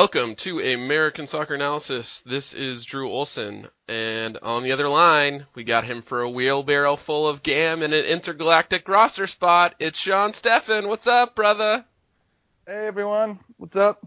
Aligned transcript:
and 0.00 0.08
welcome 0.14 0.34
to 0.34 0.60
American 0.60 1.26
Soccer 1.26 1.52
Analysis. 1.52 2.22
This 2.24 2.54
is 2.54 2.86
Drew 2.86 3.10
Olson, 3.10 3.68
and 3.86 4.38
on 4.38 4.62
the 4.62 4.72
other 4.72 4.88
line, 4.88 5.46
we 5.54 5.62
got 5.62 5.84
him 5.84 6.00
for 6.00 6.22
a 6.22 6.30
wheelbarrow 6.30 6.96
full 6.96 7.28
of 7.28 7.42
gam 7.42 7.82
and 7.82 7.92
an 7.92 8.06
intergalactic 8.06 8.88
roster 8.88 9.26
spot. 9.26 9.74
It's 9.78 9.98
Sean 9.98 10.32
Steffen. 10.32 10.88
What's 10.88 11.06
up, 11.06 11.34
brother? 11.34 11.84
Hey 12.66 12.86
everyone, 12.86 13.40
what's 13.58 13.76
up? 13.76 14.06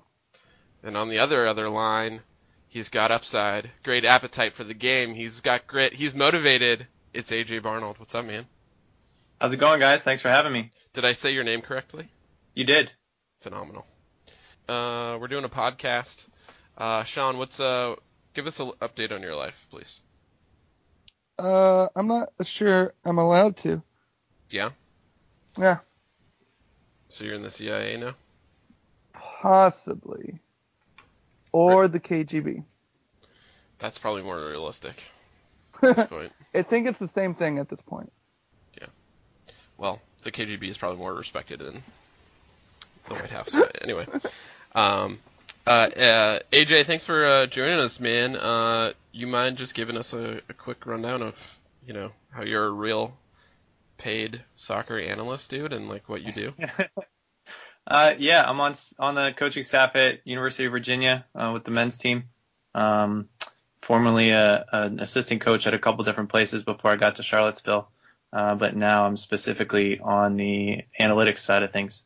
And 0.81 0.97
on 0.97 1.09
the 1.09 1.19
other 1.19 1.45
other 1.45 1.69
line, 1.69 2.21
he's 2.67 2.89
got 2.89 3.11
upside, 3.11 3.69
great 3.83 4.03
appetite 4.03 4.55
for 4.55 4.63
the 4.63 4.73
game. 4.73 5.13
He's 5.13 5.41
got 5.41 5.67
grit. 5.67 5.93
He's 5.93 6.15
motivated. 6.15 6.87
It's 7.13 7.29
AJ 7.29 7.61
Barnold. 7.61 7.99
What's 7.99 8.15
up, 8.15 8.25
man? 8.25 8.47
How's 9.39 9.53
it 9.53 9.57
going, 9.57 9.79
guys? 9.79 10.01
Thanks 10.01 10.23
for 10.23 10.29
having 10.29 10.53
me. 10.53 10.71
Did 10.93 11.05
I 11.05 11.13
say 11.13 11.33
your 11.33 11.43
name 11.43 11.61
correctly? 11.61 12.09
You 12.55 12.63
did. 12.63 12.91
Phenomenal. 13.41 13.85
Uh, 14.67 15.17
we're 15.19 15.27
doing 15.27 15.43
a 15.43 15.49
podcast. 15.49 16.25
Uh, 16.77 17.03
Sean, 17.03 17.37
what's 17.37 17.59
uh, 17.59 17.95
give 18.33 18.47
us 18.47 18.59
an 18.59 18.71
update 18.81 19.11
on 19.11 19.21
your 19.21 19.35
life, 19.35 19.67
please. 19.69 19.99
Uh, 21.37 21.87
I'm 21.95 22.07
not 22.07 22.29
sure 22.43 22.93
I'm 23.05 23.17
allowed 23.17 23.57
to. 23.57 23.81
Yeah. 24.49 24.69
Yeah, 25.57 25.77
So 27.09 27.25
you're 27.25 27.35
in 27.35 27.43
the 27.43 27.51
CIA 27.51 27.95
now. 27.97 28.15
possibly. 29.13 30.39
Or 31.51 31.87
the 31.87 31.99
KGB. 31.99 32.63
That's 33.77 33.99
probably 33.99 34.23
more 34.23 34.37
realistic 34.37 34.95
at 35.83 35.95
this 35.95 36.07
point. 36.07 36.31
I 36.55 36.63
think 36.63 36.87
it's 36.87 36.97
the 36.97 37.07
same 37.07 37.35
thing 37.35 37.59
at 37.59 37.69
this 37.69 37.81
point. 37.81 38.11
Yeah. 38.79 38.87
Well, 39.77 40.01
the 40.23 40.31
KGB 40.31 40.69
is 40.69 40.77
probably 40.79 40.97
more 40.97 41.13
respected 41.13 41.59
than 41.59 41.83
the 43.09 43.13
White 43.15 43.29
House. 43.29 43.51
But 43.53 43.77
anyway, 43.83 44.07
um, 44.75 45.19
uh, 45.65 45.69
uh, 45.69 46.39
AJ, 46.51 46.85
thanks 46.85 47.05
for 47.05 47.25
uh, 47.25 47.45
joining 47.47 47.79
us, 47.79 47.99
man. 47.99 48.35
Uh, 48.35 48.93
you 49.11 49.27
mind 49.27 49.57
just 49.57 49.75
giving 49.75 49.97
us 49.97 50.13
a, 50.13 50.41
a 50.49 50.53
quick 50.53 50.85
rundown 50.85 51.21
of 51.21 51.35
you 51.85 51.93
know 51.93 52.11
how 52.31 52.43
you're 52.43 52.65
a 52.65 52.71
real 52.71 53.13
paid 53.97 54.43
soccer 54.55 54.99
analyst, 54.99 55.49
dude, 55.49 55.73
and 55.73 55.87
like 55.87 56.09
what 56.09 56.21
you 56.21 56.31
do? 56.31 56.53
Uh, 57.85 58.13
yeah, 58.17 58.43
I'm 58.47 58.61
on 58.61 58.75
on 58.97 59.15
the 59.15 59.33
coaching 59.35 59.63
staff 59.63 59.95
at 59.95 60.25
University 60.25 60.65
of 60.65 60.71
Virginia 60.71 61.25
uh, 61.35 61.51
with 61.53 61.63
the 61.65 61.71
men's 61.71 61.97
team. 61.97 62.25
Um, 62.73 63.27
formerly 63.81 64.29
a, 64.29 64.65
an 64.71 64.99
assistant 64.99 65.41
coach 65.41 65.67
at 65.67 65.73
a 65.73 65.79
couple 65.79 66.05
different 66.05 66.29
places 66.29 66.63
before 66.63 66.91
I 66.91 66.95
got 66.95 67.17
to 67.17 67.23
Charlottesville, 67.23 67.89
uh, 68.31 68.55
but 68.55 68.75
now 68.75 69.05
I'm 69.05 69.17
specifically 69.17 69.99
on 69.99 70.37
the 70.37 70.83
analytics 70.99 71.39
side 71.39 71.63
of 71.63 71.73
things. 71.73 72.05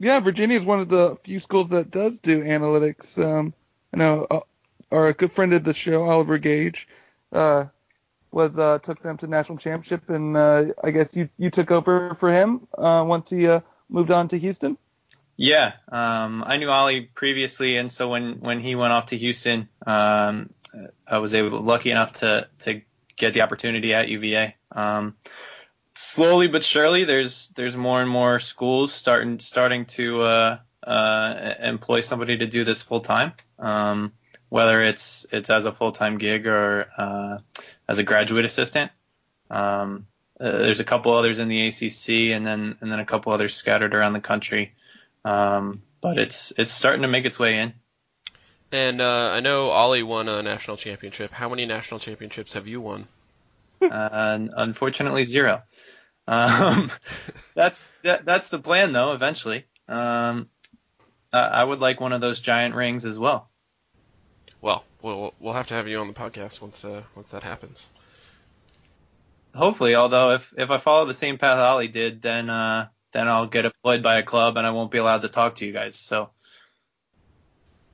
Yeah, 0.00 0.18
Virginia 0.20 0.56
is 0.56 0.64
one 0.64 0.80
of 0.80 0.88
the 0.88 1.16
few 1.24 1.38
schools 1.38 1.68
that 1.68 1.90
does 1.90 2.18
do 2.20 2.42
analytics. 2.42 3.22
Um, 3.22 3.52
I 3.92 3.98
know 3.98 4.26
uh, 4.30 4.40
our 4.90 5.12
good 5.12 5.30
friend 5.30 5.52
of 5.52 5.62
the 5.62 5.74
show, 5.74 6.04
Oliver 6.04 6.38
Gage, 6.38 6.88
uh, 7.32 7.66
was 8.32 8.58
uh, 8.58 8.78
took 8.78 9.02
them 9.02 9.18
to 9.18 9.26
national 9.26 9.58
championship, 9.58 10.08
and 10.08 10.38
uh, 10.38 10.66
I 10.82 10.90
guess 10.90 11.14
you 11.14 11.28
you 11.36 11.50
took 11.50 11.70
over 11.70 12.16
for 12.18 12.32
him 12.32 12.66
uh, 12.78 13.04
once 13.06 13.28
he 13.28 13.46
uh, 13.46 13.60
moved 13.90 14.10
on 14.10 14.28
to 14.28 14.38
Houston. 14.38 14.78
Yeah, 15.36 15.72
um, 15.92 16.44
I 16.46 16.56
knew 16.56 16.70
Ollie 16.70 17.02
previously, 17.02 17.76
and 17.76 17.92
so 17.92 18.08
when 18.08 18.40
when 18.40 18.60
he 18.60 18.76
went 18.76 18.94
off 18.94 19.06
to 19.06 19.18
Houston, 19.18 19.68
um, 19.86 20.48
I 21.06 21.18
was 21.18 21.34
able 21.34 21.60
lucky 21.60 21.90
enough 21.90 22.14
to 22.20 22.48
to 22.60 22.80
get 23.16 23.34
the 23.34 23.42
opportunity 23.42 23.92
at 23.92 24.08
UVA. 24.08 24.56
Um, 24.72 25.16
slowly 26.00 26.48
but 26.48 26.64
surely, 26.64 27.04
there's 27.04 27.48
there's 27.48 27.76
more 27.76 28.00
and 28.00 28.10
more 28.10 28.40
schools 28.40 28.92
starting 28.92 29.38
starting 29.40 29.84
to 29.86 30.22
uh, 30.22 30.58
uh, 30.82 31.54
employ 31.60 32.00
somebody 32.00 32.38
to 32.38 32.46
do 32.46 32.64
this 32.64 32.82
full 32.82 33.00
time, 33.00 33.32
um, 33.58 34.12
whether 34.48 34.80
it's 34.80 35.26
it's 35.30 35.50
as 35.50 35.66
a 35.66 35.72
full 35.72 35.92
time 35.92 36.18
gig 36.18 36.46
or 36.46 36.86
uh, 36.96 37.38
as 37.86 37.98
a 37.98 38.02
graduate 38.02 38.44
assistant. 38.44 38.90
Um, 39.50 40.06
uh, 40.40 40.58
there's 40.58 40.80
a 40.80 40.84
couple 40.84 41.12
others 41.12 41.38
in 41.38 41.48
the 41.48 41.68
ACC, 41.68 42.34
and 42.34 42.46
then 42.46 42.76
and 42.80 42.90
then 42.90 43.00
a 43.00 43.06
couple 43.06 43.32
others 43.32 43.54
scattered 43.54 43.94
around 43.94 44.14
the 44.14 44.20
country. 44.20 44.72
Um, 45.24 45.82
but 46.00 46.18
it's 46.18 46.52
it's 46.56 46.72
starting 46.72 47.02
to 47.02 47.08
make 47.08 47.26
its 47.26 47.38
way 47.38 47.58
in. 47.58 47.74
And 48.72 49.00
uh, 49.00 49.32
I 49.32 49.40
know 49.40 49.68
Ollie 49.68 50.04
won 50.04 50.28
a 50.28 50.42
national 50.42 50.76
championship. 50.76 51.32
How 51.32 51.48
many 51.48 51.66
national 51.66 52.00
championships 52.00 52.54
have 52.54 52.66
you 52.66 52.80
won? 52.80 53.06
Uh, 53.82 54.46
unfortunately, 54.56 55.24
zero. 55.24 55.62
Um, 56.30 56.90
that's 57.54 57.86
that, 58.04 58.24
that's 58.24 58.48
the 58.48 58.60
plan, 58.60 58.92
though. 58.92 59.12
Eventually, 59.12 59.66
um, 59.88 60.48
I, 61.32 61.40
I 61.40 61.64
would 61.64 61.80
like 61.80 62.00
one 62.00 62.12
of 62.12 62.20
those 62.20 62.40
giant 62.40 62.74
rings 62.74 63.04
as 63.04 63.18
well. 63.18 63.50
Well, 64.62 64.84
we'll 65.02 65.34
we'll 65.40 65.54
have 65.54 65.66
to 65.68 65.74
have 65.74 65.88
you 65.88 65.98
on 65.98 66.06
the 66.06 66.14
podcast 66.14 66.60
once 66.62 66.84
uh, 66.84 67.02
once 67.16 67.28
that 67.30 67.42
happens. 67.42 67.88
Hopefully, 69.54 69.96
although 69.96 70.34
if 70.34 70.54
if 70.56 70.70
I 70.70 70.78
follow 70.78 71.06
the 71.06 71.14
same 71.14 71.36
path 71.36 71.58
Ollie 71.58 71.88
did, 71.88 72.22
then 72.22 72.48
uh, 72.48 72.86
then 73.12 73.26
I'll 73.26 73.48
get 73.48 73.64
employed 73.64 74.02
by 74.02 74.18
a 74.18 74.22
club 74.22 74.56
and 74.56 74.64
I 74.66 74.70
won't 74.70 74.92
be 74.92 74.98
allowed 74.98 75.22
to 75.22 75.28
talk 75.28 75.56
to 75.56 75.66
you 75.66 75.72
guys. 75.72 75.96
So 75.96 76.30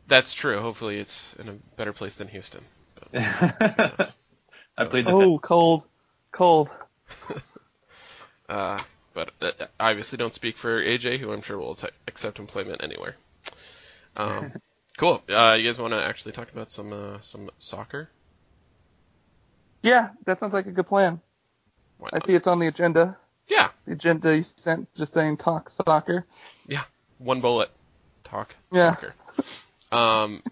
That's 0.08 0.34
true. 0.34 0.60
Hopefully, 0.60 0.98
it's 0.98 1.34
in 1.38 1.48
a 1.48 1.54
better 1.76 1.94
place 1.94 2.16
than 2.16 2.28
Houston. 2.28 2.64
But, 3.12 4.14
I 4.78 4.84
plead 4.84 5.06
the 5.06 5.12
Oh, 5.12 5.38
cold, 5.38 5.84
cold. 6.32 6.68
Uh, 8.48 8.80
but 9.14 9.30
uh, 9.40 9.50
obviously 9.80 10.18
don't 10.18 10.34
speak 10.34 10.56
for 10.56 10.82
AJ, 10.82 11.18
who 11.20 11.32
I'm 11.32 11.42
sure 11.42 11.58
will 11.58 11.74
t- 11.74 11.88
accept 12.06 12.38
employment 12.38 12.82
anywhere. 12.82 13.16
Um, 14.16 14.52
cool. 14.98 15.22
Uh, 15.28 15.54
you 15.54 15.68
guys 15.68 15.78
want 15.78 15.92
to 15.92 16.02
actually 16.02 16.32
talk 16.32 16.50
about 16.52 16.70
some 16.72 16.92
uh, 16.92 17.20
some 17.20 17.50
soccer? 17.58 18.08
Yeah, 19.82 20.10
that 20.24 20.40
sounds 20.40 20.52
like 20.52 20.66
a 20.66 20.72
good 20.72 20.86
plan. 20.86 21.20
I 22.12 22.18
see 22.26 22.34
it's 22.34 22.46
on 22.46 22.58
the 22.58 22.66
agenda. 22.66 23.16
Yeah, 23.48 23.70
The 23.86 23.92
agenda 23.92 24.36
you 24.36 24.44
sent 24.56 24.92
just 24.94 25.12
saying 25.12 25.36
talk 25.36 25.70
soccer. 25.70 26.26
Yeah, 26.66 26.82
one 27.18 27.40
bullet. 27.40 27.70
Talk 28.24 28.54
Yeah. 28.72 28.94
soccer. 28.94 29.14
Um, 29.92 30.42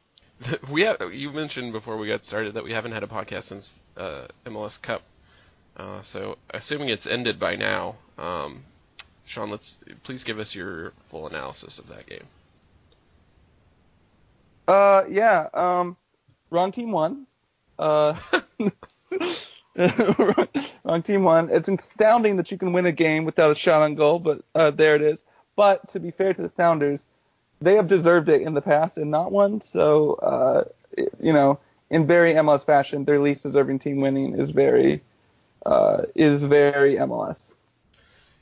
we 0.72 0.82
have. 0.82 1.00
You 1.12 1.30
mentioned 1.30 1.72
before 1.72 1.96
we 1.96 2.08
got 2.08 2.24
started 2.24 2.54
that 2.54 2.64
we 2.64 2.72
haven't 2.72 2.90
had 2.90 3.04
a 3.04 3.06
podcast 3.06 3.44
since 3.44 3.72
uh, 3.96 4.26
MLS 4.46 4.82
Cup. 4.82 5.02
Uh, 5.76 6.02
so 6.02 6.38
assuming 6.50 6.88
it's 6.88 7.06
ended 7.06 7.38
by 7.38 7.56
now, 7.56 7.96
um, 8.18 8.62
Sean, 9.24 9.50
let's 9.50 9.78
please 10.02 10.24
give 10.24 10.38
us 10.38 10.54
your 10.54 10.92
full 11.06 11.26
analysis 11.26 11.78
of 11.78 11.88
that 11.88 12.06
game. 12.06 12.26
Uh, 14.68 15.04
yeah. 15.08 15.48
Um, 15.52 15.96
wrong 16.50 16.72
team 16.72 16.90
won. 16.92 17.26
Uh, 17.78 18.14
wrong 20.84 21.02
team 21.02 21.24
won. 21.24 21.50
It's 21.50 21.68
astounding 21.68 22.36
that 22.36 22.50
you 22.50 22.58
can 22.58 22.72
win 22.72 22.86
a 22.86 22.92
game 22.92 23.24
without 23.24 23.50
a 23.50 23.54
shot 23.54 23.82
on 23.82 23.94
goal, 23.94 24.18
but 24.18 24.42
uh, 24.54 24.70
there 24.70 24.94
it 24.94 25.02
is. 25.02 25.24
But 25.56 25.88
to 25.90 26.00
be 26.00 26.10
fair 26.10 26.34
to 26.34 26.42
the 26.42 26.50
Sounders, 26.56 27.00
they 27.60 27.76
have 27.76 27.88
deserved 27.88 28.28
it 28.28 28.42
in 28.42 28.54
the 28.54 28.62
past 28.62 28.98
and 28.98 29.10
not 29.10 29.32
won. 29.32 29.60
So, 29.60 30.14
uh, 30.14 30.64
you 31.20 31.32
know, 31.32 31.58
in 31.90 32.06
very 32.06 32.34
MLS 32.34 32.64
fashion, 32.64 33.04
their 33.04 33.20
least 33.20 33.42
deserving 33.42 33.78
team 33.80 34.00
winning 34.00 34.38
is 34.38 34.50
very, 34.50 35.02
uh, 35.64 36.02
is 36.14 36.42
very 36.42 36.96
MLS. 36.96 37.52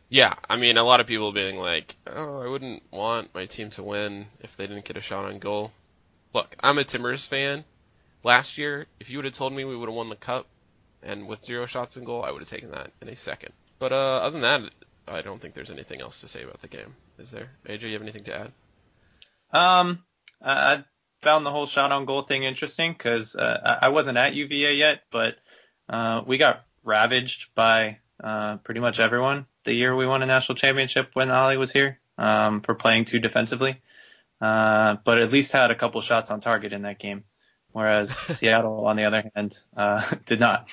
Yeah, 0.08 0.34
I 0.48 0.56
mean, 0.56 0.76
a 0.76 0.84
lot 0.84 1.00
of 1.00 1.06
people 1.06 1.32
being 1.32 1.56
like, 1.56 1.96
"Oh, 2.06 2.40
I 2.40 2.46
wouldn't 2.46 2.82
want 2.92 3.34
my 3.34 3.46
team 3.46 3.70
to 3.70 3.82
win 3.82 4.26
if 4.40 4.56
they 4.56 4.66
didn't 4.66 4.84
get 4.84 4.96
a 4.96 5.00
shot 5.00 5.24
on 5.24 5.38
goal." 5.38 5.72
Look, 6.34 6.54
I'm 6.60 6.78
a 6.78 6.84
Timbers 6.84 7.26
fan. 7.26 7.64
Last 8.22 8.58
year, 8.58 8.86
if 9.00 9.10
you 9.10 9.18
would 9.18 9.24
have 9.24 9.34
told 9.34 9.52
me 9.52 9.64
we 9.64 9.76
would 9.76 9.88
have 9.88 9.96
won 9.96 10.08
the 10.08 10.16
cup 10.16 10.46
and 11.02 11.26
with 11.26 11.44
zero 11.44 11.66
shots 11.66 11.96
on 11.96 12.04
goal, 12.04 12.22
I 12.24 12.30
would 12.30 12.42
have 12.42 12.48
taken 12.48 12.70
that 12.70 12.92
in 13.00 13.08
a 13.08 13.16
second. 13.16 13.52
But 13.78 13.92
uh, 13.92 14.20
other 14.22 14.38
than 14.38 14.42
that, 14.42 14.74
I 15.08 15.22
don't 15.22 15.40
think 15.40 15.54
there's 15.54 15.70
anything 15.70 16.00
else 16.00 16.20
to 16.20 16.28
say 16.28 16.42
about 16.42 16.62
the 16.62 16.68
game. 16.68 16.94
Is 17.18 17.30
there? 17.30 17.50
AJ, 17.66 17.82
you 17.82 17.92
have 17.94 18.02
anything 18.02 18.24
to 18.24 18.36
add? 18.36 18.52
Um, 19.52 20.04
I 20.40 20.74
I 20.74 20.84
found 21.22 21.46
the 21.46 21.50
whole 21.50 21.66
shot 21.66 21.92
on 21.92 22.04
goal 22.04 22.22
thing 22.22 22.44
interesting 22.44 22.92
because 22.92 23.34
uh, 23.34 23.78
I 23.80 23.86
I 23.86 23.88
wasn't 23.88 24.18
at 24.18 24.34
UVA 24.34 24.74
yet, 24.74 25.02
but 25.10 25.36
uh, 25.88 26.22
we 26.26 26.38
got 26.38 26.64
ravaged 26.84 27.54
by 27.54 27.98
uh, 28.22 28.56
pretty 28.58 28.80
much 28.80 29.00
everyone 29.00 29.46
the 29.64 29.74
year 29.74 29.94
we 29.94 30.06
won 30.06 30.22
a 30.22 30.26
national 30.26 30.56
championship 30.56 31.10
when 31.14 31.30
Ollie 31.30 31.56
was 31.56 31.72
here 31.72 31.98
um, 32.18 32.60
for 32.60 32.74
playing 32.74 33.04
too 33.04 33.18
defensively. 33.18 33.80
Uh, 34.40 34.96
but 35.04 35.18
at 35.18 35.30
least 35.30 35.52
had 35.52 35.70
a 35.70 35.74
couple 35.74 36.00
shots 36.00 36.30
on 36.30 36.40
target 36.40 36.72
in 36.72 36.82
that 36.82 36.98
game, 36.98 37.24
whereas 37.70 38.10
Seattle, 38.16 38.86
on 38.86 38.96
the 38.96 39.04
other 39.04 39.30
hand, 39.34 39.56
uh, 39.76 40.02
did 40.26 40.40
not. 40.40 40.66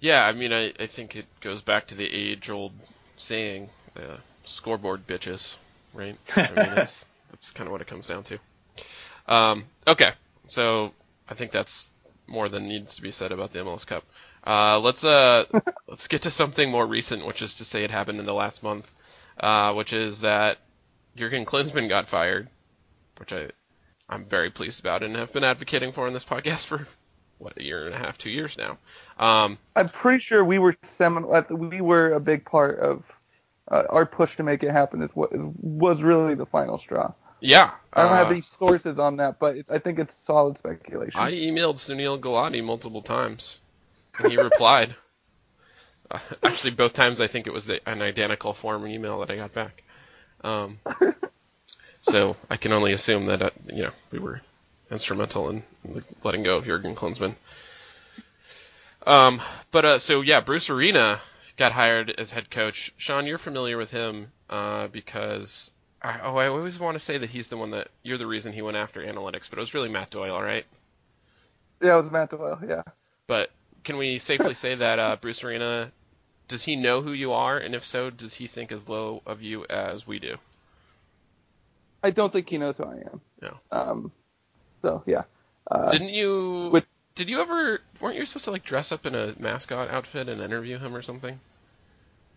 Yeah, 0.00 0.24
I 0.24 0.32
mean, 0.32 0.52
I, 0.52 0.72
I 0.78 0.86
think 0.86 1.16
it 1.16 1.26
goes 1.40 1.62
back 1.62 1.88
to 1.88 1.94
the 1.94 2.04
age-old 2.04 2.72
saying, 3.16 3.70
uh, 3.96 4.18
"Scoreboard 4.44 5.06
bitches," 5.06 5.56
right? 5.94 6.18
I 6.36 6.42
mean, 6.48 6.74
that's 6.74 7.08
that's 7.30 7.50
kind 7.50 7.66
of 7.66 7.72
what 7.72 7.80
it 7.80 7.88
comes 7.88 8.06
down 8.06 8.24
to. 8.24 8.38
Um, 9.26 9.64
okay, 9.86 10.10
so 10.46 10.92
I 11.28 11.34
think 11.34 11.50
that's 11.50 11.90
more 12.28 12.48
than 12.48 12.68
needs 12.68 12.94
to 12.96 13.02
be 13.02 13.10
said 13.10 13.32
about 13.32 13.52
the 13.52 13.60
MLS 13.60 13.86
Cup. 13.86 14.04
Uh, 14.46 14.78
let's 14.80 15.04
uh, 15.04 15.44
let's 15.88 16.08
get 16.08 16.22
to 16.22 16.30
something 16.30 16.70
more 16.70 16.86
recent, 16.86 17.26
which 17.26 17.42
is 17.42 17.54
to 17.56 17.64
say 17.64 17.84
it 17.84 17.90
happened 17.90 18.20
in 18.20 18.26
the 18.26 18.34
last 18.34 18.62
month, 18.62 18.86
uh, 19.38 19.72
which 19.74 19.92
is 19.92 20.20
that 20.20 20.58
Jurgen 21.16 21.44
Klinsmann 21.44 21.88
got 21.88 22.08
fired, 22.08 22.48
which 23.18 23.32
I 23.32 23.50
I'm 24.08 24.24
very 24.24 24.50
pleased 24.50 24.80
about 24.80 25.02
and 25.02 25.16
have 25.16 25.32
been 25.32 25.44
advocating 25.44 25.92
for 25.92 26.06
in 26.08 26.14
this 26.14 26.24
podcast 26.24 26.66
for 26.66 26.86
what 27.38 27.56
a 27.56 27.62
year 27.62 27.86
and 27.86 27.94
a 27.94 27.98
half, 27.98 28.18
two 28.18 28.30
years 28.30 28.56
now. 28.58 28.78
Um, 29.18 29.58
I'm 29.76 29.88
pretty 29.88 30.18
sure 30.18 30.44
we 30.44 30.58
were 30.58 30.76
seminal. 30.82 31.44
We 31.50 31.80
were 31.80 32.12
a 32.12 32.20
big 32.20 32.44
part 32.44 32.78
of 32.78 33.04
uh, 33.70 33.84
our 33.88 34.06
push 34.06 34.36
to 34.36 34.42
make 34.42 34.62
it 34.62 34.70
happen. 34.70 35.02
Is 35.02 35.10
what 35.14 35.32
is, 35.32 35.44
was 35.60 36.02
really 36.02 36.34
the 36.34 36.46
final 36.46 36.78
straw. 36.78 37.12
Yeah, 37.40 37.70
I 37.92 38.02
don't 38.02 38.12
uh, 38.12 38.16
have 38.16 38.30
any 38.32 38.40
sources 38.40 38.98
on 38.98 39.18
that, 39.18 39.38
but 39.38 39.56
it's, 39.56 39.70
I 39.70 39.78
think 39.78 39.98
it's 39.98 40.16
solid 40.16 40.58
speculation. 40.58 41.20
I 41.20 41.32
emailed 41.32 41.76
Sunil 41.76 42.18
Gulati 42.18 42.64
multiple 42.64 43.02
times, 43.02 43.60
he 44.26 44.36
replied. 44.36 44.94
Uh, 46.10 46.18
actually, 46.42 46.70
both 46.70 46.94
times 46.94 47.20
I 47.20 47.28
think 47.28 47.46
it 47.46 47.52
was 47.52 47.66
the, 47.66 47.86
an 47.88 48.02
identical 48.02 48.54
form 48.54 48.86
email 48.86 49.20
that 49.20 49.30
I 49.30 49.36
got 49.36 49.52
back. 49.52 49.82
Um, 50.42 50.78
so 52.00 52.36
I 52.48 52.56
can 52.56 52.72
only 52.72 52.92
assume 52.92 53.26
that 53.26 53.42
uh, 53.42 53.50
you 53.66 53.82
know 53.82 53.90
we 54.10 54.18
were 54.18 54.40
instrumental 54.90 55.50
in 55.50 55.62
letting 56.24 56.42
go 56.42 56.56
of 56.56 56.64
Jurgen 56.64 56.94
Klinsmann. 56.94 57.36
Um, 59.06 59.40
but 59.70 59.84
uh, 59.84 59.98
so 59.98 60.20
yeah, 60.22 60.40
Bruce 60.40 60.70
Arena 60.70 61.20
got 61.56 61.72
hired 61.72 62.10
as 62.10 62.30
head 62.30 62.50
coach. 62.50 62.92
Sean, 62.96 63.26
you're 63.26 63.38
familiar 63.38 63.76
with 63.76 63.90
him 63.90 64.32
uh, 64.48 64.88
because 64.88 65.70
I, 66.02 66.20
oh, 66.22 66.36
I 66.36 66.48
always 66.48 66.78
want 66.78 66.94
to 66.94 67.00
say 67.00 67.18
that 67.18 67.30
he's 67.30 67.48
the 67.48 67.56
one 67.56 67.72
that 67.72 67.88
you're 68.02 68.18
the 68.18 68.26
reason 68.26 68.52
he 68.52 68.62
went 68.62 68.76
after 68.76 69.00
analytics, 69.00 69.50
but 69.50 69.58
it 69.58 69.60
was 69.60 69.74
really 69.74 69.88
Matt 69.88 70.10
Doyle, 70.10 70.40
right? 70.40 70.64
Yeah, 71.82 71.98
it 71.98 72.02
was 72.02 72.12
Matt 72.12 72.30
Doyle. 72.30 72.58
Yeah. 72.66 72.82
But 73.26 73.50
can 73.88 73.96
we 73.96 74.18
safely 74.18 74.52
say 74.52 74.74
that 74.74 74.98
uh, 74.98 75.16
Bruce 75.18 75.42
Arena 75.42 75.90
does 76.46 76.62
he 76.62 76.76
know 76.76 77.00
who 77.00 77.12
you 77.14 77.32
are, 77.32 77.56
and 77.56 77.74
if 77.74 77.86
so, 77.86 78.10
does 78.10 78.34
he 78.34 78.46
think 78.46 78.70
as 78.70 78.86
low 78.86 79.22
of 79.24 79.40
you 79.40 79.64
as 79.70 80.06
we 80.06 80.18
do? 80.18 80.36
I 82.04 82.10
don't 82.10 82.30
think 82.30 82.50
he 82.50 82.58
knows 82.58 82.76
who 82.76 82.84
I 82.84 82.96
am. 82.96 83.20
No. 83.40 83.56
Um, 83.72 84.12
so 84.82 85.02
yeah. 85.06 85.22
Uh, 85.70 85.90
Didn't 85.90 86.10
you? 86.10 86.68
with- 86.70 86.84
did 87.14 87.30
you 87.30 87.40
ever? 87.40 87.80
Weren't 87.98 88.16
you 88.16 88.26
supposed 88.26 88.44
to 88.44 88.50
like 88.50 88.62
dress 88.62 88.92
up 88.92 89.06
in 89.06 89.14
a 89.14 89.34
mascot 89.38 89.88
outfit 89.88 90.28
and 90.28 90.42
interview 90.42 90.78
him 90.78 90.94
or 90.94 91.00
something? 91.00 91.40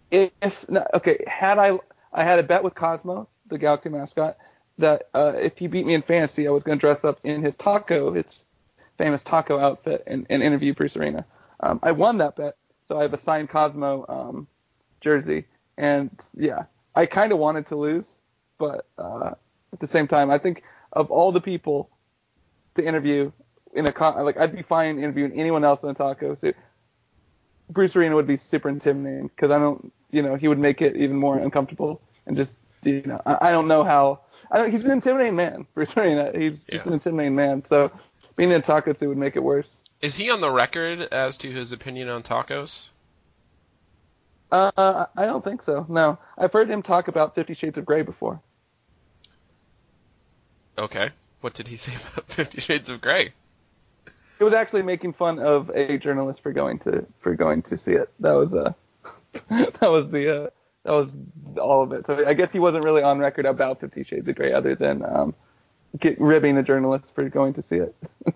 if 0.09 0.69
no, 0.69 0.87
okay, 0.93 1.21
had 1.27 1.59
I 1.59 1.77
I 2.13 2.23
had 2.23 2.39
a 2.39 2.43
bet 2.43 2.63
with 2.63 2.75
Cozmo, 2.75 3.27
the 3.47 3.57
Galaxy 3.57 3.89
mascot, 3.89 4.37
that 4.77 5.09
uh, 5.13 5.33
if 5.35 5.57
he 5.57 5.67
beat 5.67 5.85
me 5.85 5.95
in 5.95 6.01
fantasy, 6.01 6.47
I 6.47 6.51
was 6.51 6.63
going 6.63 6.79
to 6.79 6.81
dress 6.81 7.03
up 7.03 7.19
in 7.25 7.41
his 7.41 7.57
taco, 7.57 8.13
his 8.13 8.45
famous 8.97 9.21
taco 9.21 9.59
outfit, 9.59 10.03
and, 10.07 10.25
and 10.29 10.41
interview 10.41 10.73
Bruce 10.73 10.95
Arena. 10.95 11.25
Um, 11.61 11.79
I 11.83 11.91
won 11.91 12.17
that 12.19 12.35
bet, 12.35 12.57
so 12.87 12.97
I 12.97 13.03
have 13.03 13.13
a 13.13 13.19
signed 13.19 13.49
Cozmo 13.49 14.05
um, 14.09 14.47
jersey, 14.99 15.45
and 15.77 16.09
yeah, 16.35 16.63
I 16.95 17.05
kind 17.05 17.31
of 17.31 17.37
wanted 17.37 17.67
to 17.67 17.75
lose, 17.75 18.19
but 18.57 18.87
uh, 18.97 19.31
at 19.73 19.79
the 19.79 19.87
same 19.87 20.07
time, 20.07 20.29
I 20.31 20.37
think 20.37 20.63
of 20.93 21.11
all 21.11 21.31
the 21.31 21.41
people 21.41 21.89
to 22.75 22.83
interview 22.85 23.31
in 23.73 23.85
a 23.85 23.93
con- 23.93 24.23
like 24.25 24.37
I'd 24.37 24.55
be 24.55 24.63
fine 24.63 24.97
interviewing 24.97 25.33
anyone 25.39 25.63
else 25.63 25.83
in 25.83 25.89
a 25.89 25.93
taco 25.93 26.35
suit. 26.35 26.55
Bruce 27.69 27.95
Arena 27.95 28.15
would 28.15 28.27
be 28.27 28.37
super 28.37 28.67
intimidating 28.67 29.27
because 29.29 29.49
I 29.51 29.57
don't, 29.57 29.93
you 30.11 30.21
know, 30.21 30.35
he 30.35 30.47
would 30.49 30.59
make 30.59 30.81
it 30.81 30.97
even 30.97 31.15
more 31.15 31.37
uncomfortable 31.37 32.01
and 32.25 32.35
just, 32.35 32.57
you 32.83 33.01
know, 33.03 33.21
I, 33.25 33.49
I 33.49 33.51
don't 33.51 33.67
know 33.67 33.83
how. 33.83 34.19
I 34.51 34.57
don't. 34.57 34.71
He's 34.71 34.83
an 34.83 34.91
intimidating 34.91 35.35
man, 35.37 35.65
Bruce 35.73 35.95
Arena. 35.95 36.31
He's 36.35 36.65
just 36.65 36.85
Yeah. 36.85 36.89
an 36.89 36.93
intimidating 36.93 37.35
man. 37.35 37.63
So 37.63 37.91
being 38.35 38.49
in 38.51 38.57
a 38.57 38.61
taco 38.61 38.91
suit 38.91 39.07
would 39.07 39.17
make 39.17 39.35
it 39.37 39.43
worse. 39.43 39.81
Is 40.01 40.15
he 40.15 40.29
on 40.31 40.41
the 40.41 40.49
record 40.49 41.01
as 41.01 41.37
to 41.37 41.51
his 41.51 41.71
opinion 41.71 42.09
on 42.09 42.23
tacos? 42.23 42.89
Uh, 44.51 45.05
I 45.15 45.25
don't 45.25 45.43
think 45.43 45.61
so. 45.61 45.85
No, 45.87 46.17
I've 46.37 46.51
heard 46.51 46.69
him 46.69 46.81
talk 46.81 47.07
about 47.07 47.35
Fifty 47.35 47.53
Shades 47.53 47.77
of 47.77 47.85
Grey 47.85 48.01
before. 48.01 48.41
Okay. 50.77 51.11
What 51.39 51.53
did 51.53 51.67
he 51.67 51.77
say 51.77 51.93
about 51.95 52.31
Fifty 52.31 52.59
Shades 52.59 52.89
of 52.89 52.99
Grey? 52.99 53.33
He 54.37 54.43
was 54.43 54.53
actually 54.53 54.81
making 54.81 55.13
fun 55.13 55.39
of 55.39 55.69
a 55.69 55.97
journalist 55.99 56.41
for 56.41 56.51
going 56.51 56.79
to 56.79 57.05
for 57.19 57.35
going 57.35 57.61
to 57.63 57.77
see 57.77 57.93
it. 57.93 58.09
That 58.19 58.33
was 58.33 58.53
uh, 58.53 58.73
that 59.49 59.91
was 59.91 60.09
the 60.09 60.45
uh, 60.45 60.49
that 60.83 60.91
was 60.91 61.15
all 61.57 61.83
of 61.83 61.93
it. 61.93 62.07
So 62.07 62.25
I 62.27 62.33
guess 62.33 62.51
he 62.51 62.59
wasn't 62.59 62.83
really 62.83 63.03
on 63.03 63.19
record 63.19 63.45
about 63.45 63.79
Fifty 63.79 64.03
Shades 64.03 64.27
of 64.27 64.35
Grey, 64.35 64.51
other 64.51 64.75
than 64.75 65.05
um, 65.05 65.35
get, 65.97 66.19
ribbing 66.19 66.57
a 66.57 66.63
journalist 66.63 67.15
for 67.15 67.29
going 67.29 67.53
to 67.53 67.61
see 67.61 67.77
it. 67.77 67.95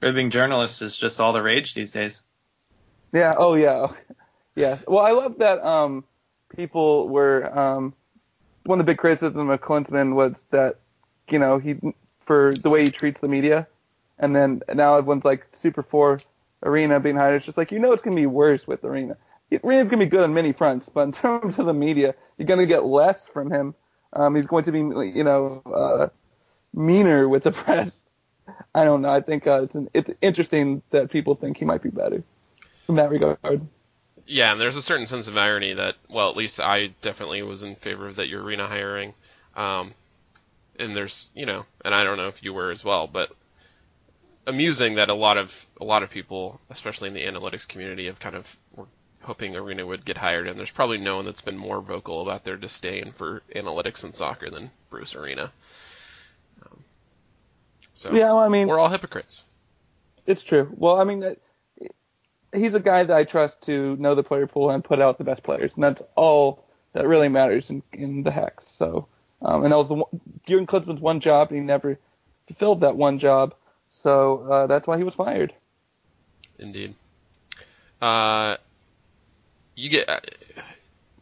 Ribbing 0.00 0.30
journalists 0.30 0.82
is 0.82 0.96
just 0.96 1.20
all 1.20 1.32
the 1.32 1.42
rage 1.42 1.74
these 1.74 1.92
days. 1.92 2.22
Yeah. 3.12 3.34
Oh 3.36 3.54
yeah. 3.54 3.88
Yes. 4.54 4.82
Well, 4.88 5.04
I 5.04 5.12
love 5.12 5.38
that 5.38 5.64
um, 5.64 6.02
people 6.48 7.08
were 7.08 7.56
um, 7.56 7.94
one 8.64 8.80
of 8.80 8.84
the 8.86 8.90
big 8.90 8.98
criticism 8.98 9.50
of 9.50 9.60
Klinsmann 9.60 10.14
was 10.14 10.44
that 10.50 10.80
you 11.30 11.38
know 11.38 11.58
he 11.58 11.76
for 12.20 12.54
the 12.54 12.68
way 12.68 12.82
he 12.82 12.90
treats 12.90 13.20
the 13.20 13.28
media, 13.28 13.68
and 14.18 14.34
then 14.34 14.62
now 14.74 14.96
everyone's 14.98 15.24
like 15.24 15.46
super 15.52 15.84
for 15.84 16.20
Arena 16.64 16.98
being 16.98 17.14
hired. 17.14 17.36
It's 17.36 17.46
just 17.46 17.56
like 17.56 17.70
you 17.70 17.78
know 17.78 17.92
it's 17.92 18.02
gonna 18.02 18.16
be 18.16 18.26
worse 18.26 18.66
with 18.66 18.84
Arena. 18.84 19.16
Arena's 19.64 19.88
gonna 19.88 20.04
be 20.04 20.10
good 20.10 20.24
on 20.24 20.34
many 20.34 20.52
fronts, 20.52 20.88
but 20.88 21.02
in 21.02 21.12
terms 21.24 21.58
of 21.60 21.66
the 21.66 21.74
media, 21.74 22.14
you're 22.36 22.46
gonna 22.46 22.66
get 22.66 22.84
less 22.84 23.28
from 23.28 23.50
him. 23.50 23.74
Um, 24.12 24.34
he's 24.34 24.46
going 24.46 24.64
to 24.64 24.72
be 24.72 24.80
you 24.80 25.24
know 25.24 25.62
uh, 25.64 26.08
meaner 26.74 27.28
with 27.28 27.44
the 27.44 27.52
press. 27.62 28.04
I 28.74 28.84
don't 28.84 29.02
know. 29.02 29.10
I 29.10 29.20
think 29.20 29.46
uh, 29.46 29.62
it's 29.64 29.74
an, 29.74 29.88
it's 29.94 30.10
interesting 30.20 30.82
that 30.90 31.10
people 31.10 31.34
think 31.34 31.56
he 31.56 31.64
might 31.64 31.82
be 31.82 31.90
better 31.90 32.22
in 32.88 32.96
that 32.96 33.10
regard. 33.10 33.66
Yeah, 34.26 34.52
and 34.52 34.60
there's 34.60 34.76
a 34.76 34.82
certain 34.82 35.06
sense 35.06 35.26
of 35.26 35.36
irony 35.36 35.74
that, 35.74 35.94
well, 36.10 36.30
at 36.30 36.36
least 36.36 36.60
I 36.60 36.94
definitely 37.02 37.42
was 37.42 37.62
in 37.62 37.76
favor 37.76 38.08
of 38.08 38.16
that 38.16 38.28
your 38.28 38.42
arena 38.42 38.66
hiring. 38.66 39.14
Um, 39.56 39.94
and 40.78 40.94
there's, 40.94 41.30
you 41.34 41.46
know, 41.46 41.64
and 41.84 41.94
I 41.94 42.04
don't 42.04 42.18
know 42.18 42.28
if 42.28 42.42
you 42.42 42.52
were 42.52 42.70
as 42.70 42.84
well, 42.84 43.06
but 43.06 43.30
amusing 44.46 44.96
that 44.96 45.08
a 45.08 45.14
lot 45.14 45.36
of 45.36 45.50
a 45.80 45.84
lot 45.84 46.02
of 46.02 46.10
people, 46.10 46.60
especially 46.70 47.08
in 47.08 47.14
the 47.14 47.24
analytics 47.24 47.66
community, 47.66 48.06
have 48.06 48.20
kind 48.20 48.34
of 48.34 48.46
were 48.76 48.86
hoping 49.22 49.56
Arena 49.56 49.86
would 49.86 50.04
get 50.04 50.16
hired, 50.16 50.46
and 50.46 50.58
there's 50.58 50.70
probably 50.70 50.98
no 50.98 51.16
one 51.16 51.24
that's 51.24 51.40
been 51.40 51.58
more 51.58 51.80
vocal 51.80 52.22
about 52.22 52.44
their 52.44 52.56
disdain 52.56 53.12
for 53.16 53.42
analytics 53.54 54.04
and 54.04 54.14
soccer 54.14 54.48
than 54.50 54.70
Bruce 54.90 55.14
Arena. 55.14 55.52
So 57.98 58.12
Yeah, 58.12 58.26
well, 58.26 58.38
I 58.38 58.48
mean, 58.48 58.68
we're 58.68 58.78
all 58.78 58.88
hypocrites. 58.88 59.42
it's 60.24 60.44
true. 60.44 60.72
Well, 60.76 61.00
I 61.00 61.04
mean, 61.04 61.20
that- 61.20 61.40
he's 62.54 62.74
a 62.74 62.80
guy 62.80 63.02
that 63.02 63.16
I 63.16 63.24
trust 63.24 63.62
to 63.62 63.96
know 63.96 64.14
the 64.14 64.22
player 64.22 64.46
pool 64.46 64.70
and 64.70 64.84
put 64.84 65.00
out 65.00 65.18
the 65.18 65.24
best 65.24 65.42
players, 65.42 65.74
and 65.74 65.82
that's 65.82 66.00
all 66.14 66.64
that 66.92 67.08
really 67.08 67.28
matters 67.28 67.70
in, 67.70 67.82
in 67.92 68.22
the 68.22 68.30
hex. 68.30 68.68
So, 68.68 69.08
um, 69.42 69.64
and 69.64 69.72
that 69.72 69.76
was 69.76 69.88
the 69.88 69.94
one, 69.94 70.20
Klinsmann's 70.46 71.00
one 71.00 71.18
job, 71.18 71.50
and 71.50 71.58
he 71.58 71.64
never 71.64 71.98
fulfilled 72.46 72.82
that 72.82 72.94
one 72.96 73.18
job. 73.18 73.54
So 73.88 74.42
uh, 74.48 74.66
that's 74.68 74.86
why 74.86 74.96
he 74.96 75.02
was 75.02 75.14
fired. 75.14 75.52
Indeed. 76.56 76.94
Uh, 78.00 78.58
you 79.74 79.90
get. 79.90 80.08
Uh, 80.08 80.20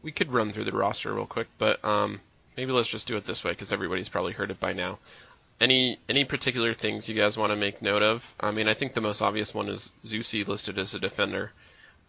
we 0.02 0.12
could 0.12 0.30
run 0.30 0.52
through 0.52 0.64
the 0.64 0.73
roster 0.76 1.12
real 1.14 1.26
quick, 1.26 1.49
but 1.59 1.83
um, 1.85 2.21
maybe 2.54 2.71
let's 2.71 2.88
just 2.88 3.09
do 3.09 3.16
it 3.16 3.26
this 3.26 3.42
way 3.42 3.52
because 3.52 3.73
everybody's 3.73 4.11
probably 4.11 4.33
heard 4.35 4.50
it 4.50 4.61
by 4.61 4.75
now. 4.75 4.99
Any 5.61 5.99
any 6.09 6.25
particular 6.25 6.75
things 6.75 7.09
you 7.09 7.15
guys 7.15 7.37
want 7.37 7.51
to 7.51 7.57
make 7.57 7.81
note 7.81 8.03
of? 8.03 8.23
I 8.39 8.51
mean, 8.51 8.69
I 8.69 8.75
think 8.75 8.93
the 8.93 9.01
most 9.01 9.23
obvious 9.23 9.55
one 9.55 9.69
is 9.69 9.91
Zusi 10.05 10.47
listed 10.47 10.79
as 10.79 10.93
a 10.93 10.99
defender, 10.99 11.53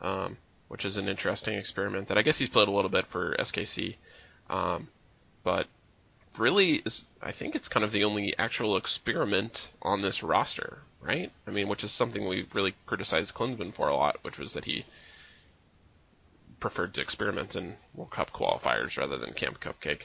um, 0.02 0.38
which 0.68 0.84
is 0.84 0.98
an 0.98 1.08
interesting 1.08 1.54
experiment 1.56 2.10
that 2.10 2.18
I 2.18 2.24
guess 2.24 2.38
he's 2.38 2.50
played 2.50 2.68
a 2.68 2.72
little 2.72 2.92
bit 2.92 3.08
for 3.08 3.36
SKC, 3.40 3.96
um, 4.50 4.90
but 5.44 5.68
really 6.38 6.82
is 6.86 7.06
I 7.22 7.32
think 7.32 7.56
it's 7.56 7.70
kind 7.70 7.86
of 7.86 7.94
the 7.94 8.04
only 8.04 8.38
actual 8.38 8.76
experiment 8.76 9.72
on 9.82 10.02
this 10.02 10.22
roster, 10.22 10.80
right? 11.02 11.32
I 11.48 11.52
mean, 11.52 11.70
which 11.70 11.86
is 11.86 11.92
something 11.92 12.28
we 12.28 12.48
really 12.54 12.76
criticized 12.86 13.34
Klinsmann 13.34 13.74
for 13.74 13.88
a 13.88 13.96
lot, 13.96 14.18
which 14.24 14.38
was 14.38 14.54
that 14.54 14.66
he 14.66 14.86
preferred 16.60 16.94
to 16.96 17.02
experiment 17.02 17.56
in 17.56 17.78
World 17.94 18.12
Cup 18.12 18.32
qualifiers 18.32 18.98
rather 18.98 19.18
than 19.18 19.34
Camp 19.34 19.60
Cupcake. 19.62 20.02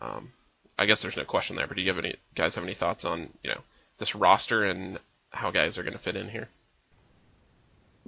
Um, 0.00 0.32
I 0.78 0.86
guess 0.86 1.02
there's 1.02 1.16
no 1.16 1.24
question 1.24 1.56
there, 1.56 1.66
but 1.66 1.76
do 1.76 1.82
you 1.82 1.92
have 1.92 2.04
any 2.04 2.16
guys 2.34 2.54
have 2.54 2.64
any 2.64 2.74
thoughts 2.74 3.04
on 3.04 3.30
you 3.42 3.50
know 3.50 3.60
this 3.98 4.14
roster 4.14 4.64
and 4.64 4.98
how 5.30 5.50
guys 5.50 5.78
are 5.78 5.82
going 5.82 5.92
to 5.92 5.98
fit 5.98 6.16
in 6.16 6.28
here? 6.28 6.48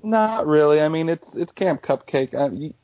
Not 0.03 0.47
really. 0.47 0.81
I 0.81 0.89
mean, 0.89 1.09
it's 1.09 1.37
it's 1.37 1.53
Camp 1.53 1.83
Cupcake. 1.83 2.35
Uh, 2.35 2.51
you, 2.53 2.75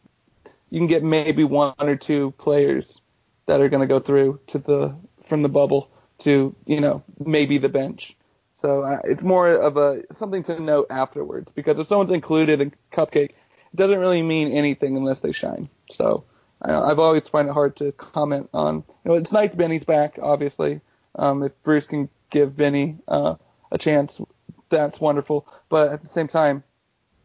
you 0.71 0.79
can 0.79 0.87
get 0.87 1.03
maybe 1.03 1.45
one 1.45 1.75
or 1.81 1.97
two 1.97 2.31
players 2.33 3.01
that 3.47 3.61
are 3.61 3.69
going 3.69 3.81
to 3.81 3.87
go 3.87 3.99
through 3.99 4.41
to 4.49 4.59
the 4.59 4.95
from 5.25 5.43
the 5.43 5.49
bubble 5.49 5.91
to 6.19 6.55
you 6.67 6.81
know 6.81 7.03
maybe 7.19 7.59
the 7.59 7.69
bench. 7.69 8.17
So 8.55 8.83
uh, 8.83 9.01
it's 9.05 9.23
more 9.23 9.49
of 9.49 9.77
a 9.77 10.03
something 10.13 10.43
to 10.45 10.61
note 10.61 10.87
afterwards 10.91 11.51
because 11.53 11.79
if 11.79 11.89
someone's 11.89 12.11
included 12.11 12.61
in 12.61 12.73
Cupcake, 12.93 13.31
it 13.31 13.77
doesn't 13.77 13.99
really 13.99 14.23
mean 14.23 14.53
anything 14.53 14.97
unless 14.97 15.21
they 15.21 15.33
shine. 15.33 15.69
So 15.91 16.25
I, 16.25 16.30
I've 16.63 16.99
always 16.99 17.29
find 17.29 17.49
it 17.49 17.53
hard 17.53 17.77
to 17.77 17.93
comment 17.93 18.51
on. 18.53 18.77
You 19.05 19.11
know, 19.11 19.15
it's 19.15 19.33
nice 19.33 19.55
Benny's 19.55 19.85
back, 19.85 20.19
obviously. 20.21 20.81
Um, 21.17 21.43
if 21.43 21.53
Bruce 21.63 21.87
can 21.87 22.09
give 22.31 22.57
Benny 22.57 22.99
uh, 23.09 23.37
a 23.73 23.79
chance, 23.79 24.21
that's 24.69 25.01
wonderful. 25.01 25.47
But 25.69 25.93
at 25.93 26.03
the 26.03 26.11
same 26.11 26.29
time, 26.29 26.63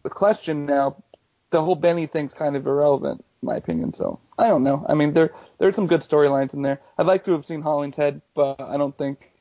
with 0.03 0.13
question 0.13 0.65
now, 0.65 1.03
the 1.51 1.61
whole 1.61 1.75
Benny 1.75 2.05
thing's 2.05 2.33
kind 2.33 2.55
of 2.55 2.65
irrelevant 2.65 3.23
in 3.41 3.45
my 3.47 3.55
opinion. 3.55 3.93
So 3.93 4.19
I 4.37 4.47
don't 4.47 4.63
know. 4.63 4.85
I 4.89 4.93
mean, 4.93 5.13
there 5.13 5.31
there's 5.59 5.75
some 5.75 5.87
good 5.87 6.01
storylines 6.01 6.53
in 6.53 6.61
there. 6.61 6.81
I'd 6.97 7.05
like 7.05 7.23
to 7.25 7.31
have 7.31 7.45
seen 7.45 7.61
Hollingshead, 7.61 8.21
but 8.33 8.59
I 8.59 8.77
don't 8.77 8.97
think 8.97 9.31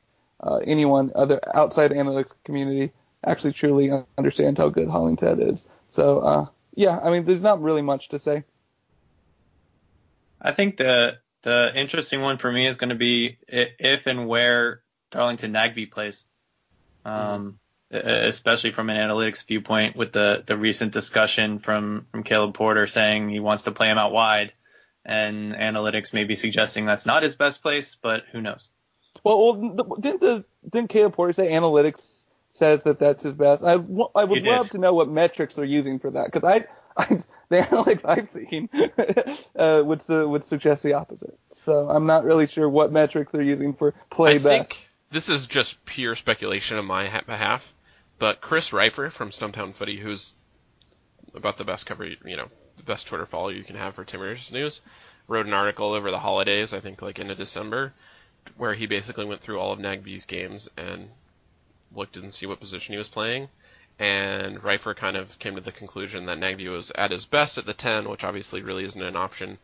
uh, 0.41 0.57
anyone 0.57 1.11
other 1.15 1.39
outside 1.53 1.89
the 1.89 1.95
analytics 1.95 2.33
community 2.43 2.91
actually 3.25 3.53
truly 3.53 3.91
understands 4.17 4.59
how 4.59 4.69
good 4.69 4.87
Hollingshead 4.87 5.39
is. 5.39 5.67
So 5.89 6.19
uh, 6.19 6.45
yeah, 6.75 6.99
I 6.99 7.11
mean, 7.11 7.25
there's 7.25 7.41
not 7.41 7.61
really 7.61 7.81
much 7.81 8.09
to 8.09 8.19
say. 8.19 8.43
I 10.45 10.51
think 10.51 10.77
the 10.77 11.17
the 11.41 11.71
interesting 11.75 12.21
one 12.21 12.37
for 12.37 12.51
me 12.51 12.67
is 12.67 12.77
going 12.77 12.89
to 12.89 12.95
be 12.95 13.39
if 13.47 14.05
and 14.05 14.27
where 14.27 14.81
Darlington 15.09 15.51
Nagbe 15.51 15.89
plays, 15.89 16.23
um, 17.03 17.59
mm-hmm. 17.91 18.07
especially 18.07 18.71
from 18.71 18.89
an 18.91 18.97
analytics 18.97 19.45
viewpoint, 19.45 19.95
with 19.95 20.11
the 20.11 20.43
the 20.45 20.55
recent 20.55 20.93
discussion 20.93 21.57
from 21.57 22.05
from 22.11 22.21
Caleb 22.21 22.53
Porter 22.53 22.85
saying 22.85 23.29
he 23.29 23.39
wants 23.39 23.63
to 23.63 23.71
play 23.71 23.89
him 23.89 23.97
out 23.97 24.11
wide, 24.11 24.53
and 25.03 25.53
analytics 25.53 26.13
maybe 26.13 26.35
suggesting 26.35 26.85
that's 26.85 27.07
not 27.07 27.23
his 27.23 27.35
best 27.35 27.63
place, 27.63 27.97
but 27.99 28.23
who 28.31 28.39
knows? 28.39 28.69
Well, 29.23 29.57
well 29.57 29.97
didn't 29.99 30.21
the 30.21 30.45
didn't 30.69 30.89
Caleb 30.89 31.13
Porter 31.15 31.33
say 31.33 31.51
analytics 31.51 32.25
says 32.51 32.83
that 32.83 32.99
that's 32.99 33.23
his 33.23 33.33
best. 33.33 33.63
I, 33.63 33.73
I 33.73 34.23
would 34.23 34.43
love 34.43 34.69
to 34.69 34.77
know 34.77 34.93
what 34.93 35.09
metrics 35.09 35.55
they're 35.55 35.65
using 35.65 35.97
for 35.97 36.11
that 36.11 36.31
because 36.31 36.43
I, 36.43 36.65
I 36.97 37.19
the 37.49 37.57
analytics 37.57 38.01
I've 38.05 38.29
seen 38.33 38.69
uh, 39.55 39.83
would 39.85 40.01
would 40.07 40.43
suggest 40.43 40.83
the 40.83 40.93
opposite. 40.93 41.37
So 41.51 41.89
I'm 41.89 42.05
not 42.05 42.23
really 42.23 42.47
sure 42.47 42.69
what 42.69 42.91
metrics 42.91 43.31
they're 43.31 43.41
using 43.41 43.73
for 43.73 43.93
play 44.09 44.35
I 44.35 44.37
best. 44.37 44.43
think 44.45 44.87
this 45.11 45.29
is 45.29 45.45
just 45.45 45.83
pure 45.85 46.15
speculation 46.15 46.77
on 46.77 46.85
my 46.85 47.21
behalf, 47.25 47.73
but 48.19 48.41
Chris 48.41 48.73
Rifer 48.73 49.09
from 49.09 49.31
Stumptown 49.31 49.75
Footy, 49.75 49.99
who's 49.99 50.33
about 51.33 51.57
the 51.57 51.65
best 51.65 51.85
cover, 51.85 52.05
you 52.05 52.35
know, 52.35 52.47
the 52.77 52.83
best 52.83 53.07
Twitter 53.07 53.25
follower 53.25 53.51
you 53.51 53.63
can 53.63 53.75
have 53.75 53.95
for 53.95 54.03
Timbers 54.03 54.51
news, 54.51 54.81
wrote 55.27 55.45
an 55.45 55.53
article 55.53 55.93
over 55.93 56.11
the 56.11 56.19
holidays, 56.19 56.73
I 56.73 56.79
think 56.79 57.01
like 57.01 57.19
into 57.19 57.35
December, 57.35 57.93
where 58.57 58.73
he 58.73 58.87
basically 58.87 59.25
went 59.25 59.41
through 59.41 59.59
all 59.59 59.71
of 59.71 59.79
Nagbe's 59.79 60.25
games 60.25 60.69
and 60.77 61.09
looked 61.93 62.17
and 62.17 62.33
see 62.33 62.45
what 62.45 62.59
position 62.59 62.93
he 62.93 62.97
was 62.97 63.07
playing, 63.07 63.49
and 63.99 64.63
Rifer 64.63 64.93
kind 64.93 65.15
of 65.15 65.37
came 65.39 65.55
to 65.55 65.61
the 65.61 65.71
conclusion 65.71 66.25
that 66.25 66.37
Nagbe 66.37 66.69
was 66.69 66.91
at 66.95 67.11
his 67.11 67.25
best 67.25 67.57
at 67.57 67.65
the 67.65 67.73
10, 67.73 68.09
which 68.09 68.23
obviously 68.23 68.61
really 68.61 68.83
isn't 68.83 69.01
an 69.01 69.15
option 69.15 69.57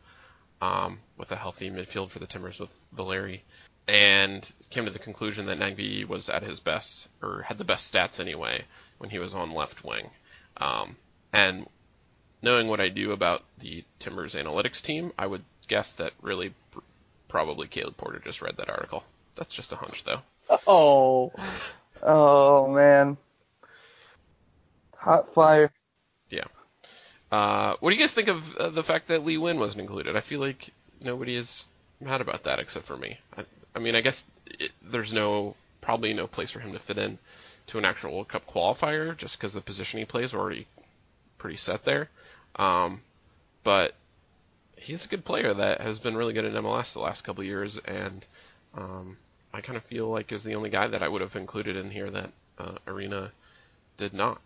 um, 0.61 0.99
with 1.17 1.31
a 1.31 1.35
healthy 1.35 1.69
midfield 1.69 2.11
for 2.11 2.19
the 2.19 2.27
Timbers 2.27 2.59
with 2.59 2.69
Valeri, 2.93 3.43
and 3.87 4.51
came 4.69 4.85
to 4.85 4.91
the 4.91 4.99
conclusion 4.99 5.47
that 5.47 5.59
Nagbe 5.59 6.07
was 6.07 6.29
at 6.29 6.43
his 6.43 6.59
best, 6.59 7.09
or 7.21 7.43
had 7.47 7.57
the 7.57 7.65
best 7.65 7.91
stats 7.93 8.19
anyway, 8.19 8.63
when 8.99 9.09
he 9.09 9.19
was 9.19 9.33
on 9.33 9.53
left 9.53 9.83
wing. 9.83 10.11
Um, 10.57 10.95
and 11.33 11.67
knowing 12.41 12.67
what 12.67 12.79
I 12.79 12.89
do 12.89 13.11
about 13.11 13.41
the 13.59 13.83
Timbers 13.99 14.35
analytics 14.35 14.81
team, 14.81 15.11
I 15.17 15.27
would 15.27 15.43
guess 15.67 15.93
that 15.93 16.13
really 16.21 16.53
pr- 16.71 16.79
probably 17.27 17.67
Caleb 17.67 17.97
Porter 17.97 18.21
just 18.23 18.41
read 18.41 18.57
that 18.57 18.69
article. 18.69 19.03
That's 19.35 19.55
just 19.55 19.71
a 19.71 19.77
hunch, 19.77 20.03
though. 20.05 20.21
Oh, 20.67 21.31
Oh 22.03 22.67
man, 22.67 23.17
hot 25.01 25.33
fire. 25.33 25.71
Yeah. 26.29 26.45
Uh, 27.31 27.75
what 27.79 27.89
do 27.89 27.95
you 27.95 28.01
guys 28.01 28.13
think 28.13 28.27
of 28.27 28.43
uh, 28.59 28.69
the 28.69 28.83
fact 28.83 29.07
that 29.07 29.25
Lee 29.25 29.37
Nguyen 29.37 29.57
wasn't 29.57 29.81
included? 29.81 30.15
I 30.15 30.21
feel 30.21 30.39
like 30.39 30.71
nobody 30.99 31.35
is 31.35 31.65
mad 31.99 32.21
about 32.21 32.43
that 32.43 32.59
except 32.59 32.85
for 32.85 32.97
me. 32.97 33.17
I, 33.35 33.45
I 33.75 33.79
mean, 33.79 33.95
I 33.95 34.01
guess 34.01 34.23
it, 34.45 34.71
there's 34.91 35.13
no 35.13 35.55
probably 35.81 36.13
no 36.13 36.27
place 36.27 36.51
for 36.51 36.59
him 36.59 36.73
to 36.73 36.79
fit 36.79 36.97
in 36.97 37.17
to 37.67 37.77
an 37.77 37.85
actual 37.85 38.13
World 38.13 38.29
Cup 38.29 38.43
qualifier 38.47 39.17
just 39.17 39.37
because 39.37 39.53
the 39.53 39.61
position 39.61 39.99
he 39.99 40.05
plays 40.05 40.33
already 40.33 40.67
pretty 41.37 41.57
set 41.57 41.85
there. 41.85 42.09
Um, 42.57 43.01
but 43.63 43.93
he's 44.75 45.05
a 45.05 45.07
good 45.07 45.25
player 45.25 45.53
that 45.53 45.81
has 45.81 45.99
been 45.99 46.15
really 46.15 46.33
good 46.33 46.45
in 46.45 46.53
MLS 46.53 46.93
the 46.93 46.99
last 46.99 47.23
couple 47.23 47.43
years, 47.43 47.79
and 47.85 48.25
um, 48.75 49.17
I 49.53 49.61
kind 49.61 49.77
of 49.77 49.83
feel 49.85 50.09
like 50.09 50.31
is 50.31 50.43
the 50.43 50.55
only 50.55 50.69
guy 50.69 50.87
that 50.87 51.01
I 51.01 51.07
would 51.07 51.21
have 51.21 51.35
included 51.35 51.75
in 51.75 51.91
here 51.91 52.11
that 52.11 52.31
uh, 52.59 52.77
Arena 52.87 53.31
did 53.97 54.13
not. 54.13 54.41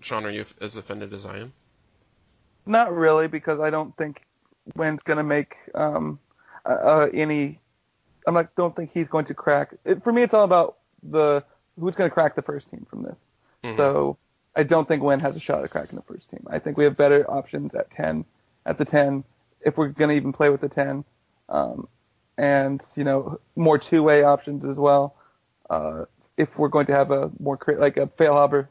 Sean, 0.00 0.24
are 0.24 0.30
you 0.30 0.44
as 0.60 0.76
offended 0.76 1.12
as 1.12 1.26
I 1.26 1.38
am? 1.38 1.52
Not 2.66 2.94
really, 2.94 3.28
because 3.28 3.60
I 3.60 3.70
don't 3.70 3.96
think 3.96 4.22
Nguyen's 4.74 5.02
going 5.02 5.16
to 5.16 5.22
make 5.22 5.56
um, 5.74 6.18
uh, 6.66 7.08
any. 7.12 7.58
I'm 8.26 8.34
not. 8.34 8.54
Don't 8.56 8.76
think 8.76 8.92
he's 8.92 9.08
going 9.08 9.24
to 9.26 9.34
crack. 9.34 9.74
It, 9.84 10.04
for 10.04 10.12
me, 10.12 10.22
it's 10.22 10.34
all 10.34 10.44
about 10.44 10.76
the 11.02 11.44
who's 11.78 11.94
going 11.94 12.10
to 12.10 12.14
crack 12.14 12.34
the 12.34 12.42
first 12.42 12.70
team 12.70 12.86
from 12.88 13.02
this. 13.02 13.18
Mm-hmm. 13.64 13.76
So 13.76 14.18
I 14.54 14.62
don't 14.64 14.86
think 14.86 15.02
Nguyen 15.02 15.20
has 15.20 15.36
a 15.36 15.40
shot 15.40 15.64
at 15.64 15.70
cracking 15.70 15.96
the 15.96 16.02
first 16.02 16.30
team. 16.30 16.44
I 16.48 16.58
think 16.58 16.76
we 16.76 16.84
have 16.84 16.96
better 16.96 17.28
options 17.30 17.74
at 17.74 17.90
10, 17.90 18.24
at 18.66 18.76
the 18.76 18.84
10, 18.84 19.24
if 19.60 19.76
we're 19.76 19.88
going 19.88 20.10
to 20.10 20.16
even 20.16 20.32
play 20.32 20.50
with 20.50 20.60
the 20.60 20.68
10. 20.68 21.04
Um, 21.48 21.88
and 22.36 22.82
you 22.94 23.04
know 23.04 23.40
more 23.56 23.78
two-way 23.78 24.22
options 24.22 24.64
as 24.64 24.78
well. 24.78 25.16
Uh, 25.68 26.04
if 26.36 26.56
we're 26.58 26.68
going 26.68 26.86
to 26.86 26.92
have 26.92 27.10
a 27.10 27.30
more 27.40 27.58
like 27.76 27.96
a 27.96 28.06
Feilhaber, 28.06 28.68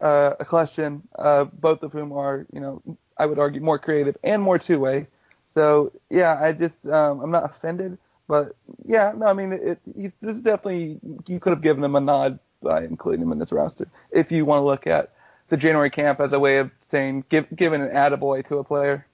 uh, 0.00 0.34
a 0.38 0.44
Kljestan, 0.44 1.02
uh, 1.18 1.44
both 1.44 1.82
of 1.82 1.92
whom 1.92 2.12
are 2.12 2.46
you 2.52 2.60
know 2.60 2.82
I 3.16 3.26
would 3.26 3.38
argue 3.38 3.60
more 3.60 3.78
creative 3.78 4.16
and 4.22 4.42
more 4.42 4.58
two-way. 4.58 5.06
So 5.50 5.92
yeah, 6.10 6.38
I 6.40 6.52
just 6.52 6.86
um, 6.86 7.20
I'm 7.20 7.30
not 7.30 7.44
offended, 7.44 7.98
but 8.26 8.54
yeah, 8.84 9.12
no, 9.16 9.26
I 9.26 9.32
mean 9.32 9.52
it, 9.52 9.80
this 10.20 10.36
is 10.36 10.42
definitely 10.42 11.00
you 11.26 11.40
could 11.40 11.50
have 11.50 11.62
given 11.62 11.82
him 11.82 11.96
a 11.96 12.00
nod 12.00 12.38
by 12.62 12.84
including 12.84 13.22
him 13.22 13.32
in 13.32 13.38
this 13.38 13.52
roster 13.52 13.86
if 14.10 14.32
you 14.32 14.44
want 14.44 14.60
to 14.60 14.64
look 14.64 14.86
at 14.86 15.12
the 15.48 15.56
January 15.56 15.90
camp 15.90 16.20
as 16.20 16.32
a 16.32 16.38
way 16.38 16.58
of 16.58 16.70
saying 16.90 17.24
give 17.28 17.46
giving 17.54 17.80
an 17.80 17.88
attaboy 17.88 18.46
to 18.48 18.58
a 18.58 18.64
player. 18.64 19.06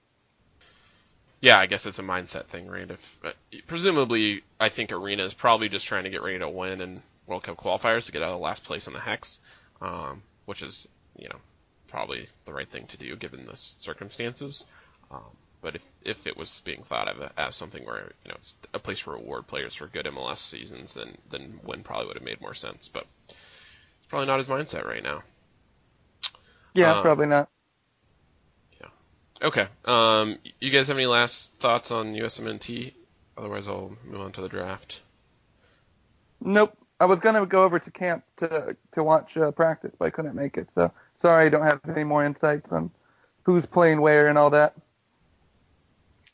Yeah, 1.40 1.58
I 1.58 1.66
guess 1.66 1.84
it's 1.84 1.98
a 1.98 2.02
mindset 2.02 2.46
thing, 2.46 2.68
right? 2.68 2.90
If 2.90 3.66
presumably, 3.66 4.42
I 4.58 4.70
think 4.70 4.92
Arena 4.92 5.24
is 5.24 5.34
probably 5.34 5.68
just 5.68 5.86
trying 5.86 6.04
to 6.04 6.10
get 6.10 6.22
ready 6.22 6.38
to 6.38 6.48
win 6.48 6.80
in 6.80 7.02
World 7.26 7.42
Cup 7.42 7.58
qualifiers 7.58 8.06
to 8.06 8.12
get 8.12 8.22
out 8.22 8.30
of 8.30 8.40
last 8.40 8.64
place 8.64 8.86
in 8.86 8.94
the 8.94 9.00
hex, 9.00 9.38
um, 9.82 10.22
which 10.46 10.62
is 10.62 10.86
you 11.16 11.28
know 11.28 11.38
probably 11.88 12.26
the 12.44 12.52
right 12.52 12.68
thing 12.70 12.86
to 12.88 12.96
do 12.96 13.16
given 13.16 13.46
the 13.46 13.56
circumstances. 13.56 14.64
Um, 15.10 15.36
but 15.62 15.76
if 15.76 15.82
if 16.02 16.26
it 16.26 16.36
was 16.36 16.60
being 16.64 16.82
thought 16.82 17.08
of 17.08 17.30
as 17.36 17.56
something 17.56 17.84
where 17.84 18.12
you 18.24 18.28
know 18.28 18.34
it's 18.36 18.54
a 18.74 18.78
place 18.78 19.00
to 19.04 19.10
reward 19.10 19.46
players 19.46 19.74
for 19.74 19.86
good 19.86 20.06
MLS 20.06 20.38
seasons, 20.38 20.94
then 20.94 21.16
then 21.30 21.60
Nguyen 21.64 21.84
probably 21.84 22.06
would 22.06 22.16
have 22.16 22.24
made 22.24 22.40
more 22.40 22.54
sense. 22.54 22.90
But 22.92 23.06
it's 23.28 24.08
probably 24.08 24.26
not 24.26 24.38
his 24.38 24.48
mindset 24.48 24.84
right 24.84 25.02
now. 25.02 25.22
Yeah, 26.74 26.96
um, 26.96 27.02
probably 27.02 27.26
not. 27.26 27.48
Yeah. 28.80 28.88
Okay. 29.40 29.66
Um, 29.84 30.38
you 30.60 30.70
guys 30.70 30.88
have 30.88 30.96
any 30.96 31.06
last 31.06 31.52
thoughts 31.60 31.90
on 31.90 32.14
USMNT? 32.14 32.92
Otherwise, 33.36 33.66
I'll 33.66 33.96
move 34.04 34.20
on 34.20 34.32
to 34.32 34.42
the 34.42 34.48
draft. 34.48 35.00
Nope. 36.40 36.76
I 37.04 37.06
was 37.06 37.20
gonna 37.20 37.44
go 37.44 37.64
over 37.64 37.78
to 37.78 37.90
camp 37.90 38.24
to 38.38 38.78
to 38.92 39.04
watch 39.04 39.36
uh, 39.36 39.50
practice, 39.50 39.92
but 39.98 40.06
I 40.06 40.10
couldn't 40.10 40.34
make 40.34 40.56
it. 40.56 40.70
So 40.74 40.90
sorry, 41.16 41.44
I 41.44 41.48
don't 41.50 41.66
have 41.66 41.80
any 41.86 42.02
more 42.02 42.24
insights 42.24 42.72
on 42.72 42.90
who's 43.42 43.66
playing 43.66 44.00
where 44.00 44.26
and 44.28 44.38
all 44.38 44.48
that. 44.50 44.74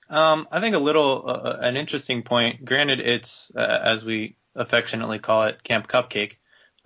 Um, 0.08 0.46
I 0.52 0.60
think 0.60 0.76
a 0.76 0.78
little 0.78 1.24
uh, 1.26 1.32
uh 1.32 1.58
an 1.60 1.76
interesting 1.76 2.22
point. 2.22 2.64
Granted, 2.64 3.00
it's 3.00 3.50
uh, 3.56 3.80
as 3.82 4.04
we 4.04 4.36
affectionately 4.54 5.18
call 5.18 5.46
it, 5.46 5.60
Camp 5.64 5.88
Cupcake, 5.88 6.34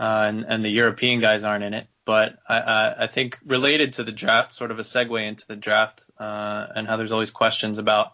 uh, 0.01 0.25
and 0.29 0.47
and 0.49 0.65
the 0.65 0.71
European 0.71 1.21
guys 1.21 1.45
aren't 1.45 1.65
in 1.65 1.75
it. 1.75 1.87
But 2.07 2.39
I, 2.49 2.95
I, 3.01 3.07
think 3.07 3.39
related 3.45 3.95
to 3.95 4.05
the 4.05 4.13
draft, 4.13 4.55
sort 4.55 4.71
of 4.71 4.79
a 4.79 4.83
segue 4.83 5.27
into 5.27 5.47
the 5.47 5.57
draft, 5.57 6.05
uh, 6.19 6.67
and 6.75 6.87
how 6.87 6.97
there's 6.97 7.13
always 7.13 7.31
questions 7.31 7.79
about 7.79 8.13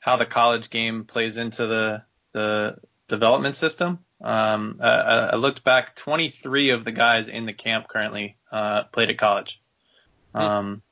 how 0.00 0.16
the 0.16 0.26
college 0.26 0.68
game 0.68 1.04
plays 1.04 1.38
into 1.38 1.66
the 1.66 2.02
the 2.32 2.76
development 3.08 3.56
system. 3.56 4.00
Um, 4.20 4.80
I, 4.80 5.30
I, 5.32 5.36
looked 5.36 5.62
back, 5.62 5.94
23 5.94 6.70
of 6.70 6.84
the 6.84 6.90
guys 6.90 7.28
in 7.28 7.46
the 7.46 7.52
camp 7.52 7.86
currently 7.86 8.36
uh, 8.50 8.84
played 8.84 9.10
at 9.10 9.18
college. 9.18 9.60
Hmm. 10.34 10.40
Um, 10.40 10.82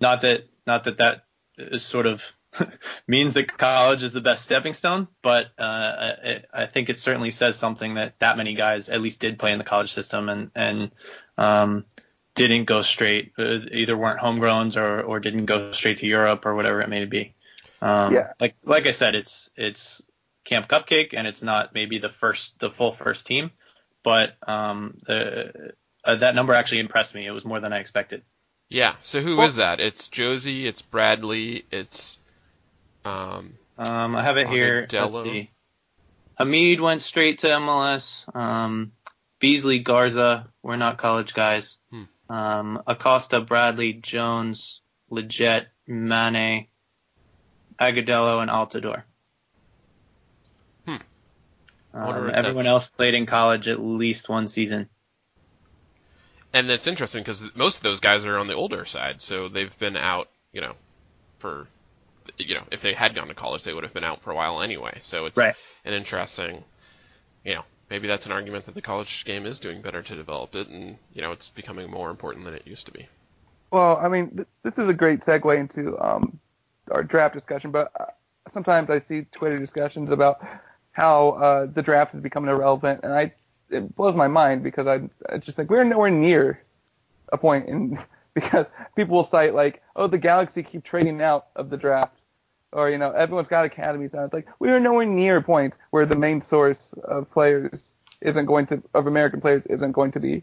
not 0.00 0.22
that 0.22 0.48
not 0.66 0.84
that 0.84 0.98
that 0.98 1.24
is 1.58 1.82
sort 1.82 2.06
of 2.06 2.32
means 3.06 3.34
that 3.34 3.56
college 3.56 4.02
is 4.02 4.12
the 4.12 4.20
best 4.20 4.44
stepping 4.44 4.74
stone, 4.74 5.08
but 5.22 5.46
uh, 5.58 5.62
I, 6.24 6.42
I, 6.52 6.66
think 6.66 6.88
it 6.88 6.98
certainly 6.98 7.30
says 7.30 7.56
something 7.56 7.94
that 7.94 8.18
that 8.18 8.36
many 8.36 8.54
guys 8.54 8.88
at 8.88 9.00
least 9.00 9.20
did 9.20 9.38
play 9.38 9.52
in 9.52 9.58
the 9.58 9.64
college 9.64 9.92
system 9.92 10.28
and 10.28 10.50
and 10.54 10.90
um, 11.38 11.84
didn't 12.34 12.64
go 12.64 12.82
straight, 12.82 13.32
uh, 13.38 13.58
either 13.70 13.96
weren't 13.96 14.20
homegrowns 14.20 14.76
or 14.76 15.02
or 15.02 15.20
didn't 15.20 15.46
go 15.46 15.72
straight 15.72 15.98
to 15.98 16.06
Europe 16.06 16.46
or 16.46 16.54
whatever 16.54 16.80
it 16.80 16.88
may 16.88 17.04
be. 17.06 17.34
Um, 17.80 18.14
yeah. 18.14 18.32
Like 18.38 18.54
like 18.64 18.86
I 18.86 18.92
said, 18.92 19.14
it's 19.14 19.50
it's 19.56 20.02
Camp 20.44 20.68
Cupcake 20.68 21.14
and 21.14 21.26
it's 21.26 21.42
not 21.42 21.74
maybe 21.74 21.98
the 21.98 22.08
first 22.08 22.58
the 22.58 22.70
full 22.70 22.92
first 22.92 23.26
team, 23.26 23.50
but 24.02 24.36
um, 24.46 24.98
the 25.06 25.72
uh, 26.04 26.16
that 26.16 26.34
number 26.34 26.52
actually 26.52 26.80
impressed 26.80 27.14
me. 27.14 27.26
It 27.26 27.30
was 27.30 27.44
more 27.44 27.60
than 27.60 27.72
I 27.72 27.78
expected. 27.78 28.22
Yeah. 28.68 28.96
So 29.02 29.20
who 29.20 29.36
well, 29.36 29.46
is 29.46 29.56
that? 29.56 29.80
It's 29.80 30.08
Josie. 30.08 30.66
It's 30.66 30.82
Bradley. 30.82 31.64
It's 31.70 32.18
um, 33.04 33.54
um, 33.78 34.16
I 34.16 34.22
have 34.22 34.36
it 34.36 34.48
here. 34.48 34.86
Let's 34.90 35.22
see. 35.22 35.50
Hamid 36.38 36.80
went 36.80 37.02
straight 37.02 37.40
to 37.40 37.48
MLS. 37.48 38.34
Um, 38.34 38.92
Beasley, 39.38 39.80
Garza, 39.80 40.48
we're 40.62 40.76
not 40.76 40.98
college 40.98 41.34
guys. 41.34 41.78
Hmm. 41.90 42.04
Um, 42.28 42.82
Acosta, 42.86 43.40
Bradley, 43.40 43.92
Jones, 43.92 44.80
Lletget, 45.10 45.66
Manneh, 45.88 46.68
Agudelo, 47.78 48.40
and 48.40 48.50
Altidore. 48.50 49.02
Wonder 51.92 52.20
Um, 52.22 52.28
if 52.28 52.34
that- 52.34 52.44
everyone 52.44 52.66
else 52.66 52.88
played 52.88 53.14
in 53.14 53.26
college 53.26 53.68
at 53.68 53.80
least 53.80 54.28
one 54.28 54.48
season. 54.48 54.88
And 56.54 56.68
that's 56.68 56.86
interesting 56.86 57.22
because 57.22 57.42
most 57.54 57.78
of 57.78 57.82
those 57.82 58.00
guys 58.00 58.24
are 58.26 58.36
on 58.36 58.46
the 58.46 58.54
older 58.54 58.84
side, 58.84 59.20
so 59.22 59.48
they've 59.48 59.76
been 59.78 59.96
out, 59.96 60.28
you 60.52 60.60
know, 60.60 60.74
for, 61.38 61.66
you 62.36 62.54
know, 62.54 62.64
if 62.70 62.82
they 62.82 62.92
had 62.92 63.14
gone 63.14 63.28
to 63.28 63.34
college, 63.34 63.64
they 63.64 63.72
would 63.72 63.84
have 63.84 63.94
been 63.94 64.04
out 64.04 64.22
for 64.22 64.30
a 64.30 64.34
while 64.34 64.60
anyway. 64.60 64.98
So 65.00 65.24
it's 65.26 65.38
Right. 65.38 65.54
an 65.84 65.94
interesting, 65.94 66.62
you 67.44 67.54
know, 67.54 67.64
maybe 67.88 68.06
that's 68.06 68.26
an 68.26 68.32
argument 68.32 68.66
that 68.66 68.74
the 68.74 68.82
college 68.82 69.24
game 69.24 69.46
is 69.46 69.60
doing 69.60 69.80
better 69.80 70.02
to 70.02 70.14
develop 70.14 70.54
it, 70.54 70.68
and 70.68 70.98
you 71.14 71.22
know, 71.22 71.32
it's 71.32 71.48
becoming 71.48 71.90
more 71.90 72.10
important 72.10 72.44
than 72.44 72.54
it 72.54 72.66
used 72.66 72.84
to 72.86 72.92
be. 72.92 73.08
Well, 73.70 73.96
I 73.96 74.08
mean, 74.08 74.30
th- 74.36 74.48
this 74.62 74.78
is 74.78 74.88
a 74.88 74.94
great 74.94 75.20
segue 75.20 75.56
into 75.58 75.98
um, 75.98 76.38
our 76.90 77.02
draft 77.02 77.34
discussion, 77.34 77.70
but 77.70 77.90
uh, 77.98 78.06
sometimes 78.50 78.90
I 78.90 79.00
see 79.00 79.22
Twitter 79.32 79.58
discussions 79.58 80.10
about 80.10 80.42
how 80.92 81.30
uh, 81.30 81.66
the 81.66 81.82
draft 81.82 82.14
is 82.14 82.20
becoming 82.20 82.50
irrelevant, 82.50 83.00
and 83.02 83.12
I 83.12 83.32
it 83.70 83.94
blows 83.96 84.14
my 84.14 84.28
mind 84.28 84.62
because 84.62 84.86
I, 84.86 85.00
I 85.32 85.38
just 85.38 85.56
think 85.56 85.70
we're 85.70 85.84
nowhere 85.84 86.10
near 86.10 86.62
a 87.32 87.38
point 87.38 87.68
in 87.68 87.98
because 88.34 88.66
people 88.96 89.16
will 89.16 89.24
cite 89.24 89.54
like, 89.54 89.82
oh, 89.96 90.06
the 90.06 90.18
Galaxy 90.18 90.62
keep 90.62 90.84
trading 90.84 91.20
out 91.20 91.48
of 91.56 91.70
the 91.70 91.76
draft, 91.76 92.20
or 92.72 92.90
you 92.90 92.98
know, 92.98 93.10
everyone's 93.10 93.48
got 93.48 93.64
academies 93.64 94.12
now. 94.12 94.24
It's 94.24 94.34
like 94.34 94.48
we 94.58 94.70
are 94.70 94.80
nowhere 94.80 95.06
near 95.06 95.38
a 95.38 95.42
point 95.42 95.76
where 95.90 96.06
the 96.06 96.16
main 96.16 96.40
source 96.40 96.94
of 97.04 97.30
players 97.30 97.92
isn't 98.20 98.46
going 98.46 98.66
to 98.66 98.82
of 98.94 99.06
American 99.06 99.40
players 99.40 99.66
isn't 99.66 99.92
going 99.92 100.12
to 100.12 100.20
be 100.20 100.42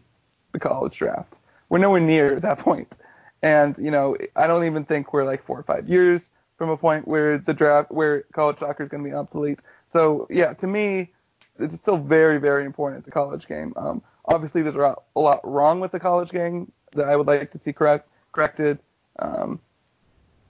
the 0.52 0.60
college 0.60 0.98
draft. 0.98 1.38
We're 1.70 1.78
nowhere 1.78 2.02
near 2.02 2.40
that 2.40 2.60
point. 2.60 2.98
And 3.42 3.78
you 3.78 3.92
know, 3.92 4.18
I 4.36 4.48
don't 4.48 4.66
even 4.66 4.86
think 4.86 5.14
we're 5.14 5.26
like 5.26 5.46
four 5.46 5.60
or 5.60 5.64
five 5.64 5.88
years 5.88 6.30
from 6.58 6.70
a 6.70 6.78
point 6.78 7.08
where 7.08 7.38
the 7.38 7.54
draft, 7.54 7.90
where 7.90 8.24
college 8.34 8.60
soccer 8.60 8.84
is 8.84 8.90
going 8.90 9.04
to 9.04 9.10
be 9.10 9.16
obsolete. 9.16 9.62
So 9.90 10.28
yeah, 10.30 10.54
to 10.54 10.68
me, 10.68 11.12
it's 11.60 11.76
still 11.76 11.98
very, 11.98 12.40
very 12.40 12.66
important 12.66 13.06
the 13.06 13.12
college 13.12 13.48
game. 13.48 13.74
Um, 13.76 14.02
obviously, 14.26 14.62
there's 14.62 14.76
a 14.76 14.80
lot, 14.80 15.04
a 15.16 15.20
lot 15.20 15.40
wrong 15.44 15.80
with 15.80 15.92
the 15.92 16.00
college 16.00 16.30
game 16.30 16.72
that 16.94 17.08
I 17.08 17.16
would 17.16 17.28
like 17.28 17.52
to 17.52 17.60
see 17.60 17.74
correct, 17.74 18.10
corrected. 18.32 18.80
Um, 19.20 19.60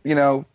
you 0.04 0.16
know, 0.16 0.46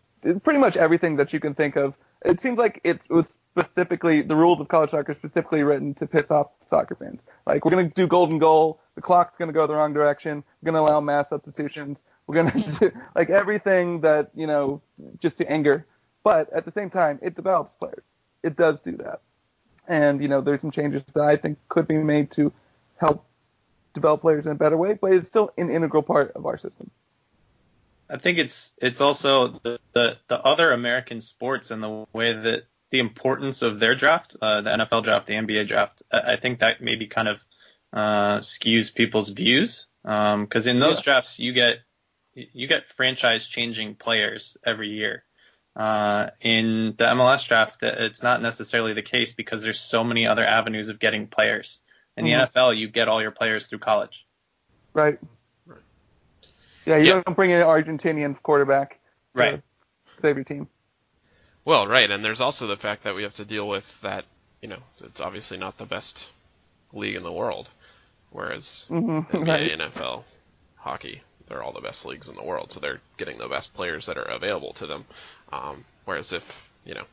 pretty 0.43 0.59
much 0.59 0.77
everything 0.77 1.17
that 1.17 1.33
you 1.33 1.41
can 1.41 1.55
think 1.55 1.77
of. 1.77 1.95
It 2.25 2.41
seems 2.41 2.59
like 2.59 2.81
it 2.85 3.03
was 3.11 3.27
specifically 3.57 4.23
the 4.23 4.35
rules 4.35 4.61
of 4.61 4.69
college 4.69 4.91
soccer 4.91 5.15
specifically 5.15 5.63
written 5.63 5.95
to 5.95 6.07
piss 6.07 6.31
off 6.31 6.49
soccer 6.67 6.95
fans. 6.95 7.23
Like 7.47 7.65
we're 7.65 7.71
gonna 7.71 7.89
do 7.91 8.07
golden 8.07 8.39
goal, 8.39 8.81
the 8.95 9.03
clock's 9.03 9.37
gonna 9.37 9.53
go 9.53 9.67
the 9.67 9.75
wrong 9.75 9.93
direction. 9.93 10.43
We're 10.61 10.73
gonna 10.73 10.83
allow 10.83 11.01
mass 11.01 11.29
substitutions. 11.29 12.03
We're 12.27 12.37
gonna 12.37 12.75
do 12.81 12.91
like 13.15 13.31
everything 13.31 14.01
that 14.01 14.31
you 14.35 14.47
know 14.47 14.81
just 15.21 15.37
to 15.39 15.51
anger. 15.51 15.87
But 16.23 16.51
at 16.53 16.65
the 16.65 16.73
same 16.73 16.89
time, 16.89 17.19
it 17.23 17.37
develops 17.37 17.75
players. 17.79 18.03
It 18.45 18.57
does 18.57 18.81
do 18.83 18.97
that. 18.99 19.23
And 19.89 20.23
you 20.23 20.29
know, 20.29 20.41
there's 20.41 20.61
some 20.61 20.71
changes 20.71 21.03
that 21.15 21.25
I 21.25 21.37
think 21.37 21.59
could 21.69 21.89
be 21.89 21.99
made 21.99 22.31
to 22.33 22.53
help 22.99 23.27
develop 23.95 24.21
players 24.21 24.47
in 24.47 24.53
a 24.53 24.55
better 24.55 24.77
way. 24.77 24.95
But 24.95 25.13
it's 25.15 25.27
still 25.27 25.53
an 25.59 25.71
integral 25.71 26.03
part 26.03 26.33
of 26.33 26.47
our 26.47 26.59
system. 26.59 26.91
I 28.09 28.19
think 28.19 28.39
it's 28.39 28.75
it's 28.81 29.01
also 29.01 29.61
the, 29.65 29.81
the, 29.95 30.19
the 30.29 30.41
other 30.41 30.73
American 30.73 31.21
sports 31.21 31.71
and 31.71 31.83
the 31.83 32.07
way 32.13 32.33
that 32.35 32.65
the 32.91 32.99
importance 33.01 33.63
of 33.63 33.81
their 33.81 33.95
draft, 33.95 34.37
uh, 34.41 34.61
the 34.61 34.71
NFL 34.71 35.05
draft, 35.05 35.27
the 35.27 35.35
NBA 35.35 35.67
draft. 35.67 36.03
I, 36.13 36.35
I 36.35 36.37
think 36.37 36.61
that 36.61 36.83
maybe 36.83 37.07
kind 37.07 37.29
of 37.29 37.43
uh, 37.93 38.39
skews 38.41 38.95
people's 38.95 39.31
views 39.31 39.87
because 40.03 40.67
in 40.67 40.81
those 40.81 40.99
Yeah. 40.99 41.05
drafts 41.05 41.39
you 41.39 41.53
get 41.53 41.79
you 42.35 42.67
get 42.67 42.89
franchise 42.89 43.47
changing 43.47 43.95
players 43.95 44.57
every 44.65 44.91
year. 44.91 45.25
Uh, 45.77 46.31
in 46.41 46.95
the 46.97 47.05
MLS 47.05 47.47
draft, 47.49 47.81
that 47.81 48.01
it's 48.01 48.23
not 48.23 48.41
necessarily 48.41 48.93
the 48.93 49.03
case 49.03 49.33
because 49.33 49.63
there's 49.63 49.81
so 49.81 50.05
many 50.05 50.27
other 50.27 50.45
avenues 50.45 50.89
of 50.89 51.01
getting 51.01 51.27
players. 51.27 51.81
In 52.17 52.25
Mhm. 52.25 52.29
the 52.29 52.33
NFL, 52.47 52.73
you 52.79 52.89
get 52.89 53.09
all 53.09 53.21
your 53.21 53.33
players 53.33 53.67
through 53.67 53.81
college. 53.81 54.25
Right. 54.93 55.19
Right. 55.67 55.81
Yeah, 56.87 56.99
you 56.99 57.07
Yeah. 57.07 57.23
don't 57.25 57.35
bring 57.35 57.51
in 57.51 57.61
an 57.61 57.67
Argentinian 57.67 58.41
quarterback. 58.43 59.01
to 59.35 59.41
Right. 59.41 59.63
Save 60.21 60.37
your 60.37 60.45
team. 60.45 60.69
Well, 61.65 61.89
right, 61.89 62.09
and 62.09 62.25
there's 62.25 62.41
also 62.41 62.69
the 62.69 62.77
fact 62.77 63.03
that 63.03 63.17
we 63.17 63.25
have 63.25 63.35
to 63.35 63.45
deal 63.45 63.67
with 63.67 64.01
that. 64.03 64.27
You 64.61 64.69
know, 64.69 64.83
it's 65.01 65.21
obviously 65.21 65.57
not 65.57 65.77
the 65.77 65.87
best 65.87 66.33
league 66.93 67.17
in 67.17 67.25
the 67.25 67.33
world, 67.33 67.69
whereas 68.31 68.87
hmm 68.89 69.21
NBA, 69.33 69.33
Right. 69.49 69.73
NFL, 69.73 70.25
hockey, 70.77 71.23
they're 71.49 71.63
all 71.63 71.73
the 71.73 71.81
best 71.81 72.07
leagues 72.07 72.29
in 72.29 72.37
the 72.37 72.45
world, 72.45 72.71
so 72.71 72.79
they're 72.81 73.01
getting 73.19 73.39
the 73.39 73.49
best 73.49 73.75
players 73.75 74.07
that 74.07 74.17
are 74.17 74.23
available 74.23 74.73
to 74.75 74.87
them. 74.87 75.05
Um, 75.55 75.85
whereas 76.05 76.33
if 76.33 76.43
you 76.85 76.95
know 76.95 77.05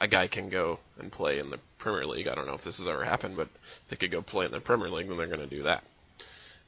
a 0.00 0.08
guy 0.08 0.26
can 0.28 0.48
go 0.50 0.78
and 0.98 1.10
play 1.10 1.38
in 1.38 1.48
the 1.50 1.58
Premier 1.78 2.06
League, 2.06 2.28
I 2.28 2.34
don't 2.34 2.46
know 2.46 2.54
if 2.54 2.62
this 2.62 2.78
has 2.78 2.86
ever 2.86 3.04
happened, 3.04 3.36
but 3.36 3.48
if 3.84 3.88
they 3.88 3.96
could 3.96 4.10
go 4.10 4.20
play 4.22 4.44
in 4.46 4.52
the 4.52 4.60
Premier 4.60 4.88
League, 4.90 5.08
then 5.08 5.16
they're 5.16 5.26
going 5.26 5.40
to 5.40 5.46
do 5.46 5.62
that. 5.64 5.82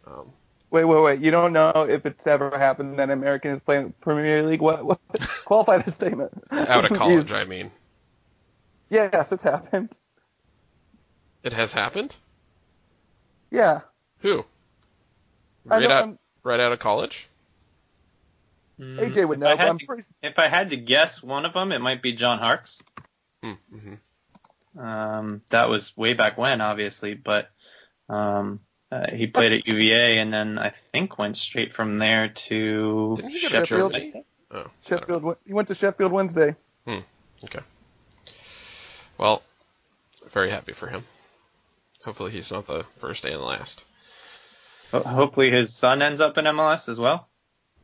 Um, 0.06 0.30
Wait, 0.72 0.84
wait, 0.84 1.02
wait. 1.02 1.20
You 1.20 1.32
don't 1.32 1.52
know 1.52 1.70
if 1.88 2.06
it's 2.06 2.28
ever 2.28 2.56
happened 2.56 2.96
that 3.00 3.04
an 3.04 3.10
American 3.10 3.56
is 3.56 3.60
playing 3.64 3.92
Premier 4.00 4.46
League? 4.46 4.60
What? 4.60 4.84
what? 4.86 5.00
Qualify 5.44 5.78
that 5.78 5.94
statement. 5.96 6.30
out 6.52 6.88
of 6.88 6.96
college, 6.96 7.32
I 7.32 7.44
mean, 7.44 7.72
Yes, 8.88 9.32
it's 9.32 9.42
happened. 9.42 9.90
it 11.42 11.52
has 11.52 11.72
happened. 11.72 12.14
Yeah. 13.50 13.80
Who? 14.20 14.44
Right 15.64 15.82
out, 15.84 15.90
I'm- 15.90 16.18
right 16.44 16.60
out 16.60 16.70
of 16.72 16.78
college. 16.78 17.28
AJ 18.80 19.28
would 19.28 19.38
If 19.38 19.40
know, 19.40 19.46
I 19.46 19.52
but 19.52 19.58
had 19.58 19.68
I'm 19.68 19.78
to- 19.78 19.86
pretty. 19.86 20.04
If 20.22 20.38
I 20.38 20.48
had 20.48 20.70
to 20.70 20.76
guess 20.76 21.22
one 21.22 21.44
of 21.44 21.52
them, 21.52 21.72
it 21.72 21.80
might 21.80 22.02
be 22.02 22.12
John 22.12 22.38
Harkes. 22.38 22.78
Mm-hmm. 23.44 24.80
Um, 24.80 25.42
that 25.50 25.68
was 25.68 25.96
way 25.96 26.14
back 26.14 26.38
when, 26.38 26.60
obviously, 26.60 27.14
but 27.14 27.50
um, 28.08 28.60
uh, 28.92 29.10
he 29.12 29.26
played 29.26 29.52
at 29.52 29.66
UVA 29.66 30.18
and 30.18 30.32
then 30.32 30.58
I 30.58 30.70
think 30.70 31.18
went 31.18 31.36
straight 31.36 31.74
from 31.74 31.96
there 31.96 32.28
to 32.28 33.14
Didn't 33.16 33.30
he 33.32 33.40
go 33.42 33.48
to 33.48 33.54
Sheffield? 33.66 33.92
Germany? 33.92 34.24
Oh, 34.52 34.58
I 34.58 34.62
don't 34.62 34.64
know. 34.64 34.70
Sheffield. 34.82 35.36
He 35.46 35.52
went 35.52 35.68
to 35.68 35.74
Sheffield 35.74 36.12
Wednesday. 36.12 36.54
Okay. 37.42 37.60
Well, 39.16 39.42
very 40.30 40.50
happy 40.50 40.72
for 40.72 40.86
him. 40.88 41.04
Hopefully 42.04 42.32
he's 42.32 42.52
not 42.52 42.66
the 42.66 42.84
first 42.98 43.24
and 43.24 43.40
last. 43.40 43.84
Hopefully 44.92 45.50
his 45.50 45.72
son 45.74 46.02
ends 46.02 46.20
up 46.20 46.36
in 46.38 46.44
MLS 46.46 46.88
as 46.88 46.98
well. 46.98 47.28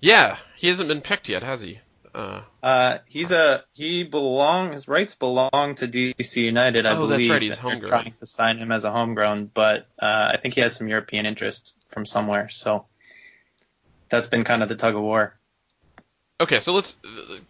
Yeah, 0.01 0.39
he 0.57 0.69
hasn't 0.69 0.89
been 0.89 1.01
picked 1.01 1.29
yet, 1.29 1.43
has 1.43 1.61
he? 1.63 1.81
Uh, 2.15 2.43
Uh, 2.63 2.99
he's 3.07 3.31
a 3.31 3.65
he 3.73 4.03
belong 4.05 4.73
his 4.73 4.89
rights 4.89 5.15
belong 5.15 5.75
to 5.77 5.87
DC 5.89 6.37
United, 6.43 6.87
I 6.87 6.93
Oh, 6.97 7.07
that's 7.07 7.19
believe. 7.19 7.31
right, 7.31 7.43
he's 7.43 7.59
homegrown. 7.59 7.91
Trying 7.91 8.15
to 8.21 8.27
sign 8.27 8.59
him 8.59 8.73
as 8.73 8.85
a 8.85 8.91
homegrown, 8.93 9.51
but 9.53 9.87
uh, 9.99 10.31
I 10.33 10.39
think 10.41 10.55
he 10.55 10.61
has 10.63 10.75
some 10.77 10.89
European 10.89 11.27
interest 11.27 11.77
from 11.89 12.07
somewhere. 12.07 12.49
So 12.49 12.87
that's 14.09 14.29
been 14.29 14.45
kind 14.45 14.63
of 14.63 14.69
the 14.69 14.77
tug 14.77 14.95
of 14.95 15.03
war. 15.03 15.35
okay, 16.41 16.59
so 16.59 16.73
let's 16.73 16.97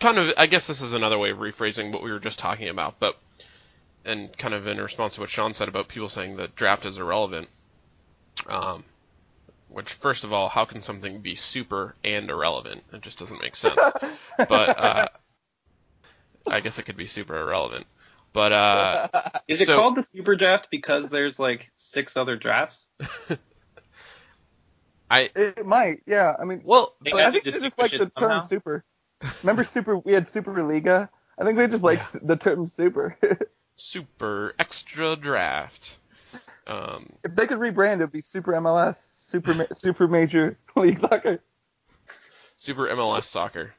kind 0.00 0.18
of. 0.18 0.32
I 0.36 0.46
guess 0.46 0.66
this 0.66 0.80
is 0.80 0.92
another 0.94 1.18
way 1.18 1.30
of 1.30 1.38
rephrasing 1.38 1.92
what 1.92 2.02
we 2.02 2.10
were 2.10 2.18
just 2.20 2.38
talking 2.38 2.68
about, 2.68 2.98
but 2.98 3.16
and 4.04 4.36
kind 4.38 4.54
of 4.54 4.66
in 4.66 4.78
response 4.78 5.14
to 5.14 5.20
what 5.20 5.30
Sean 5.30 5.54
said 5.54 5.68
about 5.68 5.88
people 5.88 6.08
saying 6.08 6.36
that 6.36 6.54
draft 6.56 6.86
is 6.86 6.98
irrelevant. 6.98 7.48
Um, 8.48 8.84
which, 9.68 9.92
first 9.94 10.24
of 10.24 10.32
all, 10.32 10.48
how 10.48 10.64
can 10.64 10.82
something 10.82 11.20
be 11.20 11.34
super 11.34 11.94
and 12.04 12.30
irrelevant? 12.30 12.82
It 12.92 13.02
just 13.02 13.18
doesn't 13.18 13.40
make 13.42 13.56
sense. 13.56 13.76
but 14.38 14.50
uh, 14.78 15.08
I 16.46 16.60
guess 16.60 16.78
it 16.78 16.84
could 16.84 16.96
be 16.96 17.06
super 17.06 17.38
irrelevant. 17.40 17.86
But 18.32 18.52
uh, 18.52 19.08
Is 19.48 19.60
it 19.60 19.66
So- 19.66 19.76
called 19.76 19.96
the 19.96 20.04
Super 20.04 20.36
Draft 20.36 20.68
because 20.70 21.08
there's 21.08 21.38
like 21.38 21.70
six 21.74 22.16
other 22.16 22.36
drafts? 22.36 22.86
I 25.10 25.30
It 25.36 25.64
might, 25.64 26.02
yeah. 26.06 26.34
I 26.38 26.44
mean, 26.44 26.62
well, 26.64 26.94
but 27.00 27.14
I 27.14 27.30
think 27.30 27.44
to 27.44 27.50
they 27.52 27.60
just 27.60 27.78
like 27.78 27.92
the 27.92 27.98
distinguish 28.06 28.14
term 28.18 28.30
somehow? 28.30 28.46
super. 28.46 28.84
Remember 29.42 29.64
super? 29.64 29.96
We 29.98 30.12
had 30.12 30.28
Superliga. 30.28 31.08
I 31.38 31.44
think 31.44 31.58
they 31.58 31.68
just 31.68 31.84
like 31.84 32.00
s 32.00 32.16
the 32.22 32.36
term 32.36 32.68
super. 32.68 33.16
super 33.76 34.54
extra 34.58 35.16
draft. 35.16 35.98
Um, 36.66 37.12
if 37.24 37.34
they 37.36 37.46
could 37.46 37.58
rebrand, 37.58 37.96
it'd 37.96 38.10
be 38.12 38.20
Super 38.20 38.52
MLS, 38.54 38.96
Super 39.28 39.54
Ma- 39.54 39.64
Super 39.76 40.06
Major 40.08 40.58
League 40.76 40.98
Soccer. 40.98 41.40
super 42.56 42.86
MLS 42.88 43.24
soccer. 43.24 43.74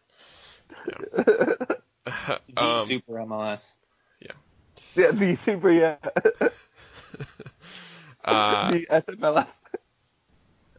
The 2.08 2.40
um, 2.56 2.86
Super 2.86 3.14
MLS. 3.16 3.70
yeah, 4.96 5.12
the 5.12 5.38
Super, 5.44 5.70
yeah. 5.72 5.98
uh, 8.24 8.72
the 8.72 8.86
SMLS. 8.90 9.48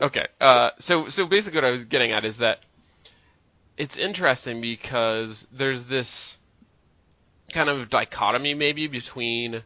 okay. 0.00 0.26
Uh, 0.40 0.70
so 0.78 1.10
so 1.10 1.26
basically, 1.26 1.58
what 1.58 1.66
I 1.66 1.70
was 1.70 1.84
getting 1.84 2.12
at 2.12 2.24
is 2.24 2.38
that 2.38 2.64
it's 3.76 3.98
interesting 3.98 4.62
because 4.62 5.46
there's 5.52 5.84
this 5.84 6.38
kind 7.52 7.68
of 7.68 7.90
dichotomy 7.90 8.54
maybe 8.54 8.86
between 8.88 9.62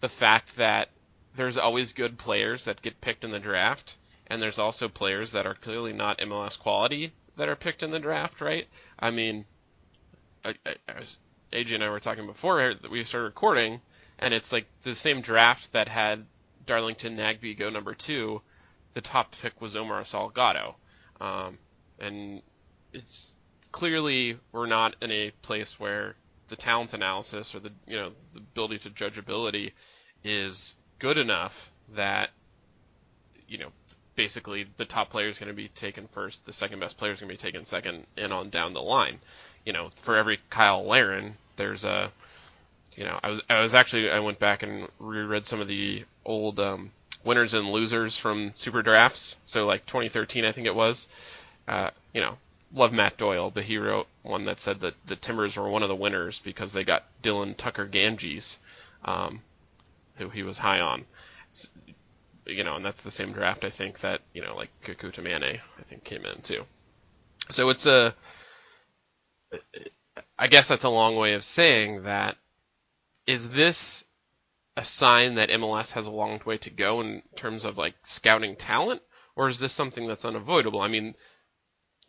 the 0.00 0.08
fact 0.08 0.56
that 0.56 0.88
there's 1.36 1.56
always 1.56 1.92
good 1.92 2.18
players 2.18 2.64
that 2.64 2.82
get 2.82 3.00
picked 3.00 3.24
in 3.24 3.30
the 3.30 3.40
draft, 3.40 3.96
and 4.26 4.40
there's 4.40 4.58
also 4.58 4.88
players 4.88 5.32
that 5.32 5.46
are 5.46 5.54
clearly 5.54 5.92
not 5.92 6.18
MLS 6.18 6.58
quality 6.58 7.12
that 7.36 7.48
are 7.48 7.56
picked 7.56 7.82
in 7.82 7.90
the 7.90 7.98
draft, 7.98 8.40
right? 8.40 8.66
I 8.98 9.10
mean, 9.10 9.44
AJ 10.44 11.74
and 11.74 11.84
I 11.84 11.90
were 11.90 12.00
talking 12.00 12.26
before 12.26 12.74
we 12.90 13.04
started 13.04 13.26
recording, 13.26 13.80
and 14.18 14.32
it's 14.32 14.52
like 14.52 14.66
the 14.82 14.94
same 14.94 15.20
draft 15.20 15.72
that 15.72 15.88
had 15.88 16.26
Darlington 16.66 17.16
Nagbe 17.16 17.58
go 17.58 17.70
number 17.70 17.94
two. 17.94 18.40
The 18.94 19.00
top 19.00 19.32
pick 19.42 19.60
was 19.60 19.74
Omar 19.74 20.02
Salgado, 20.04 20.74
um, 21.20 21.58
and 21.98 22.42
it's 22.92 23.34
clearly 23.72 24.38
we're 24.52 24.66
not 24.66 24.94
in 25.02 25.10
a 25.10 25.32
place 25.42 25.80
where 25.80 26.14
the 26.48 26.54
talent 26.56 26.94
analysis 26.94 27.54
or 27.54 27.60
the 27.60 27.72
you 27.86 27.96
know 27.96 28.12
the 28.32 28.38
ability 28.38 28.78
to 28.78 28.90
judge 28.90 29.18
ability 29.18 29.72
is 30.22 30.74
good 31.04 31.18
enough 31.18 31.52
that 31.94 32.30
you 33.46 33.58
know 33.58 33.68
basically 34.16 34.64
the 34.78 34.86
top 34.86 35.10
player 35.10 35.28
is 35.28 35.38
going 35.38 35.50
to 35.50 35.54
be 35.54 35.68
taken 35.68 36.08
first, 36.14 36.46
the 36.46 36.52
second 36.52 36.80
best 36.80 36.96
player 36.96 37.12
is 37.12 37.20
going 37.20 37.28
to 37.28 37.34
be 37.34 37.36
taken 37.36 37.66
second, 37.66 38.06
and 38.16 38.32
on 38.32 38.48
down 38.48 38.72
the 38.72 38.80
line. 38.80 39.18
You 39.66 39.74
know, 39.74 39.90
for 40.02 40.16
every 40.16 40.38
Cyle 40.50 40.82
Larin, 40.86 41.36
there's 41.58 41.84
a 41.84 42.10
you 42.96 43.04
know, 43.04 43.20
I 43.22 43.28
was 43.28 43.42
I 43.50 43.60
was 43.60 43.74
actually 43.74 44.10
I 44.10 44.18
went 44.20 44.38
back 44.38 44.62
and 44.62 44.88
reread 44.98 45.44
some 45.44 45.60
of 45.60 45.68
the 45.68 46.06
old 46.24 46.58
um, 46.58 46.92
winners 47.22 47.52
and 47.52 47.68
losers 47.68 48.16
from 48.16 48.52
Super 48.54 48.80
Drafts. 48.80 49.36
So 49.44 49.66
like 49.66 49.84
2013, 49.84 50.46
I 50.46 50.52
think 50.52 50.66
it 50.66 50.74
was. 50.74 51.06
Uh, 51.68 51.90
you 52.14 52.22
know, 52.22 52.38
love 52.72 52.92
Matt 52.94 53.18
Doyle, 53.18 53.50
but 53.50 53.64
he 53.64 53.76
wrote 53.76 54.06
one 54.22 54.46
that 54.46 54.58
said 54.58 54.80
that 54.80 54.94
the 55.06 55.16
Timbers 55.16 55.58
were 55.58 55.68
one 55.68 55.82
of 55.82 55.90
the 55.90 55.94
winners 55.94 56.40
because 56.42 56.72
they 56.72 56.82
got 56.82 57.04
Dylan 57.22 57.56
Tucker 57.58 57.86
Gangnes, 57.86 58.56
um, 59.04 59.42
who 60.16 60.28
he 60.30 60.42
was 60.42 60.58
high 60.58 60.80
on. 60.80 61.04
You 62.46 62.64
know, 62.64 62.76
and 62.76 62.84
that's 62.84 63.00
the 63.02 63.10
same 63.10 63.32
draft 63.32 63.64
I 63.64 63.70
think 63.70 64.00
that 64.00 64.20
you 64.32 64.42
know 64.42 64.54
like 64.54 64.70
Kekuta 64.84 65.20
Manneh 65.20 65.60
I 65.78 65.82
think 65.88 66.04
came 66.04 66.24
in 66.24 66.42
too. 66.42 66.64
So 67.50 67.68
it's 67.68 67.86
a, 67.86 68.14
I 70.38 70.46
guess 70.48 70.68
that's 70.68 70.84
a 70.84 70.88
long 70.88 71.16
way 71.16 71.34
of 71.34 71.44
saying 71.44 72.04
that. 72.04 72.36
Is 73.26 73.48
this 73.50 74.04
a 74.76 74.84
sign 74.84 75.36
that 75.36 75.48
MLS 75.48 75.92
has 75.92 76.06
a 76.06 76.10
long 76.10 76.40
way 76.44 76.58
to 76.58 76.70
go 76.70 77.00
in 77.00 77.22
terms 77.36 77.64
of 77.64 77.78
like 77.78 77.94
scouting 78.04 78.56
talent, 78.56 79.00
or 79.36 79.48
is 79.48 79.58
this 79.58 79.72
something 79.72 80.06
that's 80.06 80.24
unavoidable? 80.26 80.80
I 80.80 80.88
mean, 80.88 81.14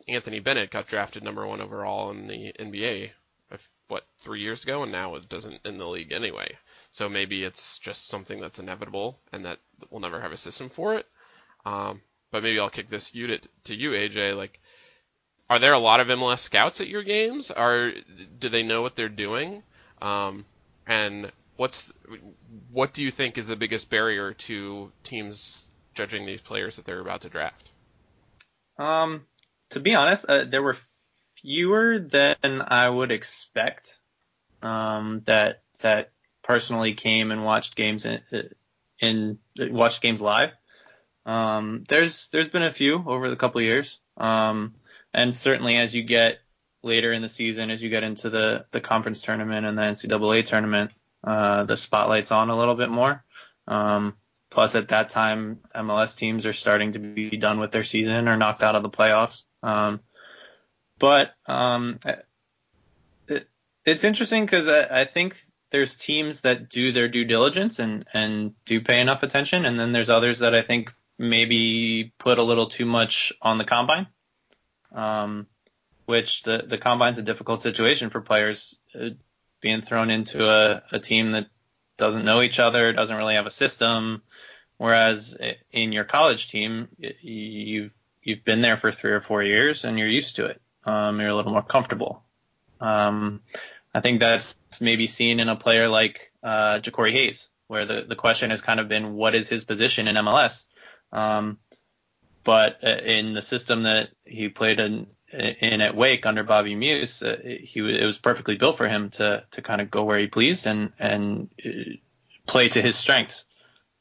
Anthony 0.08 0.40
Bennett 0.40 0.70
got 0.70 0.88
drafted 0.88 1.22
number 1.22 1.46
one 1.46 1.60
overall 1.60 2.10
in 2.10 2.26
the 2.26 2.52
NBA, 2.58 3.10
what 3.88 4.04
three 4.22 4.40
years 4.40 4.64
ago, 4.64 4.82
and 4.82 4.92
now 4.92 5.14
it 5.14 5.28
doesn't 5.28 5.60
in 5.64 5.78
the 5.78 5.86
league 5.86 6.12
anyway. 6.12 6.56
So 6.96 7.10
maybe 7.10 7.44
it's 7.44 7.78
just 7.78 8.08
something 8.08 8.40
that's 8.40 8.58
inevitable, 8.58 9.18
and 9.30 9.44
that 9.44 9.58
we'll 9.90 10.00
never 10.00 10.18
have 10.18 10.32
a 10.32 10.36
system 10.38 10.70
for 10.70 10.94
it. 10.94 11.04
Um, 11.66 12.00
but 12.32 12.42
maybe 12.42 12.58
I'll 12.58 12.70
kick 12.70 12.88
this 12.88 13.14
you 13.14 13.26
to, 13.26 13.38
to 13.64 13.74
you, 13.74 13.90
AJ. 13.90 14.34
Like, 14.34 14.58
are 15.50 15.58
there 15.58 15.74
a 15.74 15.78
lot 15.78 16.00
of 16.00 16.06
MLS 16.06 16.38
scouts 16.38 16.80
at 16.80 16.88
your 16.88 17.02
games? 17.02 17.50
Are 17.50 17.92
do 18.38 18.48
they 18.48 18.62
know 18.62 18.80
what 18.80 18.96
they're 18.96 19.10
doing? 19.10 19.62
Um, 20.00 20.46
and 20.86 21.30
what's 21.58 21.92
what 22.72 22.94
do 22.94 23.02
you 23.02 23.10
think 23.10 23.36
is 23.36 23.46
the 23.46 23.56
biggest 23.56 23.90
barrier 23.90 24.32
to 24.32 24.90
teams 25.04 25.68
judging 25.94 26.24
these 26.24 26.40
players 26.40 26.76
that 26.76 26.86
they're 26.86 27.00
about 27.00 27.20
to 27.20 27.28
draft? 27.28 27.68
Um, 28.78 29.26
to 29.68 29.80
be 29.80 29.94
honest, 29.94 30.24
uh, 30.30 30.44
there 30.44 30.62
were 30.62 30.78
fewer 31.42 31.98
than 31.98 32.36
I 32.42 32.88
would 32.88 33.12
expect. 33.12 33.98
Um, 34.62 35.20
that 35.26 35.60
that 35.82 36.12
personally 36.46 36.94
came 36.94 37.32
and 37.32 37.44
watched 37.44 37.74
games 37.74 38.06
in, 38.06 38.20
in 39.00 39.38
watched 39.58 40.00
games 40.00 40.20
live. 40.20 40.52
Um, 41.26 41.84
there's 41.88 42.28
there's 42.28 42.48
been 42.48 42.62
a 42.62 42.70
few 42.70 43.02
over 43.06 43.28
the 43.28 43.36
couple 43.36 43.60
years. 43.60 44.00
Um, 44.16 44.74
and 45.12 45.34
certainly 45.34 45.76
as 45.76 45.94
you 45.94 46.04
get 46.04 46.38
later 46.82 47.12
in 47.12 47.20
the 47.20 47.28
season, 47.28 47.70
as 47.70 47.82
you 47.82 47.90
get 47.90 48.04
into 48.04 48.30
the 48.30 48.64
the 48.70 48.80
conference 48.80 49.20
tournament 49.20 49.66
and 49.66 49.76
the 49.76 49.82
NCAA 49.82 50.46
tournament, 50.46 50.92
uh, 51.24 51.64
the 51.64 51.76
spotlight's 51.76 52.30
on 52.30 52.50
a 52.50 52.56
little 52.56 52.76
bit 52.76 52.90
more. 52.90 53.24
Um, 53.66 54.14
plus, 54.50 54.76
at 54.76 54.88
that 54.88 55.10
time, 55.10 55.58
MLS 55.74 56.16
teams 56.16 56.46
are 56.46 56.52
starting 56.52 56.92
to 56.92 57.00
be 57.00 57.36
done 57.36 57.58
with 57.58 57.72
their 57.72 57.84
season 57.84 58.28
or 58.28 58.36
knocked 58.36 58.62
out 58.62 58.76
of 58.76 58.84
the 58.84 58.90
playoffs. 58.90 59.42
Um, 59.62 60.00
but 60.98 61.34
um, 61.46 61.98
it, 63.26 63.48
it's 63.84 64.04
interesting 64.04 64.44
because 64.44 64.68
I, 64.68 65.00
I, 65.00 65.04
think 65.04 65.36
there's 65.76 65.94
teams 65.94 66.40
that 66.40 66.70
do 66.70 66.90
their 66.90 67.06
due 67.06 67.26
diligence 67.26 67.80
and, 67.80 68.06
and 68.14 68.54
do 68.64 68.80
pay 68.80 68.98
enough 69.02 69.22
attention, 69.22 69.66
and 69.66 69.78
then 69.78 69.92
there's 69.92 70.08
others 70.08 70.38
that 70.38 70.54
I 70.54 70.62
think 70.62 70.90
maybe 71.18 72.14
put 72.16 72.38
a 72.38 72.42
little 72.42 72.68
too 72.68 72.86
much 72.86 73.30
on 73.42 73.58
the 73.58 73.64
combine. 73.64 74.06
Um, 74.90 75.46
which 76.06 76.44
the 76.44 76.64
the 76.66 76.78
combine's 76.78 77.18
a 77.18 77.22
difficult 77.22 77.60
situation 77.60 78.08
for 78.08 78.22
players 78.22 78.78
uh, 78.98 79.10
being 79.60 79.82
thrown 79.82 80.08
into 80.08 80.48
a, 80.48 80.82
a 80.92 80.98
team 80.98 81.32
that 81.32 81.48
doesn't 81.98 82.24
know 82.24 82.40
each 82.40 82.58
other, 82.58 82.94
doesn't 82.94 83.16
really 83.16 83.34
have 83.34 83.46
a 83.46 83.50
system. 83.50 84.22
Whereas 84.78 85.36
in 85.72 85.92
your 85.92 86.04
college 86.04 86.48
team, 86.48 86.88
you've 86.98 87.94
you've 88.22 88.44
been 88.44 88.62
there 88.62 88.78
for 88.78 88.92
three 88.92 89.12
or 89.12 89.20
four 89.20 89.42
years 89.42 89.84
and 89.84 89.98
you're 89.98 90.08
used 90.08 90.36
to 90.36 90.46
it. 90.46 90.62
Um, 90.84 91.20
you're 91.20 91.28
a 91.28 91.34
little 91.34 91.52
more 91.52 91.62
comfortable. 91.62 92.22
Um, 92.80 93.42
I 93.96 94.00
think 94.02 94.20
that's 94.20 94.56
maybe 94.78 95.06
seen 95.06 95.40
in 95.40 95.48
a 95.48 95.56
player 95.56 95.88
like 95.88 96.30
uh, 96.42 96.80
Jacori 96.80 97.12
Hayes, 97.12 97.48
where 97.66 97.86
the, 97.86 98.02
the 98.02 98.14
question 98.14 98.50
has 98.50 98.60
kind 98.60 98.78
of 98.78 98.88
been, 98.88 99.14
what 99.14 99.34
is 99.34 99.48
his 99.48 99.64
position 99.64 100.06
in 100.06 100.16
MLS? 100.16 100.64
Um, 101.12 101.56
but 102.44 102.84
uh, 102.84 102.88
in 102.88 103.32
the 103.32 103.40
system 103.40 103.84
that 103.84 104.10
he 104.26 104.50
played 104.50 104.80
in, 104.80 105.06
in 105.32 105.80
at 105.80 105.96
Wake 105.96 106.26
under 106.26 106.42
Bobby 106.42 106.74
Muuss, 106.74 107.22
uh, 107.22 107.38
he 107.42 107.80
it 107.80 108.04
was 108.04 108.18
perfectly 108.18 108.56
built 108.56 108.76
for 108.76 108.86
him 108.86 109.08
to 109.10 109.44
to 109.52 109.62
kind 109.62 109.80
of 109.80 109.90
go 109.90 110.04
where 110.04 110.18
he 110.18 110.26
pleased 110.26 110.66
and 110.66 110.92
and 110.98 111.48
uh, 111.64 111.96
play 112.46 112.68
to 112.68 112.82
his 112.82 112.96
strengths. 112.96 113.46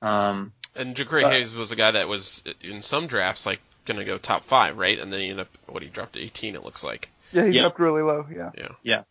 Um, 0.02 0.52
and 0.76 0.94
Jacori 0.94 1.28
Hayes 1.30 1.56
was 1.56 1.72
a 1.72 1.76
guy 1.78 1.92
that 1.92 2.10
was 2.10 2.44
in 2.62 2.82
some 2.82 3.08
drafts 3.08 3.46
like 3.46 3.62
going 3.86 4.00
to 4.00 4.06
go 4.06 4.18
top 4.18 4.44
five, 4.44 4.78
right? 4.78 5.00
And 5.00 5.10
then 5.10 5.22
he 5.22 5.30
ended 5.30 5.48
up 5.48 5.58
what 5.68 5.84
he 5.84 5.90
dropped 5.90 6.14
to 6.14 6.20
18. 6.22 6.56
It 6.56 6.66
looks 6.66 6.84
like. 6.84 7.10
Yeah, 7.32 7.46
he 7.46 7.54
yep. 7.54 7.62
dropped 7.62 7.80
really 7.80 8.02
low. 8.02 8.28
Yeah. 8.30 8.52
Yeah. 8.58 8.68
Yeah. 8.84 9.02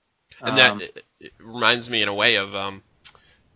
And 0.41 0.59
um, 0.59 0.79
that 0.79 0.83
it, 0.83 1.05
it 1.21 1.33
reminds 1.39 1.89
me 1.89 2.03
in 2.03 2.09
a 2.09 2.15
way 2.15 2.37
of 2.37 2.55
um, 2.55 2.83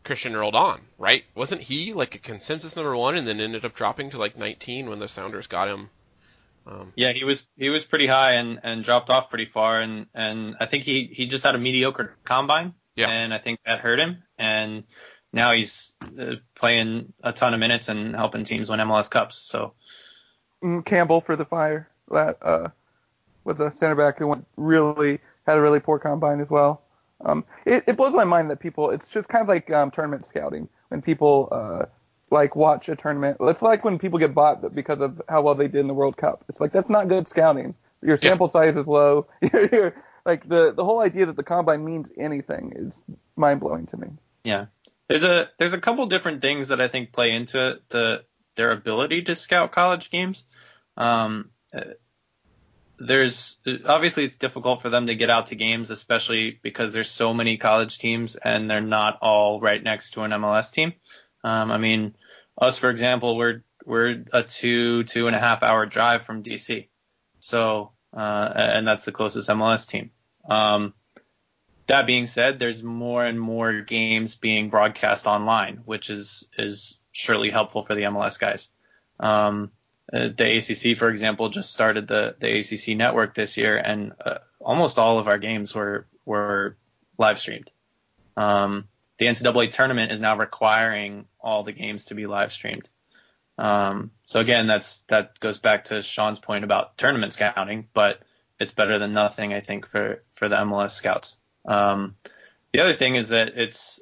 Cristian 0.04 0.38
Roldan, 0.38 0.80
right? 0.98 1.24
Wasn't 1.34 1.60
he 1.60 1.92
like 1.92 2.14
a 2.14 2.18
consensus 2.18 2.76
number 2.76 2.96
one, 2.96 3.16
and 3.16 3.26
then 3.26 3.40
ended 3.40 3.64
up 3.64 3.74
dropping 3.74 4.10
to 4.10 4.18
like 4.18 4.36
19 4.36 4.88
when 4.88 4.98
the 4.98 5.08
Sounders 5.08 5.46
got 5.46 5.68
him? 5.68 5.90
Um, 6.66 6.92
yeah, 6.96 7.12
he 7.12 7.24
was 7.24 7.46
he 7.56 7.70
was 7.70 7.84
pretty 7.84 8.06
high 8.06 8.32
and, 8.32 8.60
and 8.62 8.84
dropped 8.84 9.10
off 9.10 9.30
pretty 9.30 9.46
far, 9.46 9.80
and, 9.80 10.06
and 10.14 10.56
I 10.60 10.66
think 10.66 10.84
he, 10.84 11.04
he 11.04 11.26
just 11.26 11.44
had 11.44 11.54
a 11.54 11.58
mediocre 11.58 12.14
combine. 12.24 12.74
Yeah. 12.94 13.08
And 13.08 13.32
I 13.32 13.38
think 13.38 13.60
that 13.64 13.80
hurt 13.80 14.00
him, 14.00 14.24
and 14.36 14.84
now 15.32 15.52
he's 15.52 15.92
uh, 16.20 16.34
playing 16.54 17.12
a 17.22 17.32
ton 17.32 17.54
of 17.54 17.60
minutes 17.60 17.88
and 17.88 18.14
helping 18.14 18.44
teams 18.44 18.68
win 18.68 18.80
MLS 18.80 19.08
Cups. 19.08 19.36
So 19.36 19.74
Mm, 20.62 20.84
Campbell 20.84 21.20
for 21.20 21.36
the 21.36 21.44
Fire. 21.44 21.88
That 22.10 22.38
uh, 22.42 22.68
was 23.44 23.60
a 23.60 23.70
center 23.70 23.94
back 23.94 24.18
who 24.18 24.28
went 24.28 24.46
really 24.56 25.20
had 25.48 25.58
a 25.58 25.62
really 25.62 25.80
poor 25.80 25.98
combine 25.98 26.40
as 26.40 26.50
well. 26.50 26.82
Um, 27.24 27.44
it, 27.64 27.84
it 27.86 27.96
blows 27.96 28.12
my 28.12 28.24
mind 28.24 28.50
that 28.50 28.60
people. 28.60 28.90
It's 28.90 29.08
just 29.08 29.28
kind 29.28 29.42
of 29.42 29.48
like 29.48 29.70
um, 29.70 29.90
tournament 29.90 30.26
scouting 30.26 30.68
when 30.88 31.02
people 31.02 31.48
uh, 31.50 31.86
like 32.30 32.54
watch 32.54 32.88
a 32.88 32.96
tournament. 32.96 33.38
It's 33.40 33.62
like 33.62 33.84
when 33.84 33.98
people 33.98 34.18
get 34.18 34.34
bought 34.34 34.74
because 34.74 35.00
of 35.00 35.20
how 35.28 35.42
well 35.42 35.54
they 35.54 35.66
did 35.66 35.80
in 35.80 35.88
the 35.88 35.94
World 35.94 36.16
Cup. 36.16 36.44
It's 36.48 36.60
like 36.60 36.72
that's 36.72 36.90
not 36.90 37.08
good 37.08 37.26
scouting. 37.26 37.74
Your 38.02 38.16
sample 38.16 38.46
yeah. 38.48 38.52
size 38.52 38.76
is 38.76 38.86
low. 38.86 39.26
you're, 39.40 39.68
you're, 39.72 39.94
like 40.24 40.46
the 40.46 40.72
the 40.72 40.84
whole 40.84 41.00
idea 41.00 41.26
that 41.26 41.36
the 41.36 41.42
combine 41.42 41.84
means 41.84 42.12
anything 42.16 42.74
is 42.76 42.98
mind 43.34 43.60
blowing 43.60 43.86
to 43.86 43.96
me. 43.96 44.08
Yeah, 44.44 44.66
there's 45.08 45.24
a 45.24 45.48
there's 45.58 45.72
a 45.72 45.80
couple 45.80 46.06
different 46.06 46.42
things 46.42 46.68
that 46.68 46.80
I 46.80 46.88
think 46.88 47.12
play 47.12 47.34
into 47.34 47.80
the 47.88 48.24
their 48.54 48.70
ability 48.70 49.22
to 49.22 49.34
scout 49.34 49.72
college 49.72 50.10
games. 50.10 50.44
Um, 50.96 51.50
there's 52.98 53.58
obviously 53.86 54.24
it's 54.24 54.36
difficult 54.36 54.82
for 54.82 54.90
them 54.90 55.06
to 55.06 55.14
get 55.14 55.30
out 55.30 55.46
to 55.46 55.54
games, 55.54 55.90
especially 55.90 56.58
because 56.62 56.92
there's 56.92 57.10
so 57.10 57.32
many 57.32 57.56
college 57.56 57.98
teams 57.98 58.36
and 58.36 58.70
they're 58.70 58.80
not 58.80 59.18
all 59.22 59.60
right 59.60 59.82
next 59.82 60.10
to 60.10 60.22
an 60.22 60.32
MLS 60.32 60.72
team. 60.72 60.92
Um, 61.44 61.70
I 61.70 61.78
mean, 61.78 62.16
us 62.60 62.78
for 62.78 62.90
example, 62.90 63.36
we're 63.36 63.62
we're 63.84 64.24
a 64.32 64.42
two 64.42 65.04
two 65.04 65.28
and 65.28 65.36
a 65.36 65.38
half 65.38 65.62
hour 65.62 65.86
drive 65.86 66.24
from 66.24 66.42
DC, 66.42 66.88
so 67.40 67.92
uh, 68.16 68.52
and 68.54 68.86
that's 68.86 69.04
the 69.04 69.12
closest 69.12 69.48
MLS 69.48 69.88
team. 69.88 70.10
Um, 70.48 70.94
that 71.86 72.06
being 72.06 72.26
said, 72.26 72.58
there's 72.58 72.82
more 72.82 73.24
and 73.24 73.40
more 73.40 73.80
games 73.80 74.34
being 74.34 74.70
broadcast 74.70 75.26
online, 75.26 75.82
which 75.84 76.10
is 76.10 76.48
is 76.58 76.98
surely 77.12 77.50
helpful 77.50 77.84
for 77.84 77.94
the 77.94 78.02
MLS 78.02 78.38
guys. 78.38 78.70
Um, 79.20 79.70
uh, 80.12 80.28
the 80.34 80.58
ACC, 80.58 80.96
for 80.96 81.08
example, 81.08 81.48
just 81.50 81.72
started 81.72 82.08
the 82.08 82.34
the 82.38 82.58
ACC 82.58 82.96
network 82.96 83.34
this 83.34 83.56
year, 83.56 83.76
and 83.76 84.12
uh, 84.24 84.38
almost 84.60 84.98
all 84.98 85.18
of 85.18 85.28
our 85.28 85.38
games 85.38 85.74
were 85.74 86.06
were 86.24 86.76
live 87.18 87.38
streamed. 87.38 87.70
Um, 88.36 88.88
the 89.18 89.26
NCAA 89.26 89.72
tournament 89.72 90.12
is 90.12 90.20
now 90.20 90.36
requiring 90.36 91.26
all 91.40 91.64
the 91.64 91.72
games 91.72 92.06
to 92.06 92.14
be 92.14 92.26
live 92.26 92.52
streamed. 92.52 92.88
Um, 93.58 94.12
so 94.24 94.40
again, 94.40 94.66
that's 94.66 95.00
that 95.08 95.38
goes 95.40 95.58
back 95.58 95.86
to 95.86 96.02
Sean's 96.02 96.38
point 96.38 96.64
about 96.64 96.96
tournament 96.96 97.32
scouting, 97.32 97.88
but 97.92 98.20
it's 98.60 98.72
better 98.72 98.98
than 98.98 99.12
nothing. 99.12 99.52
I 99.52 99.60
think 99.60 99.86
for 99.88 100.22
for 100.32 100.48
the 100.48 100.56
MLS 100.56 100.90
scouts. 100.90 101.36
Um, 101.64 102.16
the 102.72 102.80
other 102.80 102.94
thing 102.94 103.16
is 103.16 103.28
that 103.28 103.54
it's, 103.56 104.00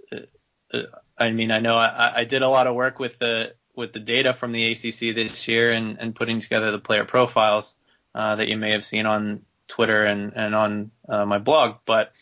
uh, 0.72 0.82
I 1.16 1.30
mean, 1.30 1.50
I 1.50 1.60
know 1.60 1.76
I, 1.76 2.12
I 2.16 2.24
did 2.24 2.42
a 2.42 2.48
lot 2.48 2.66
of 2.66 2.74
work 2.74 2.98
with 2.98 3.18
the 3.18 3.54
with 3.76 3.92
the 3.92 4.00
data 4.00 4.32
from 4.32 4.52
the 4.52 4.72
ACC 4.72 5.14
this 5.14 5.46
year 5.46 5.70
and, 5.70 5.98
and 6.00 6.14
putting 6.14 6.40
together 6.40 6.70
the 6.72 6.78
player 6.78 7.04
profiles 7.04 7.74
uh, 8.14 8.36
that 8.36 8.48
you 8.48 8.56
may 8.56 8.70
have 8.72 8.84
seen 8.84 9.06
on 9.06 9.42
Twitter 9.68 10.04
and 10.04 10.32
and 10.34 10.54
on 10.54 10.90
uh, 11.08 11.26
my 11.26 11.38
blog, 11.38 11.76
but 11.84 12.12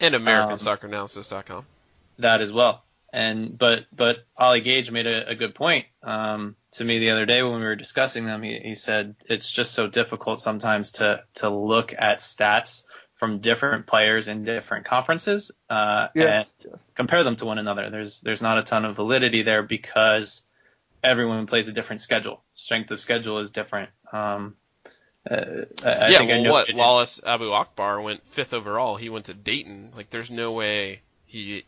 and 0.00 0.14
AmericanSoccerAnalysis.com. 0.14 1.66
That 2.18 2.40
as 2.40 2.52
well. 2.52 2.84
And 3.12 3.58
but 3.58 3.86
but 3.94 4.24
Ollie 4.36 4.60
Gage 4.62 4.90
made 4.90 5.06
a, 5.06 5.28
a 5.28 5.34
good 5.34 5.54
point 5.54 5.84
um, 6.02 6.56
to 6.72 6.84
me 6.84 6.98
the 6.98 7.10
other 7.10 7.26
day 7.26 7.42
when 7.42 7.54
we 7.56 7.66
were 7.66 7.76
discussing 7.76 8.24
them. 8.24 8.42
He, 8.42 8.58
he 8.58 8.74
said 8.74 9.16
it's 9.28 9.50
just 9.50 9.72
so 9.72 9.86
difficult 9.86 10.40
sometimes 10.40 10.92
to 10.92 11.22
to 11.34 11.50
look 11.50 11.92
at 11.96 12.20
stats 12.20 12.84
from 13.16 13.38
different 13.40 13.86
players 13.86 14.28
in 14.28 14.44
different 14.44 14.84
conferences 14.86 15.52
uh, 15.70 16.08
Yes. 16.14 16.54
and 16.64 16.80
compare 16.94 17.22
them 17.22 17.36
to 17.36 17.44
one 17.44 17.58
another. 17.58 17.90
There's 17.90 18.20
there's 18.22 18.42
not 18.42 18.58
a 18.58 18.62
ton 18.62 18.84
of 18.86 18.96
validity 18.96 19.42
there 19.42 19.62
because 19.62 20.42
everyone 21.02 21.46
plays 21.46 21.68
a 21.68 21.72
different 21.72 22.00
schedule. 22.02 22.42
Strength 22.54 22.90
of 22.90 23.00
schedule 23.00 23.38
is 23.38 23.50
different. 23.50 23.90
Um, 24.12 24.56
uh, 25.30 25.64
I, 25.84 25.88
I 25.90 26.08
yeah, 26.08 26.18
think 26.18 26.30
I 26.30 26.34
well, 26.34 26.42
know 26.42 26.52
what 26.52 26.68
Lalas 26.68 27.22
Abubakar 27.22 28.02
went 28.02 28.26
fifth 28.28 28.52
overall. 28.52 28.96
He 28.96 29.08
went 29.08 29.26
to 29.26 29.34
Dayton. 29.34 29.92
Like, 29.94 30.10
there's 30.10 30.30
no 30.30 30.52
way 30.52 31.02
he 31.26 31.64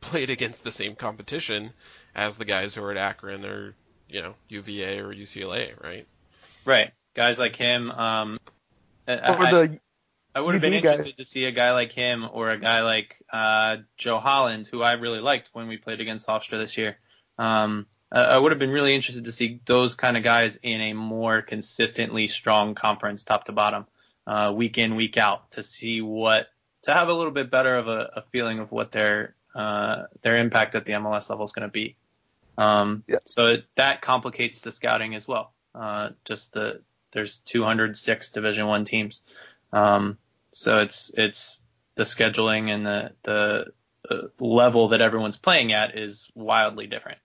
played 0.00 0.30
against 0.30 0.64
the 0.64 0.72
same 0.72 0.94
competition 0.96 1.72
as 2.14 2.36
the 2.36 2.44
guys 2.44 2.74
who 2.74 2.82
are 2.82 2.90
at 2.90 2.96
Akron 2.96 3.44
or 3.44 3.74
you 4.08 4.22
know 4.22 4.34
UVA 4.48 4.98
or 4.98 5.14
UCLA, 5.14 5.80
right? 5.82 6.06
Right, 6.64 6.90
guys 7.14 7.38
like 7.38 7.56
him. 7.56 7.90
Um, 7.90 8.38
I- 9.06 9.34
Or 9.34 9.42
I- 9.46 9.50
the 9.50 9.80
I 10.34 10.40
would 10.40 10.54
have 10.54 10.62
been 10.62 10.74
UD 10.74 10.82
guys. 10.84 11.00
interested 11.00 11.16
to 11.22 11.28
see 11.28 11.44
a 11.46 11.50
guy 11.50 11.72
like 11.72 11.90
him 11.92 12.28
or 12.32 12.50
a 12.50 12.56
guy 12.58 12.82
like 12.82 13.16
uh, 13.32 13.78
Joe 13.96 14.20
Holland, 14.20 14.68
who 14.68 14.80
I 14.80 14.92
really 14.92 15.18
liked 15.18 15.50
when 15.52 15.66
we 15.66 15.76
played 15.76 16.00
against 16.00 16.28
Hofstra 16.28 16.52
this 16.60 16.78
year. 16.78 16.98
Um, 17.36 17.86
I 18.10 18.22
I 18.22 18.38
would 18.38 18.52
have 18.52 18.58
been 18.58 18.70
really 18.70 18.94
interested 18.94 19.24
to 19.24 19.32
see 19.32 19.60
those 19.64 19.94
kind 19.94 20.16
of 20.16 20.22
guys 20.22 20.58
in 20.62 20.80
a 20.80 20.92
more 20.92 21.42
consistently 21.42 22.26
strong 22.26 22.74
conference, 22.74 23.24
top 23.24 23.44
to 23.44 23.52
bottom, 23.52 23.86
uh, 24.26 24.52
week 24.54 24.78
in, 24.78 24.96
week 24.96 25.16
out, 25.16 25.52
to 25.52 25.62
see 25.62 26.00
what 26.00 26.48
to 26.82 26.94
have 26.94 27.08
a 27.08 27.14
little 27.14 27.32
bit 27.32 27.50
better 27.50 27.76
of 27.76 27.88
a, 27.88 28.10
a 28.16 28.22
feeling 28.32 28.58
of 28.58 28.72
what 28.72 28.92
their 28.92 29.34
uh, 29.54 30.04
their 30.22 30.36
impact 30.36 30.74
at 30.74 30.84
the 30.84 30.92
MLS 30.94 31.30
level 31.30 31.44
is 31.44 31.52
going 31.52 31.68
to 31.68 31.72
be. 31.72 31.96
Um, 32.56 33.04
Yeah. 33.06 33.18
So 33.26 33.46
it, 33.48 33.64
that 33.76 34.00
complicates 34.00 34.60
the 34.60 34.72
scouting 34.72 35.14
as 35.14 35.26
well. 35.26 35.52
Uh, 35.74 36.10
just 36.24 36.52
the 36.52 36.82
there's 37.12 37.38
206 37.38 38.30
Division 38.30 38.66
One 38.66 38.84
teams. 38.84 39.22
Um, 39.72 40.18
so 40.52 40.78
it's 40.78 41.10
it's 41.16 41.60
the 41.94 42.04
scheduling 42.04 42.70
and 42.70 42.86
the 42.86 43.12
the 43.22 43.66
uh, 44.08 44.28
level 44.38 44.88
that 44.88 45.00
everyone's 45.00 45.36
playing 45.36 45.72
at 45.72 45.98
is 45.98 46.30
wildly 46.34 46.86
different. 46.86 47.18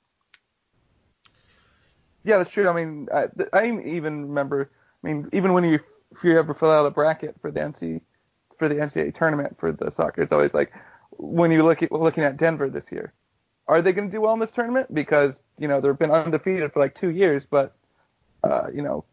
Yeah, 2.26 2.40
that's 2.40 2.50
true. 2.50 2.68
I 2.68 2.74
mean, 2.74 3.08
I, 3.14 3.28
I 3.54 3.68
even 3.68 4.28
remember. 4.28 4.72
I 5.04 5.08
mean, 5.08 5.30
even 5.32 5.54
when 5.54 5.64
you 5.64 5.80
if 6.12 6.24
you 6.24 6.38
ever 6.38 6.54
fill 6.54 6.72
out 6.72 6.86
a 6.86 6.92
bracket 6.92 7.36
for 7.40 7.52
the 7.52 7.60
NC 7.60 8.02
for 8.58 8.68
the 8.68 8.76
NCAA 8.76 9.14
tournament 9.14 9.58
for 9.60 9.72
the 9.72 9.92
soccer, 9.92 10.24
it's 10.24 10.32
always 10.32 10.54
like 10.54 10.74
when 11.12 11.52
you 11.52 11.64
look 11.64 11.84
at 11.84 11.92
looking 11.92 12.24
at 12.24 12.38
Denver 12.38 12.70
this 12.70 12.92
year, 12.92 13.14
are 13.68 13.82
they 13.82 13.94
going 13.94 14.10
to 14.10 14.12
do 14.12 14.22
well 14.22 14.34
in 14.34 14.40
this 14.40 14.52
tournament? 14.52 14.92
Because 14.94 15.44
you 15.60 15.68
know 15.68 15.80
they've 15.80 15.98
been 15.98 16.12
undefeated 16.12 16.74
for 16.74 16.80
like 16.80 16.96
two 16.96 17.12
years, 17.12 17.46
but 17.50 17.76
uh, 18.44 18.70
you 18.74 18.82
know, 18.82 19.06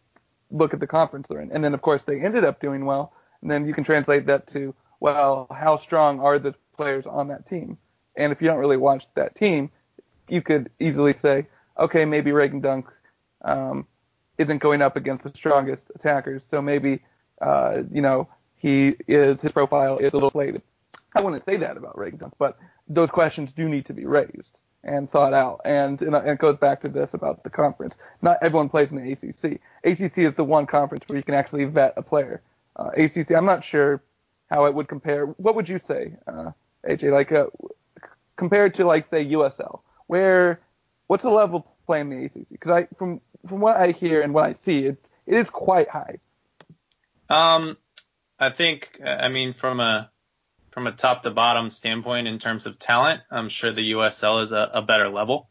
look 0.51 0.72
at 0.72 0.81
the 0.81 0.87
conference 0.87 1.29
they're 1.29 1.40
in, 1.42 1.53
and 1.53 1.62
then 1.62 1.75
of 1.75 1.83
course 1.83 2.05
they 2.05 2.18
ended 2.18 2.44
up 2.44 2.61
doing 2.61 2.87
well, 2.87 3.12
and 3.42 3.51
then 3.51 3.66
you 3.66 3.75
can 3.75 3.85
translate 3.85 4.27
that 4.27 4.46
to 4.48 4.75
well, 5.01 5.48
how 5.51 5.77
strong 5.77 6.20
are 6.20 6.38
the 6.38 6.55
players 6.77 7.05
on 7.07 7.29
that 7.29 7.44
team? 7.44 7.77
And 8.16 8.33
if 8.33 8.40
you 8.40 8.48
don't 8.48 8.59
really 8.59 8.77
watch 8.79 9.07
that 9.16 9.35
team, 9.35 9.70
you 10.29 10.40
could 10.40 10.70
easily 10.81 11.12
say, 11.12 11.48
okay, 11.79 12.05
maybe 12.05 12.33
Reagan 12.33 12.61
Dunk 12.61 12.87
um, 13.44 13.87
isn't 14.38 14.59
going 14.59 14.83
up 14.83 14.96
against 14.96 15.24
the 15.24 15.31
strongest 15.31 15.90
attackers, 15.94 16.44
so 16.46 16.62
maybe 16.62 17.00
uh, 17.40 17.83
you 17.90 18.02
know 18.02 18.28
he 18.57 18.96
is 19.09 19.40
his 19.40 19.52
profile 19.52 19.98
is 19.98 20.12
a 20.12 20.16
little 20.16 20.28
inflated. 20.28 20.62
I 21.14 21.20
wouldn't 21.20 21.44
say 21.44 21.57
that 21.59 21.76
about 21.76 21.98
Reagan 21.98 22.33
but 22.38 22.59
those 22.88 23.11
questions 23.11 23.52
do 23.52 23.68
need 23.68 23.87
to 23.87 23.92
be 23.92 24.07
raised 24.07 24.61
and 24.85 25.09
thought 25.09 25.33
out. 25.33 25.61
And, 25.64 26.00
and 26.02 26.14
it 26.14 26.38
goes 26.38 26.57
back 26.57 26.81
to 26.83 26.88
this 26.88 27.14
about 27.14 27.44
the 27.44 27.50
conference. 27.50 27.96
Not 28.20 28.38
everyone 28.42 28.68
plays 28.68 28.90
in 28.90 29.02
the 29.02 29.12
ACC. 29.12 29.61
ACC 29.85 30.18
is 30.18 30.35
the 30.35 30.44
one 30.44 30.66
conference 30.66 31.05
where 31.07 31.16
you 31.16 31.22
can 31.22 31.35
actually 31.35 31.64
vet 31.64 31.94
a 31.96 32.02
player. 32.02 32.42
Uh, 32.76 32.90
ACC, 32.96 33.33
I'm 33.33 33.44
not 33.44 33.64
sure 33.64 34.02
how 34.50 34.64
it 34.64 34.74
would 34.74 34.88
compare. 34.88 35.26
What 35.26 35.55
would 35.55 35.68
you 35.68 35.78
say, 35.78 36.14
uh, 36.26 36.50
AJ? 36.88 37.12
Like 37.12 37.31
uh, 37.33 37.46
compared 38.37 38.74
to 38.74 38.85
like 38.85 39.09
say 39.11 39.24
USL, 39.26 39.81
where 40.07 40.61
what's 41.07 41.22
the 41.22 41.31
level 41.31 41.72
playing 41.87 42.11
the 42.11 42.25
ACC? 42.25 42.49
Because 42.51 42.71
I 42.71 42.88
from 42.97 43.21
from 43.47 43.61
what 43.61 43.77
I 43.77 43.90
hear 43.90 44.23
and 44.23 44.33
what 44.33 44.45
I 44.45 44.55
see, 44.55 44.87
it 44.87 45.05
it 45.27 45.35
is 45.35 45.51
quite 45.51 45.88
high. 45.88 46.18
Um, 47.29 47.77
I 48.38 48.51
think, 48.51 49.01
I 49.05 49.29
mean, 49.29 49.55
from 49.55 49.81
a 49.81 50.11
from 50.71 50.87
a 50.87 50.92
top 50.92 51.23
to 51.23 51.31
bottom 51.31 51.71
standpoint 51.71 52.27
in 52.27 52.38
terms 52.38 52.66
of 52.66 52.79
talent, 52.79 53.21
I'm 53.31 53.49
sure 53.49 53.73
the 53.73 53.92
USL 53.92 54.42
is 54.42 54.53
a, 54.53 54.71
a 54.75 54.83
better 54.83 55.09
level. 55.09 55.51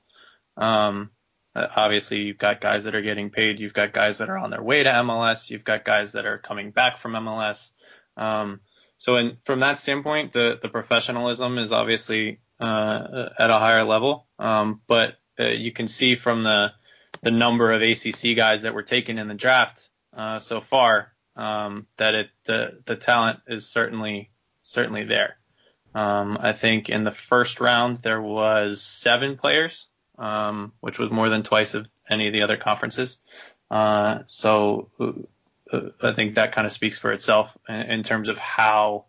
Um, 0.57 1.11
obviously, 1.55 2.23
you've 2.23 2.37
got 2.37 2.59
guys 2.59 2.83
that 2.83 2.95
are 2.95 3.01
getting 3.01 3.29
paid. 3.29 3.59
You've 3.59 3.73
got 3.73 3.93
guys 3.93 4.17
that 4.17 4.29
are 4.29 4.37
on 4.37 4.49
their 4.49 4.63
way 4.63 4.83
to 4.83 4.89
MLS. 4.89 5.49
You've 5.49 5.63
got 5.63 5.85
guys 5.85 6.13
that 6.13 6.25
are 6.25 6.37
coming 6.37 6.71
back 6.71 6.97
from 6.99 7.13
MLS. 7.13 7.71
Um, 8.17 8.61
so, 8.97 9.15
in, 9.15 9.37
from 9.45 9.61
that 9.61 9.79
standpoint, 9.79 10.33
the 10.33 10.59
the 10.61 10.69
professionalism 10.69 11.57
is 11.57 11.71
obviously 11.71 12.39
uh, 12.59 13.29
at 13.39 13.49
a 13.49 13.59
higher 13.59 13.83
level. 13.83 14.27
Um, 14.37 14.81
but 14.87 15.15
uh, 15.41 15.45
you 15.47 15.71
can 15.71 15.87
see 15.87 16.15
from 16.15 16.43
the 16.43 16.73
the 17.21 17.31
number 17.31 17.71
of 17.71 17.81
ACC 17.81 18.35
guys 18.35 18.61
that 18.61 18.73
were 18.73 18.83
taken 18.83 19.17
in 19.17 19.27
the 19.27 19.33
draft 19.33 19.89
uh, 20.15 20.39
so 20.39 20.61
far 20.61 21.11
um, 21.35 21.87
that 21.97 22.15
it 22.15 22.29
the 22.45 22.81
the 22.85 22.95
talent 22.95 23.39
is 23.47 23.69
certainly 23.69 24.31
certainly 24.63 25.03
there. 25.03 25.37
Um, 25.93 26.37
I 26.39 26.53
think 26.53 26.89
in 26.89 27.03
the 27.03 27.11
first 27.11 27.59
round 27.59 27.97
there 27.97 28.21
was 28.21 28.81
seven 28.81 29.37
players, 29.37 29.89
um, 30.17 30.73
which 30.79 30.99
was 30.99 31.11
more 31.11 31.29
than 31.29 31.43
twice 31.43 31.73
of 31.73 31.87
any 32.09 32.27
of 32.27 32.33
the 32.33 32.43
other 32.43 32.57
conferences. 32.57 33.19
Uh, 33.69 34.19
so 34.27 34.89
uh, 34.99 35.79
I 36.01 36.11
think 36.13 36.35
that 36.35 36.51
kind 36.51 36.65
of 36.65 36.71
speaks 36.73 36.97
for 36.97 37.11
itself 37.11 37.57
in, 37.67 37.75
in 37.75 38.03
terms 38.03 38.29
of 38.29 38.37
how. 38.37 39.05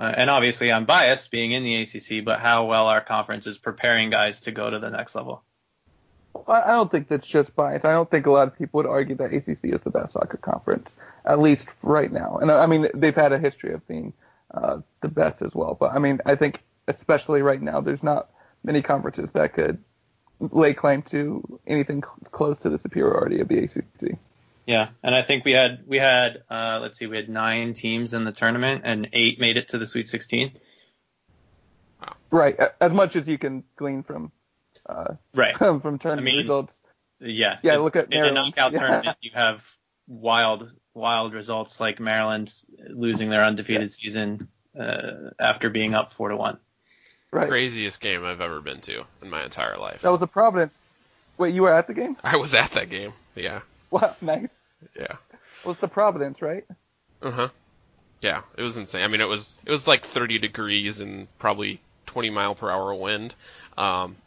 Uh, 0.00 0.14
and 0.16 0.30
obviously, 0.30 0.72
I'm 0.72 0.86
biased 0.86 1.30
being 1.30 1.52
in 1.52 1.62
the 1.62 1.82
ACC, 1.82 2.24
but 2.24 2.40
how 2.40 2.64
well 2.64 2.86
our 2.86 3.02
conference 3.02 3.46
is 3.46 3.58
preparing 3.58 4.08
guys 4.08 4.40
to 4.42 4.50
go 4.50 4.70
to 4.70 4.78
the 4.78 4.88
next 4.88 5.14
level. 5.14 5.42
I 6.48 6.68
don't 6.68 6.90
think 6.90 7.08
that's 7.08 7.26
just 7.26 7.54
bias. 7.54 7.84
I 7.84 7.92
don't 7.92 8.10
think 8.10 8.24
a 8.24 8.30
lot 8.30 8.48
of 8.48 8.56
people 8.56 8.78
would 8.78 8.86
argue 8.86 9.14
that 9.16 9.34
ACC 9.34 9.74
is 9.74 9.82
the 9.82 9.90
best 9.90 10.12
soccer 10.12 10.38
conference, 10.38 10.96
at 11.26 11.38
least 11.38 11.68
right 11.82 12.10
now. 12.10 12.38
And 12.38 12.50
I 12.50 12.66
mean, 12.66 12.88
they've 12.94 13.14
had 13.14 13.32
a 13.32 13.38
history 13.38 13.74
of 13.74 13.86
being 13.86 14.14
uh, 14.54 14.78
the 15.02 15.08
best 15.08 15.42
as 15.42 15.54
well. 15.54 15.76
But 15.78 15.92
I 15.92 15.98
mean, 15.98 16.20
I 16.24 16.34
think 16.34 16.62
especially 16.88 17.42
right 17.42 17.60
now, 17.60 17.82
there's 17.82 18.02
not 18.02 18.30
many 18.64 18.80
conferences 18.80 19.32
that 19.32 19.52
could 19.52 19.84
lay 20.40 20.72
claim 20.72 21.02
to 21.02 21.60
anything 21.66 22.02
cl- 22.02 22.16
close 22.30 22.60
to 22.60 22.70
the 22.70 22.78
superiority 22.78 23.40
of 23.40 23.48
the 23.48 23.58
ACC. 23.58 24.16
Yeah, 24.66 24.88
and 25.02 25.14
I 25.14 25.22
think 25.22 25.44
we 25.44 25.52
had 25.52 25.84
we 25.86 25.98
had 25.98 26.42
uh, 26.50 26.78
let's 26.82 26.98
see, 26.98 27.06
we 27.06 27.16
had 27.16 27.28
nine 27.28 27.72
teams 27.72 28.14
in 28.14 28.24
the 28.24 28.32
tournament, 28.32 28.82
and 28.84 29.08
eight 29.12 29.40
made 29.40 29.56
it 29.56 29.68
to 29.68 29.78
the 29.78 29.86
Sweet 29.86 30.06
16. 30.08 30.52
Right, 32.30 32.58
as 32.80 32.92
much 32.92 33.16
as 33.16 33.26
you 33.26 33.38
can 33.38 33.64
glean 33.76 34.02
from 34.04 34.30
uh, 34.86 35.14
Right. 35.34 35.56
from 35.58 35.80
tournament 35.98 36.20
I 36.20 36.22
mean, 36.22 36.38
results. 36.38 36.80
Yeah. 37.18 37.58
Yeah, 37.62 37.74
in- 37.74 37.82
look 37.82 37.96
at 37.96 38.08
Maryland. 38.10 38.36
in 38.36 38.36
a 38.36 38.40
Maryland. 38.40 38.56
knockout 38.56 38.72
Yeah. 38.72 38.78
tournament. 38.78 39.16
You 39.20 39.30
have 39.34 39.64
wild 40.06 40.72
wild 40.94 41.34
results 41.34 41.80
like 41.80 41.98
Maryland 42.00 42.52
losing 42.88 43.30
their 43.30 43.44
undefeated 43.44 43.92
season 43.92 44.48
uh, 44.78 45.30
after 45.38 45.70
being 45.70 45.94
up 45.94 46.12
four 46.12 46.28
to 46.28 46.36
one. 46.36 46.58
Right, 47.32 47.48
Craziest 47.48 48.00
game 48.00 48.24
I've 48.24 48.40
ever 48.40 48.60
been 48.60 48.80
to 48.82 49.04
in 49.22 49.30
my 49.30 49.44
entire 49.44 49.76
life. 49.78 50.02
that 50.02 50.10
was 50.10 50.20
a 50.22 50.26
Providence. 50.26 50.80
Wait, 51.38 51.54
you 51.54 51.62
were 51.62 51.72
at 51.72 51.86
the 51.86 51.94
game? 51.94 52.16
I 52.24 52.36
was 52.36 52.54
at 52.54 52.72
that 52.72 52.90
game. 52.90 53.12
Yeah, 53.36 53.60
Wow, 53.92 54.16
nice. 54.20 54.60
yeah. 54.96 55.16
Well, 55.62 55.72
it's 55.72 55.80
the 55.80 55.88
Providence, 55.88 56.42
right? 56.42 56.64
Uh 57.22 57.30
huh. 57.30 57.48
Yeah, 58.22 58.42
it 58.58 58.62
was 58.62 58.76
insane. 58.78 59.04
I 59.04 59.08
mean, 59.08 59.20
it 59.22 59.26
was 59.28 59.54
it 59.66 59.70
was 59.72 59.86
like 59.86 60.06
30 60.06 60.38
degrees 60.38 61.00
and 61.00 61.28
probably 61.38 61.82
20 62.06 62.30
mile 62.30 62.54
per 62.54 62.70
hour 62.70 62.94
wind. 62.94 63.34
Um, 63.76 64.18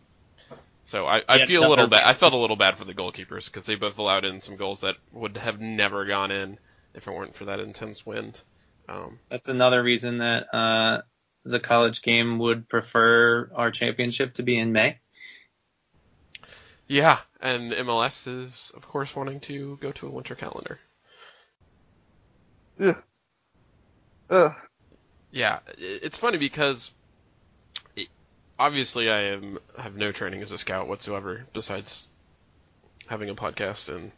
so 0.85 1.07
I, 1.07 1.23
I 1.29 1.37
Yeah, 1.37 1.47
feel 1.47 1.65
a 1.67 1.69
little 1.69 1.87
bad. 1.87 2.03
I 2.05 2.13
felt 2.15 2.33
a 2.33 2.37
little 2.37 2.55
bad 2.57 2.77
for 2.77 2.85
the 2.85 2.95
goalkeepers 2.95 3.45
because 3.47 3.65
they 3.65 3.75
both 3.75 3.97
allowed 3.99 4.25
in 4.25 4.41
some 4.41 4.57
goals 4.57 4.81
that 4.81 4.95
would 5.11 5.37
have 5.37 5.59
never 5.61 6.05
gone 6.05 6.31
in 6.31 6.59
if 6.95 7.07
it 7.07 7.11
weren't 7.13 7.35
for 7.37 7.45
that 7.45 7.59
intense 7.61 8.05
wind. 8.05 8.43
Um, 8.89 9.19
That's 9.29 9.47
another 9.47 9.81
reason 9.83 10.19
that 10.19 10.47
uh, 10.53 11.01
the 11.43 11.59
college 11.59 12.01
game 12.01 12.39
would 12.39 12.69
prefer 12.69 13.51
our 13.55 13.71
championship 13.71 14.35
to 14.35 14.43
be 14.43 14.57
in 14.57 14.71
May. 14.71 14.99
Yeah, 16.87 17.19
and 17.41 17.71
MLS 17.71 18.27
is 18.27 18.71
of 18.75 18.87
course 18.87 19.15
wanting 19.15 19.39
to 19.41 19.77
go 19.81 19.91
to 19.93 20.07
a 20.07 20.11
winter 20.11 20.35
calendar. 20.35 20.79
Ugh. 22.79 23.03
Ugh. 24.29 24.53
Yeah, 25.31 25.59
it's 25.77 26.17
funny 26.17 26.37
because 26.37 26.91
it, 27.95 28.07
obviously 28.59 29.09
I 29.09 29.21
am 29.33 29.59
have 29.77 29.95
no 29.95 30.11
training 30.11 30.41
as 30.41 30.51
a 30.51 30.57
scout 30.57 30.87
whatsoever 30.87 31.45
besides 31.53 32.07
having 33.07 33.29
a 33.29 33.35
podcast 33.35 33.89
and 33.89 34.11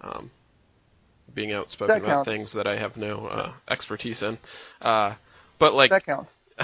um, 0.00 0.30
being 1.32 1.52
outspoken 1.52 1.94
That 1.96 2.02
about 2.02 2.24
counts. 2.24 2.28
things 2.28 2.52
that 2.54 2.66
I 2.66 2.76
have 2.78 2.96
no 2.96 3.26
uh, 3.26 3.52
expertise 3.68 4.22
in. 4.22 4.38
Uh, 4.80 5.14
but 5.58 5.74
like 5.74 5.90
that 5.90 6.04
counts. 6.04 6.32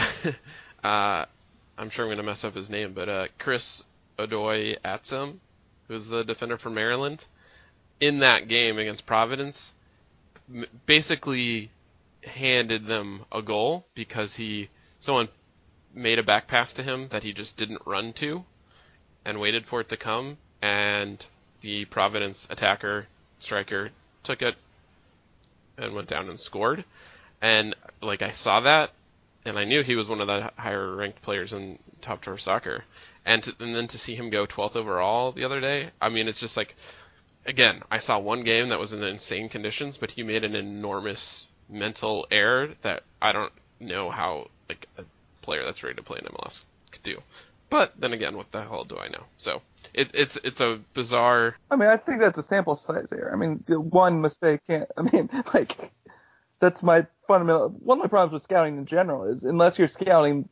uh, 0.85 1.25
I'm 1.79 1.91
sure 1.91 2.05
I'm 2.05 2.09
going 2.09 2.19
to 2.19 2.23
mess 2.23 2.45
up 2.45 2.55
his 2.55 2.71
name, 2.71 2.93
but 2.95 3.09
uh, 3.09 3.27
Chris 3.39 3.83
Odoi-Atsem, 4.27 5.39
who's 5.89 6.09
the 6.09 6.25
defender 6.25 6.59
for 6.59 6.71
Maryland, 6.71 7.27
in 8.01 8.21
that 8.21 8.49
game 8.49 8.79
against 8.79 9.07
Providence, 9.07 9.73
basically 10.87 11.71
handed 12.25 12.87
them 12.87 13.25
a 13.33 13.43
goal 13.43 13.87
because 13.95 14.35
he 14.35 14.69
someone 14.99 15.29
made 15.95 16.19
a 16.19 16.23
back 16.23 16.47
pass 16.47 16.73
to 16.73 16.83
him 16.83 17.09
that 17.11 17.23
he 17.23 17.33
just 17.33 17.57
didn't 17.57 17.83
run 17.87 18.13
to 18.13 18.45
and 19.25 19.41
waited 19.41 19.67
for 19.67 19.81
it 19.81 19.89
to 19.89 19.97
come 19.97 20.39
and 20.63 21.27
the 21.63 21.85
Providence 21.87 22.47
attacker 22.51 23.07
striker 23.39 23.91
took 24.23 24.43
it 24.43 24.55
and 25.79 25.95
went 25.95 26.09
down 26.09 26.29
and 26.29 26.39
scored. 26.39 26.85
And 27.41 27.75
like 28.03 28.23
I 28.23 28.33
saw 28.33 28.61
that 28.61 28.91
and 29.45 29.59
I 29.59 29.65
knew 29.65 29.83
he 29.83 29.97
was 29.97 30.09
one 30.09 30.21
of 30.21 30.27
the 30.27 30.51
higher 30.57 30.95
ranked 30.95 31.23
players 31.23 31.53
in 31.53 31.79
top 32.01 32.21
drawer 32.21 32.39
soccer 32.39 32.85
and 33.25 33.43
to, 33.43 33.55
and 33.61 33.75
then 33.75 33.89
to 33.89 33.99
see 33.99 34.15
him 34.15 34.31
go 34.31 34.47
12th 34.47 34.77
overall 34.77 35.33
the 35.33 35.45
other 35.45 35.61
day 35.61 35.91
I 36.01 36.09
mean 36.09 36.29
it's 36.29 36.41
just 36.41 36.57
like 36.57 36.75
again 37.47 37.83
I 37.91 37.99
saw 37.99 38.19
one 38.19 38.45
game 38.45 38.69
that 38.71 38.81
was 38.81 38.93
in 38.93 39.03
insane 39.03 39.49
conditions 39.49 39.97
but 39.97 40.11
he 40.11 40.23
made 40.23 40.45
an 40.45 40.55
enormous 40.55 41.49
mental 41.69 42.27
error 42.31 42.75
that 42.83 43.03
I 43.21 43.33
don't 43.33 43.53
know 43.81 44.11
how 44.11 44.47
like 44.69 44.87
a 44.99 45.05
player 45.43 45.65
that's 45.65 45.83
ready 45.83 45.97
to 45.97 46.03
play 46.03 46.21
in 46.21 46.27
MLS 46.33 46.65
could 46.91 47.03
do. 47.03 47.19
But 47.71 47.93
then 47.99 48.13
again, 48.13 48.37
what 48.37 48.51
the 48.51 48.63
hell 48.63 48.85
do 48.85 48.99
I 48.99 49.09
know? 49.09 49.25
So 49.39 49.63
it, 49.95 50.11
it's 50.13 50.37
it's 50.37 50.61
a 50.61 50.81
bizarre. 50.93 51.57
I 51.71 51.77
mean, 51.77 51.89
I 51.89 51.97
think 51.97 52.21
that's 52.21 52.39
a 52.39 52.43
sample 52.43 52.75
size 52.75 53.13
error. 53.13 53.31
I 53.33 53.37
mean, 53.37 53.63
the 53.67 53.81
one 53.81 54.21
mistake 54.21 54.61
can't. 54.67 54.91
I 54.97 55.03
mean, 55.03 55.31
like 55.55 55.93
that's 56.59 56.83
my 56.83 57.07
fundamental. 57.29 57.69
One 57.69 57.99
of 57.99 58.03
my 58.03 58.09
problems 58.09 58.33
with 58.33 58.43
scouting 58.43 58.77
in 58.77 58.87
general 58.87 59.25
is 59.25 59.45
unless 59.45 59.79
you're 59.79 59.89
scouting, 59.89 60.49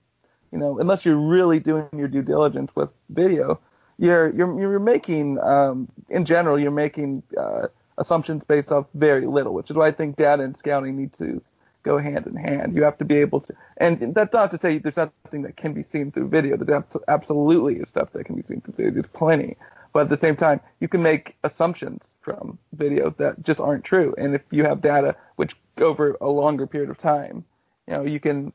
you 0.52 0.58
know, 0.58 0.78
unless 0.78 1.04
you're 1.04 1.16
really 1.16 1.60
doing 1.60 1.88
your 1.96 2.08
due 2.08 2.22
diligence 2.22 2.70
with 2.74 2.90
video, 3.10 3.60
you're 3.98 4.34
you're 4.34 4.58
you're 4.58 4.78
making 4.78 5.38
um, 5.40 5.88
in 6.08 6.24
general 6.24 6.58
you're 6.58 6.70
making 6.70 7.22
uh, 7.36 7.68
assumptions 7.98 8.44
based 8.44 8.72
off 8.72 8.86
very 8.94 9.26
little, 9.26 9.54
which 9.54 9.70
is 9.70 9.76
why 9.76 9.88
I 9.88 9.90
think 9.90 10.16
data 10.16 10.42
and 10.42 10.56
scouting 10.56 10.96
need 10.96 11.12
to 11.14 11.42
go 11.82 11.98
hand 11.98 12.26
in 12.26 12.36
hand. 12.36 12.74
You 12.76 12.82
have 12.84 12.98
to 12.98 13.04
be 13.04 13.16
able 13.16 13.40
to, 13.40 13.54
and 13.76 14.14
that's 14.14 14.32
not 14.32 14.50
to 14.52 14.58
say 14.58 14.78
there's 14.78 14.96
nothing 14.96 15.42
that 15.42 15.56
can 15.56 15.72
be 15.72 15.82
seen 15.82 16.12
through 16.12 16.28
video. 16.28 16.56
There's 16.56 16.82
absolutely 17.08 17.76
is 17.76 17.88
stuff 17.88 18.12
that 18.12 18.24
can 18.24 18.36
be 18.36 18.42
seen 18.42 18.60
through 18.60 18.74
video. 18.74 18.92
There's 18.92 19.06
plenty, 19.12 19.56
but 19.92 20.00
at 20.00 20.08
the 20.10 20.16
same 20.16 20.36
time, 20.36 20.60
you 20.80 20.88
can 20.88 21.02
make 21.02 21.36
assumptions 21.44 22.14
from 22.20 22.58
video 22.72 23.10
that 23.18 23.42
just 23.42 23.60
aren't 23.60 23.84
true. 23.84 24.14
And 24.16 24.34
if 24.34 24.42
you 24.50 24.64
have 24.64 24.80
data 24.80 25.16
which 25.36 25.56
over 25.80 26.16
a 26.20 26.28
longer 26.28 26.66
period 26.66 26.90
of 26.90 26.98
time, 26.98 27.44
you 27.86 27.94
know, 27.94 28.02
you 28.04 28.20
can 28.20 28.52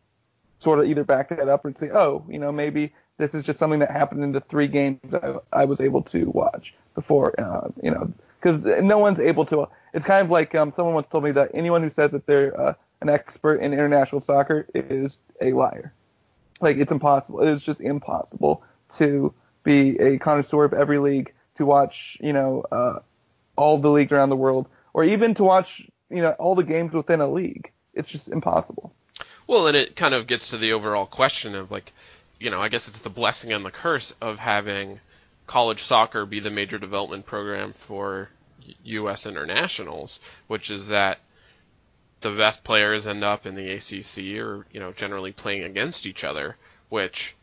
sort 0.63 0.79
of 0.79 0.85
either 0.87 1.03
back 1.03 1.29
that 1.29 1.49
up 1.49 1.65
and 1.65 1.77
say, 1.77 1.89
oh, 1.91 2.25
you 2.29 2.39
know, 2.39 2.51
maybe 2.51 2.93
this 3.17 3.35
is 3.35 3.43
just 3.43 3.59
something 3.59 3.79
that 3.79 3.91
happened 3.91 4.23
in 4.23 4.31
the 4.31 4.41
three 4.41 4.67
games 4.67 4.99
I, 5.13 5.35
I 5.51 5.65
was 5.65 5.81
able 5.81 6.01
to 6.03 6.29
watch 6.29 6.73
before, 6.95 7.39
uh, 7.39 7.69
you 7.81 7.91
know, 7.91 8.11
because 8.39 8.65
no 8.81 8.97
one's 8.97 9.19
able 9.19 9.45
to. 9.45 9.67
It's 9.93 10.05
kind 10.05 10.25
of 10.25 10.31
like 10.31 10.55
um, 10.55 10.73
someone 10.75 10.95
once 10.95 11.07
told 11.07 11.23
me 11.23 11.31
that 11.31 11.51
anyone 11.53 11.83
who 11.83 11.89
says 11.89 12.11
that 12.11 12.25
they're 12.25 12.59
uh, 12.59 12.73
an 13.01 13.09
expert 13.09 13.61
in 13.61 13.73
international 13.73 14.21
soccer 14.21 14.65
is 14.73 15.17
a 15.41 15.51
liar. 15.53 15.93
Like 16.61 16.77
it's 16.77 16.91
impossible. 16.91 17.41
It 17.41 17.51
is 17.51 17.61
just 17.61 17.81
impossible 17.81 18.63
to 18.95 19.33
be 19.63 19.99
a 19.99 20.17
connoisseur 20.17 20.63
of 20.63 20.73
every 20.73 20.97
league, 20.97 21.33
to 21.55 21.65
watch, 21.65 22.17
you 22.21 22.33
know, 22.33 22.63
uh, 22.71 22.99
all 23.55 23.77
the 23.77 23.89
leagues 23.89 24.11
around 24.11 24.29
the 24.29 24.35
world, 24.35 24.67
or 24.93 25.03
even 25.03 25.33
to 25.35 25.43
watch, 25.43 25.87
you 26.09 26.21
know, 26.21 26.31
all 26.31 26.55
the 26.55 26.63
games 26.63 26.93
within 26.93 27.21
a 27.21 27.27
league. 27.27 27.71
It's 27.93 28.09
just 28.09 28.29
impossible. 28.29 28.93
Well, 29.47 29.67
and 29.67 29.75
it 29.75 29.95
kind 29.95 30.13
of 30.13 30.27
gets 30.27 30.49
to 30.49 30.57
the 30.57 30.71
overall 30.71 31.05
question 31.05 31.55
of 31.55 31.71
like, 31.71 31.91
you 32.39 32.49
know, 32.49 32.61
I 32.61 32.69
guess 32.69 32.87
it's 32.87 32.99
the 32.99 33.09
blessing 33.09 33.51
and 33.51 33.65
the 33.65 33.71
curse 33.71 34.13
of 34.21 34.39
having 34.39 34.99
college 35.47 35.83
soccer 35.83 36.25
be 36.25 36.39
the 36.39 36.49
major 36.49 36.77
development 36.77 37.25
program 37.25 37.73
for 37.73 38.29
U.S. 38.83 39.25
internationals, 39.25 40.19
which 40.47 40.69
is 40.69 40.87
that 40.87 41.19
the 42.21 42.31
best 42.31 42.63
players 42.63 43.05
end 43.05 43.23
up 43.23 43.45
in 43.45 43.55
the 43.55 43.71
ACC 43.73 44.39
or 44.41 44.65
you 44.71 44.79
know 44.79 44.93
generally 44.93 45.33
playing 45.33 45.63
against 45.63 46.05
each 46.05 46.23
other, 46.23 46.55
which 46.89 47.35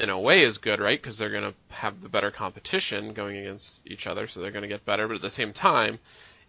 in 0.00 0.10
a 0.10 0.18
way 0.18 0.42
is 0.42 0.58
good, 0.58 0.80
right? 0.80 1.00
Because 1.00 1.18
they're 1.18 1.30
going 1.30 1.52
to 1.52 1.74
have 1.74 2.02
the 2.02 2.08
better 2.08 2.32
competition 2.32 3.12
going 3.12 3.36
against 3.36 3.80
each 3.86 4.06
other, 4.06 4.26
so 4.26 4.40
they're 4.40 4.50
going 4.50 4.62
to 4.62 4.68
get 4.68 4.84
better. 4.84 5.06
But 5.06 5.16
at 5.16 5.22
the 5.22 5.30
same 5.30 5.52
time, 5.52 6.00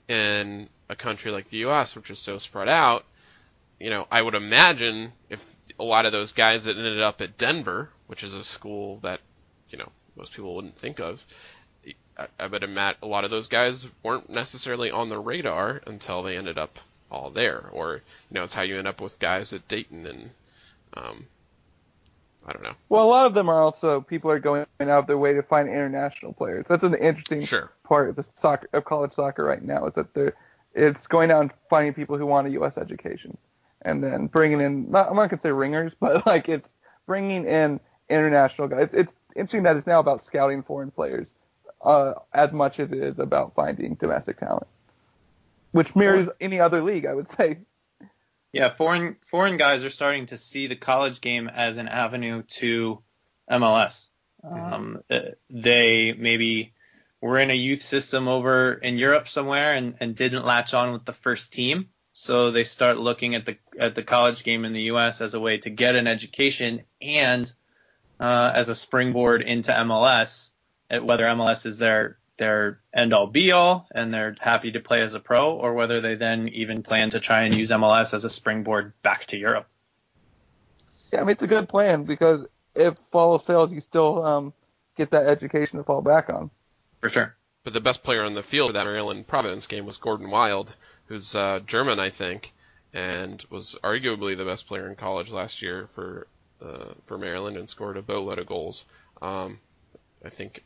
in 0.07 0.69
a 0.89 0.95
country 0.95 1.31
like 1.31 1.49
the 1.49 1.57
U.S., 1.57 1.95
which 1.95 2.09
is 2.09 2.17
so 2.17 2.39
spread 2.39 2.67
out, 2.67 3.05
you 3.79 3.89
know, 3.89 4.07
I 4.11 4.21
would 4.21 4.35
imagine 4.35 5.13
if 5.29 5.43
a 5.79 5.83
lot 5.83 6.05
of 6.05 6.11
those 6.11 6.31
guys 6.31 6.65
that 6.65 6.77
ended 6.77 7.01
up 7.01 7.21
at 7.21 7.37
Denver, 7.37 7.89
which 8.07 8.23
is 8.23 8.33
a 8.33 8.43
school 8.43 8.97
that 8.99 9.19
you 9.69 9.77
know 9.77 9.89
most 10.15 10.33
people 10.33 10.55
wouldn't 10.55 10.77
think 10.77 10.99
of, 10.99 11.21
I, 12.17 12.27
I 12.39 12.47
would 12.47 12.63
imagine 12.63 12.99
a 13.03 13.07
lot 13.07 13.23
of 13.25 13.31
those 13.31 13.47
guys 13.47 13.87
weren't 14.03 14.29
necessarily 14.29 14.91
on 14.91 15.09
the 15.09 15.19
radar 15.19 15.81
until 15.87 16.23
they 16.23 16.37
ended 16.37 16.57
up 16.57 16.79
all 17.11 17.29
there. 17.31 17.69
Or 17.71 17.95
you 17.95 18.01
know, 18.35 18.43
it's 18.43 18.53
how 18.53 18.61
you 18.61 18.77
end 18.77 18.87
up 18.87 19.01
with 19.01 19.19
guys 19.19 19.53
at 19.53 19.67
Dayton 19.67 20.05
and 20.05 20.29
um, 20.95 21.27
I 22.45 22.51
don't 22.53 22.63
know. 22.63 22.73
Well, 22.89 23.03
a 23.05 23.09
lot 23.09 23.25
of 23.25 23.33
them 23.33 23.49
are 23.49 23.61
also 23.61 24.01
people 24.01 24.29
are 24.31 24.39
going 24.39 24.65
out 24.79 24.89
of 24.89 25.07
their 25.07 25.17
way 25.17 25.33
to 25.33 25.41
find 25.43 25.67
international 25.69 26.33
players. 26.33 26.65
That's 26.67 26.83
an 26.83 26.93
interesting 26.95 27.45
Sure. 27.45 27.71
part 27.83 28.09
of 28.09 28.15
the 28.15 28.23
soccer 28.23 28.67
of 28.73 28.85
college 28.85 29.13
soccer 29.13 29.43
right 29.43 29.63
now 29.63 29.87
is 29.87 29.95
that 29.95 30.13
they're 30.13 30.33
it's 30.75 31.07
going 31.07 31.31
out 31.31 31.41
and 31.41 31.51
finding 31.69 31.93
people 31.93 32.17
who 32.17 32.25
want 32.25 32.47
a 32.47 32.51
U.S. 32.51 32.77
education, 32.79 33.37
and 33.83 34.03
then 34.03 34.27
bringing 34.27 34.61
in 34.61 34.91
not, 34.91 35.09
I'm 35.09 35.15
not 35.15 35.29
gonna 35.29 35.41
say 35.41 35.51
ringers, 35.51 35.93
but 35.99 36.25
like 36.25 36.49
it's 36.49 36.73
bringing 37.05 37.45
in 37.45 37.79
international 38.09 38.67
guys. 38.67 38.85
It's, 38.85 38.93
it's 38.93 39.15
interesting 39.35 39.63
that 39.63 39.75
it's 39.75 39.87
now 39.87 39.99
about 39.99 40.23
scouting 40.23 40.63
foreign 40.63 40.91
players 40.91 41.27
uh, 41.83 42.13
as 42.33 42.53
much 42.53 42.79
as 42.79 42.91
it 42.91 42.99
is 42.99 43.19
about 43.19 43.55
finding 43.55 43.95
domestic 43.95 44.39
talent, 44.39 44.67
which 45.71 45.95
mirrors 45.95 46.29
any 46.39 46.59
other 46.59 46.81
league, 46.81 47.05
I 47.05 47.13
would 47.13 47.29
say. 47.29 47.59
Yeah, 48.51 48.69
foreign 48.69 49.17
foreign 49.21 49.57
guys 49.57 49.83
are 49.83 49.89
starting 49.89 50.27
to 50.27 50.37
see 50.37 50.67
the 50.67 50.75
college 50.75 51.21
game 51.21 51.49
as 51.49 51.77
an 51.77 51.87
avenue 51.87 52.43
to 52.59 53.01
MLS. 53.49 54.07
Um, 54.43 55.01
uh, 55.09 55.19
they 55.49 56.13
maybe 56.13 56.73
were 57.21 57.39
in 57.39 57.49
a 57.49 57.55
youth 57.55 57.83
system 57.83 58.27
over 58.27 58.73
in 58.73 58.97
Europe 58.97 59.29
somewhere 59.29 59.73
and, 59.73 59.95
and 60.01 60.13
didn't 60.13 60.45
latch 60.45 60.73
on 60.73 60.91
with 60.91 61.05
the 61.05 61.13
first 61.13 61.53
team, 61.53 61.89
so 62.13 62.51
they 62.51 62.63
start 62.63 62.97
looking 62.97 63.35
at 63.35 63.45
the 63.45 63.57
at 63.77 63.95
the 63.95 64.03
college 64.03 64.43
game 64.43 64.65
in 64.65 64.73
the 64.73 64.83
U.S. 64.83 65.19
as 65.19 65.33
a 65.33 65.39
way 65.39 65.57
to 65.57 65.69
get 65.69 65.95
an 65.95 66.07
education 66.07 66.83
and 67.01 67.51
uh, 68.19 68.51
as 68.53 68.69
a 68.69 68.75
springboard 68.75 69.41
into 69.41 69.71
MLS. 69.71 70.51
At 70.89 71.03
whether 71.03 71.25
MLS 71.25 71.65
is 71.65 71.79
their 71.79 72.17
their 72.37 72.79
end 72.93 73.13
all 73.13 73.27
be 73.27 73.51
all 73.51 73.87
and 73.93 74.13
they're 74.13 74.35
happy 74.39 74.71
to 74.71 74.79
play 74.79 75.01
as 75.01 75.15
a 75.15 75.19
pro, 75.19 75.53
or 75.53 75.73
whether 75.73 76.01
they 76.01 76.15
then 76.15 76.47
even 76.49 76.83
plan 76.83 77.09
to 77.11 77.19
try 77.19 77.43
and 77.43 77.55
use 77.55 77.71
MLS 77.71 78.13
as 78.13 78.23
a 78.25 78.29
springboard 78.29 78.93
back 79.01 79.25
to 79.27 79.37
Europe. 79.37 79.67
Yeah, 81.11 81.21
I 81.21 81.23
mean 81.23 81.31
it's 81.31 81.43
a 81.43 81.47
good 81.47 81.67
plan 81.67 82.03
because 82.03 82.45
if 82.75 82.95
else 83.13 83.43
fails, 83.43 83.73
you 83.73 83.79
still 83.79 84.23
um, 84.23 84.53
get 84.97 85.11
that 85.11 85.25
education 85.25 85.77
to 85.79 85.83
fall 85.83 86.01
back 86.01 86.29
on. 86.29 86.51
For 87.01 87.09
sure. 87.09 87.35
But 87.63 87.73
the 87.73 87.79
best 87.79 88.03
player 88.03 88.23
on 88.23 88.33
the 88.33 88.43
field 88.43 88.69
for 88.69 88.73
that 88.73 88.85
Maryland 88.85 89.27
Providence 89.27 89.67
game 89.67 89.85
was 89.85 89.97
Gordon 89.97 90.29
Wild, 90.29 90.75
who's 91.07 91.33
uh, 91.35 91.61
German, 91.65 91.99
I 91.99 92.09
think, 92.09 92.53
and 92.93 93.43
was 93.49 93.75
arguably 93.83 94.35
the 94.37 94.45
best 94.45 94.67
player 94.67 94.87
in 94.87 94.95
college 94.95 95.29
last 95.31 95.61
year 95.61 95.87
for 95.93 96.27
uh, 96.61 96.93
for 97.07 97.17
Maryland 97.17 97.57
and 97.57 97.69
scored 97.69 97.97
a 97.97 98.01
boatload 98.01 98.39
of 98.39 98.47
goals. 98.47 98.85
Um, 99.21 99.59
I 100.25 100.29
think 100.29 100.63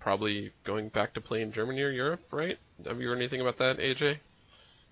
probably 0.00 0.52
going 0.64 0.88
back 0.88 1.14
to 1.14 1.20
play 1.20 1.42
in 1.42 1.52
Germany 1.52 1.82
or 1.82 1.90
Europe, 1.90 2.20
right? 2.30 2.58
Have 2.86 3.00
you 3.00 3.08
heard 3.08 3.18
anything 3.18 3.40
about 3.40 3.58
that, 3.58 3.78
AJ? 3.78 4.18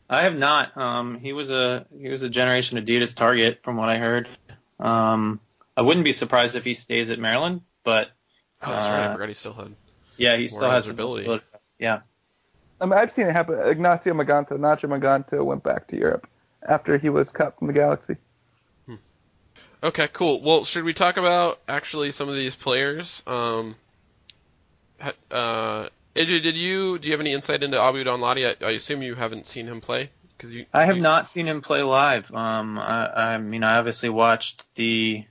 I 0.09 0.23
have 0.23 0.37
not. 0.37 0.77
Um, 0.77 1.19
he 1.21 1.33
was 1.33 1.51
a 1.51 1.87
he 1.97 2.09
was 2.09 2.23
a 2.23 2.29
Generation 2.29 2.79
Adidas 2.79 3.15
target 3.17 3.61
from 3.63 3.77
what 3.77 3.89
I 3.89 3.97
heard. 3.97 4.29
Um, 4.79 5.41
I 5.77 5.83
wouldn't 5.83 6.05
be 6.05 6.13
surprised 6.13 6.57
if 6.57 6.65
he 6.65 6.75
stays 6.75 7.11
at 7.11 7.19
Maryland, 7.19 7.63
but 7.85 8.11
Oh, 8.63 8.71
that's 8.73 8.87
right. 8.87 9.01
I 9.01 9.07
Uh, 9.07 9.13
forgot 9.13 9.29
he 9.29 9.35
still 9.35 9.55
had. 9.55 9.75
Yeah, 10.21 10.37
he 10.37 10.49
still 10.49 10.71
has 10.71 10.87
some 10.87 10.99
eligibility. 11.01 11.45
Yeah. 11.79 12.01
I 12.81 12.85
mean, 12.87 12.95
I've 12.95 13.13
seen 13.13 13.27
it 13.27 13.33
happen. 13.33 13.59
Ignacio 13.59 14.15
Maganto, 14.15 14.53
Nacho 14.53 14.85
Maganto 14.89 15.45
went 15.45 15.63
back 15.63 15.87
to 15.89 15.97
Europe 15.97 16.27
after 16.67 16.97
he 16.99 17.09
was 17.09 17.31
cut 17.31 17.59
from 17.59 17.67
the 17.69 17.73
Galaxy. 17.73 18.17
Okay, 19.83 20.09
cool. 20.13 20.43
Well, 20.43 20.65
should 20.67 20.85
we 20.85 20.93
talk 20.93 21.17
about 21.17 21.59
actually 21.67 22.11
some 22.13 22.29
of 22.29 22.35
these 22.35 22.55
players? 22.55 23.23
Um, 23.27 23.77
uh, 25.01 25.89
AJ, 26.15 26.43
did 26.43 26.55
you 26.57 26.99
do 26.99 27.09
you 27.09 27.13
have 27.13 27.21
any 27.21 27.33
insight 27.33 27.63
into 27.63 27.81
Abu 27.81 28.05
Danladi? 28.05 28.57
I, 28.63 28.67
I 28.67 28.71
assume 28.73 29.01
you 29.03 29.15
haven't 29.15 29.47
seen 29.47 29.67
him 29.67 29.81
play 29.81 30.11
Because 30.37 30.53
you, 30.53 30.67
I 30.75 30.85
have 30.85 30.97
you- 30.97 31.03
not 31.03 31.27
seen 31.29 31.47
him 31.47 31.63
play 31.63 31.83
live. 31.83 32.31
Um, 32.31 32.79
I, 32.79 33.35
I 33.35 33.39
mean, 33.39 33.65
I 33.65 33.79
obviously 33.79 34.11
watched 34.11 34.67
the 34.75 35.25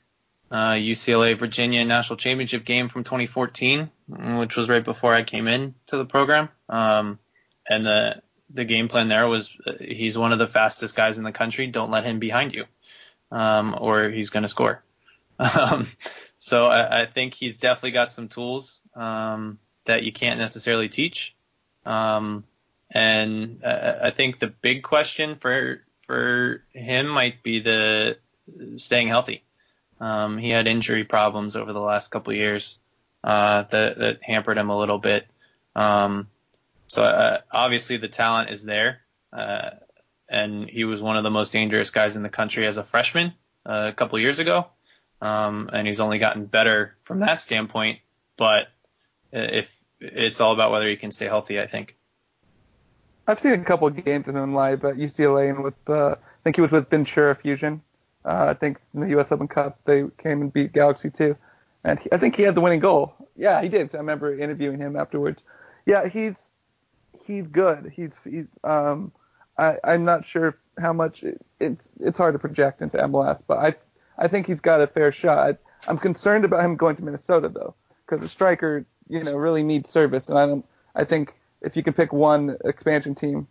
uh, 0.52 0.74
UCLA 0.74 1.38
Virginia 1.38 1.86
national 1.86 2.18
championship 2.18 2.66
game 2.66 2.90
from 2.90 3.04
2014, 3.04 3.90
which 4.38 4.56
was 4.56 4.70
right 4.70 4.84
before 4.84 5.14
I 5.14 5.24
came 5.24 5.48
in 5.48 5.76
to 5.88 5.98
the 5.98 6.06
program. 6.06 6.50
Um, 6.68 7.20
and 7.68 7.86
the 7.86 8.22
the 8.52 8.66
game 8.66 8.88
plan 8.88 9.10
there 9.10 9.28
was 9.28 9.56
uh, 9.68 9.74
he's 9.80 10.18
one 10.18 10.34
of 10.34 10.40
the 10.40 10.48
fastest 10.48 10.96
guys 10.96 11.18
in 11.18 11.24
the 11.24 11.32
country. 11.32 11.68
Don't 11.68 11.92
let 11.92 12.04
him 12.04 12.20
behind 12.20 12.56
you, 12.56 12.66
um, 13.32 13.76
or 13.80 14.10
he's 14.10 14.30
going 14.30 14.44
to 14.44 14.50
score. 14.50 14.84
Um, 15.40 15.88
so 16.38 16.66
I, 16.66 17.04
I 17.04 17.06
think 17.06 17.34
he's 17.34 17.60
definitely 17.60 17.92
got 17.92 18.12
some 18.12 18.28
tools 18.28 18.82
um, 18.94 19.58
that 19.86 20.04
you 20.04 20.12
can't 20.12 20.38
necessarily 20.38 20.90
teach. 20.90 21.34
Um, 21.86 22.44
and 22.92 23.64
uh, 23.64 24.00
I 24.02 24.10
think 24.10 24.40
the 24.40 24.48
big 24.48 24.84
question 24.84 25.36
for 25.36 25.82
for 26.06 26.64
him 26.74 27.08
might 27.08 27.42
be 27.42 27.60
the 27.60 28.18
staying 28.78 29.08
healthy. 29.08 29.44
Um, 30.00 30.38
he 30.38 30.50
had 30.50 30.68
injury 30.68 31.04
problems 31.04 31.56
over 31.56 31.74
the 31.74 31.82
last 31.82 32.10
couple 32.10 32.34
years 32.34 32.80
uh, 33.24 33.64
that 33.64 33.98
that 33.98 34.20
hampered 34.24 34.58
him 34.58 34.70
a 34.70 34.78
little 34.78 34.98
bit. 34.98 35.28
Um, 35.76 36.28
so 36.88 37.04
uh, 37.04 37.42
obviously 37.52 37.98
the 37.98 38.08
talent 38.08 38.50
is 38.50 38.64
there, 38.64 39.02
uh, 39.34 39.72
and 40.28 40.70
he 40.70 40.86
was 40.86 41.02
one 41.02 41.18
of 41.18 41.24
the 41.24 41.32
most 41.32 41.52
dangerous 41.52 41.92
guys 41.92 42.16
in 42.16 42.24
the 42.24 42.30
country 42.30 42.66
as 42.66 42.78
a 42.78 42.84
freshman 42.84 43.34
uh, 43.66 43.88
a 43.90 43.94
couple 43.94 44.20
years 44.20 44.40
ago. 44.40 44.68
Um, 45.22 45.70
and 45.74 45.86
he's 45.86 46.00
only 46.00 46.18
gotten 46.18 46.46
better 46.46 46.96
from 47.04 47.20
that 47.20 47.42
standpoint. 47.42 48.00
But 48.38 48.68
uh, 49.34 49.48
if 49.52 49.76
it's 50.00 50.40
all 50.40 50.54
about 50.54 50.72
whether 50.72 50.88
he 50.88 50.96
can 50.96 51.12
stay 51.12 51.26
healthy, 51.26 51.60
I 51.60 51.68
think. 51.68 51.98
I've 53.28 53.40
seen 53.40 53.54
a 53.54 53.64
couple 53.64 53.88
of 53.88 54.04
games 54.04 54.28
of 54.28 54.36
him 54.36 54.56
live 54.56 54.84
at 54.86 54.96
UCLA 54.96 55.50
and 55.50 55.64
with 55.64 55.76
uh, 55.88 56.16
I 56.18 56.44
think 56.44 56.56
he 56.56 56.62
was 56.62 56.72
with 56.72 56.90
Ventura 56.90 57.36
Fusion. 57.36 57.82
Uh, 58.26 58.48
I 58.50 58.54
think 58.54 58.80
in 58.94 59.02
the 59.02 59.10
U.S. 59.10 59.32
Open 59.32 59.48
Cup 59.48 59.80
they 59.86 60.04
came 60.18 60.42
and 60.42 60.52
beat 60.52 60.74
Galaxy 60.74 61.10
too, 61.10 61.36
and 61.84 62.00
he, 62.00 62.12
I 62.12 62.18
think 62.18 62.36
he 62.36 62.44
had 62.44 62.56
the 62.56 62.62
winning 62.62 62.80
goal. 62.80 63.16
Yeah, 63.36 63.62
he 63.62 63.70
did. 63.70 63.94
I 63.96 64.00
remember 64.00 64.38
interviewing 64.38 64.78
him 64.78 64.96
afterwards. 64.96 65.42
Yeah, 65.86 66.08
he's 66.08 66.52
he's 67.26 67.48
good. 67.48 67.92
He's 67.96 68.14
he's 68.24 68.48
um 68.64 69.12
I 69.58 69.78
I'm 69.84 70.04
not 70.04 70.26
sure 70.26 70.58
how 70.80 70.94
much 70.94 71.24
it, 71.24 71.42
it's 71.60 71.88
it's 72.00 72.18
hard 72.18 72.34
to 72.34 72.40
project 72.40 72.82
into 72.82 72.98
MLS, 72.98 73.42
but 73.48 73.58
I 73.58 73.76
I 74.18 74.28
think 74.28 74.48
he's 74.48 74.62
got 74.62 74.82
a 74.82 74.88
fair 74.88 75.12
shot. 75.12 75.58
I'm 75.88 75.98
concerned 75.98 76.44
about 76.44 76.64
him 76.64 76.76
going 76.76 76.98
to 76.98 77.04
Minnesota 77.04 77.48
though, 77.48 77.76
because 78.06 78.22
the 78.22 78.28
striker 78.28 78.86
you 79.08 79.24
know 79.24 79.38
really 79.38 79.64
needs 79.64 79.90
service, 79.90 80.28
and 80.30 80.38
I 80.38 80.46
don't 80.46 80.66
I 80.96 81.06
think 81.06 81.36
if 81.62 81.78
you 81.78 81.84
can 81.84 81.94
pick 81.94 82.12
one 82.12 82.58
expansion 82.66 83.16
team 83.16 83.48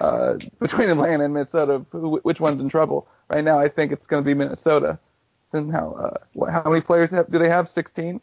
uh, 0.00 0.34
between 0.60 0.90
Atlanta 0.90 1.24
and 1.24 1.34
Minnesota, 1.34 1.84
who, 1.90 2.18
which 2.22 2.40
one's 2.40 2.60
in 2.60 2.68
trouble 2.68 3.06
right 3.28 3.44
now? 3.44 3.58
I 3.58 3.68
think 3.68 3.92
it's 3.92 4.06
going 4.06 4.22
to 4.22 4.26
be 4.26 4.34
Minnesota. 4.34 4.98
And 5.54 5.70
how 5.70 5.92
uh, 5.92 6.24
what, 6.32 6.50
how 6.50 6.62
many 6.64 6.80
players 6.80 7.10
have, 7.10 7.30
do 7.30 7.38
they 7.38 7.50
have? 7.50 7.68
16, 7.68 8.20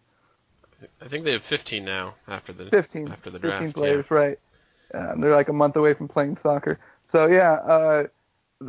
I 1.01 1.07
think 1.07 1.25
they 1.25 1.33
have 1.33 1.43
15 1.43 1.83
now 1.83 2.15
after 2.27 2.53
the 2.53 2.65
15, 2.69 3.09
after 3.09 3.29
the 3.29 3.39
draft. 3.39 3.63
15 3.63 3.65
draft. 3.65 3.75
players, 3.75 4.11
right? 4.11 4.39
Um, 4.93 5.21
they're 5.21 5.35
like 5.35 5.49
a 5.49 5.53
month 5.53 5.75
away 5.75 5.93
from 5.93 6.07
playing 6.07 6.37
soccer. 6.37 6.79
So 7.05 7.27
yeah, 7.27 7.53
uh, 7.53 8.07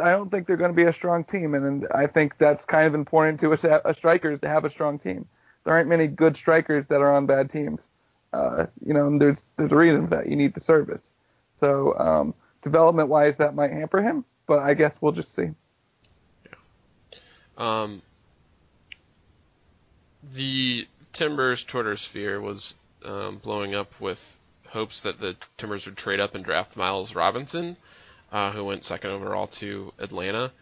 I 0.02 0.10
don't 0.10 0.30
think 0.30 0.46
they're 0.46 0.56
going 0.56 0.70
to 0.70 0.76
be 0.76 0.84
a 0.84 0.92
strong 0.92 1.24
team, 1.24 1.54
and, 1.54 1.64
and 1.64 1.86
I 1.94 2.06
think 2.06 2.38
that's 2.38 2.64
kind 2.64 2.86
of 2.86 2.94
important 2.94 3.40
to 3.40 3.52
a, 3.52 3.90
a 3.90 3.94
striker 3.94 4.30
is 4.30 4.40
to 4.40 4.48
have 4.48 4.64
a 4.64 4.70
strong 4.70 4.98
team. 4.98 5.26
There 5.64 5.74
aren't 5.74 5.88
many 5.88 6.06
good 6.06 6.36
strikers 6.36 6.86
that 6.86 7.00
are 7.00 7.14
on 7.14 7.26
bad 7.26 7.50
teams. 7.50 7.82
Uh, 8.32 8.66
you 8.84 8.94
know, 8.94 9.06
and 9.06 9.20
there's 9.20 9.42
there's 9.56 9.72
a 9.72 9.76
reason 9.76 10.06
for 10.06 10.16
that. 10.16 10.28
You 10.28 10.36
need 10.36 10.54
the 10.54 10.60
service. 10.60 11.14
So 11.58 11.98
um, 11.98 12.34
development 12.62 13.08
wise, 13.08 13.36
that 13.38 13.54
might 13.54 13.70
hamper 13.70 14.02
him, 14.02 14.24
but 14.46 14.58
I 14.58 14.74
guess 14.74 14.94
we'll 15.00 15.12
just 15.12 15.34
see. 15.34 15.50
Yeah. 16.44 17.18
Um, 17.56 18.02
the 20.34 20.86
Timbers 21.12 21.64
Twitter 21.64 21.96
sphere 21.96 22.40
was 22.40 22.74
um, 23.04 23.38
blowing 23.38 23.74
up 23.74 24.00
with 24.00 24.18
hopes 24.68 25.00
that 25.02 25.18
the 25.18 25.36
Timbers 25.58 25.86
would 25.86 25.96
trade 25.96 26.20
up 26.20 26.34
and 26.34 26.44
draft 26.44 26.76
Miles 26.76 27.14
Robinson, 27.14 27.76
uh, 28.30 28.52
who 28.52 28.64
went 28.64 28.84
second 28.84 29.10
overall 29.10 29.48
to 29.48 29.92
Atlanta. 29.98 30.52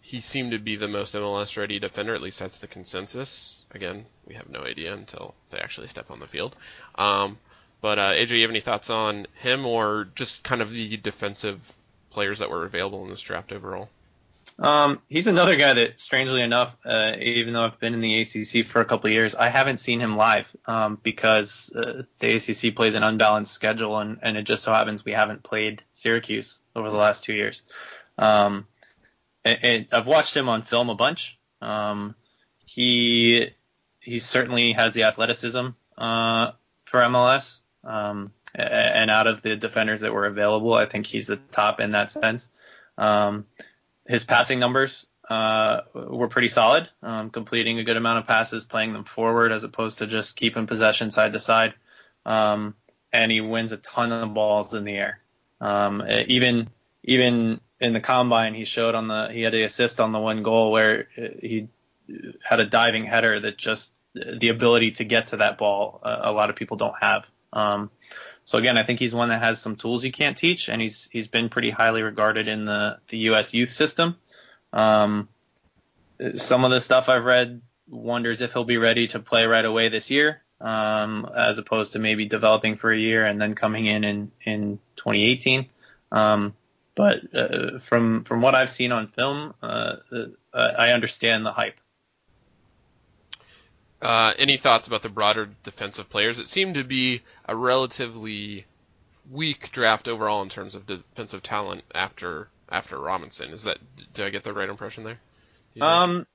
He 0.00 0.20
seemed 0.20 0.52
to 0.52 0.58
be 0.58 0.76
the 0.76 0.88
most 0.88 1.14
MLS 1.14 1.56
ready 1.56 1.78
defender, 1.78 2.14
at 2.14 2.22
least 2.22 2.38
that's 2.38 2.58
the 2.58 2.66
consensus. 2.66 3.58
Again, 3.72 4.06
we 4.26 4.34
have 4.34 4.48
no 4.48 4.60
idea 4.60 4.94
until 4.94 5.34
they 5.50 5.58
actually 5.58 5.88
step 5.88 6.10
on 6.10 6.20
the 6.20 6.26
field. 6.26 6.56
Um, 6.94 7.38
but 7.80 7.98
uh, 7.98 8.12
AJ, 8.12 8.30
you 8.30 8.42
have 8.42 8.50
any 8.50 8.60
thoughts 8.60 8.90
on 8.90 9.26
him 9.40 9.66
or 9.66 10.08
just 10.14 10.44
kind 10.44 10.62
of 10.62 10.70
the 10.70 10.96
defensive 10.96 11.60
players 12.10 12.40
that 12.40 12.50
were 12.50 12.64
available 12.64 13.04
in 13.04 13.10
this 13.10 13.22
draft 13.22 13.52
overall? 13.52 13.88
Um, 14.58 15.00
he's 15.08 15.26
another 15.26 15.56
guy 15.56 15.72
that, 15.72 16.00
strangely 16.00 16.42
enough, 16.42 16.76
uh, 16.84 17.14
even 17.18 17.54
though 17.54 17.64
I've 17.64 17.80
been 17.80 17.94
in 17.94 18.00
the 18.00 18.20
ACC 18.20 18.66
for 18.66 18.80
a 18.82 18.84
couple 18.84 19.08
of 19.08 19.14
years, 19.14 19.34
I 19.34 19.48
haven't 19.48 19.78
seen 19.78 20.00
him 20.00 20.16
live 20.16 20.54
um, 20.66 20.98
because 21.02 21.72
uh, 21.74 22.02
the 22.18 22.34
ACC 22.34 22.76
plays 22.76 22.94
an 22.94 23.02
unbalanced 23.02 23.52
schedule, 23.52 23.98
and, 23.98 24.18
and 24.20 24.36
it 24.36 24.42
just 24.42 24.62
so 24.62 24.72
happens 24.72 25.02
we 25.02 25.12
haven't 25.12 25.42
played 25.42 25.82
Syracuse 25.94 26.58
over 26.76 26.90
the 26.90 26.96
last 26.96 27.24
two 27.24 27.32
years. 27.32 27.62
Um, 28.18 28.66
and, 29.46 29.58
and 29.62 29.86
I've 29.92 30.06
watched 30.06 30.36
him 30.36 30.50
on 30.50 30.62
film 30.62 30.90
a 30.90 30.94
bunch. 30.94 31.38
Um, 31.62 32.14
he 32.66 33.50
he 34.00 34.18
certainly 34.18 34.72
has 34.72 34.92
the 34.94 35.04
athleticism 35.04 35.68
uh, 35.96 36.52
for 36.84 37.00
MLS, 37.00 37.60
um, 37.84 38.32
and 38.54 39.10
out 39.10 39.26
of 39.26 39.42
the 39.42 39.56
defenders 39.56 40.00
that 40.00 40.12
were 40.12 40.26
available, 40.26 40.74
I 40.74 40.86
think 40.86 41.06
he's 41.06 41.26
the 41.26 41.36
top 41.36 41.80
in 41.80 41.92
that 41.92 42.10
sense. 42.10 42.48
Um, 42.98 43.46
his 44.06 44.24
passing 44.24 44.58
numbers 44.58 45.06
uh, 45.28 45.82
were 45.94 46.28
pretty 46.28 46.48
solid, 46.48 46.88
um, 47.02 47.30
completing 47.30 47.78
a 47.78 47.84
good 47.84 47.96
amount 47.96 48.18
of 48.18 48.26
passes, 48.26 48.64
playing 48.64 48.92
them 48.92 49.04
forward 49.04 49.52
as 49.52 49.62
opposed 49.62 49.98
to 49.98 50.06
just 50.06 50.36
keeping 50.36 50.66
possession 50.66 51.10
side 51.10 51.32
to 51.32 51.40
side. 51.40 51.74
Um, 52.26 52.74
and 53.12 53.30
he 53.30 53.40
wins 53.40 53.72
a 53.72 53.76
ton 53.76 54.12
of 54.12 54.34
balls 54.34 54.74
in 54.74 54.84
the 54.84 54.96
air. 54.96 55.20
Um, 55.60 56.02
even 56.28 56.68
even 57.04 57.60
in 57.80 57.92
the 57.92 58.00
combine, 58.00 58.54
he 58.54 58.64
showed 58.64 58.94
on 58.94 59.08
the 59.08 59.28
he 59.32 59.42
had 59.42 59.52
the 59.52 59.62
assist 59.62 60.00
on 60.00 60.12
the 60.12 60.18
one 60.18 60.42
goal 60.42 60.70
where 60.72 61.06
he 61.14 61.68
had 62.42 62.60
a 62.60 62.66
diving 62.66 63.04
header 63.04 63.38
that 63.40 63.56
just 63.56 63.92
the 64.14 64.48
ability 64.48 64.92
to 64.92 65.04
get 65.04 65.28
to 65.28 65.36
that 65.38 65.58
ball 65.58 66.00
uh, 66.02 66.18
a 66.22 66.32
lot 66.32 66.50
of 66.50 66.56
people 66.56 66.76
don't 66.76 66.96
have. 67.00 67.24
Um, 67.52 67.90
so 68.44 68.58
again, 68.58 68.78
I 68.78 68.82
think 68.82 68.98
he's 68.98 69.14
one 69.14 69.28
that 69.28 69.42
has 69.42 69.60
some 69.60 69.76
tools 69.76 70.04
you 70.04 70.12
can't 70.12 70.36
teach, 70.36 70.68
and 70.68 70.80
he's 70.80 71.08
he's 71.12 71.28
been 71.28 71.48
pretty 71.48 71.70
highly 71.70 72.02
regarded 72.02 72.48
in 72.48 72.64
the 72.64 72.98
the 73.08 73.18
U.S. 73.18 73.54
youth 73.54 73.72
system. 73.72 74.16
Um, 74.72 75.28
some 76.36 76.64
of 76.64 76.70
the 76.70 76.80
stuff 76.80 77.08
I've 77.08 77.24
read 77.24 77.62
wonders 77.88 78.40
if 78.40 78.52
he'll 78.52 78.64
be 78.64 78.78
ready 78.78 79.08
to 79.08 79.18
play 79.18 79.46
right 79.46 79.64
away 79.64 79.88
this 79.88 80.10
year, 80.10 80.42
um, 80.60 81.28
as 81.34 81.58
opposed 81.58 81.94
to 81.94 81.98
maybe 81.98 82.24
developing 82.26 82.76
for 82.76 82.92
a 82.92 82.98
year 82.98 83.24
and 83.24 83.40
then 83.40 83.54
coming 83.54 83.86
in 83.86 84.04
in 84.04 84.32
in 84.44 84.78
2018. 84.96 85.66
Um, 86.12 86.54
but 86.94 87.34
uh, 87.34 87.78
from 87.78 88.24
from 88.24 88.42
what 88.42 88.54
I've 88.54 88.70
seen 88.70 88.92
on 88.92 89.08
film, 89.08 89.54
uh, 89.62 89.96
uh, 90.12 90.26
I 90.52 90.90
understand 90.90 91.46
the 91.46 91.52
hype. 91.52 91.79
Uh, 94.02 94.32
any 94.38 94.56
thoughts 94.56 94.86
about 94.86 95.02
the 95.02 95.08
broader 95.10 95.48
defensive 95.62 96.08
players? 96.08 96.38
It 96.38 96.48
seemed 96.48 96.74
to 96.76 96.84
be 96.84 97.22
a 97.46 97.54
relatively 97.54 98.66
weak 99.30 99.70
draft 99.72 100.08
overall 100.08 100.42
in 100.42 100.48
terms 100.48 100.74
of 100.74 100.86
defensive 100.86 101.42
talent 101.42 101.84
after 101.94 102.48
after 102.70 102.98
Robinson. 102.98 103.52
Is 103.52 103.64
that 103.64 103.78
did 104.14 104.24
I 104.26 104.30
get 104.30 104.44
the 104.44 104.54
right 104.54 104.68
impression 104.68 105.04
there? 105.04 105.20
Um, 105.80 106.26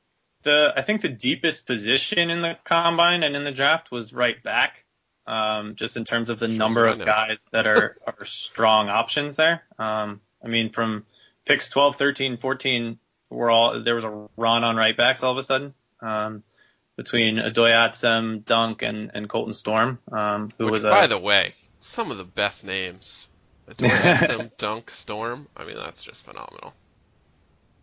the 0.43 0.73
I 0.75 0.81
think 0.81 1.01
the 1.01 1.09
deepest 1.09 1.65
position 1.67 2.29
in 2.29 2.41
the 2.41 2.57
combine 2.63 3.23
and 3.23 3.35
in 3.35 3.43
the 3.43 3.51
draft 3.51 3.91
was 3.91 4.13
right 4.13 4.41
back. 4.43 4.83
Um, 5.27 5.75
just 5.75 5.97
in 5.97 6.05
terms 6.05 6.29
of 6.29 6.37
the 6.39 6.47
Sure, 6.47 6.57
number 6.57 6.87
of 6.87 6.99
guys 7.03 7.45
that 7.51 7.65
are 7.67 7.97
are 8.07 8.25
strong 8.25 8.89
options 8.89 9.35
there. 9.35 9.63
Um, 9.79 10.21
I 10.43 10.47
mean 10.47 10.69
from 10.71 11.05
picks 11.45 11.69
12, 11.69 11.95
13, 11.95 12.37
14, 12.37 12.99
we're 13.29 13.49
all 13.49 13.79
there 13.81 13.95
was 13.95 14.03
a 14.03 14.27
run 14.37 14.63
on 14.63 14.75
right 14.75 14.95
backs 14.95 15.23
all 15.23 15.31
of 15.31 15.37
a 15.37 15.43
sudden. 15.43 15.73
Um, 15.99 16.43
between 16.95 17.37
Odoi-Atsem, 17.37 18.45
Dunk, 18.45 18.81
and, 18.81 19.11
and 19.13 19.27
Colton 19.27 19.53
Storm, 19.53 19.99
um, 20.11 20.51
who 20.57 20.65
Which, 20.65 20.71
was 20.71 20.83
a 20.85 20.89
by 20.89 21.07
the 21.07 21.19
way, 21.19 21.53
some 21.79 22.11
of 22.11 22.17
the 22.17 22.23
best 22.23 22.65
names. 22.65 23.29
Adore 23.67 24.51
Dunk 24.57 24.91
Storm. 24.91 25.47
I 25.57 25.65
mean, 25.65 25.75
that's 25.75 26.03
just 26.03 26.25
phenomenal. 26.25 26.73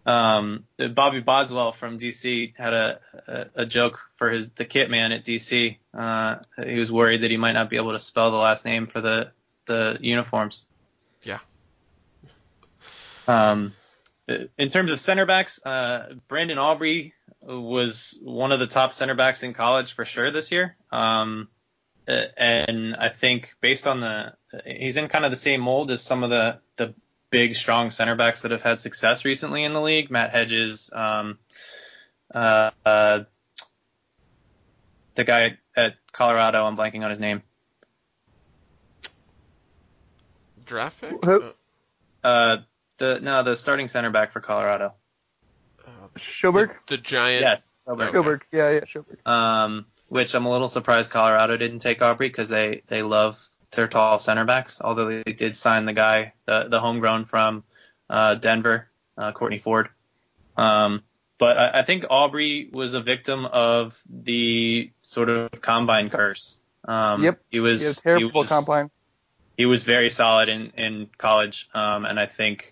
Um, 0.05 0.65
Bobby 0.77 1.21
Boswell 1.21 1.71
from 1.73 1.99
DC 1.99 2.57
had 2.57 2.73
a, 2.73 3.01
a, 3.29 3.47
a 3.63 3.67
joke 3.67 4.01
for 4.17 4.31
his 4.31 4.49
the 4.51 4.65
kit 4.65 4.91
man 4.91 5.13
at 5.13 5.25
DC. 5.25 5.77
Uh, 5.95 6.37
he 6.65 6.79
was 6.79 6.91
worried 6.91 7.23
that 7.23 7.31
he 7.31 7.37
might 7.37 7.53
not 7.53 7.71
be 7.71 7.77
able 7.77 7.93
to 7.93 8.01
spell 8.01 8.31
the 8.31 8.37
last 8.37 8.65
name 8.65 8.87
for 8.87 9.01
the 9.01 9.31
the 9.67 9.99
uniforms. 10.01 10.67
Yeah. 11.23 11.39
Um, 13.29 13.75
in 14.59 14.69
terms 14.69 14.91
of 14.91 14.99
center 14.99 15.27
backs, 15.27 15.65
uh, 15.65 16.15
Brandon 16.29 16.59
Aubrey 16.59 17.15
was 17.43 18.19
one 18.23 18.53
of 18.53 18.61
the 18.61 18.67
top 18.67 18.93
center 18.93 19.15
backs 19.15 19.43
in 19.43 19.53
college 19.53 19.93
for 19.93 20.05
sure 20.05 20.31
this 20.31 20.53
year. 20.53 20.77
Um, 20.91 21.49
uh, 22.09 22.25
and 22.37 22.97
I 22.97 23.09
think 23.09 23.55
based 23.61 23.87
on 23.87 24.01
the, 24.01 24.35
he's 24.67 24.97
in 24.97 25.09
kind 25.09 25.25
of 25.25 25.31
the 25.31 25.37
same 25.37 25.61
mold 25.61 25.91
as 25.91 26.03
some 26.03 26.25
of 26.25 26.31
the, 26.31 26.59
the 26.77 26.95
big, 27.31 27.57
strong 27.57 27.91
center 27.91 28.15
backs 28.15 28.43
that 28.43 28.51
have 28.51 28.63
had 28.63 28.81
success 28.81 29.25
recently 29.25 29.65
in 29.65 29.73
the 29.73 29.81
league. 29.81 30.11
Matt 30.11 30.31
Hedges, 30.31 30.91
um, 30.93 31.39
uh, 32.35 32.71
uh, 32.85 33.21
the 35.15 35.25
guy 35.25 35.59
at 35.77 35.97
Colorado, 36.13 36.65
I'm 36.65 36.77
blanking 36.77 37.05
on 37.05 37.11
his 37.11 37.21
name. 37.21 37.43
Draft 40.65 41.01
pick? 41.01 41.25
Who? 41.25 41.53
Uh, 42.23 42.59
the 43.03 43.21
no, 43.21 43.43
the 43.43 43.57
starting 43.57 43.89
center 43.89 44.11
back 44.11 44.31
for 44.33 44.41
Colorado. 44.41 44.95
uh, 45.87 45.91
Sjoberg. 46.17 46.69
the, 46.87 46.97
the 46.97 47.03
giant. 47.03 47.43
Yes. 47.43 47.69
Okay. 47.87 48.05
Sjoberg. 48.05 48.43
Yeah, 48.53 48.71
yeah, 48.71 48.81
Sjoberg. 48.81 49.27
Um, 49.27 49.87
which 50.09 50.35
I'm 50.35 50.47
a 50.47 50.51
little 50.51 50.69
surprised 50.69 51.11
Colorado 51.11 51.57
didn't 51.57 51.81
take 51.81 52.01
Aubrey 52.01 52.29
because 52.29 52.49
they 52.49 52.83
they 52.87 53.03
love 53.03 53.39
their 53.73 53.89
tall 53.89 54.19
center 54.21 54.45
backs. 54.45 54.81
Although 54.81 55.23
they 55.25 55.33
did 55.33 55.57
sign 55.57 55.85
the 55.85 55.93
guy, 55.93 56.33
the 56.47 56.69
the 56.69 56.81
homegrown 56.81 57.25
from 57.25 57.65
uh, 58.09 58.37
Denver, 58.37 58.89
uh, 59.19 59.33
Kortne 59.33 59.61
Ford. 59.61 59.89
Um, 60.57 61.03
but 61.39 61.59
I, 61.59 61.81
I 61.81 61.83
think 61.83 62.05
Aubrey 62.09 62.69
was 62.73 62.95
a 62.95 63.01
victim 63.01 63.47
of 63.47 64.01
the 64.09 64.91
sort 65.01 65.29
of 65.29 65.51
combine 65.61 66.09
curse. 66.11 66.57
Um, 66.85 67.25
Yep. 67.25 67.41
He 67.51 67.59
was 67.61 67.81
He 67.81 67.87
has 67.87 67.97
terrible 67.99 68.29
he 68.29 68.39
was, 68.39 68.49
combine. 68.49 68.91
he 69.57 69.67
was 69.67 69.83
very 69.83 70.11
solid 70.11 70.49
in 70.49 70.71
in 70.77 71.09
college, 71.19 71.69
um, 71.75 72.05
and 72.05 72.21
I 72.21 72.27
think 72.27 72.72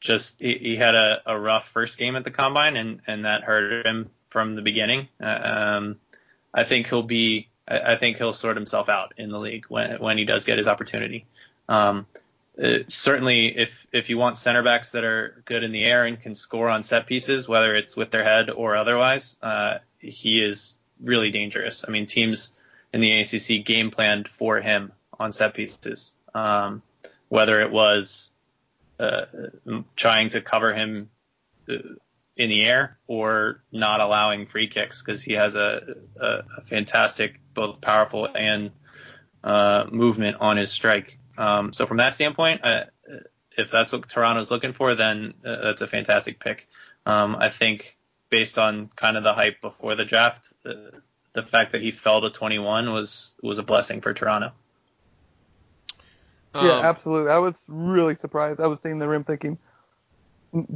just 0.00 0.40
he, 0.40 0.54
he 0.54 0.76
had 0.76 0.94
a, 0.94 1.22
a 1.26 1.38
rough 1.38 1.68
first 1.68 1.98
game 1.98 2.16
at 2.16 2.24
the 2.24 2.30
combine, 2.30 2.76
and 2.76 3.00
and 3.06 3.24
that 3.24 3.44
hurt 3.44 3.86
him 3.86 4.10
from 4.28 4.54
the 4.54 4.62
beginning. 4.62 5.08
Uh, 5.22 5.40
um, 5.76 5.96
I 6.52 6.64
think 6.64 6.88
he'll 6.88 7.02
be. 7.02 7.48
I 7.68 7.92
I 7.92 7.96
think 7.96 8.16
he'll 8.16 8.32
sort 8.32 8.56
himself 8.56 8.88
out 8.88 9.14
in 9.16 9.30
the 9.30 9.38
league 9.38 9.66
when 9.68 10.00
when 10.00 10.18
he 10.18 10.24
does 10.24 10.44
get 10.44 10.58
his 10.58 10.66
opportunity. 10.66 11.26
Um, 11.68 12.06
uh, 12.60 12.78
certainly, 12.88 13.56
if 13.56 13.86
if 13.92 14.10
you 14.10 14.18
want 14.18 14.38
center 14.38 14.62
backs 14.62 14.92
that 14.92 15.04
are 15.04 15.42
good 15.44 15.62
in 15.62 15.72
the 15.72 15.84
air 15.84 16.04
and 16.04 16.20
can 16.20 16.34
score 16.34 16.68
on 16.68 16.82
set 16.82 17.06
pieces, 17.06 17.48
whether 17.48 17.74
it's 17.74 17.96
with 17.96 18.10
their 18.10 18.24
head 18.24 18.50
or 18.50 18.76
otherwise, 18.76 19.36
uh, 19.42 19.78
he 19.98 20.42
is 20.42 20.76
really 21.00 21.30
dangerous. 21.30 21.84
I 21.86 21.90
mean, 21.90 22.06
teams 22.06 22.58
in 22.92 23.00
the 23.00 23.20
ACC 23.20 23.64
game 23.64 23.90
planned 23.90 24.28
for 24.28 24.60
him 24.60 24.92
on 25.18 25.32
set 25.32 25.54
pieces, 25.54 26.14
um, 26.34 26.82
whether 27.28 27.60
it 27.60 27.70
was 27.70 28.29
uh, 29.00 29.24
trying 29.96 30.28
to 30.30 30.40
cover 30.40 30.74
him 30.74 31.10
uh, 31.68 31.74
in 32.36 32.48
the 32.48 32.64
air 32.64 32.98
or 33.06 33.62
not 33.72 34.00
allowing 34.00 34.46
free 34.46 34.66
kicks 34.66 35.02
because 35.02 35.22
he 35.22 35.34
has 35.34 35.54
a, 35.54 35.96
a, 36.20 36.26
a 36.58 36.62
fantastic, 36.62 37.40
both 37.54 37.80
powerful 37.80 38.28
and 38.34 38.70
uh, 39.42 39.86
movement 39.90 40.36
on 40.40 40.56
his 40.56 40.70
strike. 40.70 41.18
Um, 41.38 41.72
so 41.72 41.86
from 41.86 41.98
that 41.98 42.14
standpoint, 42.14 42.60
uh, 42.64 42.84
if 43.56 43.70
that's 43.70 43.92
what 43.92 44.08
Toronto's 44.08 44.50
looking 44.50 44.72
for, 44.72 44.94
then 44.94 45.34
uh, 45.44 45.56
that's 45.62 45.82
a 45.82 45.86
fantastic 45.86 46.38
pick. 46.38 46.68
Um, 47.06 47.36
I 47.36 47.48
think 47.48 47.96
based 48.28 48.58
on 48.58 48.90
kind 48.94 49.16
of 49.16 49.24
the 49.24 49.32
hype 49.32 49.60
before 49.60 49.94
the 49.94 50.04
draft, 50.04 50.52
the 51.32 51.42
fact 51.42 51.72
that 51.72 51.80
he 51.80 51.90
fell 51.90 52.20
to 52.20 52.30
21 52.30 52.92
was 52.92 53.34
was 53.42 53.58
a 53.58 53.62
blessing 53.62 54.00
for 54.00 54.12
Toronto. 54.12 54.52
Um, 56.54 56.66
yeah, 56.66 56.80
absolutely. 56.80 57.30
I 57.30 57.38
was 57.38 57.64
really 57.68 58.14
surprised. 58.14 58.60
I 58.60 58.66
was 58.66 58.80
seeing 58.80 58.98
the 58.98 59.08
rim 59.08 59.24
thinking, 59.24 59.58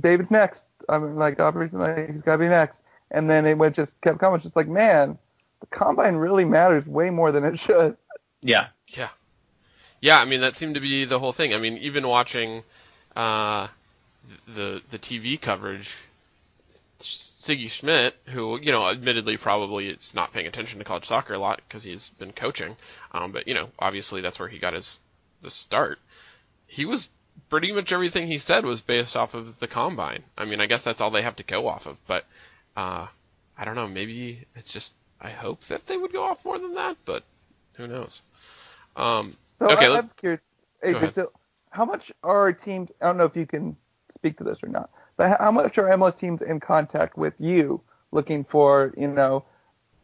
David's 0.01 0.31
next. 0.31 0.67
I 0.89 0.99
mean, 0.99 1.17
like, 1.17 1.41
Aubrey's 1.41 1.73
like, 1.73 2.11
he's 2.11 2.23
got 2.23 2.33
to 2.33 2.39
be 2.39 2.49
next. 2.49 2.81
And 3.11 3.29
then 3.29 3.47
it 3.47 3.59
went 3.59 3.77
just 3.77 4.01
kept 4.01 4.19
coming. 4.19 4.41
Just 4.41 4.57
like, 4.57 4.69
man, 4.69 5.19
the 5.61 5.67
combine 5.67 6.17
really 6.17 6.45
matters 6.45 6.87
way 6.87 7.11
more 7.11 7.33
than 7.33 7.45
it 7.45 7.59
should. 7.59 7.97
Yeah, 8.43 8.69
Yeah. 8.89 9.09
Yeah, 10.05 10.19
I 10.19 10.27
mean 10.27 10.43
that 10.43 10.55
seemed 10.55 10.75
to 10.75 10.83
be 10.83 11.07
the 11.07 11.19
whole 11.19 11.33
thing. 11.33 11.55
I 11.55 11.59
mean, 11.59 11.79
even 11.79 12.07
watching 12.07 12.63
uh, 13.17 13.69
the 14.47 14.83
the 14.91 14.99
TV 14.99 15.41
coverage, 15.41 15.89
Sigi 17.01 17.71
Schmid, 17.71 18.13
who 18.27 18.61
you 18.61 18.71
know, 18.71 18.87
admittedly 18.87 19.39
probably 19.39 19.89
is 19.89 20.13
not 20.15 20.35
paying 20.35 20.47
attention 20.47 20.79
to 20.79 20.85
college 20.85 21.07
soccer 21.07 21.33
a 21.33 21.39
lot 21.39 21.63
because 21.67 21.85
he's 21.85 22.11
been 22.19 22.33
coaching, 22.33 22.77
um, 23.13 23.33
but 23.33 23.49
you 23.49 23.55
know, 23.55 23.71
obviously 23.79 24.21
that's 24.21 24.39
where 24.39 24.49
he 24.51 24.59
got 24.59 24.75
his 24.75 25.01
the 25.45 25.51
start. 25.51 25.99
He 26.67 26.85
was 26.85 27.09
pretty 27.51 27.71
much 27.73 27.93
everything 27.93 28.27
he 28.27 28.39
said 28.39 28.65
was 28.65 28.81
based 28.81 29.15
off 29.15 29.35
of 29.35 29.61
the 29.61 29.69
combine. 29.69 30.25
I 30.37 30.45
mean, 30.45 30.61
I 30.61 30.67
guess 30.67 30.83
that's 30.83 31.01
all 31.01 31.11
they 31.13 31.23
have 31.23 31.37
to 31.37 31.45
go 31.45 31.69
off 31.69 31.87
of, 31.87 31.97
but 32.09 32.25
uh, 32.77 33.07
I 33.57 33.65
don't 33.65 33.77
know. 33.77 33.87
Maybe 33.87 34.45
it's 34.57 34.73
just 34.73 34.95
I 35.21 35.31
hope 35.31 35.61
that 35.69 35.87
they 35.87 35.97
would 35.97 36.13
go 36.13 36.25
off 36.25 36.45
more 36.45 36.59
than 36.59 36.75
that, 36.75 36.97
but 37.05 37.23
who 37.77 37.87
knows? 37.87 38.21
Um, 38.97 39.37
So 39.61 39.71
Okay, 39.71 39.87
I, 39.87 39.89
let's- 39.89 40.05
I'm 40.05 40.11
curious, 40.17 40.53
AJ, 40.83 41.15
so 41.15 41.33
how 41.71 41.85
much 41.85 42.13
are 42.23 42.53
teams, 42.53 42.91
I 43.01 43.07
don't 43.07 43.17
know 43.17 43.25
if 43.25 43.37
you 43.37 43.47
can 43.47 43.77
speak 44.11 44.37
to 44.39 44.45
this 44.45 44.63
or 44.63 44.69
not, 44.69 44.91
but 45.17 45.31
how- 45.31 45.39
how 45.39 45.51
much 45.53 45.79
are 45.79 45.89
MLS 45.91 46.19
teams 46.19 46.43
in 46.43 46.61
contact 46.61 47.17
with 47.17 47.35
you 47.39 47.81
looking 48.13 48.45
for, 48.45 48.93
you 48.97 49.09
know, 49.09 49.45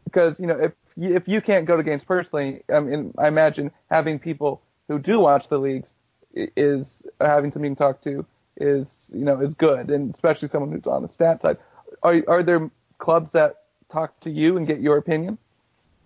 because, 0.05 0.39
you 0.39 0.47
know, 0.47 0.57
if 0.59 0.73
you, 0.97 1.15
if 1.15 1.27
you 1.27 1.41
can't 1.41 1.65
go 1.65 1.77
to 1.77 1.83
games 1.83 2.03
personally, 2.03 2.63
I 2.73 2.79
mean, 2.79 3.13
I 3.17 3.27
imagine 3.27 3.71
having 3.89 4.19
people 4.19 4.61
who 4.87 4.99
do 4.99 5.19
watch 5.19 5.47
the 5.47 5.59
leagues 5.59 5.93
is 6.33 7.03
having 7.19 7.51
something 7.51 7.75
to 7.75 7.79
talk 7.79 8.01
to 8.01 8.25
is, 8.57 9.11
you 9.13 9.25
know, 9.25 9.39
is 9.41 9.53
good, 9.53 9.89
and 9.89 10.13
especially 10.13 10.49
someone 10.49 10.71
who's 10.71 10.87
on 10.87 11.03
the 11.03 11.09
stat 11.09 11.41
side. 11.41 11.57
Are, 12.03 12.21
are 12.27 12.43
there 12.43 12.69
clubs 12.97 13.31
that 13.33 13.57
talk 13.91 14.19
to 14.21 14.29
you 14.29 14.57
and 14.57 14.67
get 14.67 14.79
your 14.79 14.97
opinion? 14.97 15.37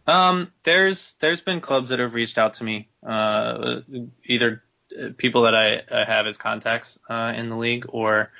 Um, 0.07 0.51
there's 0.63 1.13
there's 1.19 1.41
been 1.41 1.61
clubs 1.61 1.89
that 1.89 1.99
have 1.99 2.13
reached 2.13 2.37
out 2.37 2.55
to 2.55 2.63
me, 2.63 2.87
uh, 3.05 3.81
either 4.23 4.63
uh, 4.99 5.09
people 5.17 5.43
that 5.43 5.55
I, 5.55 5.81
I 5.91 6.05
have 6.05 6.27
as 6.27 6.37
contacts 6.37 6.99
uh, 7.09 7.33
in 7.35 7.49
the 7.49 7.55
league 7.55 7.85
or 7.89 8.31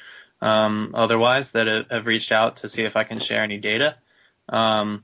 um, 0.42 0.92
otherwise 0.94 1.52
that 1.52 1.88
have, 1.90 2.06
reached 2.06 2.32
out 2.32 2.58
to 2.58 2.70
see 2.70 2.84
if 2.84 2.96
I 2.96 3.04
can 3.04 3.20
share 3.20 3.42
any 3.42 3.58
data. 3.58 3.96
Um, 4.48 5.04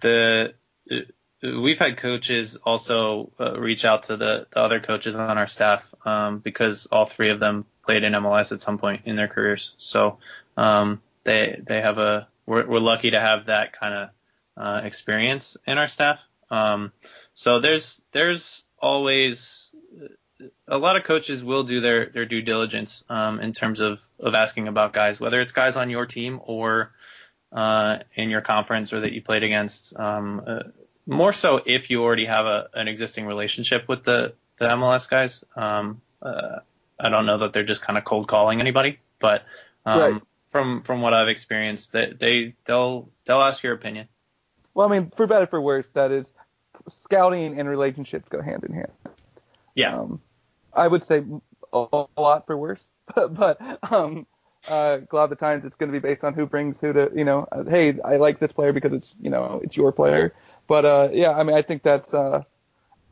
the 0.00 0.54
uh, 0.90 0.96
we've 1.42 1.78
had 1.78 1.96
coaches 1.96 2.56
also 2.56 3.30
uh, 3.38 3.58
reach 3.58 3.84
out 3.84 4.04
to 4.04 4.16
the, 4.16 4.46
the 4.50 4.58
other 4.58 4.80
coaches 4.80 5.14
on 5.16 5.38
our 5.38 5.46
staff 5.46 5.92
um, 6.04 6.38
because 6.38 6.86
all 6.86 7.04
three 7.04 7.30
of 7.30 7.40
them 7.40 7.64
played 7.84 8.02
in 8.02 8.12
MLS 8.12 8.52
at 8.52 8.60
some 8.60 8.78
point 8.78 9.02
in 9.04 9.16
their 9.16 9.28
careers. 9.28 9.74
So 9.76 10.18
um, 10.56 11.00
they 11.24 11.60
they 11.62 11.80
have 11.80 11.98
a 11.98 12.28
we're, 12.46 12.66
we're 12.66 12.80
lucky 12.80 13.10
to 13.10 13.20
have 13.20 13.46
that 13.46 13.72
kind 13.72 13.94
of 13.94 14.10
uh, 14.56 14.80
experience 14.84 15.56
in 15.66 15.78
our 15.78 15.88
staff. 15.88 16.20
Um, 16.50 16.92
so 17.34 17.60
there's 17.60 18.02
there's 18.12 18.64
always 18.78 19.70
a 20.66 20.78
lot 20.78 20.96
of 20.96 21.04
coaches 21.04 21.42
will 21.44 21.64
do 21.64 21.80
their 21.80 22.06
their 22.06 22.24
due 22.24 22.42
diligence 22.42 23.04
um, 23.08 23.40
in 23.40 23.52
terms 23.52 23.80
of 23.80 24.06
of 24.18 24.34
asking 24.34 24.68
about 24.68 24.92
guys, 24.92 25.20
whether 25.20 25.40
it's 25.40 25.52
guys 25.52 25.76
on 25.76 25.90
your 25.90 26.06
team 26.06 26.40
or 26.44 26.92
uh, 27.52 27.98
in 28.14 28.30
your 28.30 28.40
conference 28.40 28.92
or 28.92 29.00
that 29.00 29.12
you 29.12 29.22
played 29.22 29.42
against. 29.42 29.98
Um, 29.98 30.42
uh, 30.46 30.62
more 31.08 31.32
so 31.32 31.60
if 31.64 31.90
you 31.90 32.04
already 32.04 32.26
have 32.26 32.46
a, 32.46 32.68
an 32.74 32.86
existing 32.86 33.26
relationship 33.26 33.88
with 33.88 34.04
the 34.04 34.34
the 34.58 34.66
MLS 34.66 35.08
guys. 35.08 35.42
Um, 35.56 36.00
uh, 36.20 36.58
I 37.00 37.08
don't 37.08 37.26
know 37.26 37.38
that 37.38 37.52
they're 37.52 37.64
just 37.64 37.82
kind 37.82 37.96
of 37.96 38.04
cold 38.04 38.28
calling 38.28 38.60
anybody, 38.60 38.98
but 39.18 39.44
um, 39.86 40.00
Right. 40.00 40.22
from 40.50 40.82
from 40.82 41.00
what 41.00 41.14
I've 41.14 41.28
experienced, 41.28 41.92
they, 41.92 42.12
they 42.12 42.54
they'll 42.64 43.08
they'll 43.24 43.40
ask 43.40 43.62
your 43.62 43.72
opinion. 43.72 44.08
Well, 44.74 44.88
I 44.88 44.90
mean, 44.90 45.10
for 45.16 45.26
better 45.26 45.46
for 45.46 45.60
worse, 45.60 45.88
that 45.94 46.12
is 46.12 46.32
scouting 46.88 47.58
and 47.58 47.68
relationships 47.68 48.28
go 48.28 48.42
hand 48.42 48.64
in 48.64 48.74
hand. 48.74 48.92
Yeah. 49.74 49.96
Um, 49.96 50.20
I 50.72 50.86
would 50.86 51.04
say 51.04 51.24
a, 51.72 51.86
a 51.92 52.20
lot 52.20 52.46
for 52.46 52.56
worse, 52.56 52.84
but, 53.14 53.34
but 53.34 53.92
um, 53.92 54.26
uh, 54.68 54.98
a 55.10 55.16
lot 55.16 55.24
of 55.24 55.30
the 55.30 55.36
times 55.36 55.64
it's 55.64 55.76
going 55.76 55.92
to 55.92 55.98
be 55.98 56.06
based 56.06 56.24
on 56.24 56.34
who 56.34 56.46
brings 56.46 56.80
who 56.80 56.92
to, 56.92 57.10
you 57.14 57.24
know, 57.24 57.46
uh, 57.50 57.64
hey, 57.64 57.98
I 58.04 58.16
like 58.16 58.38
this 58.38 58.52
player 58.52 58.72
because 58.72 58.92
it's, 58.92 59.16
you 59.20 59.30
know, 59.30 59.60
it's 59.62 59.76
your 59.76 59.92
player. 59.92 60.34
But 60.68 60.84
uh, 60.84 61.08
yeah, 61.12 61.32
I 61.32 61.42
mean, 61.42 61.56
I 61.56 61.62
think 61.62 61.82
that's, 61.82 62.14
uh, 62.14 62.44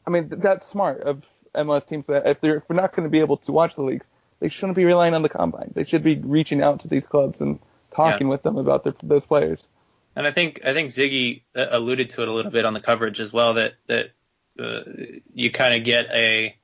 I 0.07 0.11
mean, 0.11 0.28
that's 0.28 0.66
smart 0.68 1.00
of 1.00 1.24
MLS 1.57 1.88
teams 1.88 2.07
that 2.07 2.26
if 2.28 2.40
they're 2.40 2.59
if 2.59 2.64
we're 2.68 2.76
not 2.76 2.94
going 2.94 3.04
to 3.04 3.11
be 3.11 3.20
able 3.20 3.38
to 3.38 3.52
watch 3.52 3.74
the 3.74 3.82
leagues, 3.82 4.07
they 4.38 4.48
shouldn't 4.48 4.76
be 4.76 4.84
relying 4.84 5.14
on 5.14 5.22
the 5.22 5.28
combine. 5.28 5.72
They 5.74 5.84
should 5.84 6.04
be 6.04 6.16
reaching 6.16 6.62
out 6.62 6.80
to 6.80 6.88
these 6.88 7.07
clubs 7.07 7.40
and 7.40 7.59
talking 7.92 8.28
with 8.28 8.42
them 8.42 8.59
about 8.59 8.84
their, 8.84 8.94
those 9.02 9.24
players. 9.24 9.61
And 10.14 10.26
I 10.26 10.30
think 10.30 10.61
I 10.64 10.74
think 10.74 10.90
Ziggy 10.90 11.42
uh, 11.57 11.66
alluded 11.70 12.11
to 12.11 12.22
it 12.22 12.28
a 12.28 12.32
little 12.32 12.50
bit 12.50 12.66
on 12.66 12.74
the 12.74 12.80
coverage 12.80 13.20
as 13.20 13.32
well 13.32 13.54
that 13.54 13.74
that 13.86 14.11
uh, 14.59 14.80
you 15.34 15.50
kind 15.50 15.74
of 15.74 15.84
get 15.84 16.09
a 16.12 16.57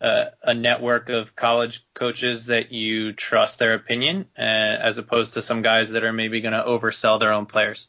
uh, 0.00 0.26
a 0.42 0.54
network 0.54 1.08
of 1.10 1.36
college 1.36 1.84
coaches 1.94 2.46
that 2.46 2.72
you 2.72 3.12
trust 3.12 3.58
their 3.58 3.74
opinion, 3.74 4.26
uh, 4.38 4.40
as 4.40 4.96
opposed 4.98 5.34
to 5.34 5.42
some 5.42 5.62
guys 5.62 5.90
that 5.90 6.04
are 6.04 6.12
maybe 6.12 6.40
going 6.40 6.54
to 6.54 6.62
oversell 6.62 7.20
their 7.20 7.32
own 7.32 7.46
players. 7.46 7.88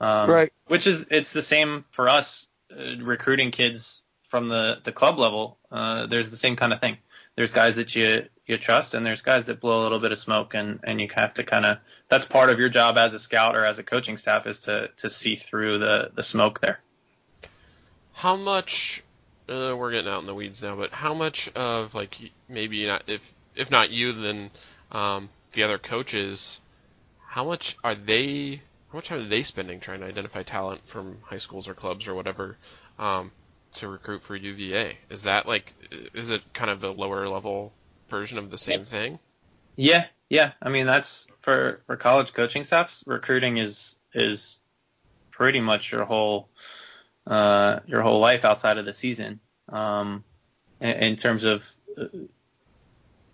Um, 0.00 0.30
Right. 0.30 0.52
Which 0.66 0.86
is 0.86 1.06
it's 1.10 1.32
the 1.32 1.42
same 1.42 1.84
for 1.90 2.08
us 2.08 2.48
uh, 2.70 2.96
recruiting 3.00 3.50
kids 3.50 4.02
from 4.24 4.48
the 4.48 4.80
the 4.82 4.92
club 4.92 5.18
level. 5.18 5.58
Uh, 5.70 6.06
there's 6.06 6.30
the 6.30 6.36
same 6.36 6.56
kind 6.56 6.72
of 6.72 6.80
thing. 6.80 6.98
There's 7.36 7.52
guys 7.52 7.76
that 7.76 7.94
you 7.94 8.26
you 8.46 8.58
trust, 8.58 8.94
and 8.94 9.04
there's 9.04 9.22
guys 9.22 9.46
that 9.46 9.60
blow 9.60 9.80
a 9.80 9.82
little 9.82 9.98
bit 9.98 10.12
of 10.12 10.18
smoke, 10.18 10.54
and 10.54 10.80
and 10.84 11.00
you 11.00 11.08
have 11.14 11.34
to 11.34 11.44
kind 11.44 11.66
of 11.66 11.78
that's 12.08 12.24
part 12.24 12.50
of 12.50 12.58
your 12.58 12.68
job 12.68 12.98
as 12.98 13.14
a 13.14 13.18
scout 13.18 13.56
or 13.56 13.64
as 13.64 13.78
a 13.78 13.82
coaching 13.82 14.16
staff 14.16 14.46
is 14.46 14.60
to 14.60 14.88
to 14.98 15.10
see 15.10 15.36
through 15.36 15.78
the 15.78 16.10
the 16.14 16.22
smoke 16.22 16.60
there. 16.60 16.80
How 18.12 18.36
much? 18.36 19.02
Uh, 19.48 19.76
we're 19.78 19.92
getting 19.92 20.10
out 20.10 20.20
in 20.20 20.26
the 20.26 20.34
weeds 20.34 20.60
now, 20.60 20.74
but 20.74 20.90
how 20.90 21.14
much 21.14 21.48
of 21.54 21.94
like 21.94 22.16
maybe 22.48 22.86
not 22.86 23.04
if 23.06 23.22
if 23.54 23.70
not 23.70 23.90
you, 23.90 24.12
then 24.12 24.50
um, 24.90 25.28
the 25.52 25.62
other 25.62 25.78
coaches, 25.78 26.60
how 27.28 27.44
much 27.44 27.76
are 27.84 27.94
they? 27.94 28.62
How 28.96 29.00
much 29.00 29.08
time 29.08 29.26
are 29.26 29.28
they 29.28 29.42
spending 29.42 29.78
trying 29.78 30.00
to 30.00 30.06
identify 30.06 30.42
talent 30.42 30.80
from 30.88 31.18
high 31.22 31.36
schools 31.36 31.68
or 31.68 31.74
clubs 31.74 32.08
or 32.08 32.14
whatever 32.14 32.56
um, 32.98 33.30
to 33.74 33.88
recruit 33.88 34.22
for 34.22 34.34
UVA? 34.34 34.96
Is 35.10 35.24
that 35.24 35.46
like, 35.46 35.74
is 36.14 36.30
it 36.30 36.40
kind 36.54 36.70
of 36.70 36.82
a 36.82 36.92
lower 36.92 37.28
level 37.28 37.74
version 38.08 38.38
of 38.38 38.50
the 38.50 38.56
same 38.56 38.80
It's- 38.80 38.90
thing? 38.90 39.18
Yeah, 39.76 40.06
yeah. 40.30 40.52
I 40.62 40.70
mean, 40.70 40.86
that's 40.86 41.28
for 41.40 41.82
for 41.86 41.98
college 41.98 42.32
coaching 42.32 42.64
staffs. 42.64 43.04
Recruiting 43.06 43.58
is 43.58 43.98
is 44.14 44.60
pretty 45.30 45.60
much 45.60 45.92
your 45.92 46.06
whole 46.06 46.48
uh, 47.26 47.80
your 47.86 48.00
whole 48.00 48.18
life 48.20 48.46
outside 48.46 48.78
of 48.78 48.86
the 48.86 48.94
season. 48.94 49.40
Um, 49.68 50.24
in, 50.80 50.96
in 51.02 51.16
terms 51.16 51.44
of 51.44 51.70
uh, 51.98 52.06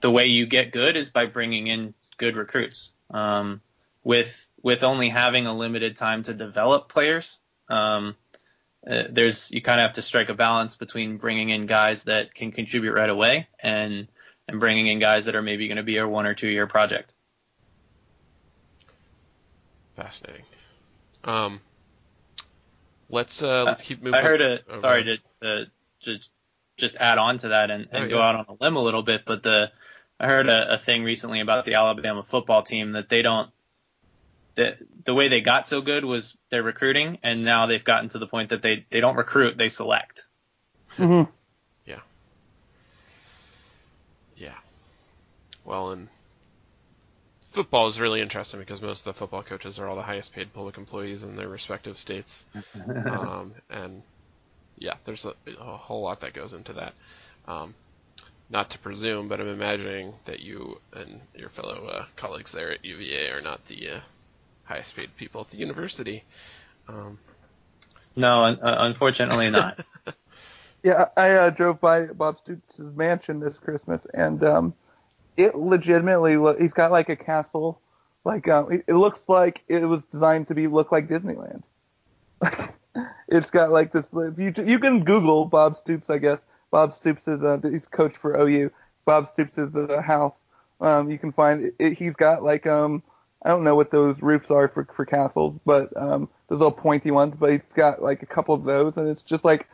the 0.00 0.10
way 0.10 0.26
you 0.26 0.44
get 0.44 0.72
good 0.72 0.96
is 0.96 1.10
by 1.10 1.26
bringing 1.26 1.68
in 1.68 1.94
good 2.16 2.34
recruits. 2.34 2.90
Um, 3.10 3.60
with 4.02 4.48
with 4.62 4.82
only 4.84 5.08
having 5.08 5.46
a 5.46 5.54
limited 5.54 5.96
time 5.96 6.22
to 6.24 6.34
develop 6.34 6.88
players, 6.88 7.38
um, 7.68 8.16
uh, 8.88 9.04
there's 9.10 9.50
you 9.50 9.62
kind 9.62 9.80
of 9.80 9.84
have 9.86 9.94
to 9.94 10.02
strike 10.02 10.28
a 10.28 10.34
balance 10.34 10.76
between 10.76 11.16
bringing 11.16 11.50
in 11.50 11.66
guys 11.66 12.04
that 12.04 12.34
can 12.34 12.52
contribute 12.52 12.92
right 12.92 13.10
away 13.10 13.48
and 13.62 14.08
and 14.48 14.58
bringing 14.60 14.88
in 14.88 14.98
guys 14.98 15.26
that 15.26 15.36
are 15.36 15.42
maybe 15.42 15.68
going 15.68 15.76
to 15.76 15.82
be 15.82 15.98
a 15.98 16.08
one 16.08 16.26
or 16.26 16.34
two 16.34 16.48
year 16.48 16.66
project. 16.66 17.14
Fascinating. 19.94 20.44
Um, 21.24 21.60
let's 23.08 23.42
uh, 23.42 23.64
let's 23.64 23.82
keep 23.82 24.02
moving. 24.02 24.14
I 24.18 24.22
heard 24.22 24.40
a 24.40 24.60
Oh, 24.68 24.78
sorry 24.80 25.04
go 25.04 25.16
to, 25.42 25.62
uh, 25.62 25.64
to 26.04 26.18
just 26.76 26.96
add 26.96 27.18
on 27.18 27.38
to 27.38 27.48
that 27.48 27.70
and, 27.70 27.88
and 27.92 28.04
Oh, 28.06 28.08
go 28.08 28.18
yeah. 28.18 28.28
out 28.28 28.34
on 28.36 28.46
a 28.48 28.64
limb 28.64 28.76
a 28.76 28.82
little 28.82 29.02
bit, 29.02 29.22
but 29.24 29.42
the 29.42 29.70
I 30.18 30.26
heard 30.26 30.48
a, 30.48 30.74
a 30.74 30.78
thing 30.78 31.04
recently 31.04 31.40
about 31.40 31.64
the 31.64 31.74
Alabama 31.74 32.22
football 32.22 32.62
team 32.62 32.92
that 32.92 33.08
they 33.08 33.22
don't 33.22 33.50
the 34.54 34.76
the 35.04 35.14
way 35.14 35.28
they 35.28 35.40
got 35.40 35.66
so 35.66 35.80
good 35.80 36.04
was 36.04 36.36
their 36.50 36.62
recruiting, 36.62 37.18
and 37.22 37.44
now 37.44 37.66
they've 37.66 37.84
gotten 37.84 38.08
to 38.10 38.18
the 38.18 38.26
point 38.26 38.50
that 38.50 38.62
they 38.62 38.86
they 38.90 39.00
don't 39.00 39.16
recruit, 39.16 39.56
they 39.56 39.68
select. 39.68 40.26
hmm 40.96 41.22
Yeah. 44.36 44.54
Well, 45.64 45.92
and 45.92 46.08
football 47.52 47.86
is 47.86 48.00
really 48.00 48.20
interesting 48.20 48.60
because 48.60 48.82
most 48.82 49.00
of 49.00 49.14
the 49.14 49.18
football 49.18 49.42
coaches 49.42 49.78
are 49.78 49.88
all 49.88 49.96
the 49.96 50.02
highest 50.02 50.32
paid 50.32 50.52
public 50.52 50.76
employees 50.78 51.22
in 51.22 51.36
their 51.36 51.48
respective 51.48 51.96
states. 51.98 52.44
um, 53.06 53.54
and 53.70 54.02
yeah, 54.78 54.94
there's 55.04 55.24
a, 55.24 55.34
a 55.60 55.76
whole 55.76 56.02
lot 56.02 56.20
that 56.20 56.34
goes 56.34 56.54
into 56.54 56.72
that. 56.74 56.94
Um, 57.46 57.74
not 58.50 58.70
to 58.70 58.78
presume, 58.78 59.28
but 59.28 59.40
I'm 59.40 59.48
imagining 59.48 60.14
that 60.26 60.40
you 60.40 60.80
and 60.92 61.20
your 61.34 61.48
fellow 61.50 61.86
uh, 61.86 62.04
colleagues 62.16 62.52
there 62.52 62.72
at 62.72 62.84
UVA 62.84 63.30
are 63.30 63.40
not 63.40 63.66
the 63.66 63.88
uh, 63.88 64.00
highest 64.64 64.96
paid 64.96 65.14
people 65.16 65.40
at 65.42 65.50
the 65.50 65.58
university. 65.58 66.24
Um, 66.88 67.18
no, 68.16 68.44
un- 68.44 68.58
uh, 68.60 68.76
unfortunately 68.80 69.50
not. 69.50 69.84
Yeah, 70.82 71.08
I 71.16 71.30
uh, 71.30 71.50
drove 71.50 71.80
by 71.80 72.06
Bob 72.06 72.38
Stoops' 72.38 72.80
mansion 72.80 73.38
this 73.38 73.56
Christmas, 73.58 74.04
and 74.14 74.42
um, 74.42 74.74
it 75.36 75.54
legitimately 75.54 76.36
lo- 76.36 76.56
he's 76.58 76.72
got 76.72 76.90
like 76.90 77.08
a 77.08 77.14
castle, 77.14 77.80
like 78.24 78.48
um, 78.48 78.72
it, 78.72 78.84
it 78.88 78.94
looks 78.94 79.28
like 79.28 79.62
it 79.68 79.84
was 79.84 80.02
designed 80.10 80.48
to 80.48 80.54
be 80.54 80.66
look 80.66 80.90
like 80.90 81.06
Disneyland. 81.08 81.62
it's 83.28 83.50
got 83.50 83.70
like 83.70 83.92
this. 83.92 84.08
You 84.12 84.52
you 84.66 84.80
can 84.80 85.04
Google 85.04 85.44
Bob 85.44 85.76
Stoops, 85.76 86.10
I 86.10 86.18
guess. 86.18 86.44
Bob 86.72 86.92
Stoops 86.94 87.28
is 87.28 87.44
uh, 87.44 87.60
he's 87.62 87.86
coach 87.86 88.16
for 88.16 88.36
OU. 88.36 88.72
Bob 89.04 89.28
Stoops 89.32 89.58
is 89.58 89.70
the 89.70 90.02
house. 90.02 90.42
Um, 90.80 91.12
you 91.12 91.18
can 91.18 91.30
find 91.30 91.66
it, 91.66 91.74
it, 91.78 91.92
he's 91.96 92.16
got 92.16 92.42
like 92.42 92.66
um 92.66 93.04
I 93.44 93.48
don't 93.48 93.64
know 93.64 93.74
what 93.74 93.90
those 93.90 94.22
roofs 94.22 94.50
are 94.50 94.68
for 94.68 94.84
for 94.94 95.04
castles, 95.04 95.58
but 95.64 95.96
um 95.96 96.28
those 96.48 96.58
little 96.58 96.70
pointy 96.72 97.10
ones. 97.10 97.36
But 97.36 97.52
he's 97.52 97.62
got 97.74 98.02
like 98.02 98.22
a 98.22 98.26
couple 98.26 98.54
of 98.54 98.64
those, 98.64 98.96
and 98.96 99.08
it's 99.08 99.22
just 99.22 99.44
like 99.44 99.68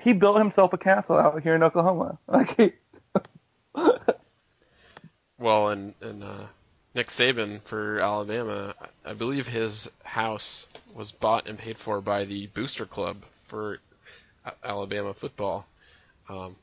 he 0.00 0.12
built 0.12 0.38
himself 0.38 0.72
a 0.72 0.78
castle 0.78 1.16
out 1.16 1.42
here 1.42 1.54
in 1.54 1.62
Oklahoma. 1.62 2.18
Like 2.28 2.56
he, 2.56 2.72
Well, 5.38 5.68
and 5.68 5.94
and 6.00 6.22
uh, 6.22 6.46
Nick 6.94 7.08
Saban 7.08 7.62
for 7.64 8.00
Alabama, 8.00 8.74
I 9.04 9.14
believe 9.14 9.46
his 9.46 9.88
house 10.04 10.66
was 10.94 11.12
bought 11.12 11.48
and 11.48 11.58
paid 11.58 11.78
for 11.78 12.00
by 12.00 12.24
the 12.24 12.46
Booster 12.48 12.86
Club 12.86 13.18
for 13.48 13.78
Alabama 14.62 15.12
football. 15.12 15.66
Um, 16.28 16.56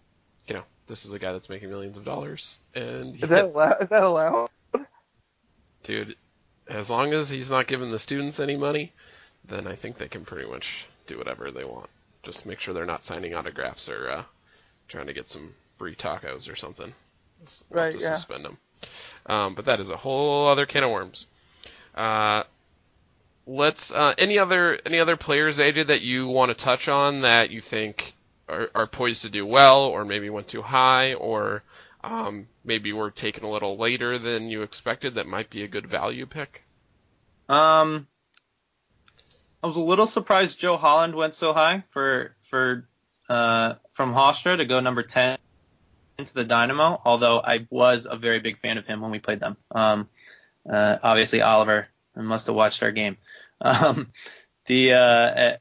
you 0.47 0.53
know, 0.55 0.63
this 0.87 1.05
is 1.05 1.13
a 1.13 1.19
guy 1.19 1.33
that's 1.33 1.49
making 1.49 1.69
millions 1.69 1.97
of 1.97 2.05
dollars, 2.05 2.59
and 2.73 3.15
is 3.21 3.29
that 3.29 3.45
allowed? 3.45 3.83
Is 3.83 3.89
that 3.89 4.03
allowed? 4.03 4.49
dude, 5.83 6.15
as 6.71 6.89
long 6.89 7.13
as 7.13 7.29
he's 7.29 7.49
not 7.49 7.67
giving 7.67 7.91
the 7.91 7.99
students 7.99 8.39
any 8.39 8.55
money, 8.55 8.93
then 9.47 9.67
I 9.67 9.75
think 9.75 9.97
they 9.97 10.07
can 10.07 10.25
pretty 10.25 10.49
much 10.49 10.87
do 11.07 11.17
whatever 11.17 11.51
they 11.51 11.65
want. 11.65 11.89
Just 12.23 12.45
make 12.45 12.59
sure 12.59 12.73
they're 12.73 12.85
not 12.85 13.05
signing 13.05 13.33
autographs 13.33 13.89
or 13.89 14.09
uh, 14.09 14.23
trying 14.87 15.07
to 15.07 15.13
get 15.13 15.27
some 15.27 15.55
free 15.77 15.95
tacos 15.95 16.49
or 16.49 16.55
something. 16.55 16.93
We'll 17.69 17.83
have 17.83 17.93
to 17.93 17.99
yeah. 17.99 18.13
suspend 18.13 18.45
them. 18.45 18.57
Um, 19.25 19.55
but 19.55 19.65
that 19.65 19.79
is 19.79 19.89
a 19.89 19.97
whole 19.97 20.47
other 20.47 20.65
can 20.65 20.83
of 20.83 20.91
worms. 20.91 21.25
Uh, 21.95 22.43
let's 23.45 23.91
uh, 23.91 24.13
any 24.17 24.37
other 24.37 24.79
any 24.85 24.99
other 24.99 25.17
players, 25.17 25.59
AJ, 25.59 25.87
that 25.87 26.01
you 26.01 26.27
want 26.27 26.55
to 26.55 26.63
touch 26.63 26.87
on 26.87 27.21
that 27.21 27.49
you 27.49 27.61
think 27.61 28.13
are, 28.47 28.69
are 28.75 28.87
poised 28.87 29.23
to 29.23 29.29
do 29.29 29.45
well, 29.45 29.85
or 29.85 30.05
maybe 30.05 30.29
went 30.29 30.47
too 30.47 30.61
high, 30.61 31.13
or 31.15 31.63
um, 32.03 32.47
maybe 32.63 32.93
were 32.93 33.11
taken 33.11 33.43
a 33.43 33.49
little 33.49 33.77
later 33.77 34.19
than 34.19 34.49
you 34.49 34.61
expected 34.61 35.15
that 35.15 35.27
might 35.27 35.49
be 35.49 35.63
a 35.63 35.67
good 35.67 35.87
value 35.87 36.25
pick? 36.25 36.63
Um, 37.49 38.07
I 39.63 39.67
was 39.67 39.75
a 39.75 39.81
little 39.81 40.07
surprised 40.07 40.59
Joe 40.59 40.77
Holland 40.77 41.15
went 41.15 41.33
so 41.33 41.53
high 41.53 41.83
for 41.91 42.35
for 42.43 42.87
uh, 43.29 43.75
from 43.93 44.13
Hofstra 44.13 44.57
to 44.57 44.65
go 44.65 44.79
number 44.79 45.03
ten 45.03 45.37
into 46.17 46.33
the 46.33 46.43
Dynamo. 46.43 47.01
Although 47.03 47.41
I 47.43 47.67
was 47.69 48.07
a 48.09 48.17
very 48.17 48.39
big 48.39 48.59
fan 48.59 48.77
of 48.77 48.85
him 48.85 49.01
when 49.01 49.11
we 49.11 49.19
played 49.19 49.39
them. 49.39 49.57
Um, 49.71 50.09
uh, 50.69 50.97
obviously 51.01 51.41
Oliver 51.41 51.87
must 52.15 52.47
have 52.47 52.55
watched 52.55 52.83
our 52.83 52.91
game. 52.91 53.17
Um, 53.59 54.11
the 54.65 54.93
uh, 54.93 54.97
uh, 54.97 55.57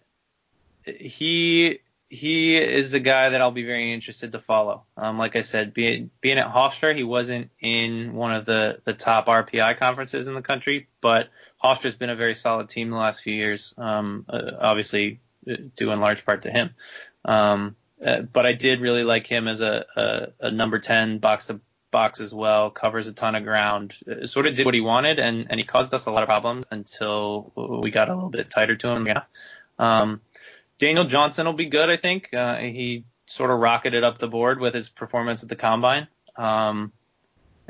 he 0.86 1.80
he 2.10 2.56
is 2.56 2.92
a 2.92 3.00
guy 3.00 3.28
that 3.30 3.40
I'll 3.40 3.52
be 3.52 3.64
very 3.64 3.92
interested 3.92 4.32
to 4.32 4.40
follow. 4.40 4.82
Um, 4.96 5.16
like 5.16 5.36
I 5.36 5.42
said, 5.42 5.72
being 5.72 6.10
being 6.20 6.38
at 6.38 6.52
Hofstra, 6.52 6.94
he 6.94 7.04
wasn't 7.04 7.50
in 7.60 8.14
one 8.14 8.32
of 8.32 8.44
the 8.44 8.80
the 8.84 8.92
top 8.92 9.26
RPI 9.26 9.78
conferences 9.78 10.26
in 10.26 10.34
the 10.34 10.42
country, 10.42 10.88
but 11.00 11.28
Hofstra's 11.62 11.94
been 11.94 12.10
a 12.10 12.16
very 12.16 12.34
solid 12.34 12.68
team 12.68 12.90
the 12.90 12.96
last 12.96 13.22
few 13.22 13.34
years. 13.34 13.74
Um, 13.78 14.26
uh, 14.28 14.50
obviously, 14.58 15.20
uh, 15.48 15.54
due 15.76 15.92
in 15.92 16.00
large 16.00 16.26
part 16.26 16.42
to 16.42 16.50
him. 16.50 16.70
Um, 17.24 17.76
uh, 18.04 18.22
but 18.22 18.44
I 18.44 18.54
did 18.54 18.80
really 18.80 19.04
like 19.04 19.26
him 19.26 19.46
as 19.46 19.60
a, 19.60 19.84
a, 19.94 20.46
a 20.46 20.50
number 20.50 20.78
10 20.78 21.18
box 21.18 21.46
to 21.46 21.60
box 21.90 22.20
as 22.20 22.32
well, 22.32 22.70
covers 22.70 23.06
a 23.06 23.12
ton 23.12 23.34
of 23.34 23.44
ground, 23.44 23.94
uh, 24.10 24.26
sort 24.26 24.46
of 24.46 24.54
did 24.54 24.64
what 24.64 24.74
he 24.74 24.80
wanted, 24.80 25.20
and, 25.20 25.48
and 25.50 25.60
he 25.60 25.66
caused 25.66 25.92
us 25.92 26.06
a 26.06 26.10
lot 26.10 26.22
of 26.22 26.28
problems 26.28 26.64
until 26.70 27.52
we 27.82 27.90
got 27.90 28.08
a 28.08 28.14
little 28.14 28.30
bit 28.30 28.48
tighter 28.50 28.76
to 28.76 28.88
him. 28.88 29.06
Yeah. 29.06 29.22
Um, 29.78 30.20
Daniel 30.80 31.04
Johnson 31.04 31.46
will 31.46 31.52
be 31.52 31.66
good, 31.66 31.88
I 31.90 31.96
think. 31.96 32.32
Uh, 32.34 32.56
he 32.56 33.04
sort 33.26 33.50
of 33.50 33.60
rocketed 33.60 34.02
up 34.02 34.18
the 34.18 34.26
board 34.26 34.58
with 34.58 34.74
his 34.74 34.88
performance 34.88 35.42
at 35.44 35.48
the 35.48 35.54
combine. 35.56 36.08
Um, 36.36 36.92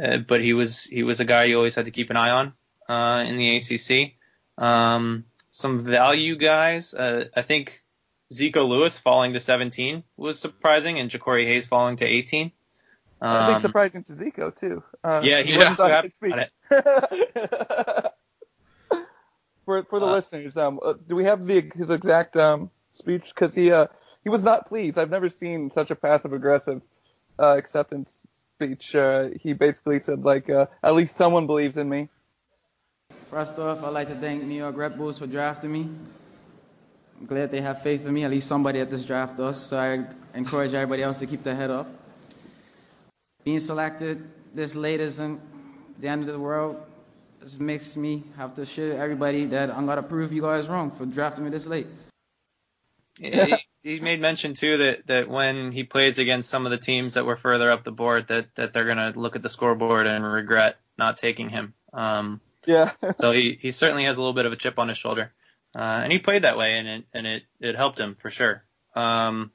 uh, 0.02 0.18
but 0.18 0.40
he 0.40 0.54
was 0.54 0.84
he 0.84 1.02
was 1.02 1.20
a 1.20 1.24
guy 1.26 1.44
you 1.44 1.56
always 1.56 1.74
had 1.74 1.84
to 1.84 1.90
keep 1.90 2.08
an 2.10 2.16
eye 2.16 2.30
on 2.30 2.54
uh, 2.88 3.24
in 3.26 3.36
the 3.36 3.56
ACC. 3.56 4.12
Um, 4.56 5.24
some 5.50 5.80
value 5.80 6.36
guys, 6.36 6.94
uh, 6.94 7.24
I 7.36 7.42
think 7.42 7.82
Zeiko 8.32 8.66
Lewis 8.68 8.98
falling 8.98 9.32
to 9.34 9.40
17 9.40 10.04
was 10.16 10.38
surprising, 10.38 10.98
and 11.00 11.10
Jacori 11.10 11.44
Hayes 11.46 11.66
falling 11.66 11.96
to 11.96 12.06
18. 12.06 12.52
I 13.22 13.46
think 13.46 13.56
Um, 13.56 13.62
surprising 13.62 14.04
to 14.04 14.12
Zeiko 14.14 14.54
too. 14.56 14.82
Uh, 15.04 15.20
yeah, 15.24 15.42
he 15.42 15.52
Yeah. 15.52 15.58
wasn't 15.58 15.78
so 15.78 15.88
happy 15.88 16.12
about 16.22 16.38
it. 16.38 16.52
for 19.66 19.82
for 19.84 19.98
the 20.00 20.06
Uh, 20.06 20.12
listeners, 20.12 20.56
um, 20.56 20.78
uh, 20.82 20.94
do 21.06 21.16
we 21.16 21.24
have 21.24 21.44
the 21.46 21.70
his 21.76 21.90
exact 21.90 22.36
um 22.36 22.70
speech? 23.00 23.32
Because 23.34 23.54
he 23.54 23.72
uh 23.72 23.86
he 24.22 24.28
was 24.28 24.42
not 24.42 24.68
pleased. 24.68 24.98
I've 24.98 25.10
never 25.10 25.28
seen 25.28 25.70
such 25.72 25.90
a 25.90 25.96
passive 25.96 26.32
aggressive 26.32 26.82
uh, 27.38 27.56
acceptance 27.56 28.20
speech. 28.56 28.94
Uh, 28.94 29.30
he 29.40 29.54
basically 29.54 30.00
said 30.00 30.24
like, 30.24 30.50
uh, 30.50 30.66
at 30.82 30.94
least 30.94 31.16
someone 31.16 31.46
believes 31.46 31.76
in 31.76 31.88
me. 31.88 32.08
First 33.30 33.58
off, 33.58 33.82
I'd 33.82 33.90
like 33.90 34.08
to 34.08 34.14
thank 34.14 34.42
New 34.42 34.54
York 34.54 34.76
Red 34.76 34.96
Bulls 34.96 35.18
for 35.18 35.26
drafting 35.26 35.72
me. 35.72 35.88
I'm 37.18 37.26
glad 37.26 37.50
they 37.50 37.60
have 37.60 37.82
faith 37.82 38.06
in 38.06 38.12
me. 38.12 38.24
At 38.24 38.30
least 38.30 38.48
somebody 38.48 38.80
at 38.80 38.90
this 38.90 39.04
draft 39.04 39.36
does. 39.36 39.60
So 39.60 39.78
I 39.78 40.36
encourage 40.36 40.74
everybody 40.74 41.02
else 41.02 41.18
to 41.20 41.26
keep 41.26 41.42
their 41.42 41.54
head 41.54 41.70
up. 41.70 41.86
Being 43.44 43.60
selected 43.60 44.28
this 44.52 44.74
late 44.74 45.00
isn't 45.00 45.40
the 46.00 46.08
end 46.08 46.22
of 46.22 46.28
the 46.28 46.38
world. 46.38 46.76
Just 47.42 47.60
makes 47.60 47.96
me 47.96 48.24
have 48.36 48.54
to 48.54 48.66
show 48.66 48.82
everybody 48.82 49.46
that 49.46 49.70
I'm 49.70 49.86
gonna 49.86 50.02
prove 50.02 50.32
you 50.32 50.42
guys 50.42 50.68
wrong 50.68 50.90
for 50.90 51.06
drafting 51.06 51.44
me 51.44 51.50
this 51.50 51.66
late. 51.66 51.86
He, 53.20 53.56
he 53.82 54.00
made 54.00 54.20
mention 54.20 54.54
too 54.54 54.76
that 54.78 55.06
that 55.06 55.28
when 55.28 55.72
he 55.72 55.84
plays 55.84 56.18
against 56.18 56.50
some 56.50 56.64
of 56.66 56.70
the 56.72 56.78
teams 56.78 57.14
that 57.14 57.24
were 57.26 57.36
further 57.36 57.70
up 57.70 57.84
the 57.84 57.92
board, 57.92 58.28
that 58.28 58.54
that 58.56 58.72
they're 58.72 58.86
gonna 58.86 59.12
look 59.14 59.36
at 59.36 59.42
the 59.42 59.48
scoreboard 59.48 60.06
and 60.06 60.24
regret 60.24 60.76
not 60.98 61.16
taking 61.18 61.48
him. 61.48 61.74
Um, 61.92 62.40
Yeah. 62.66 62.92
so 63.18 63.32
he 63.32 63.58
he 63.60 63.70
certainly 63.70 64.04
has 64.04 64.16
a 64.16 64.20
little 64.20 64.34
bit 64.34 64.46
of 64.46 64.52
a 64.52 64.56
chip 64.56 64.78
on 64.78 64.88
his 64.88 64.98
shoulder, 64.98 65.32
uh, 65.76 66.00
and 66.02 66.12
he 66.12 66.18
played 66.18 66.42
that 66.42 66.56
way, 66.58 66.78
and 66.78 66.88
it 66.88 67.04
and 67.12 67.26
it 67.26 67.42
it 67.60 67.76
helped 67.76 67.98
him 67.98 68.14
for 68.14 68.30
sure. 68.30 68.64
Um, 68.94 69.50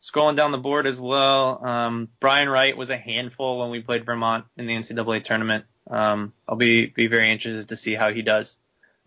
scrolling 0.00 0.36
down 0.36 0.50
the 0.52 0.58
board 0.58 0.86
as 0.86 1.00
well, 1.00 1.64
um, 1.64 2.08
Brian 2.20 2.48
Wright 2.48 2.76
was 2.76 2.90
a 2.90 2.96
handful 2.96 3.58
when 3.60 3.70
we 3.70 3.80
played 3.80 4.04
Vermont 4.04 4.44
in 4.56 4.66
the 4.66 4.74
NCAA 4.74 5.22
tournament. 5.22 5.64
Um, 5.90 6.32
I'll 6.48 6.56
be 6.56 6.86
be 6.86 7.06
very 7.08 7.30
interested 7.30 7.68
to 7.68 7.76
see 7.76 7.94
how 7.94 8.12
he 8.12 8.22
does. 8.22 8.58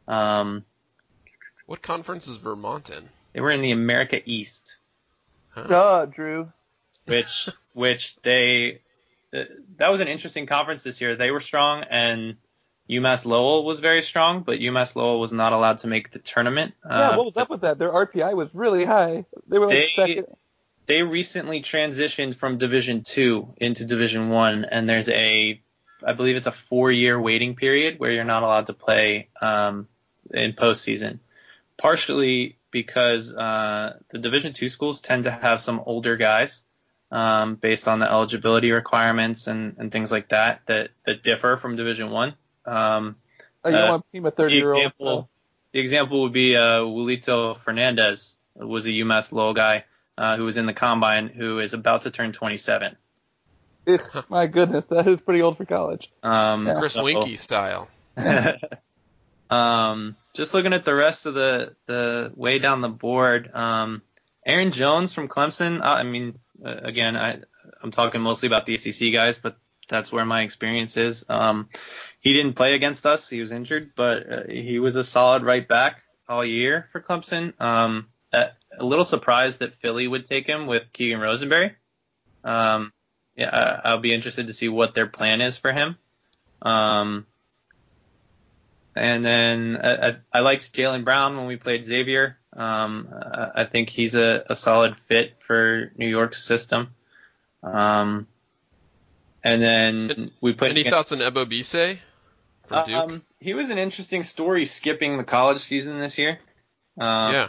Um, 0.07 0.63
What 1.65 1.81
conference 1.81 2.27
is 2.27 2.38
Vermont 2.38 2.89
in? 2.89 3.09
They 3.36 3.41
were 3.41 3.51
in 3.51 3.61
the 3.61 3.71
America 3.71 4.21
East. 4.25 4.77
Duh, 5.55 6.05
Drew. 6.05 6.51
which 7.05 7.49
which 7.73 8.15
they 8.23 8.79
uh, 9.33 9.43
that 9.75 9.91
was 9.91 9.99
an 9.99 10.07
interesting 10.07 10.45
conference 10.45 10.83
this 10.83 11.01
year. 11.01 11.17
They 11.17 11.31
were 11.31 11.41
strong, 11.41 11.83
and 11.89 12.38
UMass 12.89 13.25
Lowell 13.25 13.65
was 13.65 13.81
very 13.81 14.01
strong, 14.01 14.43
but 14.43 14.59
UMass 14.59 14.95
Lowell 14.95 15.19
was 15.19 15.33
not 15.33 15.51
allowed 15.51 15.79
to 15.79 15.88
make 15.88 16.11
the 16.11 16.19
tournament. 16.19 16.73
Yeah, 16.86 17.09
Uh, 17.09 17.17
what 17.17 17.25
was 17.25 17.38
up 17.38 17.49
with 17.49 17.61
that? 17.61 17.77
Their 17.77 17.91
RPI 17.91 18.33
was 18.36 18.49
really 18.53 18.86
high. 18.86 19.25
They 19.47 19.59
were 19.59 19.67
like 19.67 19.75
They- 19.75 19.88
second. 19.95 20.25
They 20.88 21.01
recently 21.01 21.61
transitioned 21.63 22.36
from 22.36 22.59
Division 22.59 23.01
Two 23.01 23.53
into 23.57 23.86
Division 23.86 24.29
One, 24.29 24.65
and 24.65 24.88
there's 24.88 25.09
a, 25.09 25.59
I 26.05 26.13
believe 26.13 26.36
it's 26.38 26.45
a 26.47 26.51
four-year 26.51 27.19
waiting 27.19 27.55
period 27.55 27.99
where 27.99 28.11
you're 28.11 28.23
not 28.23 28.43
allowed 28.43 28.67
to 28.67 28.73
play 28.73 29.29
um, 29.41 29.88
in 30.31 30.53
postseason. 30.53 31.19
Partially 31.77 32.57
because 32.76 33.34
uh, 33.34 33.97
the 34.09 34.17
Division 34.17 34.51
Two 34.51 34.67
schools 34.67 34.99
tend 34.99 35.23
to 35.23 35.32
have 35.32 35.61
some 35.61 35.82
older 35.86 36.17
guys 36.17 36.61
um, 37.09 37.55
based 37.55 37.88
on 37.88 37.99
the 37.99 38.11
eligibility 38.11 38.73
requirements 38.73 39.47
and, 39.47 39.78
and 39.78 39.93
things 39.93 40.11
like 40.11 40.28
that 40.30 40.59
that 40.65 40.89
that 41.05 41.23
differ 41.23 41.55
from 41.55 41.78
Division 41.78 42.09
One. 42.09 42.36
Um, 42.65 43.15
Oh, 43.63 43.69
you 43.69 43.78
uh, 43.78 43.89
want 43.89 44.05
a 44.07 44.11
team 44.11 44.26
of 44.26 44.36
the 44.36 44.43
30 44.43 44.55
year 44.55 44.73
olds. 44.73 44.80
example, 44.86 45.30
the 45.71 45.80
example 45.80 46.21
would 46.23 46.34
be 46.34 46.55
uh, 46.57 46.82
Julito 46.82 47.55
Fernandez 47.57 48.38
was 48.55 48.86
a 48.86 48.89
UMass 48.89 49.32
Lowell 49.32 49.53
guy 49.53 49.86
uh, 50.17 50.36
who 50.36 50.43
was 50.43 50.57
in 50.57 50.65
the 50.65 50.73
combine 50.73 51.30
who 51.30 51.59
is 51.59 51.73
about 51.73 52.01
to 52.01 52.11
turn 52.11 52.34
27. 52.34 52.97
my 54.30 54.45
goodness, 54.47 54.86
that 54.88 55.07
is 55.07 55.21
pretty 55.21 55.41
old 55.41 55.55
for 55.57 55.65
college. 55.65 56.11
Um, 56.21 56.67
Yeah. 56.67 56.78
Chris 56.80 56.93
so- 56.93 57.05
Winky 57.05 57.38
style. 57.38 57.88
um, 59.49 60.15
just 60.36 60.53
looking 60.53 60.73
at 60.73 60.86
the 60.86 60.93
rest 60.93 61.25
of 61.25 61.33
the 61.33 61.75
the 61.86 62.31
way 62.36 62.59
down 62.59 62.81
the 62.81 62.89
board, 62.89 63.49
um, 63.53 64.01
Aaron 64.45 64.71
Jones 64.71 65.13
from 65.13 65.27
Clemson. 65.27 65.81
Uh, 65.81 65.86
I 65.86 66.03
mean, 66.03 66.38
uh, 66.63 66.75
again, 66.83 67.15
I 67.15 67.39
I'm 67.81 67.91
talking 67.91 68.21
mostly 68.21 68.47
about 68.47 68.65
the 68.65 68.75
ACC 68.75 69.13
guys, 69.13 69.39
but 69.39 69.57
that's 69.88 70.11
where 70.11 70.25
my 70.25 70.41
experience 70.41 70.97
is. 70.97 71.25
Um, 71.29 71.69
he 72.19 72.33
didn't 72.33 72.53
play 72.53 72.73
against 72.73 73.05
us; 73.05 73.29
he 73.29 73.41
was 73.41 73.51
injured, 73.51 73.91
but 73.95 74.31
uh, 74.31 74.43
he 74.49 74.77
was 74.79 74.95
a 74.95 75.03
solid 75.03 75.43
right 75.43 75.67
back 75.67 76.01
all 76.27 76.43
year 76.43 76.89
for 76.91 77.01
Clemson. 77.01 77.59
Um, 77.61 78.09
a, 78.33 78.49
a 78.77 78.86
little 78.86 79.05
surprised 79.05 79.59
that 79.59 79.75
Philly 79.75 80.07
would 80.07 80.25
take 80.25 80.47
him 80.47 80.67
with 80.67 80.91
Keegan 80.91 81.21
Rosenberry. 81.21 81.73
Um, 82.43 82.91
yeah, 83.36 83.81
I, 83.83 83.89
I'll 83.89 83.99
be 83.99 84.13
interested 84.13 84.47
to 84.47 84.53
see 84.53 84.69
what 84.69 84.95
their 84.95 85.07
plan 85.07 85.41
is 85.41 85.57
for 85.57 85.71
him. 85.71 85.97
Um, 86.61 87.25
and 88.95 89.25
then 89.25 89.79
I, 89.83 90.15
I, 90.31 90.39
liked 90.39 90.73
Jalen 90.73 91.03
Brown 91.03 91.37
when 91.37 91.47
we 91.47 91.57
played 91.57 91.83
Xavier. 91.83 92.37
Um, 92.55 93.09
I, 93.55 93.65
think 93.65 93.89
he's 93.89 94.15
a, 94.15 94.45
a 94.49 94.55
solid 94.55 94.97
fit 94.97 95.39
for 95.41 95.91
New 95.97 96.07
York's 96.07 96.43
system. 96.43 96.95
Um, 97.61 98.27
and 99.43 99.61
then 99.61 100.31
we 100.39 100.53
played. 100.53 100.71
Any 100.71 100.81
against- 100.81 101.09
thoughts 101.09 101.11
on 101.11 101.19
Ebobisse 101.19 101.99
um, 102.71 103.23
he 103.39 103.53
was 103.53 103.69
an 103.69 103.77
interesting 103.77 104.23
story 104.23 104.65
skipping 104.65 105.17
the 105.17 105.23
college 105.23 105.59
season 105.59 105.99
this 105.99 106.17
year. 106.17 106.39
Um, 106.99 107.33
yeah. 107.33 107.47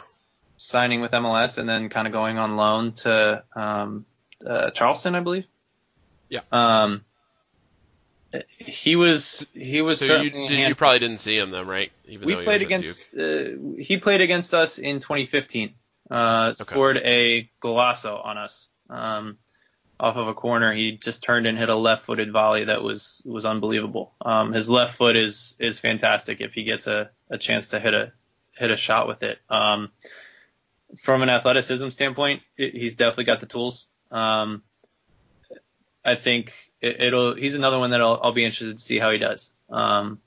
Signing 0.58 1.00
with 1.00 1.12
MLS 1.12 1.58
and 1.58 1.68
then 1.68 1.88
kind 1.88 2.06
of 2.06 2.12
going 2.12 2.38
on 2.38 2.56
loan 2.56 2.92
to 2.92 3.44
um, 3.54 4.06
uh, 4.44 4.70
Charleston, 4.70 5.14
I 5.14 5.20
believe. 5.20 5.46
Yeah. 6.28 6.40
Um, 6.50 7.04
he 8.58 8.96
was 8.96 9.46
he 9.54 9.82
was 9.82 10.00
So 10.00 10.20
you, 10.20 10.30
did, 10.30 10.68
you 10.68 10.74
probably 10.74 10.98
didn't 10.98 11.18
see 11.18 11.36
him 11.36 11.50
then, 11.50 11.66
right? 11.66 11.92
Even 12.06 12.26
we 12.26 12.34
played 12.34 12.62
against 12.62 13.04
uh, 13.18 13.44
he 13.78 13.98
played 13.98 14.20
against 14.20 14.54
us 14.54 14.78
in 14.78 15.00
2015. 15.00 15.74
Uh, 16.08 16.54
scored 16.54 16.98
a 16.98 17.50
golazo 17.60 18.24
on 18.24 18.38
us 18.38 18.68
um, 18.88 19.38
off 19.98 20.16
of 20.16 20.28
a 20.28 20.34
corner. 20.34 20.72
He 20.72 20.92
just 20.92 21.22
turned 21.22 21.46
and 21.46 21.58
hit 21.58 21.68
a 21.68 21.74
left-footed 21.74 22.32
volley 22.32 22.64
that 22.64 22.82
was 22.82 23.22
was 23.24 23.44
unbelievable. 23.44 24.12
Um, 24.20 24.52
his 24.52 24.68
left 24.68 24.94
foot 24.94 25.16
is 25.16 25.56
is 25.58 25.80
fantastic 25.80 26.40
if 26.40 26.54
he 26.54 26.64
gets 26.64 26.86
a, 26.86 27.10
a 27.30 27.38
chance 27.38 27.68
to 27.68 27.80
hit 27.80 27.94
a 27.94 28.12
hit 28.56 28.70
a 28.70 28.76
shot 28.76 29.08
with 29.08 29.22
it. 29.22 29.38
Um, 29.48 29.90
from 30.98 31.22
an 31.22 31.28
athleticism 31.28 31.88
standpoint, 31.90 32.42
it, 32.56 32.74
he's 32.74 32.94
definitely 32.94 33.24
got 33.24 33.40
the 33.40 33.46
tools. 33.46 33.86
Um, 34.10 34.62
I 36.04 36.14
think 36.14 36.54
it, 36.86 37.02
it'll. 37.02 37.34
He's 37.34 37.54
another 37.54 37.78
one 37.78 37.90
that 37.90 38.00
I'll, 38.00 38.20
I'll 38.22 38.32
be 38.32 38.44
interested 38.44 38.78
to 38.78 38.82
see 38.82 38.98
how 38.98 39.10
he 39.10 39.18
does. 39.18 39.52
Um, 39.68 40.20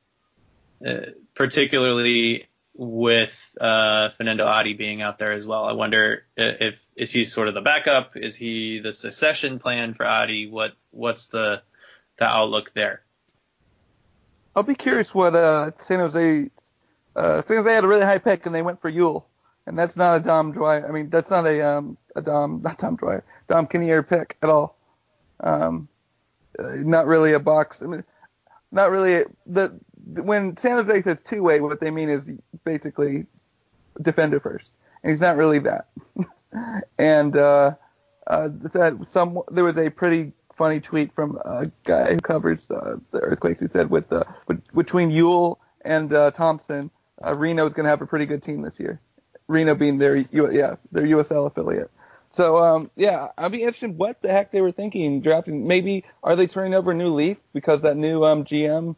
uh, 0.85 1.01
particularly 1.35 2.47
with 2.73 3.57
uh, 3.59 4.09
Fernando 4.09 4.45
Adi 4.45 4.73
being 4.73 5.01
out 5.01 5.17
there 5.17 5.33
as 5.33 5.45
well. 5.45 5.65
I 5.65 5.73
wonder 5.73 6.23
if 6.37 6.81
is 6.95 7.11
he 7.11 7.25
sort 7.25 7.49
of 7.49 7.53
the 7.53 7.61
backup? 7.61 8.15
Is 8.15 8.37
he 8.37 8.79
the 8.79 8.93
succession 8.93 9.59
plan 9.59 9.93
for 9.93 10.05
Adi? 10.05 10.49
What 10.49 10.73
what's 10.91 11.27
the 11.27 11.61
the 12.17 12.25
outlook 12.25 12.71
there? 12.73 13.01
I'll 14.55 14.63
be 14.63 14.75
curious 14.75 15.13
what 15.13 15.35
uh, 15.35 15.71
San 15.77 15.99
Jose. 15.99 16.49
Uh, 17.15 17.41
San 17.41 17.57
Jose 17.57 17.73
had 17.73 17.83
a 17.83 17.87
really 17.87 18.05
high 18.05 18.17
pick 18.17 18.45
and 18.45 18.55
they 18.55 18.61
went 18.61 18.81
for 18.81 18.89
Yueill, 18.89 19.25
and 19.65 19.77
that's 19.77 19.97
not 19.97 20.21
a 20.21 20.23
Dom 20.23 20.53
Dwyer. 20.53 20.87
I 20.87 20.91
mean, 20.91 21.09
that's 21.09 21.29
not 21.29 21.45
a 21.45 21.61
um 21.61 21.97
a 22.15 22.21
Dom 22.21 22.61
not 22.63 22.77
Dom 22.77 22.95
Dwyer 22.95 23.25
Dom 23.49 23.67
Kinnear 23.67 24.03
pick 24.03 24.37
at 24.41 24.49
all. 24.49 24.77
Um, 25.41 25.89
not 26.59 27.07
really 27.07 27.33
a 27.33 27.39
box. 27.39 27.81
I 27.81 27.87
mean, 27.87 28.03
not 28.71 28.91
really 28.91 29.25
the 29.45 29.73
when 30.05 30.57
San 30.57 30.77
Jose 30.77 31.01
says 31.03 31.21
two 31.21 31.43
way, 31.43 31.59
what 31.59 31.79
they 31.79 31.91
mean 31.91 32.09
is 32.09 32.29
basically 32.63 33.25
defender 34.01 34.39
first, 34.39 34.71
and 35.03 35.11
he's 35.11 35.21
not 35.21 35.37
really 35.37 35.59
that. 35.59 35.89
and 36.97 37.37
uh, 37.37 37.75
uh, 38.27 38.49
that 38.51 38.97
some 39.07 39.41
there 39.51 39.63
was 39.63 39.77
a 39.77 39.89
pretty 39.89 40.33
funny 40.57 40.79
tweet 40.79 41.13
from 41.13 41.37
a 41.45 41.71
guy 41.85 42.13
who 42.13 42.19
covers 42.19 42.69
uh, 42.69 42.97
the 43.11 43.19
earthquakes 43.19 43.61
who 43.61 43.67
said 43.67 43.89
with 43.89 44.11
uh, 44.11 44.23
between 44.75 45.09
Yueill 45.09 45.57
and 45.81 46.13
uh, 46.13 46.31
Thompson, 46.31 46.91
uh, 47.25 47.33
Reno 47.33 47.65
is 47.65 47.73
going 47.73 47.85
to 47.85 47.89
have 47.89 48.01
a 48.01 48.05
pretty 48.05 48.25
good 48.25 48.43
team 48.43 48.61
this 48.61 48.79
year. 48.79 48.99
Reno 49.47 49.73
being 49.73 49.97
their 49.97 50.17
yeah 50.17 50.75
their 50.91 51.03
USL 51.03 51.47
affiliate. 51.47 51.89
So 52.31 52.57
um, 52.57 52.91
yeah, 52.95 53.29
I'd 53.37 53.51
be 53.51 53.61
interested 53.61 53.97
what 53.97 54.21
the 54.21 54.31
heck 54.31 54.51
they 54.51 54.61
were 54.61 54.71
thinking 54.71 55.21
drafting. 55.21 55.67
Maybe 55.67 56.03
are 56.23 56.35
they 56.35 56.47
turning 56.47 56.75
over 56.75 56.91
a 56.91 56.95
new 56.95 57.13
leaf 57.13 57.37
because 57.53 57.81
that 57.81 57.97
new 57.97 58.23
um, 58.23 58.43
GM 58.43 58.95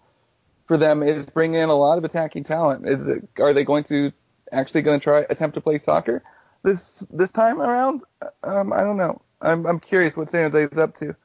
for 0.67 0.77
them 0.77 1.01
is 1.03 1.25
bringing 1.25 1.61
in 1.61 1.69
a 1.69 1.75
lot 1.75 1.97
of 1.97 2.03
attacking 2.03 2.43
talent. 2.43 2.88
Is 2.88 3.07
it, 3.07 3.27
are 3.39 3.53
they 3.53 3.63
going 3.63 3.84
to 3.86 4.11
actually 4.51 4.82
going 4.82 4.99
to 4.99 5.03
try 5.03 5.25
attempt 5.29 5.55
to 5.55 5.61
play 5.61 5.79
soccer 5.79 6.23
this 6.63 7.05
this 7.11 7.32
time 7.32 7.61
around? 7.61 8.03
Um, 8.43 8.73
I 8.73 8.82
don't 8.82 8.97
know. 8.97 9.21
I'm 9.41 9.65
I'm 9.65 9.79
curious 9.79 10.15
what 10.15 10.29
San 10.29 10.51
Jose 10.51 10.71
is 10.71 10.77
up 10.77 10.97
to. 10.97 11.15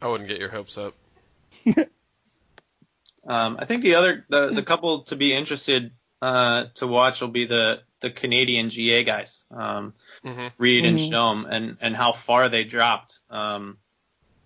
I 0.00 0.08
wouldn't 0.08 0.28
get 0.28 0.38
your 0.38 0.48
hopes 0.48 0.78
up. 0.78 0.94
Um, 3.26 3.58
I 3.58 3.66
think 3.66 3.82
the 3.82 3.96
other 3.96 4.24
the 4.28 4.48
the 4.48 4.62
couple 4.62 5.02
to 5.04 5.16
be 5.16 5.34
interested 5.34 5.92
uh, 6.22 6.64
to 6.76 6.86
watch 6.86 7.20
will 7.20 7.28
be 7.28 7.44
the 7.44 7.82
the 8.00 8.10
Canadian 8.10 8.70
GA 8.70 9.04
guys, 9.04 9.44
um, 9.50 9.94
hmm 10.22 10.48
Reed 10.58 10.84
and 10.84 10.98
Mhm. 10.98 11.10
Shom, 11.10 11.46
and 11.48 11.76
and 11.80 11.96
how 11.96 12.12
far 12.12 12.48
they 12.48 12.64
dropped. 12.64 13.18
Um, 13.30 13.78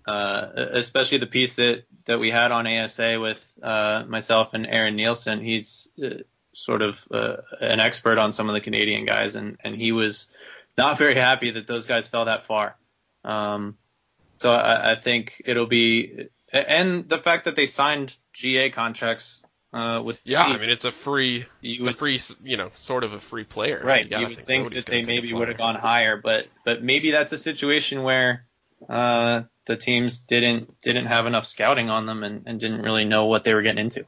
uh, 0.06 0.48
especially 0.54 1.18
the 1.18 1.26
piece 1.26 1.54
that 1.54 1.84
that 2.04 2.20
we 2.20 2.30
had 2.30 2.52
on 2.52 2.66
ASA 2.66 3.18
with 3.18 3.58
uh, 3.62 4.04
myself 4.06 4.52
and 4.52 4.66
Aaron 4.66 4.96
Nielsen. 4.96 5.40
He's 5.40 5.88
uh, 6.04 6.18
sort 6.54 6.82
of 6.82 7.02
uh, 7.10 7.36
an 7.60 7.80
expert 7.80 8.18
on 8.18 8.32
some 8.32 8.48
of 8.48 8.54
the 8.54 8.60
Canadian 8.60 9.06
guys, 9.06 9.34
and 9.34 9.56
and 9.64 9.74
he 9.74 9.92
was 9.92 10.28
not 10.76 10.98
very 10.98 11.14
happy 11.14 11.50
that 11.52 11.66
those 11.66 11.86
guys 11.86 12.08
fell 12.08 12.26
that 12.26 12.42
far. 12.42 12.76
Um, 13.24 13.78
so 14.38 14.52
I, 14.52 14.92
I 14.92 14.94
think 14.96 15.40
it'll 15.46 15.66
be, 15.66 16.28
and 16.52 17.08
the 17.08 17.18
fact 17.18 17.46
that 17.46 17.56
they 17.56 17.66
signed 17.66 18.16
GA 18.34 18.68
contracts 18.70 19.42
uh, 19.74 20.00
with 20.00 20.20
Yeah, 20.24 20.42
I 20.42 20.56
mean 20.56 20.70
it's 20.70 20.84
a 20.84 20.92
free, 20.92 21.46
you 21.60 21.80
it's 21.80 21.88
a 21.88 21.94
free, 21.94 22.20
you 22.44 22.56
know, 22.56 22.70
sort 22.74 23.02
of 23.02 23.12
a 23.12 23.20
free 23.20 23.44
player. 23.44 23.82
Right. 23.84 24.08
gotta 24.08 24.22
You 24.22 24.28
would 24.28 24.46
think 24.46 24.66
somebody's 24.66 24.84
that 24.84 24.90
they 24.90 25.02
maybe 25.02 25.32
would 25.32 25.48
have 25.48 25.58
gone 25.58 25.74
higher, 25.74 26.16
but 26.16 26.46
but 26.64 26.82
maybe 26.82 27.10
that's 27.10 27.32
a 27.32 27.38
situation 27.38 28.04
where 28.04 28.46
uh, 28.88 29.42
the 29.66 29.76
teams 29.76 30.18
didn't 30.18 30.80
didn't 30.80 31.06
have 31.06 31.26
enough 31.26 31.46
scouting 31.46 31.90
on 31.90 32.06
them 32.06 32.22
and, 32.22 32.44
and 32.46 32.60
didn't 32.60 32.82
really 32.82 33.04
know 33.04 33.26
what 33.26 33.42
they 33.42 33.52
were 33.52 33.62
getting 33.62 33.84
into. 33.84 34.06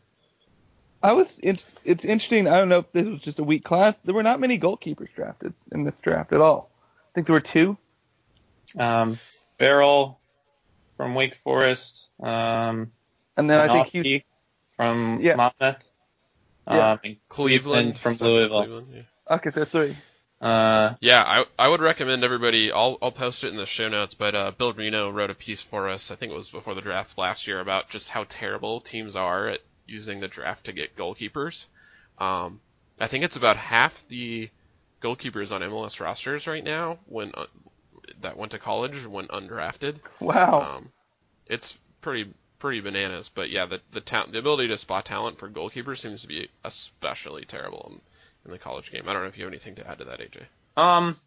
I 1.02 1.12
was. 1.12 1.40
It, 1.42 1.64
it's 1.84 2.04
interesting. 2.04 2.48
I 2.48 2.58
don't 2.58 2.68
know 2.68 2.78
if 2.78 2.92
this 2.92 3.06
was 3.06 3.20
just 3.20 3.38
a 3.38 3.44
weak 3.44 3.64
class. 3.64 3.98
There 4.04 4.14
were 4.14 4.22
not 4.22 4.40
many 4.40 4.58
goalkeepers 4.58 5.12
drafted 5.14 5.52
in 5.72 5.84
this 5.84 5.98
draft 5.98 6.32
at 6.32 6.40
all. 6.40 6.70
I 7.10 7.14
think 7.14 7.26
there 7.26 7.34
were 7.34 7.40
two. 7.40 7.76
Um, 8.78 9.18
Ferrell 9.58 10.20
from 10.96 11.14
Wake 11.14 11.34
Forest. 11.36 12.08
Um, 12.22 12.92
And 13.36 13.50
then 13.50 13.60
I 13.60 13.66
think 13.66 13.88
Panofsky 13.88 13.92
Houston. 13.92 14.22
From 14.76 15.18
Yeah. 15.20 15.36
Monmouth. 15.36 15.90
Yeah. 16.68 16.92
Um, 16.92 17.00
and 17.04 17.16
Cleveland 17.28 17.98
from 17.98 18.16
Louisville. 18.20 18.62
Cleveland, 18.64 18.88
yeah. 18.94 19.34
Okay, 19.36 19.50
so 19.50 19.64
three. 19.64 19.96
Uh, 20.40 20.94
Yeah, 21.00 21.22
I 21.22 21.44
I 21.58 21.68
would 21.68 21.80
recommend 21.80 22.24
everybody. 22.24 22.70
I'll 22.72 22.98
I'll 23.00 23.12
post 23.12 23.44
it 23.44 23.48
in 23.52 23.56
the 23.56 23.66
show 23.66 23.88
notes. 23.88 24.14
But 24.14 24.34
uh, 24.34 24.52
Bill 24.58 24.72
Reno 24.72 25.10
wrote 25.10 25.30
a 25.30 25.34
piece 25.34 25.62
for 25.62 25.88
us. 25.88 26.10
I 26.10 26.16
think 26.16 26.32
it 26.32 26.36
was 26.36 26.50
before 26.50 26.74
the 26.74 26.80
draft 26.82 27.16
last 27.18 27.46
year 27.46 27.60
about 27.60 27.88
just 27.88 28.10
how 28.10 28.24
terrible 28.28 28.80
teams 28.80 29.16
are 29.16 29.48
at 29.48 29.60
using 29.86 30.20
the 30.20 30.28
draft 30.28 30.64
to 30.66 30.72
get 30.72 30.96
goalkeepers. 30.96 31.66
Um, 32.18 32.60
I 32.98 33.08
think 33.08 33.24
it's 33.24 33.36
about 33.36 33.56
half 33.56 34.04
the 34.08 34.50
goalkeepers 35.02 35.52
on 35.52 35.60
MLS 35.62 36.00
rosters 36.00 36.46
right 36.46 36.64
now 36.64 36.98
when 37.06 37.30
uh, 37.34 37.46
that 38.22 38.36
went 38.36 38.52
to 38.52 38.58
college 38.58 39.06
when 39.06 39.28
undrafted. 39.28 40.00
Wow. 40.20 40.60
Um, 40.62 40.92
it's 41.46 41.76
pretty 42.00 42.32
pretty 42.58 42.80
bananas. 42.80 43.30
But 43.32 43.50
yeah, 43.50 43.66
the 43.66 43.80
the 43.92 44.00
ta- 44.00 44.26
the 44.30 44.38
ability 44.38 44.68
to 44.68 44.78
spot 44.78 45.04
talent 45.04 45.38
for 45.38 45.48
goalkeepers 45.48 45.98
seems 45.98 46.22
to 46.22 46.28
be 46.28 46.48
especially 46.64 47.44
terrible 47.44 47.90
in, 47.90 48.00
in 48.46 48.50
the 48.52 48.58
college 48.58 48.90
game. 48.90 49.04
I 49.06 49.12
don't 49.12 49.22
know 49.22 49.28
if 49.28 49.38
you 49.38 49.44
have 49.44 49.52
anything 49.52 49.76
to 49.76 49.88
add 49.88 49.98
to 49.98 50.04
that, 50.04 50.20
AJ. 50.20 50.44
Um, 50.76 51.18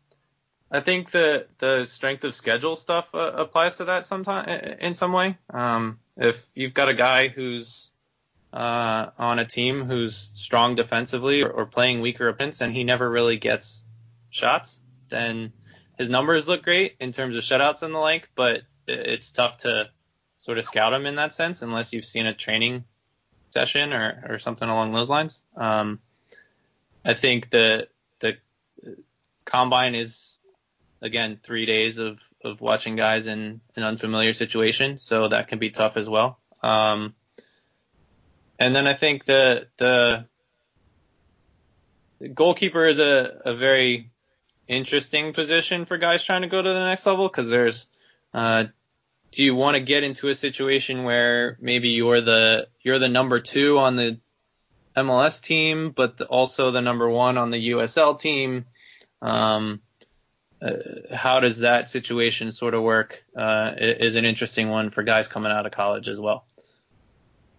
I 0.72 0.80
think 0.82 1.12
the 1.12 1.48
the 1.58 1.88
strength 1.88 2.24
of 2.24 2.36
schedule 2.36 2.76
stuff 2.76 3.10
uh, 3.14 3.18
applies 3.36 3.78
to 3.78 3.86
that 3.86 4.06
sometime 4.06 4.48
in 4.80 4.94
some 4.94 5.14
way. 5.14 5.38
Um, 5.50 6.00
if 6.18 6.48
you've 6.54 6.74
got 6.74 6.90
a 6.90 6.94
guy 6.94 7.28
who's 7.28 7.90
uh, 8.54 9.10
on 9.18 9.40
a 9.40 9.46
team 9.46 9.86
who's 9.86 10.32
strong 10.34 10.76
defensively 10.76 11.44
or, 11.44 11.50
or 11.50 11.66
playing 11.66 12.02
weaker 12.02 12.28
opponents 12.28 12.62
and 12.62 12.76
he 12.76 12.84
never 12.84 13.10
really 13.10 13.38
gets 13.38 13.84
shots, 14.30 14.82
then 15.10 15.54
his 15.98 16.10
numbers 16.10 16.48
look 16.48 16.64
great 16.64 16.96
in 17.00 17.12
terms 17.12 17.36
of 17.36 17.44
shutouts 17.44 17.84
and 17.84 17.94
the 17.94 18.00
like, 18.00 18.30
but 18.36 18.62
it's 18.88 19.32
tough 19.32 19.58
to 19.58 19.90
sort 20.40 20.58
of 20.58 20.66
scout 20.66 20.94
him 20.94 21.06
in 21.06 21.16
that 21.16 21.36
sense 21.36 21.62
unless 21.62 21.94
you've 21.94 22.06
seen 22.06 22.26
a 22.26 22.34
training 22.34 22.86
session 23.52 23.94
or, 23.94 24.26
or 24.28 24.40
something 24.40 24.68
along 24.68 24.94
those 24.94 25.10
lines. 25.10 25.44
Um, 25.56 26.00
I 27.06 27.14
think 27.14 27.50
the 27.50 27.88
the 28.20 28.38
combine 29.46 29.96
is 29.96 30.38
again 31.02 31.40
three 31.44 31.66
days 31.66 31.98
of, 31.98 32.20
of 32.44 32.62
watching 32.62 32.96
guys 32.96 33.28
in 33.28 33.62
an 33.76 33.84
unfamiliar 33.84 34.34
situation, 34.34 34.98
so 34.98 35.28
that 35.28 35.50
can 35.50 35.60
be 35.60 35.70
tough 35.70 35.98
as 35.98 36.10
well. 36.10 36.40
Um, 36.64 37.14
and 38.58 38.76
then 38.76 38.88
I 38.88 38.94
think 38.94 39.26
the 39.26 39.68
the 39.78 40.26
goalkeeper 42.34 42.86
is 42.86 43.00
a, 43.00 43.42
a 43.46 43.56
very 43.56 44.12
interesting 44.68 45.34
position 45.34 45.86
for 45.86 45.98
guys 45.98 46.24
trying 46.24 46.44
to 46.44 46.48
go 46.48 46.62
to 46.62 46.70
the 46.70 46.86
next 46.86 47.06
level 47.06 47.28
because 47.28 47.50
there's 47.50 47.88
uh, 48.34 48.66
do 49.32 49.44
you 49.44 49.56
want 49.56 49.76
to 49.76 49.82
get 49.82 50.04
into 50.04 50.28
a 50.28 50.36
situation 50.36 51.04
where 51.04 51.58
maybe 51.62 51.90
you're 51.90 52.22
the 52.22 52.68
you're 52.82 53.00
the 53.00 53.10
number 53.10 53.40
two 53.40 53.78
on 53.78 53.96
the 53.96 54.20
MLS 54.98 55.42
team, 55.42 55.92
but 55.92 56.18
the, 56.18 56.26
also 56.26 56.72
the 56.72 56.82
number 56.82 57.10
one 57.10 57.38
on 57.38 57.52
the 57.52 57.70
USL 57.72 58.20
team? 58.20 58.66
Um, 59.22 59.82
uh, 60.62 60.72
how 61.14 61.40
does 61.40 61.60
that 61.60 61.90
situation 61.90 62.52
sort 62.52 62.74
of 62.74 62.84
work? 62.84 63.24
Uh, 63.36 63.74
is 63.78 64.16
an 64.16 64.26
interesting 64.26 64.70
one 64.70 64.90
for 64.90 65.04
guys 65.04 65.28
coming 65.28 65.52
out 65.52 65.66
of 65.66 65.72
college 65.72 66.10
as 66.10 66.20
well. 66.20 66.46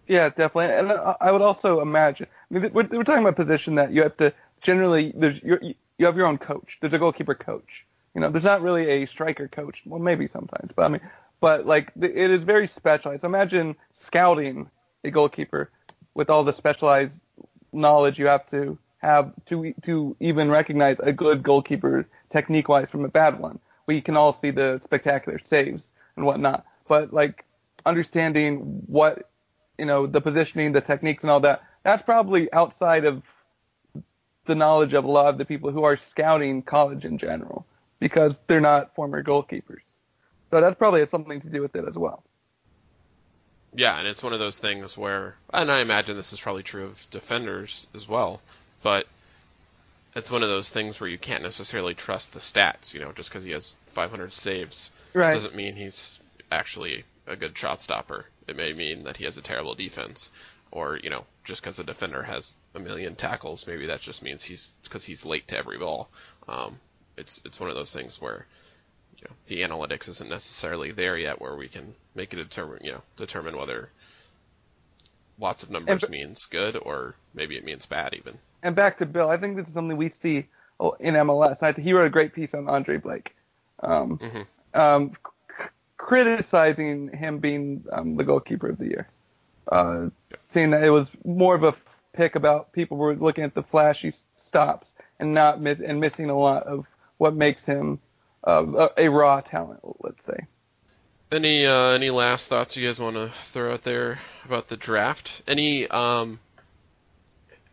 Yeah, 0.07 0.29
definitely. 0.29 0.73
And 0.75 0.91
I 0.91 1.15
I 1.21 1.31
would 1.31 1.41
also 1.41 1.79
imagine. 1.79 2.27
I 2.49 2.53
mean, 2.53 2.73
we're, 2.73 2.83
we're 2.83 3.03
talking 3.03 3.23
about 3.23 3.35
position 3.35 3.75
that 3.75 3.93
you 3.93 4.03
have 4.03 4.17
to 4.17 4.33
generally. 4.61 5.13
There's 5.15 5.41
you're, 5.41 5.61
you 5.61 6.05
have 6.05 6.17
your 6.17 6.25
own 6.25 6.37
coach. 6.37 6.77
There's 6.81 6.93
a 6.93 6.99
goalkeeper 6.99 7.35
coach. 7.35 7.85
You 8.13 8.21
know, 8.21 8.29
there's 8.29 8.43
not 8.43 8.61
really 8.61 8.87
a 8.89 9.05
striker 9.05 9.47
coach. 9.47 9.83
Well, 9.85 10.01
maybe 10.01 10.27
sometimes, 10.27 10.71
but 10.75 10.83
I 10.83 10.87
mean, 10.89 11.01
but 11.41 11.65
like 11.65 11.91
it 11.99 12.15
is 12.15 12.43
very 12.43 12.67
specialized. 12.67 13.25
Imagine 13.25 13.75
scouting 13.91 14.69
a 15.03 15.11
goalkeeper 15.11 15.69
with 16.13 16.29
all 16.29 16.43
the 16.43 16.53
specialized 16.53 17.21
knowledge 17.73 18.19
you 18.19 18.27
have 18.27 18.45
to 18.47 18.77
have 18.99 19.33
to 19.45 19.73
to 19.81 20.15
even 20.19 20.49
recognize 20.49 20.99
a 20.99 21.11
good 21.11 21.43
goalkeeper 21.43 22.07
technique 22.29 22.69
wise 22.69 22.87
from 22.89 23.03
a 23.03 23.09
bad 23.09 23.39
one. 23.39 23.59
We 23.87 23.99
can 23.99 24.15
all 24.15 24.31
see 24.31 24.51
the 24.51 24.79
spectacular 24.83 25.39
saves 25.39 25.91
and 26.15 26.25
whatnot, 26.25 26.65
but 26.87 27.11
like 27.11 27.43
understanding 27.85 28.83
what 28.85 29.29
you 29.77 29.85
know 29.85 30.05
the 30.05 30.21
positioning, 30.21 30.71
the 30.71 30.81
techniques, 30.81 31.23
and 31.23 31.31
all 31.31 31.39
that. 31.41 31.63
That's 31.83 32.03
probably 32.03 32.53
outside 32.53 33.05
of 33.05 33.23
the 34.45 34.53
knowledge 34.53 34.93
of 34.93 35.05
a 35.05 35.11
lot 35.11 35.27
of 35.27 35.39
the 35.39 35.45
people 35.45 35.71
who 35.71 35.83
are 35.83 35.97
scouting 35.97 36.61
college 36.61 37.05
in 37.05 37.17
general 37.17 37.65
because 37.99 38.37
they're 38.47 38.61
not 38.61 38.93
former 38.93 39.23
goalkeepers. 39.23 39.90
So 40.51 40.59
that's 40.59 40.77
probably 40.77 40.99
has 40.99 41.09
something 41.09 41.39
to 41.41 41.49
do 41.49 41.61
with 41.61 41.75
it 41.75 41.85
as 41.87 41.95
well. 41.95 42.23
Yeah, 43.73 43.97
and 43.97 44.07
it's 44.07 44.21
one 44.21 44.33
of 44.33 44.39
those 44.39 44.57
things 44.57 44.97
where, 44.97 45.35
and 45.53 45.71
I 45.71 45.79
imagine 45.79 46.17
this 46.17 46.33
is 46.33 46.41
probably 46.41 46.63
true 46.63 46.85
of 46.85 46.97
defenders 47.09 47.87
as 47.95 48.07
well, 48.07 48.41
but 48.83 49.05
it's 50.13 50.29
one 50.29 50.43
of 50.43 50.49
those 50.49 50.69
things 50.69 50.99
where 50.99 51.09
you 51.09 51.17
can't 51.17 51.41
necessarily 51.41 51.93
trust 51.93 52.33
the 52.33 52.39
stats. 52.39 52.93
You 52.93 52.99
know, 52.99 53.13
just 53.13 53.29
because 53.29 53.45
he 53.45 53.51
has 53.51 53.75
500 53.95 54.33
saves 54.33 54.91
Right. 55.13 55.33
doesn't 55.33 55.55
mean 55.55 55.75
he's 55.75 56.19
actually 56.51 57.05
a 57.27 57.37
good 57.37 57.57
shot 57.57 57.81
stopper. 57.81 58.25
It 58.47 58.57
may 58.57 58.73
mean 58.73 59.03
that 59.03 59.17
he 59.17 59.23
has 59.23 59.37
a 59.37 59.41
terrible 59.41 59.73
defense, 59.75 60.29
or 60.71 60.97
you 61.01 61.09
know, 61.09 61.23
just 61.45 61.61
because 61.61 61.79
a 61.79 61.85
defender 61.85 62.23
has 62.23 62.53
a 62.75 62.79
million 62.79 63.15
tackles, 63.15 63.65
maybe 63.67 63.85
that 63.87 64.01
just 64.01 64.21
means 64.21 64.43
he's 64.43 64.73
because 64.83 65.05
he's 65.05 65.23
late 65.23 65.47
to 65.47 65.57
every 65.57 65.77
ball. 65.77 66.09
Um, 66.49 66.81
it's 67.15 67.39
it's 67.45 67.59
one 67.59 67.69
of 67.69 67.75
those 67.75 67.93
things 67.93 68.17
where 68.19 68.47
you 69.17 69.23
know, 69.29 69.35
the 69.47 69.61
analytics 69.61 70.09
isn't 70.09 70.29
necessarily 70.29 70.91
there 70.91 71.17
yet 71.17 71.39
where 71.41 71.55
we 71.55 71.67
can 71.67 71.93
make 72.15 72.33
a 72.33 72.35
determine 72.35 72.79
you 72.83 72.91
know 72.91 73.01
determine 73.17 73.57
whether 73.57 73.89
lots 75.39 75.63
of 75.63 75.69
numbers 75.69 76.03
And- 76.03 76.11
means 76.11 76.45
good 76.45 76.75
or 76.77 77.15
maybe 77.33 77.57
it 77.57 77.63
means 77.65 77.85
bad 77.85 78.13
even. 78.13 78.37
And 78.63 78.75
back 78.75 78.97
to 78.99 79.05
Bill, 79.07 79.29
I 79.29 79.37
think 79.37 79.57
this 79.57 79.67
is 79.67 79.73
something 79.73 79.97
we 79.97 80.09
see 80.09 80.45
oh, 80.79 80.91
in 80.99 81.15
MLS. 81.15 81.63
I 81.63 81.71
think 81.71 81.85
he 81.85 81.93
wrote 81.93 82.05
a 82.05 82.09
great 82.11 82.33
piece 82.33 82.53
on 82.53 82.67
Andre 82.69 82.97
Blake, 82.97 83.35
um, 83.81 84.19
Mhm. 84.19 84.45
um, 84.79 85.11
c- 85.57 85.65
criticizing 85.97 87.09
him 87.09 87.39
being 87.39 87.83
um, 87.91 88.15
the 88.17 88.23
goalkeeper 88.23 88.69
of 88.69 88.77
the 88.77 88.87
year, 88.87 89.07
uh, 89.71 90.09
saying 90.49 90.69
that 90.71 90.83
it 90.83 90.89
was 90.91 91.11
more 91.25 91.55
of 91.55 91.63
a 91.63 91.75
pick 92.13 92.35
about 92.35 92.71
people 92.73 92.97
were 92.97 93.15
looking 93.15 93.43
at 93.43 93.53
the 93.55 93.63
flashy 93.63 94.11
stops 94.35 94.93
and 95.19 95.33
not 95.33 95.59
miss 95.61 95.79
and 95.79 95.99
missing 95.99 96.29
a 96.29 96.37
lot 96.37 96.63
of 96.63 96.85
what 97.17 97.33
makes 97.33 97.63
him 97.63 97.99
uh, 98.45 98.89
a, 98.97 99.05
a 99.05 99.07
raw 99.09 99.41
talent, 99.41 99.79
let's 99.99 100.25
say. 100.25 100.47
Any 101.31 101.65
uh, 101.65 101.91
any 101.91 102.09
last 102.09 102.49
thoughts 102.49 102.75
you 102.75 102.85
guys 102.85 102.99
want 102.99 103.15
to 103.15 103.31
throw 103.53 103.73
out 103.73 103.83
there 103.83 104.19
about 104.43 104.67
the 104.67 104.75
draft? 104.75 105.41
Any 105.47 105.87
um 105.87 106.39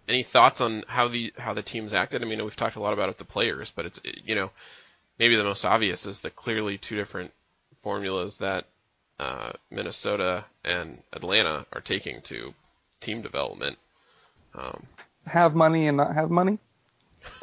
any 0.09 0.23
thoughts 0.23 0.61
on 0.61 0.85
how 0.87 1.09
the 1.09 1.33
how 1.37 1.55
the 1.55 1.63
teams 1.63 1.93
acted? 1.93 2.23
I 2.23 2.27
mean, 2.27 2.43
we've 2.45 2.55
talked 2.57 2.77
a 2.77 2.81
lot 2.81 2.93
about 2.93 3.09
it, 3.09 3.19
the 3.19 3.25
players, 3.25 3.73
but 3.75 3.85
it's 3.85 4.01
you 4.05 4.35
know 4.35 4.51
maybe 5.19 5.37
the 5.37 5.45
most 5.45 5.65
obvious 5.65 6.07
is 6.07 6.21
the 6.21 6.31
clearly 6.31 6.79
two 6.79 6.97
different 6.97 7.33
formulas 7.83 8.37
that 8.39 8.65
uh, 9.19 9.53
Minnesota 9.71 10.45
and 10.65 11.03
Atlanta 11.13 11.67
are 11.73 11.81
taking 11.81 12.23
to 12.23 12.53
team 13.01 13.23
development. 13.23 13.79
Um, 14.55 14.87
Have 15.27 15.55
money 15.55 15.89
and 15.89 15.97
not 15.97 16.15
have 16.15 16.31
money. 16.31 16.59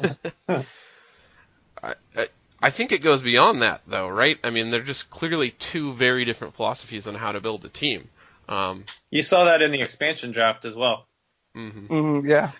I, 0.48 0.64
I 1.82 2.26
I 2.60 2.70
think 2.70 2.92
it 2.92 3.02
goes 3.02 3.22
beyond 3.22 3.62
that 3.62 3.82
though, 3.86 4.08
right? 4.08 4.38
I 4.42 4.50
mean, 4.50 4.70
they're 4.70 4.82
just 4.82 5.10
clearly 5.10 5.54
two 5.58 5.94
very 5.94 6.24
different 6.24 6.54
philosophies 6.54 7.06
on 7.06 7.14
how 7.14 7.32
to 7.32 7.40
build 7.40 7.64
a 7.64 7.68
team. 7.68 8.08
Um, 8.48 8.84
You 9.10 9.22
saw 9.22 9.44
that 9.44 9.62
in 9.62 9.72
the 9.72 9.82
expansion 9.82 10.32
draft 10.32 10.64
as 10.64 10.74
well. 10.76 11.06
mhm. 11.56 11.88
hmm 11.88 12.26
yeah. 12.26 12.52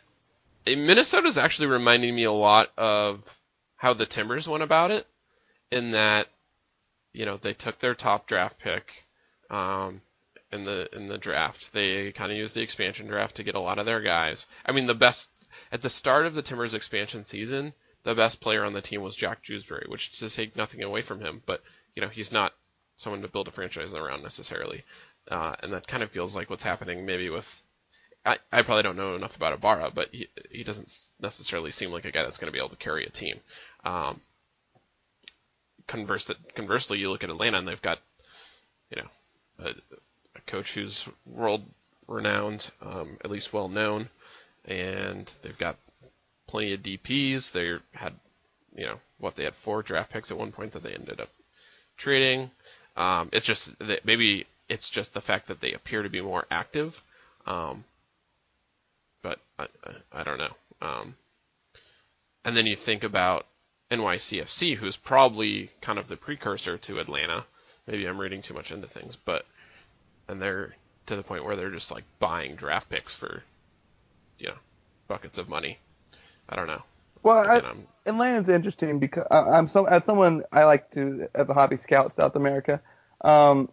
Minnesota's 0.66 1.38
actually 1.38 1.68
reminding 1.68 2.14
me 2.14 2.24
a 2.24 2.32
lot 2.32 2.70
of 2.76 3.22
how 3.76 3.94
the 3.94 4.06
Timbers 4.06 4.48
went 4.48 4.64
about 4.64 4.90
it, 4.90 5.06
in 5.70 5.92
that, 5.92 6.26
you 7.12 7.24
know, 7.24 7.36
they 7.36 7.52
took 7.52 7.78
their 7.78 7.94
top 7.94 8.26
draft 8.26 8.58
pick, 8.58 8.84
um, 9.50 10.00
in 10.52 10.64
the 10.64 10.88
in 10.94 11.08
the 11.08 11.18
draft. 11.18 11.72
They 11.72 12.10
kind 12.12 12.32
of 12.32 12.38
used 12.38 12.54
the 12.56 12.62
expansion 12.62 13.06
draft 13.06 13.36
to 13.36 13.44
get 13.44 13.54
a 13.54 13.60
lot 13.60 13.78
of 13.78 13.86
their 13.86 14.00
guys. 14.00 14.46
I 14.64 14.72
mean, 14.72 14.86
the 14.86 14.94
best 14.94 15.28
at 15.70 15.82
the 15.82 15.88
start 15.90 16.26
of 16.26 16.34
the 16.34 16.42
Timbers 16.42 16.74
expansion 16.74 17.24
season, 17.24 17.72
the 18.06 18.14
best 18.14 18.40
player 18.40 18.64
on 18.64 18.72
the 18.72 18.80
team 18.80 19.02
was 19.02 19.16
Jack 19.16 19.42
Jewsbury, 19.42 19.86
which 19.88 20.12
is 20.12 20.20
to 20.20 20.30
take 20.30 20.54
nothing 20.54 20.82
away 20.82 21.02
from 21.02 21.20
him, 21.20 21.42
but 21.44 21.60
you 21.96 22.00
know, 22.00 22.08
he's 22.08 22.30
not 22.30 22.52
someone 22.94 23.20
to 23.22 23.28
build 23.28 23.48
a 23.48 23.50
franchise 23.50 23.92
around 23.92 24.22
necessarily. 24.22 24.84
Uh, 25.28 25.56
and 25.60 25.72
that 25.72 25.88
kind 25.88 26.04
of 26.04 26.10
feels 26.12 26.36
like 26.36 26.48
what's 26.48 26.62
happening 26.62 27.04
maybe 27.04 27.28
with 27.28 27.46
I, 28.24 28.38
I 28.52 28.62
probably 28.62 28.84
don't 28.84 28.96
know 28.96 29.16
enough 29.16 29.34
about 29.36 29.54
Ibarra, 29.54 29.90
but 29.92 30.08
he 30.12 30.28
he 30.50 30.62
doesn't 30.62 30.92
necessarily 31.20 31.72
seem 31.72 31.90
like 31.90 32.04
a 32.04 32.12
guy 32.12 32.22
that's 32.22 32.38
going 32.38 32.46
to 32.46 32.52
be 32.52 32.58
able 32.58 32.70
to 32.70 32.76
carry 32.76 33.04
a 33.04 33.10
team. 33.10 33.40
Um, 33.84 34.20
converse 35.88 36.30
conversely, 36.54 36.98
you 36.98 37.10
look 37.10 37.24
at 37.24 37.30
Atlanta 37.30 37.58
and 37.58 37.66
they've 37.66 37.82
got, 37.82 37.98
you 38.90 39.02
know, 39.02 39.08
a, 39.58 39.70
a 40.36 40.40
coach 40.46 40.74
who's 40.74 41.08
world 41.24 41.64
renowned, 42.06 42.70
um, 42.80 43.18
at 43.24 43.30
least 43.32 43.52
well 43.52 43.68
known, 43.68 44.10
and 44.64 45.32
they've 45.42 45.58
got 45.58 45.76
plenty 46.46 46.72
of 46.72 46.80
DPS. 46.80 47.52
They 47.52 47.74
had, 47.92 48.14
you 48.72 48.86
know, 48.86 49.00
what 49.18 49.36
they 49.36 49.44
had 49.44 49.54
four 49.64 49.82
draft 49.82 50.12
picks 50.12 50.30
at 50.30 50.38
one 50.38 50.52
point 50.52 50.72
that 50.72 50.82
they 50.82 50.92
ended 50.92 51.20
up 51.20 51.28
trading. 51.96 52.50
Um, 52.96 53.30
it's 53.32 53.46
just 53.46 53.70
that 53.78 54.04
maybe 54.04 54.46
it's 54.68 54.90
just 54.90 55.14
the 55.14 55.20
fact 55.20 55.48
that 55.48 55.60
they 55.60 55.72
appear 55.72 56.02
to 56.02 56.08
be 56.08 56.20
more 56.20 56.46
active. 56.50 56.94
Um, 57.46 57.84
but 59.22 59.38
I, 59.58 59.66
I, 59.84 60.20
I 60.20 60.24
don't 60.24 60.38
know. 60.38 60.54
Um, 60.80 61.16
and 62.44 62.56
then 62.56 62.66
you 62.66 62.76
think 62.76 63.02
about 63.02 63.46
NYCFC, 63.90 64.76
who's 64.76 64.96
probably 64.96 65.70
kind 65.80 65.98
of 65.98 66.08
the 66.08 66.16
precursor 66.16 66.78
to 66.78 66.98
Atlanta. 66.98 67.46
Maybe 67.86 68.06
I'm 68.06 68.18
reading 68.20 68.42
too 68.42 68.54
much 68.54 68.70
into 68.70 68.88
things, 68.88 69.16
but 69.24 69.44
and 70.28 70.42
they're 70.42 70.74
to 71.06 71.16
the 71.16 71.22
point 71.22 71.44
where 71.44 71.54
they're 71.56 71.70
just 71.70 71.90
like 71.92 72.04
buying 72.18 72.56
draft 72.56 72.88
picks 72.88 73.14
for, 73.14 73.42
you 74.38 74.48
know, 74.48 74.56
buckets 75.06 75.38
of 75.38 75.48
money. 75.48 75.78
I 76.48 76.56
don't 76.56 76.66
know. 76.66 76.82
Well, 77.22 77.38
I, 77.38 77.56
Again, 77.56 77.70
I'm- 77.70 77.86
Atlanta's 78.06 78.48
interesting 78.48 78.98
because 78.98 79.26
I, 79.30 79.40
I'm 79.40 79.66
so 79.66 79.84
as 79.86 80.04
someone 80.04 80.44
I 80.52 80.64
like 80.64 80.90
to 80.92 81.28
as 81.34 81.48
a 81.48 81.54
hobby 81.54 81.76
scout 81.76 82.12
South 82.14 82.36
America, 82.36 82.80
um, 83.22 83.68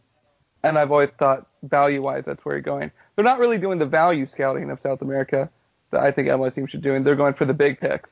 and 0.64 0.78
I've 0.78 0.92
always 0.92 1.12
thought 1.12 1.46
value 1.62 2.02
wise 2.02 2.26
that's 2.26 2.44
where 2.44 2.56
you're 2.56 2.62
going. 2.62 2.92
They're 3.16 3.26
not 3.26 3.40
really 3.40 3.60
doing 3.60 3.78
the 3.78 3.86
value 3.86 4.26
scouting 4.26 4.72
of 4.72 4.82
South 4.82 5.02
America 5.02 5.50
that 5.92 6.02
I 6.02 6.12
think 6.12 6.28
MLS 6.30 6.56
teams 6.56 6.72
should 6.72 6.82
do, 6.82 6.96
and 6.96 7.06
they're 7.06 7.16
going 7.16 7.36
for 7.36 7.46
the 7.46 7.54
big 7.54 7.80
picks. 7.80 8.10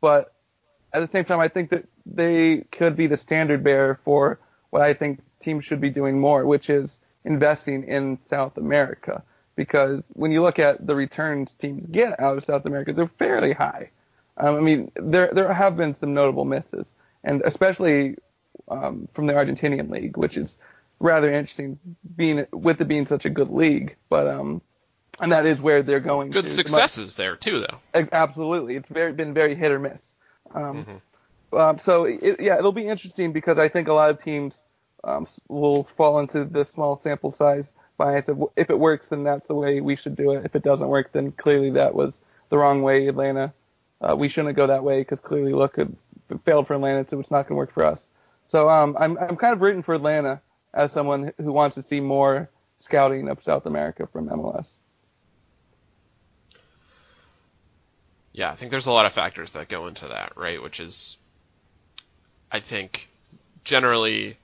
But 0.00 0.32
at 0.92 1.00
the 1.00 1.08
same 1.08 1.26
time, 1.26 1.40
I 1.40 1.48
think 1.48 1.70
that 1.70 1.84
they 2.06 2.64
could 2.72 2.96
be 2.96 3.06
the 3.06 3.18
standard 3.18 3.62
bearer 3.62 4.00
for 4.04 4.38
what 4.70 4.82
I 4.82 4.94
think 4.94 5.20
teams 5.40 5.64
should 5.64 5.80
be 5.80 5.90
doing 5.90 6.18
more, 6.18 6.46
which 6.46 6.70
is 6.70 6.98
investing 7.24 7.84
in 7.84 8.18
South 8.26 8.56
America. 8.56 9.22
Because 9.56 10.02
when 10.14 10.32
you 10.32 10.42
look 10.42 10.58
at 10.58 10.86
the 10.86 10.94
returns 10.94 11.52
teams 11.52 11.86
get 11.86 12.18
out 12.20 12.38
of 12.38 12.44
South 12.44 12.64
America, 12.64 12.92
they're 12.92 13.08
fairly 13.08 13.52
high. 13.52 13.90
Um, 14.36 14.56
I 14.56 14.60
mean, 14.60 14.90
there 14.94 15.30
there 15.32 15.52
have 15.52 15.76
been 15.76 15.94
some 15.94 16.14
notable 16.14 16.44
misses, 16.44 16.88
and 17.24 17.42
especially 17.42 18.16
um, 18.68 19.08
from 19.12 19.26
the 19.26 19.34
Argentinian 19.34 19.90
league, 19.90 20.16
which 20.16 20.36
is 20.36 20.56
rather 20.98 21.30
interesting, 21.32 21.78
being 22.16 22.46
with 22.52 22.80
it 22.80 22.88
being 22.88 23.06
such 23.06 23.24
a 23.24 23.30
good 23.30 23.50
league. 23.50 23.96
But 24.08 24.28
um, 24.28 24.62
and 25.20 25.32
that 25.32 25.46
is 25.46 25.60
where 25.60 25.82
they're 25.82 26.00
going. 26.00 26.30
good 26.30 26.46
to. 26.46 26.50
successes 26.50 27.16
there 27.16 27.36
too, 27.36 27.60
though. 27.60 28.06
Absolutely, 28.12 28.76
it's 28.76 28.88
very 28.88 29.12
been 29.12 29.34
very 29.34 29.54
hit 29.54 29.72
or 29.72 29.78
miss. 29.78 30.16
Um, 30.54 31.00
Mhm. 31.52 31.58
um, 31.58 31.78
so 31.78 32.04
it, 32.04 32.40
yeah, 32.40 32.58
it'll 32.58 32.72
be 32.72 32.86
interesting 32.86 33.32
because 33.32 33.58
I 33.58 33.68
think 33.68 33.88
a 33.88 33.92
lot 33.92 34.10
of 34.10 34.22
teams 34.22 34.62
um, 35.04 35.26
will 35.48 35.84
fall 35.96 36.18
into 36.20 36.44
the 36.44 36.64
small 36.64 36.98
sample 37.02 37.32
size 37.32 37.72
if 38.56 38.70
it 38.70 38.78
works, 38.78 39.08
then 39.08 39.24
that's 39.24 39.46
the 39.46 39.54
way 39.54 39.80
we 39.80 39.96
should 39.96 40.16
do 40.16 40.32
it. 40.32 40.44
If 40.44 40.56
it 40.56 40.62
doesn't 40.62 40.88
work, 40.88 41.12
then 41.12 41.32
clearly 41.32 41.70
that 41.72 41.94
was 41.94 42.20
the 42.48 42.58
wrong 42.58 42.82
way, 42.82 43.06
Atlanta. 43.08 43.52
Uh, 44.00 44.16
we 44.16 44.28
shouldn't 44.28 44.56
go 44.56 44.66
that 44.66 44.82
way 44.82 45.00
because 45.00 45.20
clearly, 45.20 45.52
look, 45.52 45.78
it, 45.78 45.88
it 46.30 46.40
failed 46.44 46.66
for 46.66 46.74
Atlanta, 46.74 47.06
so 47.08 47.20
it's 47.20 47.30
not 47.30 47.48
going 47.48 47.56
to 47.56 47.58
work 47.58 47.72
for 47.72 47.84
us. 47.84 48.06
So 48.48 48.68
um, 48.68 48.96
I'm 48.98 49.16
I'm 49.18 49.36
kind 49.36 49.52
of 49.52 49.60
rooting 49.60 49.82
for 49.82 49.94
Atlanta 49.94 50.40
as 50.74 50.92
someone 50.92 51.32
who 51.38 51.52
wants 51.52 51.76
to 51.76 51.82
see 51.82 52.00
more 52.00 52.48
scouting 52.78 53.28
of 53.28 53.42
South 53.42 53.66
America 53.66 54.08
from 54.12 54.28
MLS. 54.28 54.68
Yeah, 58.32 58.50
I 58.50 58.56
think 58.56 58.70
there's 58.70 58.86
a 58.86 58.92
lot 58.92 59.06
of 59.06 59.12
factors 59.12 59.52
that 59.52 59.68
go 59.68 59.86
into 59.86 60.08
that, 60.08 60.32
right? 60.36 60.62
Which 60.62 60.80
is, 60.80 61.16
I 62.50 62.60
think, 62.60 63.08
generally, 63.64 64.36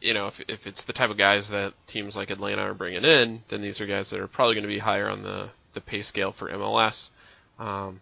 you 0.00 0.14
know, 0.14 0.28
if 0.28 0.40
if 0.48 0.66
it's 0.66 0.84
the 0.84 0.92
type 0.92 1.10
of 1.10 1.18
guys 1.18 1.48
that 1.50 1.74
teams 1.86 2.16
like 2.16 2.30
Atlanta 2.30 2.62
are 2.62 2.74
bringing 2.74 3.04
in, 3.04 3.42
then 3.48 3.62
these 3.62 3.80
are 3.80 3.86
guys 3.86 4.10
that 4.10 4.20
are 4.20 4.28
probably 4.28 4.54
going 4.54 4.62
to 4.62 4.68
be 4.68 4.78
higher 4.78 5.08
on 5.08 5.22
the 5.22 5.50
the 5.74 5.80
pay 5.80 6.02
scale 6.02 6.32
for 6.32 6.50
MLS. 6.50 7.10
Um, 7.58 8.00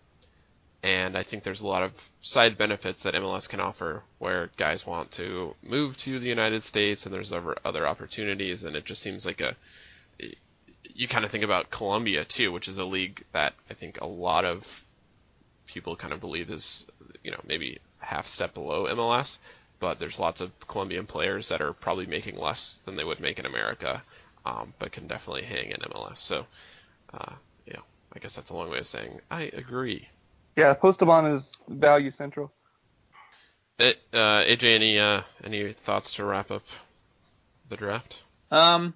and 0.83 1.17
I 1.17 1.23
think 1.23 1.45
there's 1.45 1.61
a 1.61 1.67
lot 1.67 1.83
of 1.83 1.93
side 2.23 2.57
benefits 2.57 3.03
that 3.03 3.15
MLS 3.15 3.49
can 3.49 3.61
offer, 3.61 4.03
where 4.19 4.51
guys 4.57 4.87
want 4.87 5.13
to 5.13 5.55
move 5.63 5.97
to 5.99 6.19
the 6.19 6.27
United 6.27 6.65
States, 6.65 7.05
and 7.05 7.15
there's 7.15 7.33
other 7.33 7.57
other 7.65 7.87
opportunities, 7.87 8.65
and 8.65 8.77
it 8.77 8.85
just 8.85 9.03
seems 9.03 9.27
like 9.27 9.41
a 9.41 9.57
you 10.95 11.09
kind 11.09 11.25
of 11.25 11.31
think 11.31 11.45
about 11.45 11.71
Colombia 11.71 12.25
too, 12.25 12.53
which 12.53 12.69
is 12.69 12.79
a 12.79 12.85
league 12.85 13.25
that 13.33 13.55
I 13.71 13.75
think 13.75 13.99
a 14.01 14.07
lot 14.07 14.45
of 14.45 14.65
people 15.67 15.97
kind 15.97 16.13
of 16.13 16.21
believe 16.21 16.51
is, 16.51 16.85
you 17.23 17.31
know, 17.31 17.41
maybe 17.47 17.79
half 18.01 18.27
step 18.27 18.55
below 18.55 18.87
MLS. 18.87 19.39
But 19.81 19.99
there's 19.99 20.19
lots 20.19 20.41
of 20.41 20.53
Colombian 20.69 21.07
players 21.07 21.49
that 21.49 21.63
are 21.63 21.73
probably 21.73 22.07
making 22.07 22.37
less 22.37 22.81
than 22.85 22.97
they 22.97 23.05
would 23.05 23.21
make 23.21 23.39
in 23.39 23.47
America, 23.47 24.03
um, 24.45 24.75
but 24.79 24.93
can 24.93 25.07
definitely 25.09 25.45
hang 25.45 25.71
in 25.71 25.81
MLS. 25.81 26.19
So, 26.19 26.47
uh, 27.15 27.35
yeah, 27.67 27.81
I 28.15 28.19
guess 28.19 28.37
that's 28.37 28.51
a 28.51 28.55
long 28.55 28.71
way 28.71 28.79
of 28.79 28.87
saying 28.87 29.21
I 29.31 29.45
agree. 29.45 30.07
Yeah, 30.57 30.75
Postobon 30.75 31.37
is 31.37 31.43
value 31.69 32.11
central. 32.11 32.53
It, 33.79 33.97
uh, 34.13 34.43
AJ, 34.45 34.75
any 34.75 34.99
uh, 34.99 35.23
any 35.43 35.73
thoughts 35.73 36.15
to 36.17 36.25
wrap 36.25 36.51
up 36.51 36.63
the 37.69 37.77
draft? 37.77 38.23
Um, 38.51 38.95